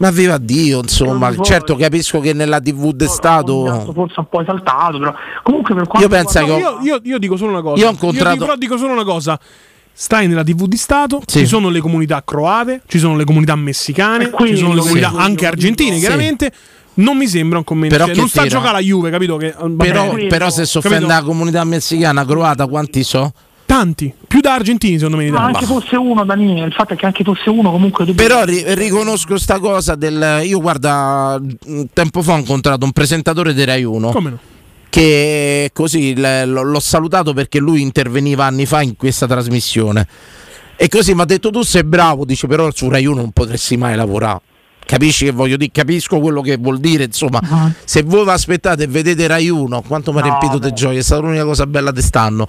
ma 0.00 0.10
viva 0.10 0.38
Dio, 0.38 0.80
insomma, 0.80 1.34
certo 1.42 1.76
capisco 1.76 2.20
che 2.20 2.32
nella 2.32 2.58
TV 2.60 2.92
d'Estato... 2.92 3.92
forse 3.94 4.20
un 4.20 4.26
po' 4.30 4.40
esaltato, 4.40 4.98
però 4.98 5.14
comunque 5.42 5.74
per 5.74 5.86
quanto 5.86 6.08
Io 6.08 6.08
penso 6.08 6.38
che 6.40 6.46
No, 6.46 6.54
ho- 6.54 6.58
io, 6.58 6.78
io- 6.94 7.00
io 7.02 7.18
dico 7.18 7.36
solo 7.36 7.50
una 7.52 7.60
cosa 7.60 7.82
Io 7.82 7.88
ho 7.88 7.90
incontrato- 7.90 8.32
dico, 8.32 8.44
però 8.46 8.56
dico 8.56 8.76
solo 8.78 8.92
una 8.94 9.04
cosa 9.04 9.38
stai 9.92 10.26
nella 10.26 10.42
tv 10.42 10.64
di 10.66 10.78
Stato 10.78 11.20
Sì. 11.26 11.40
ci 11.40 11.46
sono 11.46 11.68
le 11.68 11.80
comunità 11.80 12.22
croate 12.24 12.80
ci 12.86 12.98
sono 12.98 13.14
le 13.16 13.24
comunità 13.24 13.54
messicane 13.56 14.30
ci 14.46 14.56
sono 14.56 14.72
le 14.72 14.80
sì. 14.80 14.86
comunità 14.88 15.12
anche 15.16 15.46
argentine 15.46 15.92
Sì. 15.94 15.98
chiaramente 16.00 16.50
non 16.94 17.18
mi 17.18 17.26
sembra 17.26 17.58
un 17.58 17.64
commento 17.64 17.94
Però 17.94 18.06
cioè, 18.06 18.14
che 18.14 18.20
non 18.20 18.28
sta 18.30 18.42
a 18.42 18.46
giocare 18.46 18.72
la 18.72 18.78
Juve 18.80 19.10
capito 19.10 19.36
che 19.36 19.54
Però, 19.76 20.14
però 20.28 20.48
se 20.48 20.64
si 20.64 20.78
offende 20.78 21.06
la 21.06 21.22
comunità 21.22 21.62
messicana, 21.64 22.24
croata, 22.24 22.66
quanti 22.66 23.02
so? 23.04 23.32
Tanti 23.70 24.12
più 24.26 24.40
da 24.40 24.54
argentini 24.54 24.96
secondo 24.96 25.16
me 25.16 25.30
Ma 25.30 25.44
anche 25.44 25.64
fosse 25.64 25.94
uno, 25.94 26.24
Daniele, 26.24 26.66
il 26.66 26.72
fatto 26.72 26.94
è 26.94 26.96
che 26.96 27.06
anche 27.06 27.22
fosse 27.22 27.50
uno 27.50 27.70
comunque 27.70 28.04
Però 28.14 28.42
ri- 28.42 28.64
riconosco 28.74 29.38
sta 29.38 29.60
cosa 29.60 29.94
del... 29.94 30.40
Io 30.42 30.60
guarda, 30.60 31.40
tempo 31.92 32.20
fa 32.20 32.32
ho 32.32 32.38
incontrato 32.38 32.84
un 32.84 32.90
presentatore 32.90 33.54
di 33.54 33.64
Rai 33.64 33.84
1 33.84 34.10
come 34.10 34.30
no? 34.30 34.38
che 34.88 35.70
così 35.72 36.16
l- 36.16 36.20
l- 36.20 36.50
l'ho 36.68 36.80
salutato 36.80 37.32
perché 37.32 37.60
lui 37.60 37.80
interveniva 37.80 38.44
anni 38.44 38.66
fa 38.66 38.82
in 38.82 38.96
questa 38.96 39.28
trasmissione. 39.28 40.04
E 40.74 40.88
così 40.88 41.14
mi 41.14 41.20
ha 41.20 41.24
detto 41.24 41.50
tu 41.50 41.62
sei 41.62 41.84
bravo, 41.84 42.24
dice 42.24 42.48
però 42.48 42.68
su 42.72 42.88
Rai 42.88 43.06
1 43.06 43.14
non 43.14 43.30
potresti 43.30 43.76
mai 43.76 43.94
lavorare. 43.94 44.40
Capisci 44.90 45.26
che 45.26 45.30
voglio 45.30 45.56
dire? 45.56 45.70
Capisco 45.72 46.18
quello 46.18 46.40
che 46.40 46.56
vuol 46.56 46.80
dire, 46.80 47.04
insomma, 47.04 47.40
se 47.84 48.02
voi 48.02 48.24
vi 48.24 48.30
aspettate 48.30 48.82
e 48.82 48.86
vedete 48.88 49.28
Rai 49.28 49.48
1, 49.48 49.84
quanto 49.86 50.12
mi 50.12 50.18
ha 50.18 50.22
No, 50.22 50.26
riempito 50.26 50.58
di 50.58 50.74
gioia, 50.74 50.98
è 50.98 51.02
stata 51.02 51.20
l'unica 51.20 51.44
cosa 51.44 51.64
bella 51.64 51.92
di 51.92 52.02
stanno, 52.02 52.44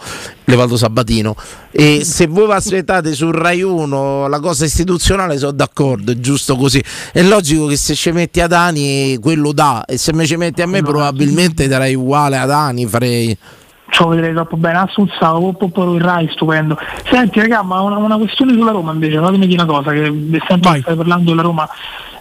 levato 0.46 0.76
Sabatino. 0.76 1.36
E 1.70 2.04
se 2.04 2.26
voi 2.26 2.48
vi 2.48 2.54
aspettate 2.54 3.14
su 3.14 3.30
Rai 3.30 3.62
1 3.62 4.28
la 4.28 4.40
cosa 4.40 4.66
istituzionale 4.66 5.38
sono 5.38 5.52
d'accordo, 5.52 6.14
è 6.14 6.16
giusto 6.16 6.56
così. 6.56 6.84
È 7.14 7.22
logico 7.22 7.68
che 7.68 7.76
se 7.76 7.94
ci 7.94 8.10
metti 8.12 8.42
ad 8.42 8.54
Ani 8.54 9.20
quello 9.22 9.52
dà, 9.52 9.86
e 9.86 10.00
se 10.00 10.12
me 10.12 10.26
ci 10.26 10.36
metti 10.36 10.64
a 10.64 10.66
me 10.66 10.82
probabilmente 10.82 11.68
darei 11.68 11.94
uguale 11.94 12.40
ad 12.40 12.50
Ani, 12.50 12.88
farei... 12.88 13.38
Ciò 13.90 14.08
vedrei 14.08 14.34
troppo 14.34 14.58
bene, 14.58 14.80
Assunza, 14.80 15.30
Popolo 15.30 15.94
il 15.94 16.02
Rai, 16.02 16.28
stupendo. 16.32 16.76
Senti 17.08 17.40
raga, 17.40 17.62
ma 17.62 17.82
una, 17.82 17.98
una 17.98 18.18
questione 18.18 18.54
sulla 18.54 18.72
Roma 18.72 18.94
invece, 18.94 19.20
fatemi 19.20 19.46
dire 19.46 19.62
una 19.62 19.72
cosa, 19.72 19.92
che 19.92 20.12
sempre 20.48 20.82
stai 20.82 20.96
parlando 20.96 21.30
della 21.30 21.44
Roma. 21.44 21.70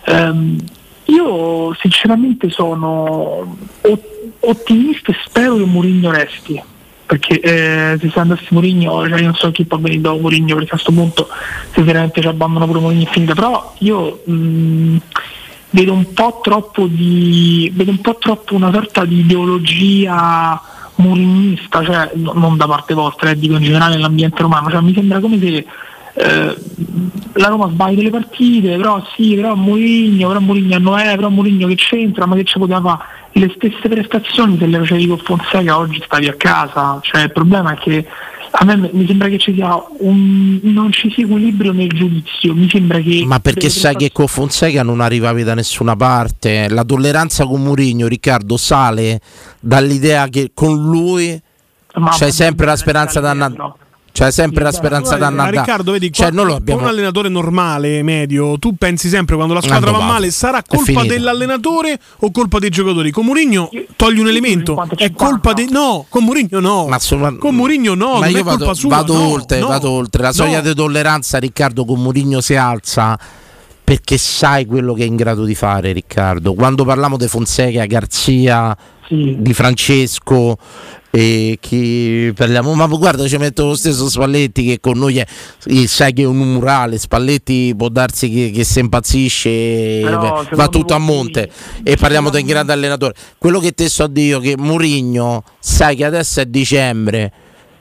Ehm, 0.04 0.58
io 1.06 1.74
sinceramente 1.80 2.50
sono 2.50 3.56
ot- 3.82 4.32
ottimista 4.40 5.10
e 5.12 5.16
spero 5.24 5.56
che 5.56 5.64
Mourinho 5.64 6.10
resti. 6.10 6.62
Perché 7.06 7.40
eh, 7.40 7.98
se 7.98 8.08
sta 8.08 8.20
andasse 8.20 8.46
Mourinho, 8.50 9.08
cioè 9.08 9.18
io 9.18 9.24
non 9.24 9.34
so 9.34 9.50
chi 9.50 9.64
può 9.64 9.78
venire 9.78 10.00
dopo 10.00 10.20
Mourinho, 10.20 10.54
perché 10.54 10.66
a 10.66 10.74
questo 10.74 10.92
punto 10.92 11.28
se 11.72 11.82
veramente 11.82 12.20
ci 12.20 12.28
abbandona 12.28 12.66
pure 12.66 12.78
Mourinho 12.78 13.08
è 13.08 13.10
finita. 13.10 13.34
Però 13.34 13.74
io 13.78 14.22
mh, 14.24 14.96
vedo 15.70 15.92
un 15.92 16.12
po' 16.12 16.40
troppo 16.40 16.86
di. 16.86 17.70
vedo 17.74 17.90
un 17.90 18.00
po' 18.00 18.16
troppo 18.16 18.54
una 18.54 18.70
sorta 18.70 19.04
di 19.04 19.20
ideologia 19.20 20.62
murignista, 20.96 21.82
cioè 21.82 22.10
no- 22.14 22.32
non 22.34 22.56
da 22.56 22.66
parte 22.66 22.94
vostra, 22.94 23.30
eh, 23.30 23.38
dico 23.38 23.56
in 23.56 23.62
generale 23.62 23.96
nell'ambiente 23.96 24.42
romano, 24.42 24.70
cioè 24.70 24.80
mi 24.80 24.94
sembra 24.94 25.18
come 25.18 25.38
se 25.40 25.66
eh, 26.20 26.56
la 27.34 27.48
Roma 27.48 27.68
sbaglia 27.68 27.96
delle 27.96 28.10
partite, 28.10 28.76
però 28.76 29.02
sì, 29.14 29.34
però 29.34 29.54
Mourinho, 29.54 30.28
però 30.28 30.40
Mourinho 30.40 30.78
non 30.78 30.98
è, 30.98 31.14
però 31.14 31.30
Mourinho 31.30 31.66
che 31.66 31.76
c'entra, 31.76 32.26
ma 32.26 32.36
che 32.36 32.44
ci 32.44 32.58
poteva 32.58 32.80
fare? 32.80 33.18
Le 33.32 33.52
stesse 33.54 33.88
prestazioni 33.88 34.58
se 34.58 34.66
le 34.66 34.78
facevi 34.78 35.06
con 35.06 35.18
Fonseca 35.18 35.78
oggi 35.78 36.02
stavi 36.04 36.26
a 36.26 36.34
casa, 36.34 36.98
cioè 37.02 37.22
il 37.22 37.32
problema 37.32 37.72
è 37.74 37.78
che 37.78 38.06
a 38.52 38.64
me 38.64 38.90
mi 38.92 39.06
sembra 39.06 39.28
che 39.28 39.38
ci 39.38 39.54
sia 39.54 39.80
un 39.98 40.58
non 40.62 40.90
ci 40.90 41.08
sia 41.12 41.24
equilibrio 41.24 41.70
nel 41.70 41.88
giudizio, 41.88 42.52
mi 42.54 42.68
sembra 42.68 42.98
che 42.98 43.22
Ma 43.24 43.38
perché 43.38 43.68
delle 43.68 43.72
sai 43.72 43.94
che 43.94 44.10
con 44.10 44.26
Fonseca 44.26 44.82
non 44.82 45.00
arrivavi 45.00 45.44
da 45.44 45.54
nessuna 45.54 45.94
parte? 45.94 46.68
La 46.68 46.84
tolleranza 46.84 47.46
con 47.46 47.62
Mourinho, 47.62 48.08
Riccardo, 48.08 48.56
sale 48.56 49.20
dall'idea 49.60 50.26
che 50.26 50.50
con 50.52 50.74
lui 50.74 51.40
c'è 52.10 52.32
sempre 52.32 52.66
la 52.66 52.76
speranza 52.76 53.20
d'annata. 53.20 53.76
C'è 54.20 54.30
sempre 54.30 54.62
la 54.64 54.70
speranza 54.70 55.12
Ma 55.12 55.16
d'annata. 55.16 55.48
Riccardo, 55.48 55.92
vedi, 55.92 56.12
cioè, 56.12 56.30
qua- 56.30 56.54
abbiamo 56.54 56.82
un 56.82 56.88
allenatore 56.88 57.30
normale, 57.30 58.02
medio, 58.02 58.58
tu 58.58 58.74
pensi 58.76 59.08
sempre 59.08 59.34
quando 59.34 59.54
la 59.54 59.62
squadra 59.62 59.92
va 59.92 60.00
male 60.00 60.30
sarà 60.30 60.62
colpa 60.62 61.04
dell'allenatore 61.04 61.98
o 62.18 62.30
colpa 62.30 62.58
dei 62.58 62.68
giocatori? 62.68 63.10
Con 63.12 63.24
Mourinho 63.24 63.70
togli 63.96 64.18
un 64.18 64.28
elemento, 64.28 64.86
è 64.94 65.10
colpa 65.12 65.54
dei 65.54 65.68
No, 65.70 66.04
con 66.10 66.24
Mourinho 66.24 66.60
no. 66.60 66.86
con 67.38 67.54
Mourinho 67.54 67.94
no, 67.94 68.18
ma 68.18 68.26
non 68.26 68.30
io 68.30 68.38
è 68.40 68.42
colpa 68.42 68.64
vado, 68.66 68.74
sua. 68.74 68.88
vado 68.90 69.14
no, 69.14 69.28
oltre, 69.28 69.58
no, 69.58 69.68
vado 69.68 69.90
oltre. 69.90 70.20
La 70.20 70.32
soglia 70.32 70.60
no. 70.60 70.68
di 70.68 70.74
tolleranza, 70.74 71.38
Riccardo, 71.38 71.86
con 71.86 72.02
Mourinho 72.02 72.42
si 72.42 72.56
alza 72.56 73.18
perché 73.82 74.18
sai 74.18 74.66
quello 74.66 74.92
che 74.92 75.02
è 75.02 75.06
in 75.06 75.16
grado 75.16 75.44
di 75.44 75.54
fare, 75.54 75.92
Riccardo. 75.92 76.52
Quando 76.52 76.84
parliamo 76.84 77.16
di 77.16 77.26
Fonseca, 77.26 77.86
Garzia, 77.86 78.76
di 79.08 79.54
Francesco. 79.54 80.58
E 81.12 81.58
chi 81.60 82.32
parliamo, 82.36 82.72
ma 82.74 82.86
guarda, 82.86 83.26
ci 83.26 83.36
metto 83.36 83.66
lo 83.66 83.74
stesso 83.74 84.08
Spalletti 84.08 84.64
che 84.64 84.78
con 84.80 84.96
noi 84.96 85.18
è, 85.18 85.26
sai 85.86 86.12
che 86.12 86.22
è 86.22 86.26
un 86.26 86.38
murale. 86.38 86.98
Spalletti 86.98 87.74
può 87.76 87.88
darsi 87.88 88.30
che, 88.30 88.50
che 88.50 88.62
si 88.62 88.78
impazzisce 88.78 90.00
Però, 90.02 90.44
va 90.52 90.68
tutto 90.68 90.94
a 90.94 90.98
monte. 90.98 91.50
E 91.82 91.96
parliamo 91.96 92.30
di 92.30 92.40
un 92.40 92.46
grande 92.46 92.72
allenatore. 92.72 93.14
Quello 93.38 93.58
che 93.58 93.72
te 93.72 93.88
so 93.88 94.08
io 94.14 94.38
che 94.38 94.54
Murigno 94.56 95.42
sai 95.58 95.96
che 95.96 96.04
adesso 96.04 96.40
è 96.40 96.46
dicembre 96.46 97.32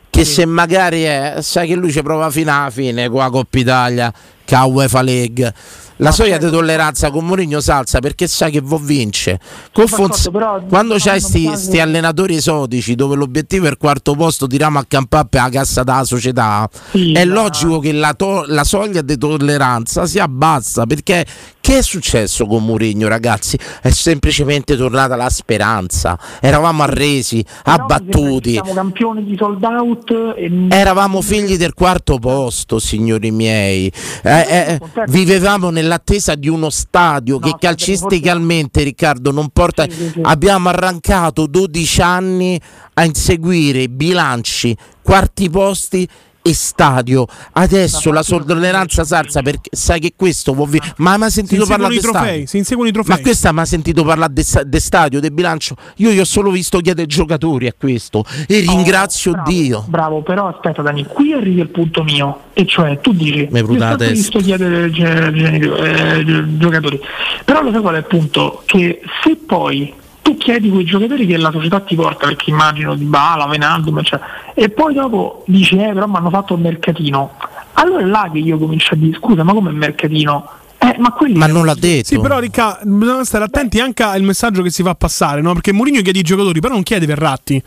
che 0.10 0.26
se 0.26 0.45
magari 0.45 1.03
è, 1.03 1.35
sai 1.39 1.68
che 1.68 1.76
lui 1.76 1.91
ci 1.91 2.01
prova 2.01 2.30
fino 2.30 2.51
alla 2.51 2.69
fine 2.72 3.07
la 3.07 3.30
Coppa 3.30 3.57
Italia, 3.57 4.14
che 4.43 4.56
ha 4.56 4.65
UEFA 4.65 5.01
League. 5.01 5.53
La 6.01 6.11
soglia 6.11 6.38
di 6.38 6.49
tolleranza 6.49 7.11
con 7.11 7.26
Mourinho 7.26 7.59
salza 7.59 7.99
perché 7.99 8.26
sai 8.27 8.51
che 8.51 8.61
vo 8.61 8.77
vince. 8.77 9.38
Con 9.73 9.85
Fonse- 9.85 10.31
quando 10.69 10.95
c'hai 10.97 11.19
sti, 11.19 11.51
sti 11.55 11.80
allenatori 11.80 12.35
esotici 12.35 12.95
dove 12.95 13.15
l'obiettivo 13.15 13.65
è 13.65 13.69
il 13.69 13.77
quarto 13.77 14.13
posto, 14.15 14.47
tiriamo 14.47 14.80
a 14.80 14.85
campare 14.88 15.27
per 15.30 15.41
la 15.41 15.49
cassa 15.49 15.84
della 15.84 16.05
società, 16.05 16.69
è 16.91 17.26
logico 17.26 17.80
che 17.80 17.91
la, 17.91 18.13
to- 18.13 18.45
la 18.47 18.63
soglia 18.63 19.01
di 19.01 19.17
tolleranza 19.17 20.05
si 20.05 20.19
abbassa 20.19 20.85
perché 20.85 21.26
che 21.69 21.77
è 21.77 21.81
successo 21.84 22.47
con 22.47 22.65
Mourinho, 22.65 23.07
ragazzi? 23.07 23.55
È 23.81 23.89
semplicemente 23.89 24.76
tornata 24.76 25.15
la 25.15 25.30
speranza. 25.30 26.17
Eravamo 26.41 26.81
arresi, 26.81 27.45
abbattuti. 27.65 28.53
siamo 28.53 28.73
campioni 28.73 29.23
di 29.23 29.35
sold 29.38 29.63
out 29.63 30.09
e 30.35 30.67
Eravamo 30.69 31.21
figli 31.21 31.57
del 31.57 31.76
quarto 31.76 32.17
posto, 32.17 32.80
signori 32.80 33.30
miei. 33.30 33.91
Eh, 34.23 34.31
eh, 34.49 34.80
vivevamo 35.09 35.69
nell'attesa 35.90 36.36
di 36.36 36.48
uno 36.48 36.70
stadio 36.70 37.40
che 37.40 37.56
calcisticamente, 37.60 38.84
Riccardo, 38.84 39.32
non 39.32 39.49
porta. 39.49 39.88
Abbiamo 40.22 40.70
arrancato 40.70 41.48
12 41.48 42.02
anni 42.02 42.61
a 42.94 43.03
inseguire 43.03 43.90
bilanci, 43.90 44.78
quarti 45.02 45.49
posti 45.49 46.07
e 46.49 46.53
stadio. 46.53 47.26
Adesso 47.53 48.11
la 48.11 48.23
tolleranza 48.23 49.03
salza 49.03 49.41
perché 49.41 49.69
sai 49.71 49.99
che 49.99 50.13
questo 50.15 50.53
può 50.53 50.65
vi- 50.65 50.81
Ma 50.97 51.17
mi 51.17 51.26
ha 51.26 51.30
sentito 51.30 51.65
parlare 51.65 51.93
di 51.93 51.99
trofei, 51.99 52.47
si 52.47 52.57
inseguono 52.57 52.89
i 52.89 52.91
trofei. 52.91 53.15
Ma 53.15 53.21
questa 53.21 53.51
mi 53.51 53.59
ha 53.59 53.65
sentito 53.65 54.03
parlare 54.03 54.34
di 54.34 54.80
stadio, 54.80 55.19
del 55.19 55.31
bilancio. 55.31 55.76
Io 55.97 56.11
gli 56.11 56.19
ho 56.19 56.26
solo 56.26 56.51
visto 56.51 56.80
chiedere 56.80 57.03
ai 57.03 57.07
giocatori 57.07 57.67
a 57.67 57.73
questo 57.77 58.23
e 58.47 58.59
ringrazio 58.59 59.31
bravo, 59.31 59.49
Dio. 59.49 59.85
Bravo, 59.88 60.21
però 60.21 60.47
aspetta 60.47 60.81
Dani, 60.81 61.05
qui 61.05 61.34
arriva 61.34 61.61
il 61.61 61.69
punto 61.69 62.03
mio, 62.03 62.41
e 62.53 62.65
cioè 62.65 62.99
tu 62.99 63.13
dici 63.13 63.47
Mi 63.51 63.59
io 63.59 63.95
visto 63.95 64.39
chiedere 64.39 64.84
ai 64.85 66.57
giocatori, 66.57 66.99
però 67.45 67.61
lo 67.61 67.71
sai 67.71 67.81
qual 67.81 67.95
è 67.95 67.97
il 67.99 68.05
punto? 68.05 68.63
Che 68.65 69.01
se 69.23 69.35
poi 69.35 69.93
tu 70.21 70.37
chiedi 70.37 70.69
quei 70.69 70.85
giocatori 70.85 71.25
che 71.25 71.37
la 71.37 71.51
società 71.51 71.79
ti 71.79 71.95
porta, 71.95 72.27
perché 72.27 72.49
immagino 72.49 72.95
di 72.95 73.05
Bala, 73.05 73.47
Venaldum, 73.47 74.01
cioè, 74.03 74.19
e 74.53 74.69
poi 74.69 74.93
dopo 74.93 75.43
dici 75.47 75.75
eh 75.77 75.91
però 75.93 76.07
mi 76.07 76.17
hanno 76.17 76.29
fatto 76.29 76.53
il 76.53 76.61
mercatino, 76.61 77.33
allora 77.73 78.01
è 78.01 78.05
là 78.05 78.29
che 78.31 78.39
io 78.39 78.57
comincio 78.57 78.93
a 78.93 78.97
dire 78.97 79.17
scusa 79.17 79.43
ma 79.43 79.53
come 79.53 79.69
il 79.69 79.75
mercatino? 79.75 80.49
Eh, 80.81 80.95
ma 80.97 81.11
quelli 81.11 81.33
Ma 81.37 81.47
non 81.47 81.65
l'ha 81.65 81.75
detto. 81.75 82.07
Sì, 82.07 82.19
però 82.19 82.39
Ricca, 82.39 82.79
bisogna 82.83 83.25
stare 83.25 83.43
attenti 83.43 83.81
anche 83.81 84.01
al 84.01 84.21
messaggio 84.23 84.61
che 84.61 84.69
si 84.69 84.81
fa 84.81 84.95
passare, 84.95 85.41
no? 85.41 85.51
Perché 85.51 85.73
Mourinho 85.73 86.01
chiede 86.01 86.19
i 86.19 86.23
giocatori, 86.23 86.61
però 86.61 86.73
non 86.73 86.83
chiede 86.83 87.05
Verratti. 87.05 87.61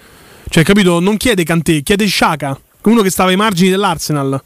Cioè, 0.48 0.64
capito? 0.64 0.98
Non 0.98 1.18
chiede 1.18 1.44
Kanté, 1.44 1.82
chiede 1.82 2.06
Sciaca, 2.06 2.58
uno 2.84 3.02
che 3.02 3.10
stava 3.10 3.28
ai 3.28 3.36
margini 3.36 3.68
dell'Arsenal. 3.68 4.40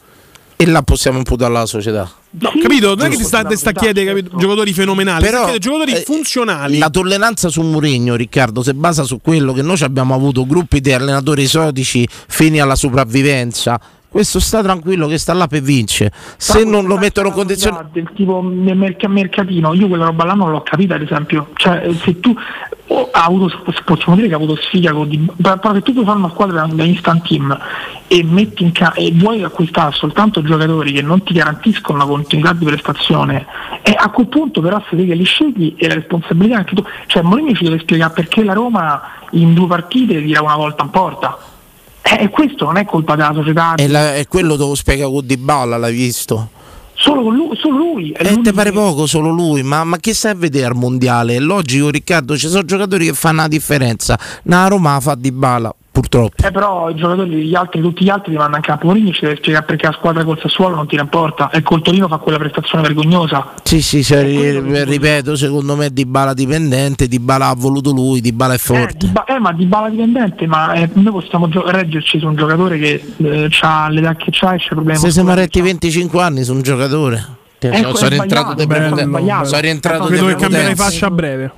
E 0.57 0.67
là 0.67 0.83
possiamo 0.83 1.19
imputare 1.19 1.55
alla 1.55 1.67
società. 1.67 2.11
No, 2.39 2.53
capito? 2.61 2.95
Non 2.95 3.07
è 3.07 3.09
che 3.09 3.17
ti 3.17 3.25
sta, 3.25 3.45
ti 3.45 3.57
sta 3.57 3.71
a 3.71 3.73
chiedere 3.73 4.07
capito, 4.07 4.37
giocatori 4.37 4.73
fenomenali, 4.73 5.25
Però, 5.25 5.47
Però, 5.47 5.57
giocatori 5.59 5.93
eh, 5.93 6.03
funzionali. 6.03 6.79
La 6.79 6.91
tolleranza 6.91 7.49
su 7.49 7.63
Mourinho, 7.63 8.15
Riccardo, 8.15 8.63
si 8.63 8.75
basa 8.75 9.05
su 9.05 9.21
quello 9.23 9.53
che 9.53 9.63
noi 9.63 9.81
abbiamo 9.81 10.15
avuto 10.15 10.47
gruppi 10.47 10.81
di 10.81 10.93
allenatori 10.93 11.45
esotici 11.45 12.07
fini 12.29 12.61
alla 12.61 12.75
sopravvivenza. 12.75 13.81
Questo 14.17 14.41
sta 14.41 14.63
tranquillo 14.63 15.09
che 15.09 15.19
sta 15.19 15.35
là 15.35 15.47
per 15.47 15.61
vincere. 15.61 16.11
Se 16.39 16.65
non 16.65 16.87
lo 16.87 16.97
mettono 16.97 17.29
in 17.29 17.35
condizioni. 17.35 17.77
del 17.93 18.09
tipo 18.15 18.41
nel 18.41 18.75
merc- 18.75 19.05
mercatino, 19.05 19.75
io 19.75 19.89
quella 19.89 20.07
roba 20.07 20.25
là 20.25 20.33
non 20.33 20.51
l'ho 20.51 20.63
capita 20.63 20.95
ad 20.95 21.03
esempio, 21.03 21.51
cioè 21.53 21.87
eh, 21.87 21.95
se 21.97 22.19
tu 22.19 22.35
oh, 22.87 23.09
ha 23.13 23.25
avuto, 23.25 23.63
possiamo 23.85 24.17
dire 24.17 24.29
che 24.29 24.33
ha 24.33 24.39
avuto 24.39 24.57
sfiga 24.57 24.95
con 24.95 25.07
di, 25.07 25.23
però 25.37 25.75
se 25.75 25.83
tu 25.83 25.93
puoi 25.93 26.07
fare 26.07 26.17
una 26.17 26.31
squadra 26.31 26.67
da 26.67 26.83
instant 26.85 27.29
team 27.29 27.59
e 28.09 28.25
metti 28.25 28.63
in 28.63 28.73
ca- 28.73 28.95
e 28.95 29.13
vuoi 29.13 29.43
acquistare 29.43 29.93
soltanto 29.93 30.43
giocatori 30.43 30.93
che 30.93 31.03
non 31.03 31.23
ti 31.23 31.35
garantiscono 31.35 31.99
una 31.99 32.07
continuità 32.07 32.55
di 32.55 32.65
prestazione 32.65 33.45
e 33.83 33.95
a 33.95 34.09
quel 34.09 34.29
punto 34.29 34.63
però 34.63 34.83
se 34.89 34.97
che 34.97 35.15
li 35.15 35.25
scegli 35.25 35.75
e 35.77 35.89
la 35.89 35.95
responsabilità 35.95 36.57
anche 36.57 36.75
tu, 36.75 36.83
cioè 37.09 37.21
Mourinho 37.21 37.53
ci 37.53 37.65
deve 37.65 37.81
spiegare 37.81 38.15
perché 38.15 38.43
la 38.43 38.55
Roma 38.55 39.03
in 39.33 39.53
due 39.53 39.67
partite 39.67 40.25
tira 40.25 40.41
una 40.41 40.57
volta 40.57 40.85
in 40.85 40.89
porta. 40.89 41.55
Eh, 42.09 42.25
E 42.25 42.29
questo 42.31 42.65
non 42.67 42.77
è 42.77 42.85
colpa 42.85 43.17
della 43.17 43.33
società, 43.35 43.75
E, 43.75 43.89
la- 43.89 44.15
e 44.15 44.27
quello 44.29 44.55
lo 44.57 44.75
spiega 44.75 45.07
con 45.07 45.27
Di 45.27 45.37
Balla, 45.37 45.77
l'hai 45.77 45.93
visto? 45.95 46.51
solo, 46.99 47.29
lui, 47.29 47.55
solo 47.57 47.77
lui. 47.77 48.11
E 48.13 48.23
l'unico 48.25 48.43
te 48.43 48.53
pare 48.53 48.73
poco 48.73 49.07
solo 49.07 49.29
lui, 49.31 49.63
ma, 49.63 49.85
ma 49.85 49.99
che 49.99 50.15
sai 50.15 50.33
a 50.33 50.35
vedere 50.35 50.67
al 50.67 50.75
mondiale? 50.77 51.37
È 51.37 51.39
logico, 51.41 51.91
Riccardo, 51.91 52.37
ci 52.39 52.49
sono 52.49 52.65
giocatori 52.65 53.07
che 53.07 53.13
fanno 53.13 53.43
la 53.43 53.49
differenza. 53.49 54.19
Na 54.45 54.67
Roma 54.69 54.99
fa 55.01 55.15
Di 55.15 55.31
Balla, 55.31 55.73
purtroppo. 56.01 56.47
Eh 56.47 56.51
però 56.51 56.91
i 56.91 56.95
giocatori 56.95 57.47
gli 57.47 57.55
altri, 57.55 57.81
tutti 57.81 58.05
gli 58.05 58.11
altri 58.11 58.33
li 58.33 58.37
mandano 58.37 58.57
in 58.59 58.63
campo. 58.63 58.87
Mourinho 58.87 59.13
ci 59.13 59.23
deve 59.23 59.37
spiegare 59.37 59.65
perché 59.65 59.87
la 59.87 59.93
squadra 59.93 60.25
col 60.25 60.39
Sassuolo 60.39 60.75
non 60.77 60.87
tira 60.87 61.03
in 61.03 61.09
porta 61.09 61.49
e 61.51 61.63
col 61.63 61.81
Torino 61.81 62.07
fa 62.09 62.19
quella 62.19 62.37
prestazione 62.39 62.83
vergognosa. 62.83 63.55
Sì, 63.63 63.81
sì, 63.81 64.05
cioè, 64.05 64.23
ri- 64.23 64.85
ripeto, 64.85 65.37
secondo 65.37 65.75
me 65.77 65.91
Di 65.91 66.05
Bala 66.05 66.35
dipendente, 66.35 67.09
Di 67.09 67.19
Bala 67.19 67.49
ha 67.49 67.55
voluto 67.57 67.93
lui, 67.93 68.21
Di 68.21 68.33
Bala 68.33 68.53
è 68.53 68.57
Eh, 68.57 68.59
forte. 68.59 68.97
di 68.99 69.07
Ba- 69.07 69.25
eh, 69.25 69.39
ma 69.39 69.53
di 69.53 69.65
bala 69.65 69.89
dipendente, 69.89 70.47
ma 70.47 70.73
eh, 70.75 70.89
noi 70.93 71.13
possiamo 71.13 71.49
gio- 71.49 71.69
reggerci 71.71 72.19
su 72.19 72.27
un 72.27 72.37
giocatore 72.37 72.79
che 72.79 73.03
eh, 73.17 73.49
ha 73.63 73.89
l'età 73.89 74.15
che 74.17 74.29
c'ha 74.31 74.53
e 74.55 74.59
c'è 74.59 74.69
problemi. 74.75 74.99
Se 74.99 75.11
siamo 75.11 75.33
retti 75.35 75.61
25 75.61 76.21
anni 76.23 76.45
su 76.45 76.53
un 76.53 76.63
giocatore. 76.63 77.45
Ecco, 77.73 77.97
sono 77.97 78.09
rientrato 78.11 78.67
bello. 78.67 79.45
Sono 79.45 79.61
rientrato 79.61 80.05
Vedo 80.07 80.27
di 80.27 80.35
che 80.35 80.41
cambierai 80.41 80.75
prepotenza. 80.75 80.85
fascia 80.85 81.07
a 81.07 81.11
breve. 81.11 81.53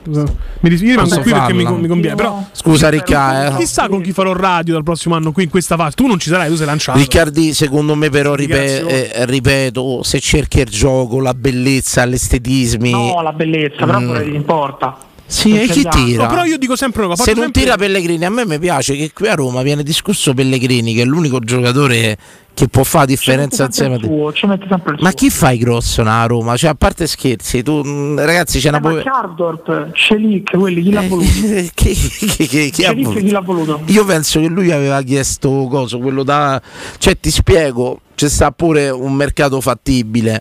Mi 0.60 0.68
dis- 0.70 0.80
io 0.80 0.88
rimango 0.90 1.08
Posso 1.08 1.20
qui 1.22 1.32
perché 1.32 1.52
mi, 1.52 1.62
farla? 1.64 1.78
mi 1.78 1.86
conviene. 1.88 2.16
Però, 2.16 2.44
Scusa 2.52 2.88
Ricca, 2.88 3.54
eh. 3.54 3.56
chissà 3.58 3.88
con 3.88 4.00
chi 4.00 4.12
farò 4.12 4.32
radio 4.32 4.74
dal 4.74 4.82
prossimo 4.82 5.14
anno 5.14 5.32
qui 5.32 5.44
in 5.44 5.50
questa 5.50 5.76
fase. 5.76 5.94
Tu 5.94 6.06
non 6.06 6.18
ci 6.18 6.28
sarai, 6.30 6.48
tu 6.48 6.56
sei 6.56 6.66
lanciato. 6.66 6.98
Riccardi, 6.98 7.52
secondo 7.54 7.94
me 7.94 8.10
però 8.10 8.34
ripe- 8.34 9.12
eh, 9.12 9.24
ripeto, 9.26 10.02
se 10.02 10.20
cerchi 10.20 10.60
il 10.60 10.66
gioco, 10.68 11.20
la 11.20 11.34
bellezza, 11.34 12.04
l'estetismi. 12.04 12.90
No, 12.90 13.20
la 13.22 13.32
bellezza, 13.32 13.84
però 13.86 14.00
Mm. 14.00 14.06
vorrei 14.06 14.24
dire 14.24 14.36
in 14.36 14.44
porta. 14.44 14.96
Sì, 15.30 15.60
e 15.60 15.66
chi 15.66 15.82
da- 15.82 15.90
tira? 15.90 16.22
No, 16.24 16.28
però 16.30 16.44
io 16.44 16.56
dico 16.56 16.74
sempre 16.74 17.00
una 17.02 17.10
cosa. 17.10 17.24
Se 17.24 17.32
non 17.34 17.42
sempre- 17.44 17.60
tira 17.62 17.76
Pellegrini, 17.76 18.24
a 18.24 18.30
me 18.30 18.46
mi 18.46 18.58
piace 18.58 18.96
che 18.96 19.10
qui 19.12 19.28
a 19.28 19.34
Roma 19.34 19.60
viene 19.62 19.82
discusso 19.82 20.32
Pellegrini, 20.32 20.94
che 20.94 21.02
è 21.02 21.04
l'unico 21.04 21.38
giocatore 21.40 22.16
che 22.54 22.66
può 22.68 22.82
fare 22.82 23.04
la 23.06 23.10
differenza 23.12 23.66
insieme 23.66 23.96
a 23.96 23.98
te. 23.98 24.06
suo, 24.06 24.32
ci 24.32 24.46
mette 24.46 24.66
sempre 24.68 24.94
il 24.94 24.98
Ma 25.02 25.12
chi 25.12 25.28
fa 25.30 25.50
i 25.50 25.58
grosso 25.58 26.02
a 26.02 26.24
Roma? 26.24 26.56
Cioè, 26.56 26.70
a 26.70 26.74
parte 26.74 27.06
scherzi, 27.06 27.62
tu 27.62 27.82
mm, 27.86 28.18
ragazzi 28.18 28.58
c'è 28.58 28.70
una 28.70 28.78
Eh, 28.78 28.80
ma 28.80 28.90
po- 28.90 29.02
Cardorp, 29.02 29.92
Celic, 29.92 30.56
quelli 30.56 30.82
chi 30.82 30.90
l'ha 30.92 31.02
voluto? 31.02 31.28
chi, 31.74 31.92
chi- 31.94 32.46
chi- 32.46 32.70
chi 32.70 32.84
voluto? 32.86 33.10
chi 33.20 33.30
l'ha 33.30 33.40
voluto? 33.40 33.80
Io 33.86 34.04
penso 34.06 34.40
che 34.40 34.48
lui 34.48 34.70
aveva 34.72 35.02
chiesto 35.02 35.68
coso, 35.70 35.98
quello 35.98 36.22
da. 36.22 36.60
Cioè, 36.98 37.20
ti 37.20 37.30
spiego, 37.30 38.00
c'è 38.18 38.28
sta 38.28 38.50
pure 38.50 38.90
un 38.90 39.12
mercato 39.12 39.60
fattibile. 39.60 40.40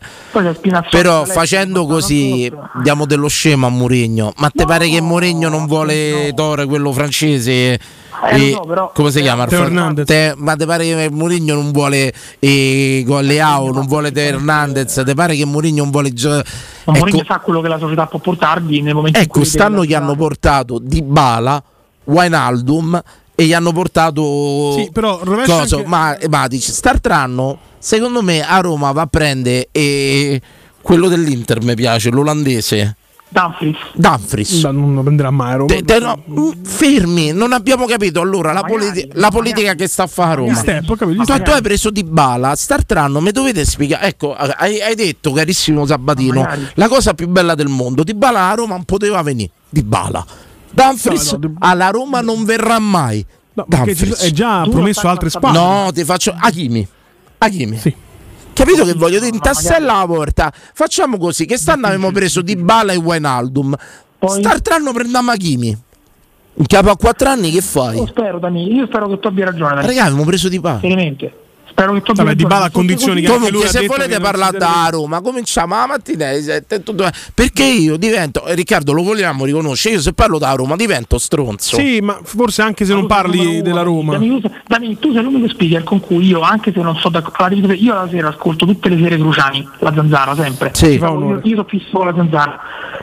Però 0.90 1.26
facendo 1.26 1.86
così 1.86 2.52
diamo 2.82 3.06
dello 3.06 3.28
scemo 3.28 3.68
a 3.68 3.70
Mourinho. 3.70 4.34
Ma 4.38 4.50
te 4.50 4.66
pare 4.66 4.90
che 4.90 5.00
Mourinho 5.00 5.48
non 5.48 5.68
vuole 5.68 6.34
Tore, 6.36 6.66
quello 6.66 6.92
francese? 6.92 7.52
Eh, 7.52 7.80
e- 8.48 8.52
so, 8.54 8.62
però- 8.62 8.92
come 8.96 9.12
si 9.12 9.22
chiama? 9.22 9.46
Teo 9.46 9.60
Fra- 9.60 9.68
Hernandez. 9.68 10.06
Te- 10.08 10.34
ma 10.38 10.56
te 10.56 10.66
pare 10.66 10.86
che 10.86 11.10
Mourinho 11.12 11.54
non 11.54 11.72
vuole 11.72 12.12
eh, 12.40 13.06
con 13.08 13.24
Leao, 13.24 13.72
non 13.72 13.86
vuole 13.86 14.12
Teo 14.12 14.26
Hernandez? 14.38 15.04
Te 15.06 15.14
pare 15.14 15.36
che 15.36 15.46
Mourinho 15.46 15.84
non 15.84 15.92
vuole 15.92 16.12
Ma 16.16 16.94
Mourinho 16.94 17.20
Ecco, 17.20 17.32
sa 17.32 17.40
quello 17.40 17.62
che 17.62 17.68
la 17.68 17.78
società 17.78 18.08
può 18.08 18.18
portargli 18.18 18.82
nel 18.82 18.96
momento 18.96 19.20
in 19.20 19.24
ecco 19.26 19.38
cui 19.38 19.48
stanno 19.48 19.82
deve 19.82 19.88
gli 19.88 19.94
hanno 19.94 20.16
portato 20.16 20.80
Dybala, 20.82 21.62
Wijnaldum 22.06 23.04
e 23.40 23.46
gli 23.46 23.54
hanno 23.54 23.72
portato 23.72 24.74
Sì, 24.78 24.90
però 24.92 25.20
Coso, 25.20 25.78
anche- 25.78 25.88
ma 25.88 26.18
Matic. 26.28 26.60
Startranno, 26.64 27.60
secondo 27.78 28.24
me 28.24 28.42
a 28.44 28.58
Roma 28.62 28.92
va 28.92 29.02
a 29.04 29.06
prendere 29.06 29.68
eh, 29.72 30.42
quello 30.82 31.08
dell'Inter 31.08 31.62
mi 31.62 31.76
piace, 31.76 32.10
l'olandese. 32.10 32.96
Dumfries. 33.30 33.76
Dumfries. 33.94 34.64
No, 34.64 34.72
non 34.72 34.96
lo 34.96 35.04
prenderà 35.04 35.30
mai. 35.30 35.56
Roma. 35.58 35.68
Te- 35.68 35.84
te- 35.84 36.00
no, 36.00 36.18
mm, 36.28 36.64
fermi, 36.64 37.32
non 37.34 37.52
abbiamo 37.54 37.86
capito 37.86 38.22
allora 38.22 38.54
la, 38.54 38.62
Magari, 38.62 38.86
politi- 38.88 39.10
la 39.14 39.30
politica 39.30 39.76
che 39.76 39.86
sta 39.88 40.04
a 40.04 40.08
fare 40.08 40.32
a 40.32 40.34
Roma. 40.36 40.56
Step, 40.56 40.96
capito, 40.96 41.24
Tu, 41.24 41.42
tu 41.44 41.52
hai 41.52 41.62
preso 41.62 41.92
di 41.92 42.04
bala, 42.04 42.56
Startranno, 42.56 43.22
mi 43.22 43.30
dovete 43.32 43.66
spiegare. 43.66 44.08
Ecco, 44.08 44.34
hai, 44.34 44.82
hai 44.82 44.96
detto, 44.96 45.32
carissimo 45.32 45.86
Sabatino, 45.86 46.40
Magari. 46.42 46.68
la 46.74 46.88
cosa 46.88 47.14
più 47.14 47.28
bella 47.28 47.54
del 47.54 47.68
mondo. 47.68 48.02
Di 48.04 48.16
bala 48.16 48.50
a 48.50 48.56
Roma 48.56 48.74
non 48.74 48.86
poteva 48.86 49.22
venire. 49.22 49.52
Di 49.70 49.84
bala. 49.84 50.26
Dumfries 50.72 51.32
No, 51.34 51.40
no, 51.42 51.54
alla 51.60 51.90
Roma 51.90 52.22
non 52.22 52.44
verrà 52.46 52.80
mai. 52.80 53.26
No, 53.54 53.66
è 53.68 54.32
già 54.32 54.62
Tu 54.64 54.70
promesso 54.70 55.08
altre 55.08 55.30
spalle. 55.30 55.58
No, 55.58 55.90
ti 55.92 56.04
faccio 56.04 56.36
Hakimi. 56.38 56.88
Hakimi. 57.40 57.78
Sì. 57.78 57.96
Capito 58.54 58.86
che 58.86 58.94
voglio 58.94 59.20
dire? 59.20 59.36
Intassella 59.36 59.98
la 59.98 60.06
porta. 60.06 60.52
Facciamo 60.74 61.18
così: 61.18 61.46
che 61.46 61.58
stanno 61.58 61.88
avevamo 61.88 62.12
preso 62.12 62.42
di 62.42 62.56
Bala 62.56 62.94
e 62.94 62.98
Wijnaldum. 62.98 63.76
Poi- 64.20 64.42
Startranno 64.42 64.92
prendiamo 64.94 65.32
Hakimi. 65.32 65.86
In 66.60 66.66
capo 66.66 66.90
a 66.90 66.98
4 66.98 67.30
anni 67.30 67.52
che 67.52 67.62
fai? 67.62 67.98
Io 67.98 68.08
spero, 68.08 68.40
Dani, 68.40 68.74
io 68.74 68.88
spero 68.88 69.08
che 69.08 69.20
tu 69.20 69.28
abbia 69.28 69.46
ragione, 69.46 69.76
Dani. 69.76 69.88
Raga, 69.88 70.04
abbiamo 70.06 70.26
preso 70.26 70.50
di 70.50 70.60
Bala. 70.60 70.80
Seriamente. 70.80 71.34
Spero 71.78 71.94
che 71.94 72.02
tu 72.02 72.10
abbia 72.10 72.24
Vabbè, 72.24 72.36
ragione. 72.36 72.36
Dybala 72.36 72.66
a 72.66 72.72
condizioni 72.72 73.22
che 73.22 73.28
lui 73.28 73.38
Comunque, 73.38 73.68
ha 73.68 73.70
se 73.70 73.86
volete 73.86 74.20
parlare 74.20 74.58
da 74.58 74.88
Roma, 74.90 75.22
cominciamo 75.22 75.76
la 75.76 75.86
mattina 75.86 76.28
alle 76.28 76.42
7. 76.42 76.82
tutto- 76.82 77.08
Perché 77.36 77.66
io 77.66 77.98
divento, 77.98 78.48
eh, 78.48 78.56
Riccardo, 78.56 78.94
lo 78.94 79.04
vogliamo 79.04 79.46
riconoscere. 79.46 79.94
Io 79.94 80.02
se 80.02 80.14
parlo 80.14 80.40
da 80.40 80.54
Roma 80.54 80.76
divento 80.76 81.20
stronzo. 81.20 81.76
Sì, 81.78 82.00
ma 82.02 82.20
forse 82.24 82.64
anche 82.64 82.84
se 82.84 82.94
non 82.94 83.06
parli 83.06 83.62
della 83.62 83.84
Roma. 83.84 84.18
Dani, 84.18 84.98
tu, 84.98 85.14
sei 85.14 85.22
l'unico 85.22 85.48
speaker 85.50 85.84
con 85.84 86.00
cui 86.00 86.26
io, 86.26 86.42
anche 86.42 86.72
se 86.74 86.82
non 86.82 86.96
so 86.96 87.10
d'accordo, 87.10 87.72
io 87.72 87.94
la 87.94 88.08
sera 88.10 88.30
ascolto 88.30 88.66
tutte 88.66 88.90
le 88.90 88.98
sere 88.98 89.18
Cruciani, 89.18 89.70
la 89.78 89.94
zanzara, 89.94 90.34
sempre. 90.34 90.72
Sì. 90.74 90.94
Io, 90.96 91.42
io, 91.44 91.56
sono 91.56 91.66
fisso 91.68 91.90
con 91.92 92.08
la 92.08 92.14
zanzara. 92.16 92.60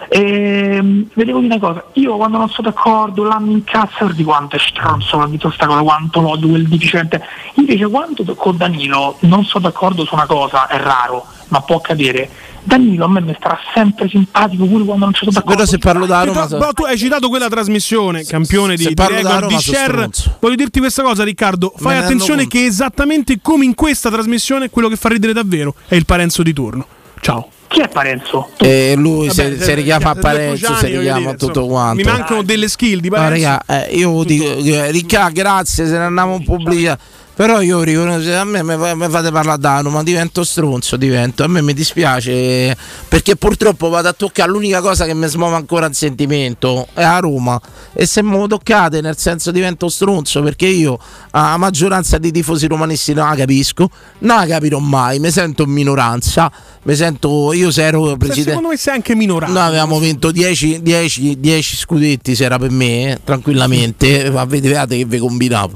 E, 0.09 1.07
vedevo 1.15 1.39
dire 1.39 1.55
una 1.55 1.59
cosa, 1.59 1.85
io 1.93 2.17
quando 2.17 2.39
non 2.39 2.49
sono 2.49 2.69
d'accordo, 2.69 3.23
là 3.23 3.39
mi 3.39 3.53
incazzo 3.53 4.09
di 4.09 4.25
quanto 4.25 4.57
è 4.57 4.59
stronzo, 4.59 5.17
quanto 5.17 6.21
l'odio, 6.21 6.49
quel 6.49 6.67
deficiente. 6.67 7.23
Invece 7.55 7.87
quando 7.87 8.25
con 8.35 8.57
Danilo 8.69 9.17
non 9.21 9.45
sono 9.45 9.65
d'accordo 9.65 10.05
su 10.05 10.15
una 10.15 10.27
cosa, 10.27 10.67
è 10.69 10.79
raro, 10.79 11.27
ma 11.49 11.61
può 11.61 11.77
accadere. 11.77 12.29
Danilo 12.67 13.05
a 13.05 13.09
me 13.11 13.21
mi 13.21 13.35
starà 13.37 13.59
sempre 13.75 14.09
simpatico 14.09 14.65
pure 14.65 14.85
quando 14.85 15.05
non 15.05 15.13
ci 15.13 15.21
sono 15.21 15.33
d'accordo. 15.33 15.57
Però 15.57 15.69
se 15.69 15.79
parlo 15.79 16.07
da 16.07 16.21
Però, 16.21 16.33
Roma. 16.33 16.49
so- 16.49 16.57
però 16.57 16.73
tu 16.73 16.85
hai 16.85 16.97
citato 16.97 17.29
quella 17.29 17.49
trasmissione, 17.49 18.25
campione 18.25 18.77
di, 18.77 18.87
di 18.87 18.95
record, 18.97 19.49
di 19.49 19.59
share. 19.59 20.09
Voglio 20.41 20.55
dirti 20.55 20.79
questa 20.79 21.03
cosa, 21.03 21.25
Riccardo. 21.25 21.75
Fai 21.77 21.99
attenzione 21.99 22.47
che 22.47 22.65
esattamente 22.65 23.39
come 23.43 23.67
in 23.67 23.75
questa 23.75 24.11
trasmissione, 24.11 24.71
quello 24.71 24.89
che 24.89 24.97
fa 24.97 25.11
ridere 25.11 25.35
davvero 25.35 25.75
è 25.89 25.95
il 25.95 26.07
Parenzo 26.07 26.43
di 26.43 26.53
turno. 26.55 26.87
Ciao. 27.21 27.49
Chi 27.67 27.81
è 27.81 27.89
Parenzo? 27.89 28.51
E 28.59 28.95
lui 28.97 29.27
Vabbè, 29.27 29.57
si, 29.57 29.63
si 29.65 29.75
richiama 29.75 30.11
a 30.11 30.13
due 30.13 30.23
Parenzo, 30.23 30.75
si 30.77 30.87
richiama 30.87 31.19
dire, 31.19 31.31
a 31.31 31.35
tutto 31.35 31.61
insomma, 31.61 31.67
quanto. 31.69 31.95
Mi 31.97 32.03
mancano 32.05 32.43
delle 32.43 32.69
skill 32.69 33.01
di 33.01 33.09
No, 33.09 33.17
Parenzo. 33.17 33.47
raga, 33.49 33.87
eh, 33.89 33.97
io 33.97 34.23
dico, 34.23 34.45
eh, 34.45 34.91
Ricca, 34.93 35.29
grazie, 35.31 35.87
se 35.87 35.93
ne 35.99 36.05
andiamo 36.05 36.37
in 36.37 36.45
pubblica. 36.45 36.97
Però 37.37 37.61
io 37.61 37.83
riconosco, 37.83 38.33
a 38.33 38.45
me 38.45 38.63
mi 38.63 38.77
fa- 38.77 38.95
mi 38.95 39.09
fate 39.09 39.33
parlare 39.33 39.59
da 39.59 39.81
Roma, 39.81 40.05
divento 40.05 40.45
stronzo, 40.45 40.97
divento. 40.97 41.43
A 41.43 41.49
me 41.49 41.63
mi 41.63 41.75
dispiace 41.75 42.77
perché 43.09 43.35
purtroppo 43.35 43.89
vado 43.89 44.09
a 44.09 44.13
toccare 44.13 44.51
l'unica 44.51 44.81
cosa 44.81 45.05
che 45.05 45.15
mi 45.15 45.27
smuove 45.27 45.57
ancora 45.57 45.87
il 45.87 45.95
sentimento, 45.95 46.87
è 46.95 47.03
a 47.03 47.19
Roma. 47.19 47.61
E 47.93 48.07
se 48.07 48.23
me 48.23 48.37
lo 48.37 48.47
toccate, 48.47 49.01
nel 49.01 49.19
senso 49.19 49.51
divento 49.51 49.89
stronzo 49.89 50.43
perché 50.43 50.67
io 50.67 50.97
a 51.33 51.57
maggioranza 51.57 52.19
di 52.19 52.31
tifosi 52.31 52.69
romanisti 52.69 53.15
non 53.15 53.29
la 53.29 53.35
capisco, 53.35 53.91
non 54.21 54.39
la 54.39 54.47
capirò 54.47 54.79
mai, 54.79 55.19
mi 55.19 55.33
sento 55.33 55.65
in 55.65 55.71
minoranza, 55.71 56.53
mi 56.85 56.95
sento, 56.95 57.53
io 57.53 57.73
se 57.73 57.83
ero 57.83 58.17
presidente... 58.17 58.51
Secondo 58.51 58.69
me 58.69 58.77
sei 58.77 58.95
anche 58.95 59.17
minorato. 59.17 59.53
Noi 59.53 59.63
avevamo 59.63 59.99
vinto 59.99 60.31
10, 60.31 60.83
10, 60.83 61.41
10 61.41 61.77
scudetti 61.77 62.37
se 62.37 62.45
era 62.45 62.59
per 62.59 62.71
me, 62.71 63.13
eh, 63.13 63.19
tranquillamente. 63.25 64.31
Ma 64.31 64.45
vedevate 64.45 64.97
che 64.97 65.05
vi 65.05 65.19
combinavo. 65.19 65.73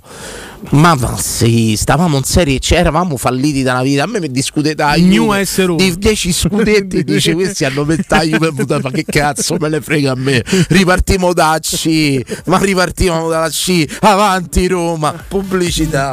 Ma, 0.71 0.95
ma 0.95 1.17
sì, 1.17 1.77
stavamo 1.77 2.17
in 2.17 2.25
serie, 2.25 2.59
C, 2.59 2.73
eravamo 2.73 3.17
falliti 3.17 3.63
dalla 3.63 3.83
vita. 3.83 4.03
A 4.03 4.07
me 4.07 4.21
mi 4.21 4.31
discutete 4.31 4.83
a 4.83 4.95
New 4.95 5.33
Roma. 5.65 5.83
di 5.83 5.97
10 5.97 6.33
scudetti. 6.33 7.05
dice 7.05 7.33
questi 7.33 7.65
hanno 7.65 7.85
ventaglio 7.85 8.39
per 8.39 8.53
votare. 8.53 8.83
Ma 8.83 8.91
che 8.91 9.05
cazzo 9.05 9.57
me 9.59 9.69
ne 9.69 9.81
frega 9.81 10.13
a 10.13 10.17
me? 10.17 10.45
Ripartiamo 10.69 11.33
da 11.33 11.59
C, 11.61 12.21
ma 12.47 12.59
ripartiamo 12.59 13.29
dalla 13.29 13.49
C. 13.49 13.85
Avanti 14.01 14.67
Roma, 14.67 15.13
pubblicità. 15.29 16.13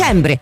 dicembre. 0.01 0.41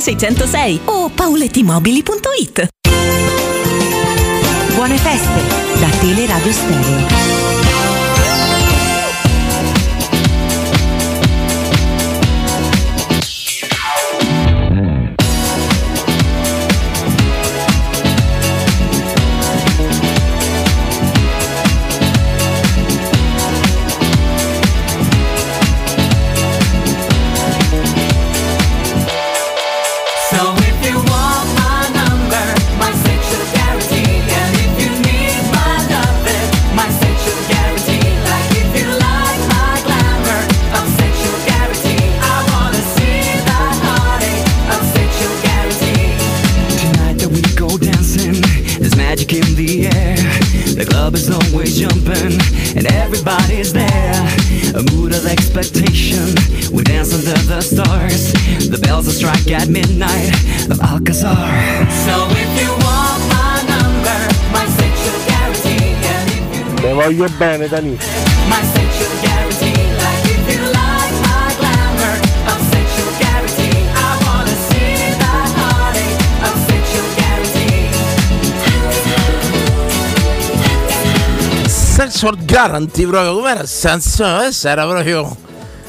606 0.00 0.80
o 0.86 1.10
paulettimobili.it. 1.10 2.68
Buone 4.74 4.98
feste 4.98 5.80
da 5.80 5.88
Teleradio 6.00 6.52
Stereo. 6.52 7.37
Everybody's 52.92 53.72
there. 53.72 54.14
A 54.74 54.82
mood 54.92 55.14
of 55.14 55.26
expectation, 55.26 56.34
we 56.72 56.82
dance 56.84 57.12
under 57.14 57.38
the 57.46 57.60
stars. 57.60 58.32
The 58.68 58.78
bells 58.78 59.06
will 59.06 59.14
strike 59.14 59.50
at 59.50 59.68
midnight 59.68 60.30
of 60.70 60.80
Alcazar. 60.80 61.48
So 62.06 62.14
if 62.30 62.50
you 62.60 62.70
want 62.84 63.20
my 63.32 63.54
number, 63.68 64.18
my 64.52 64.66
sexual 64.80 65.18
guarantee, 65.26 65.94
and 66.14 66.30
if 66.30 66.82
you 66.82 66.88
Le 66.88 66.94
voglio 66.94 67.28
bene, 67.38 67.68
Dani. 67.68 68.77
Sexual 82.18 82.44
Guarantee 82.44 83.06
proprio 83.06 83.34
com'era 83.36 83.60
questa 83.60 83.90
canzone? 83.90 84.38
Questa 84.38 84.70
era 84.70 84.88
proprio 84.88 85.36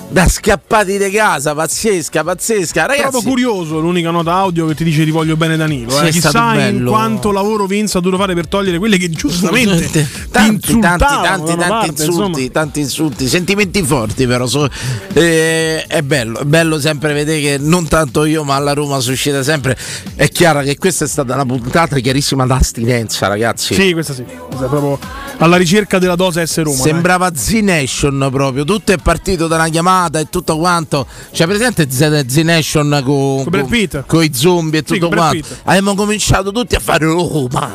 da 0.10 0.28
scappati 0.28 1.00
di 1.00 1.10
casa, 1.10 1.56
pazzesca, 1.56 2.24
pazzesca. 2.24 2.86
Ragazzi, 2.86 3.10
Proprio 3.10 3.32
curioso 3.32 3.80
l'unica 3.80 4.12
nota 4.12 4.34
audio 4.34 4.68
che 4.68 4.76
ti 4.76 4.84
dice 4.84 5.06
ti 5.06 5.10
voglio 5.10 5.36
bene 5.36 5.58
Danilo. 5.58 5.90
Sì, 5.90 6.06
eh. 6.06 6.10
Chissà 6.12 6.68
in 6.68 6.86
quanto 6.86 7.32
lavoro 7.32 7.66
Vince 7.66 7.98
ha 7.98 8.02
dovuto 8.02 8.22
fare 8.22 8.36
per 8.36 8.48
togliere 8.48 8.78
quelle 8.78 8.98
che 8.98 9.10
giustamente 9.10 9.90
ti 9.90 10.08
tanti, 10.30 10.80
tanti, 10.80 11.04
tanti, 11.04 11.56
tanti 11.56 11.68
parte, 11.68 11.88
insulti, 11.88 12.22
insomma. 12.22 12.50
tanti 12.52 12.80
insulti, 12.80 13.28
sentimenti 13.28 13.82
forti 13.82 14.28
però. 14.28 14.46
so- 14.46 14.70
eh, 15.14 15.84
è 15.88 16.04
bello, 16.04 16.42
è 16.42 16.46
bello 16.46 16.80
sempre 16.80 17.14
vedere 17.14 17.42
che 17.42 17.58
non 17.60 17.88
tanto 17.88 18.26
io 18.26 18.44
ma 18.44 18.54
alla 18.54 18.74
Roma 18.74 19.00
suscita 19.00 19.42
sempre. 19.42 19.76
È 20.14 20.28
chiaro 20.28 20.62
che 20.62 20.78
questa 20.78 21.06
è 21.06 21.08
stata 21.08 21.34
una 21.34 21.46
puntata 21.46 21.98
chiarissima 21.98 22.46
d'astinenza 22.46 23.26
ragazzi. 23.26 23.74
Sì, 23.74 23.94
questa 23.94 24.14
sì. 24.14 24.24
Questa 24.24 24.66
è 24.66 24.70
proprio 24.70 25.00
alla 25.40 25.58
ricerca 25.58 26.00
della 26.00 26.16
dose 26.16 26.46
S 26.46 26.62
Roma. 26.62 26.78
Sembrava 26.78 27.32
Z-Nation 27.34 28.30
proprio, 28.32 28.64
tutto 28.66 28.92
è 28.92 28.98
partito 28.98 29.48
da 29.48 29.56
una 29.56 29.68
chiamata 29.70 30.20
e 30.20 30.28
tutto 30.30 30.58
quanto. 30.58 31.06
C'è 31.32 31.46
presente 31.48 31.90
Z- 31.90 32.26
Z-Nation 32.28 33.02
con, 33.04 33.44
Brad 33.48 33.68
Pitt. 33.68 34.04
con 34.06 34.24
i 34.24 34.32
zombie 34.34 34.80
e 34.82 34.84
Sì, 34.86 34.94
tutto 34.94 35.08
con 35.08 35.18
Brad 35.18 35.30
quanto. 35.40 35.56
Abbiamo 35.64 35.96
cominciato 35.96 36.52
tutti 36.52 36.76
a 36.76 36.80
fare 36.80 37.06
Roma. 37.06 37.70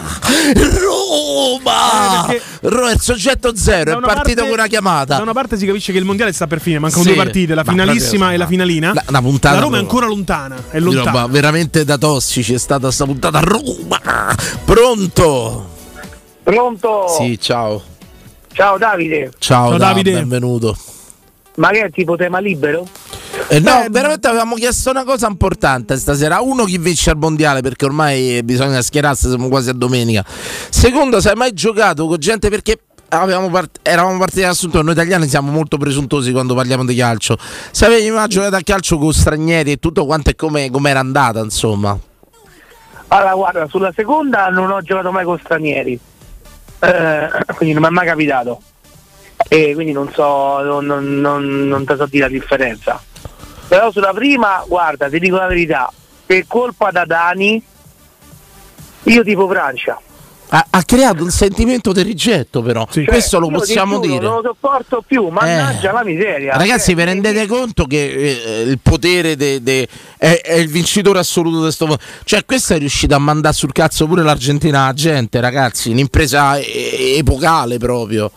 Roma! 0.55 2.27
Eh, 2.29 2.41
Ro- 2.63 2.91
il 2.91 3.01
soggetto 3.01 3.55
zero 3.57 3.91
è 3.99 4.01
partito 4.01 4.15
parte- 4.15 4.35
con 4.43 4.51
una 4.53 4.67
chiamata. 4.67 5.17
Da 5.17 5.23
una 5.23 5.33
parte 5.33 5.57
si 5.59 5.67
capisce 5.67 5.93
che 5.93 5.99
il 5.99 6.05
mondiale 6.05 6.33
sta 6.33 6.47
per 6.47 6.61
fine, 6.61 6.79
mancano 6.79 7.03
Sì, 7.03 7.09
due 7.15 7.17
partite, 7.23 7.55
la 7.55 7.63
ma 7.65 7.71
finalissima 7.73 8.33
e 8.33 8.37
la 8.37 8.47
finalina. 8.47 8.93
La- 9.07 9.21
puntata 9.21 9.55
La 9.55 9.61
Roma 9.63 9.79
è 9.79 9.81
proprio- 9.81 9.81
ancora 9.81 10.07
lontana, 10.07 10.57
è 10.71 10.79
lontana. 10.81 11.11
roba 11.11 11.27
veramente 11.27 11.85
da 11.85 11.97
tossici 11.99 12.55
è 12.55 12.59
stata 12.59 12.91
sta 12.91 13.05
puntata 13.05 13.41
Roma. 13.41 14.01
Pronto? 14.65 15.73
Pronto? 16.45 17.09
Sì, 17.09 17.39
ciao. 17.41 17.83
Ciao 18.53 18.79
Davide. 18.79 19.33
Ciao, 19.39 19.69
Ciao, 19.71 19.79
Da, 19.79 19.87
Davide. 19.89 20.13
benvenuto. 20.13 20.77
Ma 21.57 21.71
che 21.71 21.85
è 21.87 21.91
tipo 21.91 22.17
tema 22.17 22.39
libero? 22.39 22.87
Eh, 23.49 23.61
no, 23.61 23.87
veramente 23.91 24.29
avevamo 24.29 24.55
chiesto 24.55 24.91
una 24.91 25.05
cosa 25.05 25.27
importante 25.27 25.97
stasera. 25.97 26.41
Uno, 26.41 26.65
chi 26.65 26.79
vince 26.79 27.11
il 27.11 27.17
mondiale, 27.17 27.63
perché 27.63 27.85
ormai 27.85 28.43
bisogna 28.43 28.81
schierarsi, 28.83 29.29
siamo 29.29 29.49
quasi 29.49 29.71
a 29.71 29.73
domenica. 29.73 30.25
Secondo, 30.69 31.21
se 31.21 31.31
hai 31.31 31.35
mai 31.37 31.53
giocato 31.53 32.07
con 32.07 32.19
gente 32.19 32.49
perché. 32.51 32.79
avevamo 33.09 33.49
part- 33.49 33.79
eravamo 33.83 34.19
partiti 34.19 34.41
dall'assunto 34.41 34.79
che 34.79 34.85
noi 34.85 34.93
italiani 34.95 35.29
siamo 35.29 35.51
molto 35.53 35.77
presuntuosi 35.79 36.33
quando 36.33 36.55
parliamo 36.55 36.85
di 36.85 36.95
calcio. 36.97 37.37
Se 37.71 37.87
avevi 37.87 38.11
mai 38.11 38.29
giocato 38.29 38.57
a 38.57 38.61
calcio 38.63 38.99
con 38.99 39.13
stranieri 39.13 39.73
e 39.73 39.77
tutto 39.79 40.05
quanto 40.05 40.31
e 40.31 40.35
come 40.35 40.71
era 40.91 40.99
andata, 41.01 41.41
insomma. 41.41 41.97
Allora, 43.09 43.35
guarda, 43.35 43.67
sulla 43.69 43.93
seconda 43.95 44.49
non 44.49 44.71
ho 44.71 44.81
giocato 44.83 45.13
mai 45.13 45.25
con 45.25 45.39
stranieri, 45.39 45.99
Eh, 46.85 47.55
quindi 47.55 47.75
non 47.75 47.83
mi 47.83 47.89
è 47.89 47.91
mai 47.91 48.07
capitato. 48.07 48.61
E 49.49 49.73
quindi 49.75 49.93
non 49.93 50.11
so, 50.13 50.61
non, 50.63 50.85
non, 50.85 51.21
non, 51.21 51.69
non 51.69 51.85
te 51.85 51.97
so 51.97 52.07
dire 52.07 52.25
la 52.25 52.31
differenza. 52.31 53.03
Però 53.69 53.91
sulla 53.91 54.13
prima, 54.13 54.63
guarda, 54.67 55.09
ti 55.09 55.19
dico 55.19 55.37
la 55.37 55.47
verità, 55.47 55.91
per 56.27 56.45
colpa 56.47 56.91
da 56.91 57.05
Dani, 57.05 57.63
io 59.05 59.23
tipo 59.23 59.49
Francia. 59.49 60.01
Ha, 60.47 60.67
ha 60.71 60.83
creato 60.85 61.25
un 61.25 61.31
sentimento 61.31 61.93
di 61.93 62.03
rigetto, 62.03 62.63
però. 62.63 62.87
Questo 62.87 63.39
lo 63.39 63.47
Cioè, 63.47 63.55
Io 63.55 63.61
ti 63.61 63.67
possiamo 63.67 63.95
giuro, 63.95 64.07
dire. 64.07 64.27
Non 64.27 64.37
lo 64.37 64.43
sopporto 64.43 65.03
più, 65.07 65.29
mannaggia 65.29 65.91
la 65.93 66.05
miseria. 66.05 66.57
Ragazzi, 66.57 66.87
Cioè, 66.87 66.95
vi 66.95 67.05
rendete 67.05 67.47
conto 67.47 67.87
che 67.87 68.13
eh, 68.13 68.61
il 68.63 68.79
potere 68.81 69.37
de- 69.37 69.63
de- 69.63 69.89
è, 70.17 70.41
è 70.43 70.55
il 70.55 70.69
vincitore 70.69 71.19
assoluto 71.19 71.57
di 71.57 71.63
questo 71.63 71.87
mondo? 71.87 72.03
Cioè, 72.25 72.45
questo 72.45 72.75
è 72.75 72.79
riuscito 72.79 73.15
a 73.15 73.19
mandare 73.19 73.55
sul 73.55 73.73
cazzo 73.73 74.07
pure 74.07 74.23
l'Argentina 74.23 74.85
alla 74.85 74.93
gente, 74.93 75.41
ragazzi. 75.41 75.91
Un'impresa 75.91 76.57
eh, 76.59 77.15
epocale 77.17 77.79
proprio. 77.79 78.31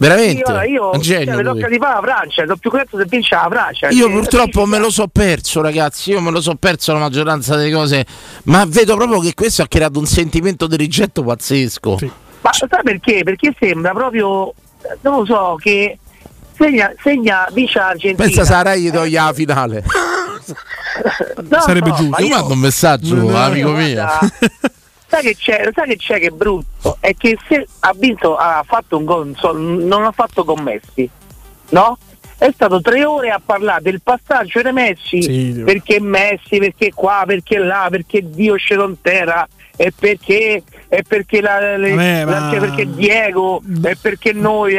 Veramente? 0.00 0.42
Sì, 0.64 0.70
io 0.70 0.90
Un 0.94 1.00
genio 1.02 1.34
cioè, 1.34 1.44
tocca 1.44 1.68
di 1.68 1.76
fare 1.76 1.94
la 1.94 2.00
Francia, 2.00 2.42
sono 2.42 2.56
più 2.56 2.70
contento 2.70 2.96
se 2.96 3.04
vince 3.06 3.34
la 3.34 3.48
Francia. 3.50 3.88
Io 3.90 4.08
purtroppo 4.10 4.64
me 4.64 4.78
lo 4.78 4.88
so 4.88 5.08
perso, 5.08 5.60
ragazzi. 5.60 6.10
Io 6.12 6.22
me 6.22 6.30
lo 6.30 6.40
so 6.40 6.54
perso 6.54 6.94
la 6.94 7.00
maggioranza 7.00 7.54
delle 7.54 7.70
cose. 7.70 8.06
Ma 8.44 8.64
vedo 8.66 8.96
proprio 8.96 9.20
che 9.20 9.34
questo 9.34 9.60
ha 9.60 9.66
creato 9.68 9.98
un 9.98 10.06
sentimento 10.06 10.66
di 10.66 10.76
rigetto 10.76 11.22
pazzesco. 11.22 11.98
Ma 12.40 12.50
sai 12.52 12.68
perché? 12.82 13.20
Perché 13.24 13.54
sembra 13.60 13.92
proprio, 13.92 14.54
non 15.02 15.18
lo 15.18 15.24
so, 15.26 15.56
che 15.60 15.98
segna, 16.56 16.90
segna 17.02 17.46
vince 17.52 17.78
l'Argentina. 17.78 18.24
Pensa 18.24 18.44
Sarai 18.44 18.80
gli 18.80 18.90
toglie 18.90 19.18
la 19.18 19.32
finale. 19.34 19.84
No, 21.48 21.60
Sarebbe 21.60 21.90
no, 21.90 21.94
giusto. 21.94 22.20
Io 22.22 22.26
io- 22.26 22.34
mando 22.36 22.52
un 22.54 22.58
messaggio, 22.58 23.14
No, 23.14 23.36
amico 23.36 23.70
no, 23.70 23.76
mio. 23.76 24.06
Sai 25.10 25.22
che 25.22 25.36
c'è, 25.36 25.68
sai 25.74 25.88
che 25.88 25.96
c'è 25.96 26.18
che 26.20 26.28
è 26.28 26.30
brutto? 26.30 26.96
È 27.00 27.14
che 27.16 27.36
se 27.48 27.66
ha 27.80 27.92
vinto, 27.96 28.36
ha 28.36 28.64
fatto 28.66 28.96
un 28.96 29.04
gol, 29.04 29.34
non 29.52 30.04
ha 30.04 30.12
fatto 30.12 30.44
con 30.44 30.62
Messi, 30.62 31.08
no? 31.70 31.98
È 32.38 32.50
stato 32.54 32.80
tre 32.80 33.04
ore 33.04 33.28
a 33.28 33.40
parlare 33.44 33.82
del 33.82 34.00
passaggio 34.02 34.62
di 34.62 34.72
Messi, 34.72 35.62
perché 35.64 36.00
Messi, 36.00 36.58
perché 36.58 36.92
qua, 36.94 37.24
perché 37.26 37.58
là, 37.58 37.88
perché 37.90 38.22
Dio 38.30 38.56
scende 38.56 38.84
in 38.84 39.00
terra, 39.02 39.46
e 39.76 39.92
perché, 39.98 40.62
e 40.88 41.02
perché, 41.06 41.40
la, 41.42 41.76
le- 41.76 41.90
Vabbè, 41.90 42.24
ma- 42.24 42.56
perché 42.58 42.88
Diego, 42.94 43.60
e 43.82 43.96
perché 44.00 44.32
noi... 44.32 44.76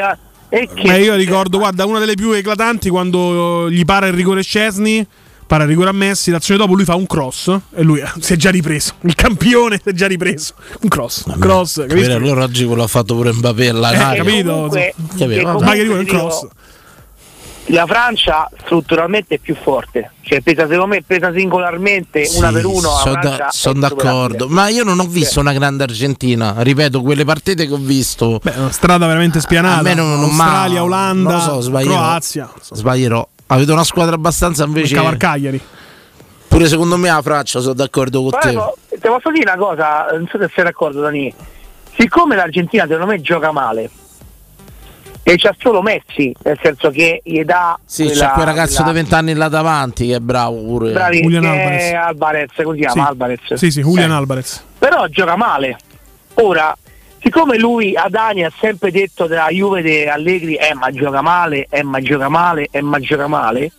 E 0.53 0.68
che 0.74 0.88
Ma 0.88 0.95
io 0.98 1.16
ricordo, 1.16 1.60
guarda, 1.60 1.86
una 1.86 1.99
delle 1.99 2.16
più 2.16 2.32
eclatanti 2.32 2.90
quando 2.90 3.70
gli 3.70 3.86
para 3.86 4.08
il 4.08 4.14
rigore 4.14 4.41
Scesni, 4.41 5.06
para 5.52 5.65
rigore 5.65 5.90
a 5.90 5.91
Messi, 5.91 6.32
l'azione 6.32 6.61
dopo 6.61 6.76
lui 6.76 6.86
fa 6.86 6.95
un 6.95 7.06
cross 7.06 7.53
e 7.76 7.84
lui 7.84 7.99
eh, 7.99 8.10
si 8.22 8.32
è 8.32 8.36
già 8.38 8.49
ripreso. 8.49 8.94
Il 9.02 9.15
campione 9.15 9.82
si 9.84 9.90
è 9.90 9.91
già 9.91 10.07
ripreso. 10.07 10.53
Un 10.84 10.88
cross, 10.88 11.26
un 11.26 11.38
cross, 11.40 11.86
Capito? 11.88 12.14
Allora 12.14 12.45
oggi 12.45 12.64
quello 12.64 12.84
ha 12.84 12.88
fatto 12.88 13.15
pure 13.15 13.34
Mbappé 13.34 13.68
alla 13.68 14.14
Eh, 14.14 14.15
capito? 14.15 14.49
comunque- 14.49 14.94
Capito? 15.18 15.44
Vabbè. 15.44 15.65
Ma 15.65 15.73
che 15.73 15.82
dico, 15.84 15.95
è 15.95 15.99
un 15.99 16.06
cross. 16.06 16.48
la 17.65 17.86
Francia 17.86 18.49
strutturalmente 18.64 19.36
è 19.36 19.38
più 19.40 19.53
forte, 19.61 20.11
cioè 20.22 20.40
pesa 20.40 20.61
secondo 20.64 20.88
me 20.88 21.03
pesa 21.06 21.34
singolarmente 21.34 22.30
una 22.36 22.52
per 22.53 22.65
uno. 22.65 22.80
Sono 22.80 23.19
Francia 23.22 23.49
è 23.69 23.73
d'accordo, 23.73 24.48
ma 24.48 24.69
io 24.69 24.86
non 24.86 24.99
ho 25.02 25.06
visto 25.06 25.41
una 25.41 25.52
grande 25.52 25.84
Argentina. 25.84 26.56
Ripeto, 26.60 27.02
quelle 27.02 27.26
partite 27.26 27.68
che 27.68 27.73
ho 27.73 27.78
visto. 27.78 28.40
Beh, 28.41 28.53
una 28.56 28.72
strada 28.72 29.06
veramente 29.06 29.41
spianata. 29.41 29.80
A 29.80 29.84
me 29.84 29.94
non, 29.95 30.11
non 30.11 30.23
Australia, 30.30 30.80
m'ha- 30.80 30.84
Olanda, 30.84 31.30
non 31.32 31.41
so, 31.41 31.60
sbaglierò. 31.60 31.94
Croazia. 31.98 32.49
Sbaglierò. 32.72 33.28
Avete 33.53 33.72
una 33.72 33.84
squadra 33.84 34.15
abbastanza 34.15 34.64
invece. 34.64 34.95
Cavar 34.95 35.18
Cagliari. 35.18 35.61
Pure 36.48 36.68
secondo 36.68 36.98
me 36.98 37.10
la 37.10 37.22
Francia, 37.22 37.60
sono 37.60 37.73
d'accordo 37.73 38.22
con 38.22 38.32
te. 38.40 38.48
Però, 38.49 38.73
ti 38.90 38.98
posso 39.02 39.32
dire 39.32 39.52
una 39.52 39.57
cosa, 39.61 40.07
non 40.11 40.28
so 40.30 40.38
se 40.40 40.49
sei 40.53 40.64
d'accordo 40.65 41.02
Dani, 41.02 41.34
siccome 41.98 42.36
l'Argentina 42.36 42.84
secondo 42.84 43.06
me 43.07 43.22
gioca 43.22 43.52
male 43.52 43.90
e 45.23 45.36
c'ha 45.38 45.53
solo 45.60 45.82
Messi, 45.82 46.34
nel 46.44 46.57
senso 46.61 46.90
che 46.90 47.22
gli 47.23 47.44
dà 47.44 47.78
Sì, 47.86 48.06
quella- 48.06 48.28
c'è 48.28 48.32
quel 48.34 48.45
ragazzo 48.45 48.76
quella- 48.78 48.88
di 48.90 48.94
20 48.95 49.14
anni 49.14 49.34
là 49.34 49.48
davanti 49.49 50.07
che 50.07 50.15
è 50.15 50.19
bravo 50.19 50.61
pure. 50.61 50.91
bravi, 50.91 51.22
Julian 51.22 51.41
che 51.44 51.48
Alvarez. 51.49 51.94
Alvarez, 51.94 52.49
così 52.64 52.78
si 52.80 52.86
chiama 52.86 53.03
Sì. 53.03 53.07
Alvarez. 53.10 53.53
Sì, 53.53 53.72
sì, 53.72 53.82
Julian 53.82 54.11
Eh. 54.11 54.15
Alvarez. 54.15 54.64
però 54.78 55.07
gioca 55.07 55.36
male. 55.38 55.78
Ora, 56.36 56.76
siccome 57.22 57.57
lui 57.57 57.95
a 57.95 58.07
Dani 58.10 58.43
ha 58.43 58.52
sempre 58.60 58.91
detto 58.91 59.27
della 59.27 59.49
Juve 59.49 59.81
di 59.81 60.03
Allegri, 60.06 60.56
eh 60.56 60.73
ma 60.73 60.91
gioca 60.91 61.22
male, 61.22 61.68
eh 61.69 61.84
ma 61.84 62.02
gioca 62.02 62.30
male, 62.30 62.68
eh 62.72 62.81
ma 62.81 62.99
gioca 62.99 63.27
male, 63.27 63.72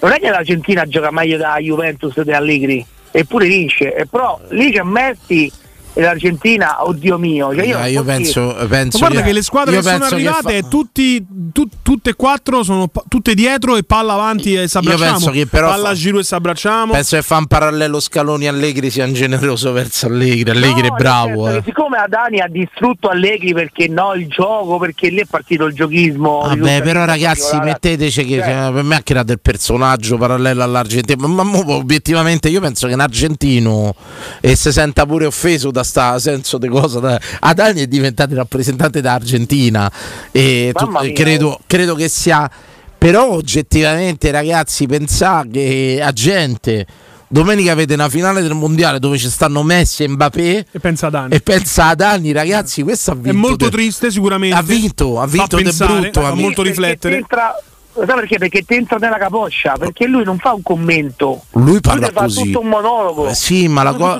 non 0.00 0.12
è 0.12 0.18
che 0.18 0.30
l'Argentina 0.30 0.86
gioca 0.86 1.10
meglio 1.10 1.36
della 1.36 1.58
Juventus 1.58 2.20
di 2.20 2.32
Allegri, 2.32 2.84
eppure 3.10 3.46
vince, 3.46 3.94
e 3.94 4.06
però 4.06 4.38
lì 4.50 4.70
c'è 4.70 4.82
Messi 4.82 5.50
e 5.98 6.02
l'Argentina, 6.02 6.86
oddio 6.86 7.16
mio, 7.16 7.54
cioè 7.54 7.64
io, 7.64 7.78
Eh, 7.78 7.90
io 7.92 8.04
penso, 8.04 8.54
penso 8.68 8.98
Ma 8.98 9.08
guarda 9.08 9.22
che 9.26 9.32
le 9.32 9.42
squadre 9.42 9.76
che 9.76 9.82
sono 9.82 10.04
arrivate, 10.04 10.60
fa- 10.60 10.68
tutti, 10.68 11.24
tu- 11.52 11.68
tutte 11.80 12.10
e 12.10 12.14
quattro 12.14 12.62
sono 12.62 12.88
pa- 12.88 13.02
tutte 13.08 13.32
dietro 13.32 13.76
e 13.76 13.82
palla 13.82 14.12
avanti 14.12 14.54
e 14.54 14.68
si 14.68 14.74
Io 14.76 14.80
abbracciamo. 14.82 15.10
penso 15.12 15.30
che 15.30 15.46
però 15.46 15.68
palla 15.70 15.84
fa- 15.84 15.88
a 15.90 15.94
giro 15.94 16.18
e 16.18 16.22
si 16.24 16.34
abbracciamo. 16.34 16.92
Penso 16.92 17.16
che 17.16 17.22
fa 17.22 17.38
un 17.38 17.46
parallelo 17.46 17.98
Scaloni 17.98 18.46
Allegri 18.46 18.90
sia 18.90 19.06
un 19.06 19.14
generoso 19.14 19.72
verso 19.72 20.04
Allegri. 20.06 20.50
Allegri 20.50 20.86
è 20.86 20.90
No, 20.90 20.96
bravo. 20.96 21.28
nel 21.28 21.36
senso 21.36 21.50
che 21.52 21.56
Eh. 21.56 21.62
siccome 21.64 21.96
Adani 21.96 22.40
ha 22.40 22.48
distrutto 22.48 23.08
Allegri 23.08 23.54
perché 23.54 23.88
no 23.88 24.12
il 24.12 24.26
gioco, 24.28 24.76
perché 24.78 25.08
lì 25.08 25.20
è 25.20 25.24
partito 25.24 25.64
il 25.64 25.74
giochismo. 25.74 26.40
Vabbè, 26.40 26.82
però 26.82 27.00
che- 27.00 27.06
ragazzi, 27.06 27.56
metteteci 27.58 28.24
che 28.26 28.36
cioè, 28.40 28.70
per 28.70 28.82
me 28.82 28.96
ha 28.96 29.00
creato 29.02 29.32
il 29.32 29.40
personaggio 29.40 30.18
parallelo 30.18 30.62
all'Argentina. 30.62 31.26
Ma, 31.26 31.42
ma 31.42 31.58
obiettivamente 31.74 32.50
io 32.50 32.60
penso 32.60 32.86
che 32.86 32.92
un 32.92 33.00
argentino 33.00 33.94
e 34.42 34.54
si 34.56 34.70
senta 34.72 35.06
pure 35.06 35.24
offeso 35.24 35.70
da 35.70 35.84
sta 35.86 36.18
senso 36.18 36.58
di 36.58 36.68
cosa. 36.68 37.00
Da... 37.00 37.18
Adani 37.40 37.80
è 37.80 37.86
diventato 37.86 38.32
il 38.32 38.36
rappresentante 38.36 39.00
d'Argentina 39.00 39.90
e 40.30 40.72
tu- 40.74 41.12
credo, 41.14 41.58
credo 41.66 41.94
che 41.94 42.08
sia. 42.08 42.50
Però 42.98 43.30
oggettivamente, 43.32 44.30
ragazzi, 44.30 44.86
pensate 44.86 45.48
che 45.50 46.00
a 46.02 46.12
gente. 46.12 46.86
Domenica 47.28 47.72
avete 47.72 47.94
una 47.94 48.08
finale 48.08 48.40
del 48.40 48.54
mondiale 48.54 49.00
dove 49.00 49.18
ci 49.18 49.28
stanno 49.28 49.64
Messi 49.64 50.04
e 50.04 50.08
Mbappé 50.08 50.66
e 50.70 50.78
pensa 50.78 51.08
a 51.08 51.10
Dani. 51.10 51.34
e 51.34 51.40
pensa 51.40 51.88
ad 51.88 52.00
anni 52.00 52.30
ragazzi 52.30 52.82
questo 52.84 53.10
ha 53.10 53.14
vinto 53.14 53.30
È 53.30 53.32
molto 53.32 53.64
de- 53.64 53.70
triste 53.72 54.12
sicuramente. 54.12 54.54
ha 54.56 54.62
vinto 54.62 55.20
ha 55.20 55.26
Fa 55.26 55.32
vinto 55.32 55.56
de 55.56 55.62
pensare, 55.64 56.00
brutto 56.02 56.20
fa 56.20 56.26
amico. 56.28 56.42
molto 56.42 56.62
riflettere. 56.62 57.16
t'entra- 57.16 57.60
Sai 57.96 58.14
perché? 58.14 58.36
Perché 58.36 58.62
ti 58.62 58.74
entra 58.74 58.98
nella 58.98 59.16
capoccia, 59.16 59.76
perché 59.78 60.06
lui 60.06 60.22
non 60.22 60.36
fa 60.36 60.52
un 60.52 60.60
commento. 60.60 61.44
Lui 61.52 61.80
parla 61.80 62.08
ti 62.08 62.12
fa 62.12 62.22
così. 62.24 62.44
tutto 62.44 62.60
un 62.60 62.68
monologo. 62.68 63.28
Eh, 63.28 63.34
sì, 63.34 63.68
ma 63.68 63.82
la, 63.82 63.94
co- 63.94 64.18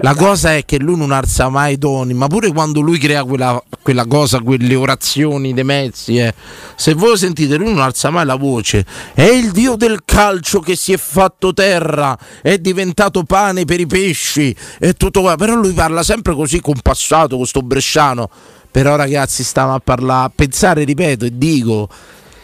la 0.00 0.14
cosa 0.14 0.54
è 0.54 0.64
che 0.64 0.78
lui 0.78 0.96
non 0.96 1.10
alza 1.10 1.48
mai 1.48 1.72
i 1.72 1.78
toni, 1.78 2.14
ma 2.14 2.28
pure 2.28 2.52
quando 2.52 2.80
lui 2.80 2.98
crea 2.98 3.24
quella, 3.24 3.60
quella 3.82 4.06
cosa, 4.06 4.38
quelle 4.38 4.76
orazioni 4.76 5.52
dei 5.52 5.64
mezzi, 5.64 6.18
eh, 6.18 6.32
se 6.76 6.94
voi 6.94 7.16
sentite, 7.16 7.56
lui 7.56 7.72
non 7.72 7.80
alza 7.80 8.10
mai 8.10 8.24
la 8.24 8.36
voce. 8.36 8.86
È 9.14 9.24
il 9.24 9.50
dio 9.50 9.74
del 9.74 10.02
calcio 10.04 10.60
che 10.60 10.76
si 10.76 10.92
è 10.92 10.96
fatto 10.96 11.52
terra, 11.52 12.16
è 12.40 12.58
diventato 12.58 13.24
pane 13.24 13.64
per 13.64 13.80
i 13.80 13.86
pesci, 13.86 14.54
e 14.78 14.92
tutto 14.92 15.22
qua. 15.22 15.34
Però 15.34 15.56
lui 15.56 15.72
parla 15.72 16.04
sempre 16.04 16.34
così 16.34 16.60
compassato, 16.60 17.36
con 17.36 17.46
sto 17.46 17.62
bresciano. 17.62 18.30
Però 18.70 18.94
ragazzi, 18.94 19.42
stiamo 19.42 19.74
a 19.74 19.80
parlare, 19.82 20.26
a 20.26 20.32
pensare, 20.32 20.84
ripeto, 20.84 21.24
e 21.24 21.30
dico 21.36 21.88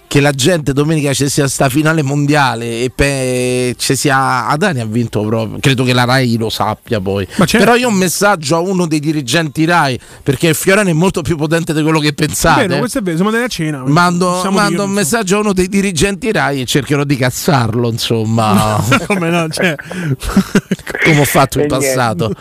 che 0.09 0.21
la 0.21 0.33
gente 0.33 0.73
domenica 0.73 1.13
ci 1.13 1.29
sia 1.29 1.47
sta 1.47 1.69
finale 1.69 2.03
mondiale 2.03 2.83
e 2.83 2.91
pe- 2.93 3.75
ci 3.79 3.95
sia 3.95 4.47
Adani 4.49 4.81
ha 4.81 4.87
vinto 4.87 5.21
proprio 5.23 5.59
credo 5.61 5.85
che 5.85 5.93
la 5.93 6.05
Rai 6.05 6.37
lo 6.39 6.49
sappia 6.49 6.99
poi 6.99 7.29
certo. 7.29 7.59
però 7.59 7.77
io 7.77 7.89
ho 7.89 7.91
un 7.91 7.97
messaggio 7.97 8.57
a 8.57 8.61
uno 8.61 8.87
dei 8.87 9.01
dirigenti 9.01 9.67
Rai 9.67 10.01
perché 10.23 10.49
il 10.49 10.55
Fiorano 10.55 10.89
è 10.89 10.95
molto 10.95 11.21
più 11.21 11.37
potente 11.37 11.75
di 11.75 11.83
quello 11.83 11.99
che 12.01 12.15
pensate 12.15 12.67
Vero, 12.67 12.79
questo 12.81 12.99
è 12.99 13.03
vero, 13.03 13.17
siamo 13.17 13.31
andati 13.31 13.47
a 13.53 13.55
cena. 13.55 13.83
Mando, 13.87 14.43
mando 14.51 14.69
dirlo, 14.69 14.85
un 14.85 14.91
messaggio 14.91 15.37
a 15.37 15.41
uno 15.41 15.53
dei 15.53 15.69
dirigenti 15.69 16.33
Rai 16.33 16.63
e 16.63 16.65
cercherò 16.65 17.05
di 17.05 17.17
cazzarlo 17.17 17.91
insomma 17.91 18.83
Come 19.07 19.29
no, 19.29 19.47
cioè. 19.51 19.75
come 21.05 21.21
ho 21.21 21.25
fatto 21.25 21.61
in 21.61 21.67
niente. 21.67 21.87
passato 21.87 22.33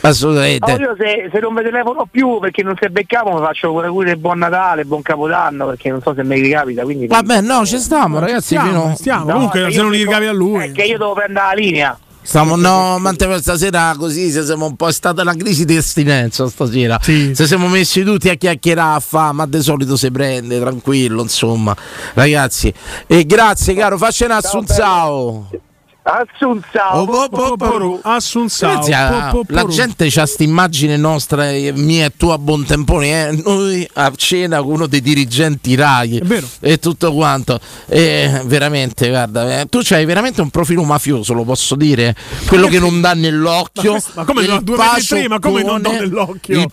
assolutamente 0.00 0.72
io 0.72 0.94
se, 0.98 1.30
se 1.32 1.38
non 1.40 1.54
vi 1.54 1.62
telefono 1.62 2.06
più 2.10 2.38
perché 2.40 2.62
non 2.62 2.74
si 2.80 2.88
beccamo 2.88 3.38
mi 3.38 3.40
faccio 3.40 3.70
pure 3.70 3.88
pure 3.88 4.16
buon 4.16 4.38
Natale, 4.38 4.84
buon 4.84 5.02
Capodanno 5.02 5.66
perché 5.66 5.90
non 5.90 6.00
so 6.02 6.14
se 6.14 6.24
mi 6.24 6.40
ricapita. 6.40 6.82
Quindi 6.82 7.06
vabbè 7.06 7.40
no 7.40 7.64
ci 7.66 7.78
stiamo 7.78 8.18
ragazzi 8.18 8.56
Stiamo, 8.56 8.68
fino- 8.68 8.94
stiamo. 8.96 9.24
No, 9.24 9.32
Comunque, 9.32 9.70
se 9.70 9.82
non 9.82 9.92
gli 9.92 9.98
ricavi 9.98 10.26
a 10.26 10.32
lui. 10.32 10.64
È 10.64 10.72
che 10.72 10.82
io 10.84 10.98
devo 10.98 11.12
prendere 11.12 11.46
la 11.46 11.52
linea. 11.52 11.98
Stiamo, 12.22 12.54
no, 12.54 12.98
ma 12.98 13.12
per 13.14 13.40
stasera 13.40 13.94
così, 13.98 14.30
se 14.30 14.44
siamo 14.44 14.66
un 14.66 14.76
po' 14.76 14.88
è 14.88 14.92
stata 14.92 15.22
una 15.22 15.34
crisi 15.34 15.64
di 15.64 15.76
astinenza 15.76 16.46
stasera. 16.48 16.98
Se 17.00 17.34
siamo 17.34 17.66
messi 17.68 18.02
tutti 18.02 18.28
a 18.28 18.34
chiacchierare, 18.34 18.96
a 18.96 19.00
fa, 19.00 19.32
ma 19.32 19.46
di 19.46 19.62
solito 19.62 19.96
si 19.96 20.10
prende, 20.10 20.60
tranquillo, 20.60 21.22
insomma. 21.22 21.74
Ragazzi, 22.14 22.72
e 23.06 23.24
grazie 23.24 23.74
caro, 23.74 23.96
faccia 23.96 24.26
un 24.26 24.32
assunzao. 24.32 25.48
Assunzao. 26.02 27.00
Oh, 27.02 27.06
po- 27.06 27.28
po- 27.28 27.56
po- 27.56 28.00
Assunzao. 28.02 28.72
Grazie 28.72 28.94
a- 28.94 29.28
Po- 29.30 29.44
po- 29.44 29.52
la 29.54 29.64
gente 29.66 30.06
c'ha 30.08 30.24
sta 30.26 30.42
immagine 30.42 30.96
nostra, 30.96 31.50
mia 31.74 32.06
e 32.06 32.12
tua 32.16 32.34
a 32.34 32.38
buon 32.38 32.64
tempone, 32.64 33.28
eh, 33.28 33.42
noi 33.44 33.86
a 33.94 34.10
cena 34.16 34.62
con 34.62 34.72
uno 34.72 34.86
dei 34.86 35.02
dirigenti 35.02 35.74
Rai 35.74 36.20
e 36.60 36.78
tutto 36.78 37.12
quanto. 37.12 37.60
E 37.86 38.42
veramente, 38.46 39.08
guarda, 39.10 39.60
eh, 39.60 39.66
tu 39.66 39.80
c'hai 39.82 40.04
veramente 40.06 40.40
un 40.40 40.48
profilo 40.50 40.82
mafioso, 40.84 41.34
lo 41.34 41.44
posso 41.44 41.74
dire, 41.74 42.14
quello 42.46 42.66
che 42.68 42.78
non 42.78 43.00
dà 43.00 43.12
nell'occhio. 43.12 43.92
Ma, 43.92 44.00
ma 44.14 44.24
come 44.24 44.46
no? 44.46 44.54
il 44.54 44.62
Due 44.62 44.76
e 44.76 45.02
tre, 45.06 45.28
ma 45.28 45.38
come 45.38 45.62
non 45.62 45.82
pacioccone, 45.82 45.98
nell'occhio? 46.00 46.60
Il 46.60 46.68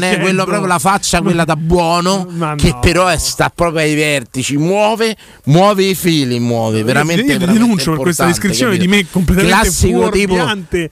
dicendo? 0.00 0.22
quello 0.22 0.44
proprio 0.44 0.66
la 0.66 0.78
faccia, 0.78 1.20
quella 1.20 1.44
da 1.44 1.56
buono, 1.56 2.26
Ma 2.30 2.54
che 2.54 2.70
no. 2.70 2.80
però 2.80 3.06
è, 3.08 3.18
sta 3.18 3.52
proprio 3.54 3.80
ai 3.80 3.94
vertici, 3.94 4.56
muove, 4.56 5.16
muove 5.44 5.84
i 5.84 5.94
fili, 5.94 6.38
muove, 6.40 6.82
veramente. 6.82 7.20
io 7.22 7.38
veramente 7.38 7.58
denuncio 7.58 7.90
per 7.92 8.00
questa 8.00 8.24
descrizione 8.32 8.76
capito? 8.76 8.90
di 8.90 8.96
me 8.96 9.06
completamente 9.10 9.60
classico 9.62 10.08
tipo, 10.10 10.34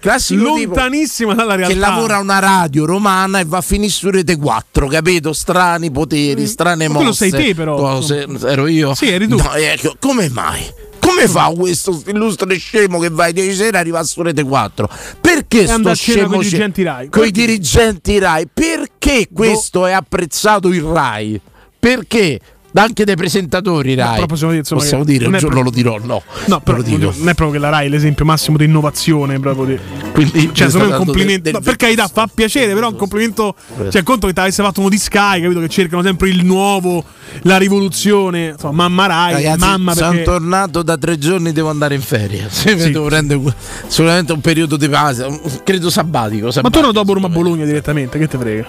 classico 0.00 0.54
tipo 0.54 0.74
lontanissima 0.74 1.34
dalla 1.34 1.54
realtà. 1.56 1.74
che 1.74 1.78
lavora 1.80 2.18
una 2.18 2.38
radio 2.38 2.84
romana 2.84 3.40
e 3.40 3.44
va 3.44 3.58
a 3.58 3.62
finire 3.62 3.90
su 3.90 4.10
Rete 4.10 4.36
4, 4.36 4.86
capito? 4.86 5.32
Strani 5.32 5.90
poteri, 5.90 6.46
strane 6.46 6.86
Ma 6.88 6.94
quello 6.94 7.08
mosse. 7.08 7.28
sei 7.30 7.44
te, 7.46 7.54
però. 7.54 7.76
Cose- 7.76 8.26
ero 8.46 8.66
io? 8.66 8.94
Sì, 8.94 9.08
eri 9.08 9.26
tu. 9.28 9.36
No, 9.36 9.52
ecco, 9.54 9.96
come 9.98 10.28
mai? 10.28 10.62
Come 11.00 11.26
fa 11.26 11.50
questo 11.56 12.02
illustre 12.06 12.56
scemo 12.56 12.98
che 12.98 13.08
va 13.08 13.26
ieri 13.28 13.54
sera 13.54 13.78
e 13.78 13.80
arriva 13.80 14.02
su 14.04 14.22
Rete 14.22 14.42
4? 14.44 14.88
Perché 15.20 15.66
sto 15.66 15.94
scemo 15.94 16.28
coi 16.36 16.44
sce- 16.44 16.50
dirigenti 16.50 16.82
Rai. 16.82 17.08
coi 17.08 17.30
dirigenti 17.30 18.18
Rai? 18.18 18.46
Perché 18.52 19.28
questo 19.32 19.86
è 19.86 19.92
apprezzato 19.92 20.68
il 20.68 20.82
Rai? 20.82 21.40
perché 21.80 22.38
anche 22.74 23.04
dai 23.04 23.16
presentatori 23.16 23.94
Rai 23.94 24.24
possiamo 24.26 24.52
dire, 24.52 24.62
insomma, 24.62 24.80
possiamo 24.80 25.04
dire 25.04 25.24
non 25.24 25.32
un 25.34 25.38
giorno 25.38 25.60
lo 25.62 25.70
dirò 25.70 25.98
no 26.02 26.22
No, 26.46 26.60
però 26.60 26.76
lo 26.78 26.82
dico. 26.82 27.12
non 27.16 27.28
è 27.28 27.34
proprio 27.34 27.50
che 27.50 27.58
la 27.58 27.68
Rai 27.68 27.86
è 27.86 27.88
l'esempio 27.88 28.24
massimo 28.24 28.56
di 28.56 28.64
innovazione. 28.64 29.38
Proprio 29.40 29.64
di... 29.64 29.78
Quindi 30.12 30.50
cioè, 30.52 30.68
secondo 30.70 30.92
me 30.92 30.96
un 30.98 31.04
complimento. 31.04 31.42
del- 31.42 31.52
no, 31.52 31.58
del- 31.58 31.68
per 31.68 31.76
carità, 31.76 32.08
fa 32.08 32.28
piacere, 32.32 32.72
però 32.74 32.88
è 32.88 32.90
un 32.90 32.96
complimento. 32.96 33.54
Cioè, 33.90 34.02
conto 34.02 34.26
che 34.26 34.32
ti 34.32 34.40
avesse 34.40 34.62
fatto 34.62 34.80
uno 34.80 34.88
di 34.88 34.98
Sky, 34.98 35.40
capito? 35.42 35.60
Che 35.60 35.68
cercano 35.68 36.02
sempre 36.02 36.28
il 36.28 36.44
nuovo, 36.44 37.04
la 37.42 37.56
rivoluzione. 37.58 38.48
Insomma, 38.50 38.88
mamma 38.88 39.06
Rai, 39.06 39.32
Ragazzi, 39.34 39.58
mamma 39.58 39.94
sono 39.94 40.10
perché. 40.10 40.24
tornato 40.24 40.82
da 40.82 40.96
tre 40.96 41.18
giorni, 41.18 41.52
devo 41.52 41.70
andare 41.70 41.94
in 41.94 42.02
ferie. 42.02 42.46
Se 42.50 42.76
Sì. 42.78 42.90
devo 42.92 43.06
prendere 43.06 43.40
sicuramente 43.86 44.32
un 44.32 44.40
periodo 44.40 44.76
di 44.76 44.88
pausa, 44.88 45.26
credo 45.64 45.90
sabbatico. 45.90 46.46
Ma 46.46 46.52
sabbatico. 46.52 46.80
torno 46.80 46.92
dopo 46.92 47.12
Roma 47.14 47.28
Bologna 47.28 47.64
direttamente, 47.64 48.18
che 48.18 48.28
te 48.28 48.38
frega? 48.38 48.66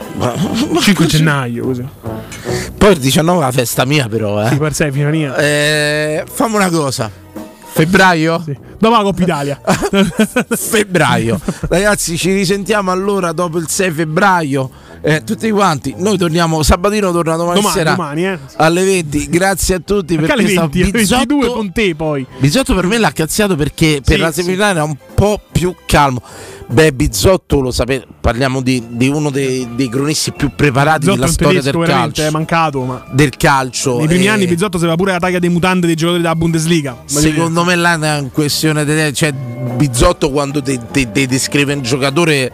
5 0.82 1.06
gennaio 1.08 1.64
così. 1.66 1.84
Poi 2.78 2.92
il 2.94 3.00
19 3.00 3.40
è 3.40 3.42
la 3.46 3.52
festa 3.52 3.86
mia, 3.92 4.08
però. 4.08 4.42
Eh. 4.42 4.50
Sì, 4.50 4.58
per 4.58 4.74
sei 4.74 4.92
finania. 4.92 5.36
Eh, 5.36 6.24
fammi 6.26 6.56
una 6.56 6.70
cosa. 6.70 7.12
Febbraio? 7.74 8.44
Dopo 8.78 8.96
la 8.96 9.04
Coppa 9.04 9.22
Italia. 9.22 9.62
febbraio. 10.50 11.40
Ragazzi, 11.68 12.18
ci 12.18 12.34
risentiamo 12.34 12.92
allora 12.92 13.32
dopo 13.34 13.58
il 13.58 13.68
6 13.68 13.92
febbraio. 13.92 14.70
Eh, 15.04 15.24
tutti 15.24 15.50
quanti, 15.50 15.96
noi 15.98 16.16
torniamo 16.16 16.62
sabatino, 16.62 17.12
torna 17.12 17.36
domani, 17.36 17.56
Domani, 17.60 17.76
sera 17.76 17.92
domani, 17.96 18.26
eh. 18.28 18.38
alle 18.58 18.84
20. 18.84 19.30
Grazie 19.30 19.76
a 19.76 19.80
tutti 19.80 20.16
Perché 20.16 20.28
perché 20.36 20.42
alle 20.44 20.52
sta 20.52 20.62
20, 20.68 20.82
alle 20.82 20.92
Bizzotto- 20.92 21.26
22 21.28 21.48
con 21.56 21.72
te 21.72 21.96
poi. 21.96 22.26
Bizzotto 22.38 22.76
per 22.76 22.86
me 22.86 22.98
l'ha 23.00 23.12
cazziato 23.12 23.56
perché 23.56 24.02
per 24.06 24.16
Sì, 24.16 24.22
la 24.22 24.32
sì. 24.32 24.42
semifinale 24.44 24.72
era 24.74 24.84
un 24.84 24.96
po' 25.16 25.40
più 25.52 25.74
calmo. 25.88 26.22
Beh, 26.68 26.94
Bizzotto 26.94 27.60
lo 27.62 27.72
sapete, 27.72 28.06
parliamo 28.22 28.62
di, 28.62 28.82
di 28.92 29.08
uno 29.08 29.30
dei, 29.32 29.68
dei 29.76 29.90
cronisti 29.90 30.32
più 30.34 30.52
preparati 30.56 31.00
Bizzotto 31.00 31.16
della 31.20 31.32
storia 31.32 31.62
del 31.64 31.78
calcio. 31.84 32.22
è 32.22 32.30
mancato, 32.30 32.84
ma 32.84 33.04
Del 33.12 33.36
calcio. 33.36 33.98
nei 33.98 34.08
primi 34.08 34.26
eh, 34.26 34.30
anni 34.30 34.46
Bizzotto 34.46 34.78
sapeva 34.78 34.96
pure 34.96 35.14
la 35.14 35.20
taglia 35.20 35.40
dei 35.40 35.50
mutanti 35.50 35.88
dei 35.88 35.96
giocatori 35.96 36.22
della 36.22 36.36
Bundesliga. 36.36 37.02
Secondo 37.06 37.64
me 37.64 37.76
là 37.76 37.94
è 37.94 37.96
una 37.96 38.30
questione 38.32 38.86
di 38.86 39.14
cioè 39.16 39.34
Bizzotto 39.34 40.30
quando 40.30 40.62
ti 40.62 40.80
descrive 41.12 41.74
un 41.74 41.82
giocatore 41.82 42.52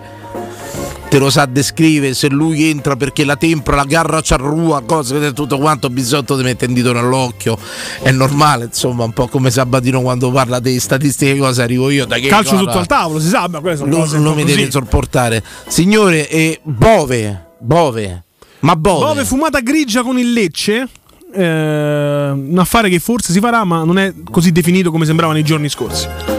te 1.10 1.20
lo 1.20 1.30
sa 1.30 1.46
descrivere 1.46 2.14
se 2.14 2.30
lui 2.30 2.66
entra 2.70 2.96
perché 2.96 3.24
la 3.24 3.36
tempra, 3.36 3.76
la 3.76 3.86
garra 3.86 4.22
ciarrua, 4.22 4.84
cose 4.86 5.34
tutto 5.34 5.58
quanto 5.58 5.90
Bizzotto 5.90 6.36
ti 6.38 6.44
mette 6.44 6.66
un 6.66 6.74
dito 6.74 6.92
nell'occhio 6.92 7.58
è 8.02 8.12
normale 8.12 8.66
insomma 8.66 9.06
un 9.06 9.14
po' 9.14 9.28
come 9.28 9.50
Sabatino 9.50 10.02
quando 10.02 10.32
parla 10.32 10.60
di 10.60 10.80
statistiche 10.80 11.38
cose 11.38 11.62
arrivo 11.62 11.90
io 11.90 12.06
da 12.06 12.18
che 12.18 12.28
Calcio 12.28 12.52
guarda, 12.52 12.66
sotto 12.66 12.80
al 12.80 12.88
tavolo, 12.88 13.20
si 13.20 13.30
sa, 13.30 13.48
ma 13.48 13.60
un 13.60 13.90
lo 13.90 14.06
po' 14.06 14.34
mi 14.34 14.44
deve 14.44 14.70
sopportare 14.70 15.44
signore 15.68 16.30
e 16.30 16.60
Bove 16.64 17.46
Bove 17.60 18.24
ma 18.60 18.76
Bove, 18.76 19.06
Bove 19.06 19.26
fumata 19.26 19.60
grigia 19.60 20.02
con 20.02 20.18
il 20.18 20.34
Lecce. 20.34 20.88
eh, 21.34 22.30
un 22.32 22.58
affare 22.58 22.90
che 22.90 23.00
forse 23.00 23.32
si 23.32 23.40
farà, 23.40 23.64
ma 23.64 23.84
non 23.84 24.00
è 24.00 24.14
così 24.32 24.52
definito 24.52 24.92
come 24.92 25.06
sembrava 25.06 25.34
nei 25.34 25.44
giorni 25.44 25.70
scorsi. 25.70 26.37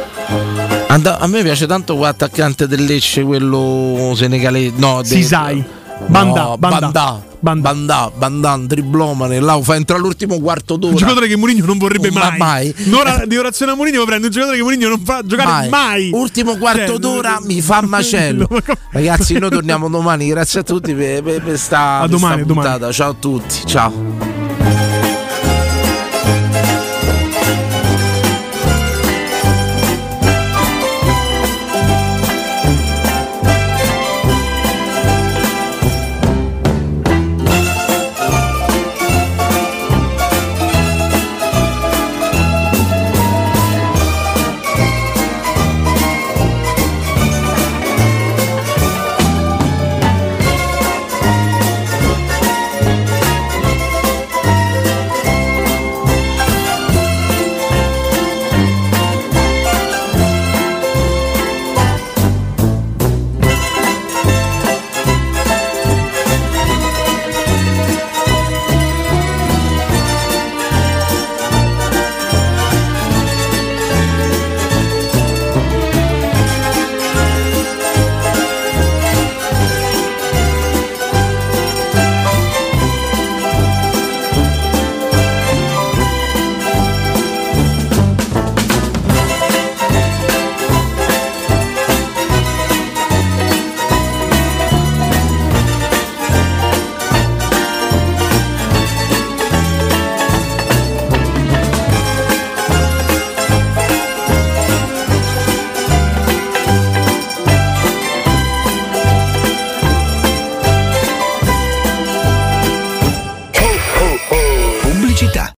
A 1.06 1.26
me 1.26 1.42
piace 1.42 1.66
tanto 1.66 1.96
quell'attaccante 1.96 2.66
del 2.66 2.84
Lecce 2.84 3.22
quello 3.22 4.12
senegalese 4.16 4.72
no 4.76 5.00
Sisai. 5.04 5.64
Banda, 6.06 6.42
no, 6.42 6.58
Banda. 6.58 6.90
Banda, 7.40 7.60
Banda, 7.60 8.10
Banda, 8.16 8.52
un 8.54 8.66
triplomane, 8.68 9.40
là 9.40 9.60
fa 9.60 9.74
entrare 9.74 10.00
l'ultimo 10.00 10.38
quarto 10.38 10.76
d'ora. 10.76 10.92
Un 10.92 10.98
giocatore 10.98 11.26
che 11.26 11.36
Mourinho 11.36 11.66
non 11.66 11.76
vorrebbe 11.76 12.10
Ma 12.12 12.28
mai. 12.30 12.38
mai. 12.38 12.74
Un'ora 12.86 13.24
di 13.26 13.36
orazione 13.36 13.72
a 13.72 13.74
Mourinho 13.74 14.04
prende 14.04 14.26
un 14.26 14.32
giocatore 14.32 14.56
che 14.58 14.62
Mourinho 14.62 14.88
non 14.88 15.00
fa 15.04 15.22
giocare 15.24 15.68
mai. 15.68 16.10
Ultimo 16.12 16.56
quarto 16.56 16.86
Cioè, 16.86 16.98
d'ora 16.98 17.38
mi 17.42 17.60
fa 17.60 17.80
macello. 17.82 18.48
Ragazzi, 18.92 19.38
noi 19.38 19.50
torniamo 19.50 19.88
domani. 19.88 20.28
Grazie 20.28 20.60
a 20.60 20.62
tutti 20.62 20.94
per, 20.94 21.22
per, 21.22 21.42
per 21.42 21.58
sta, 21.58 21.96
A 21.96 22.00
per 22.02 22.10
domani, 22.10 22.34
sta 22.36 22.46
domani. 22.46 22.68
puntata. 22.68 22.92
Ciao 22.92 23.10
a 23.10 23.14
tutti. 23.18 23.66
Ciao. 23.66 24.27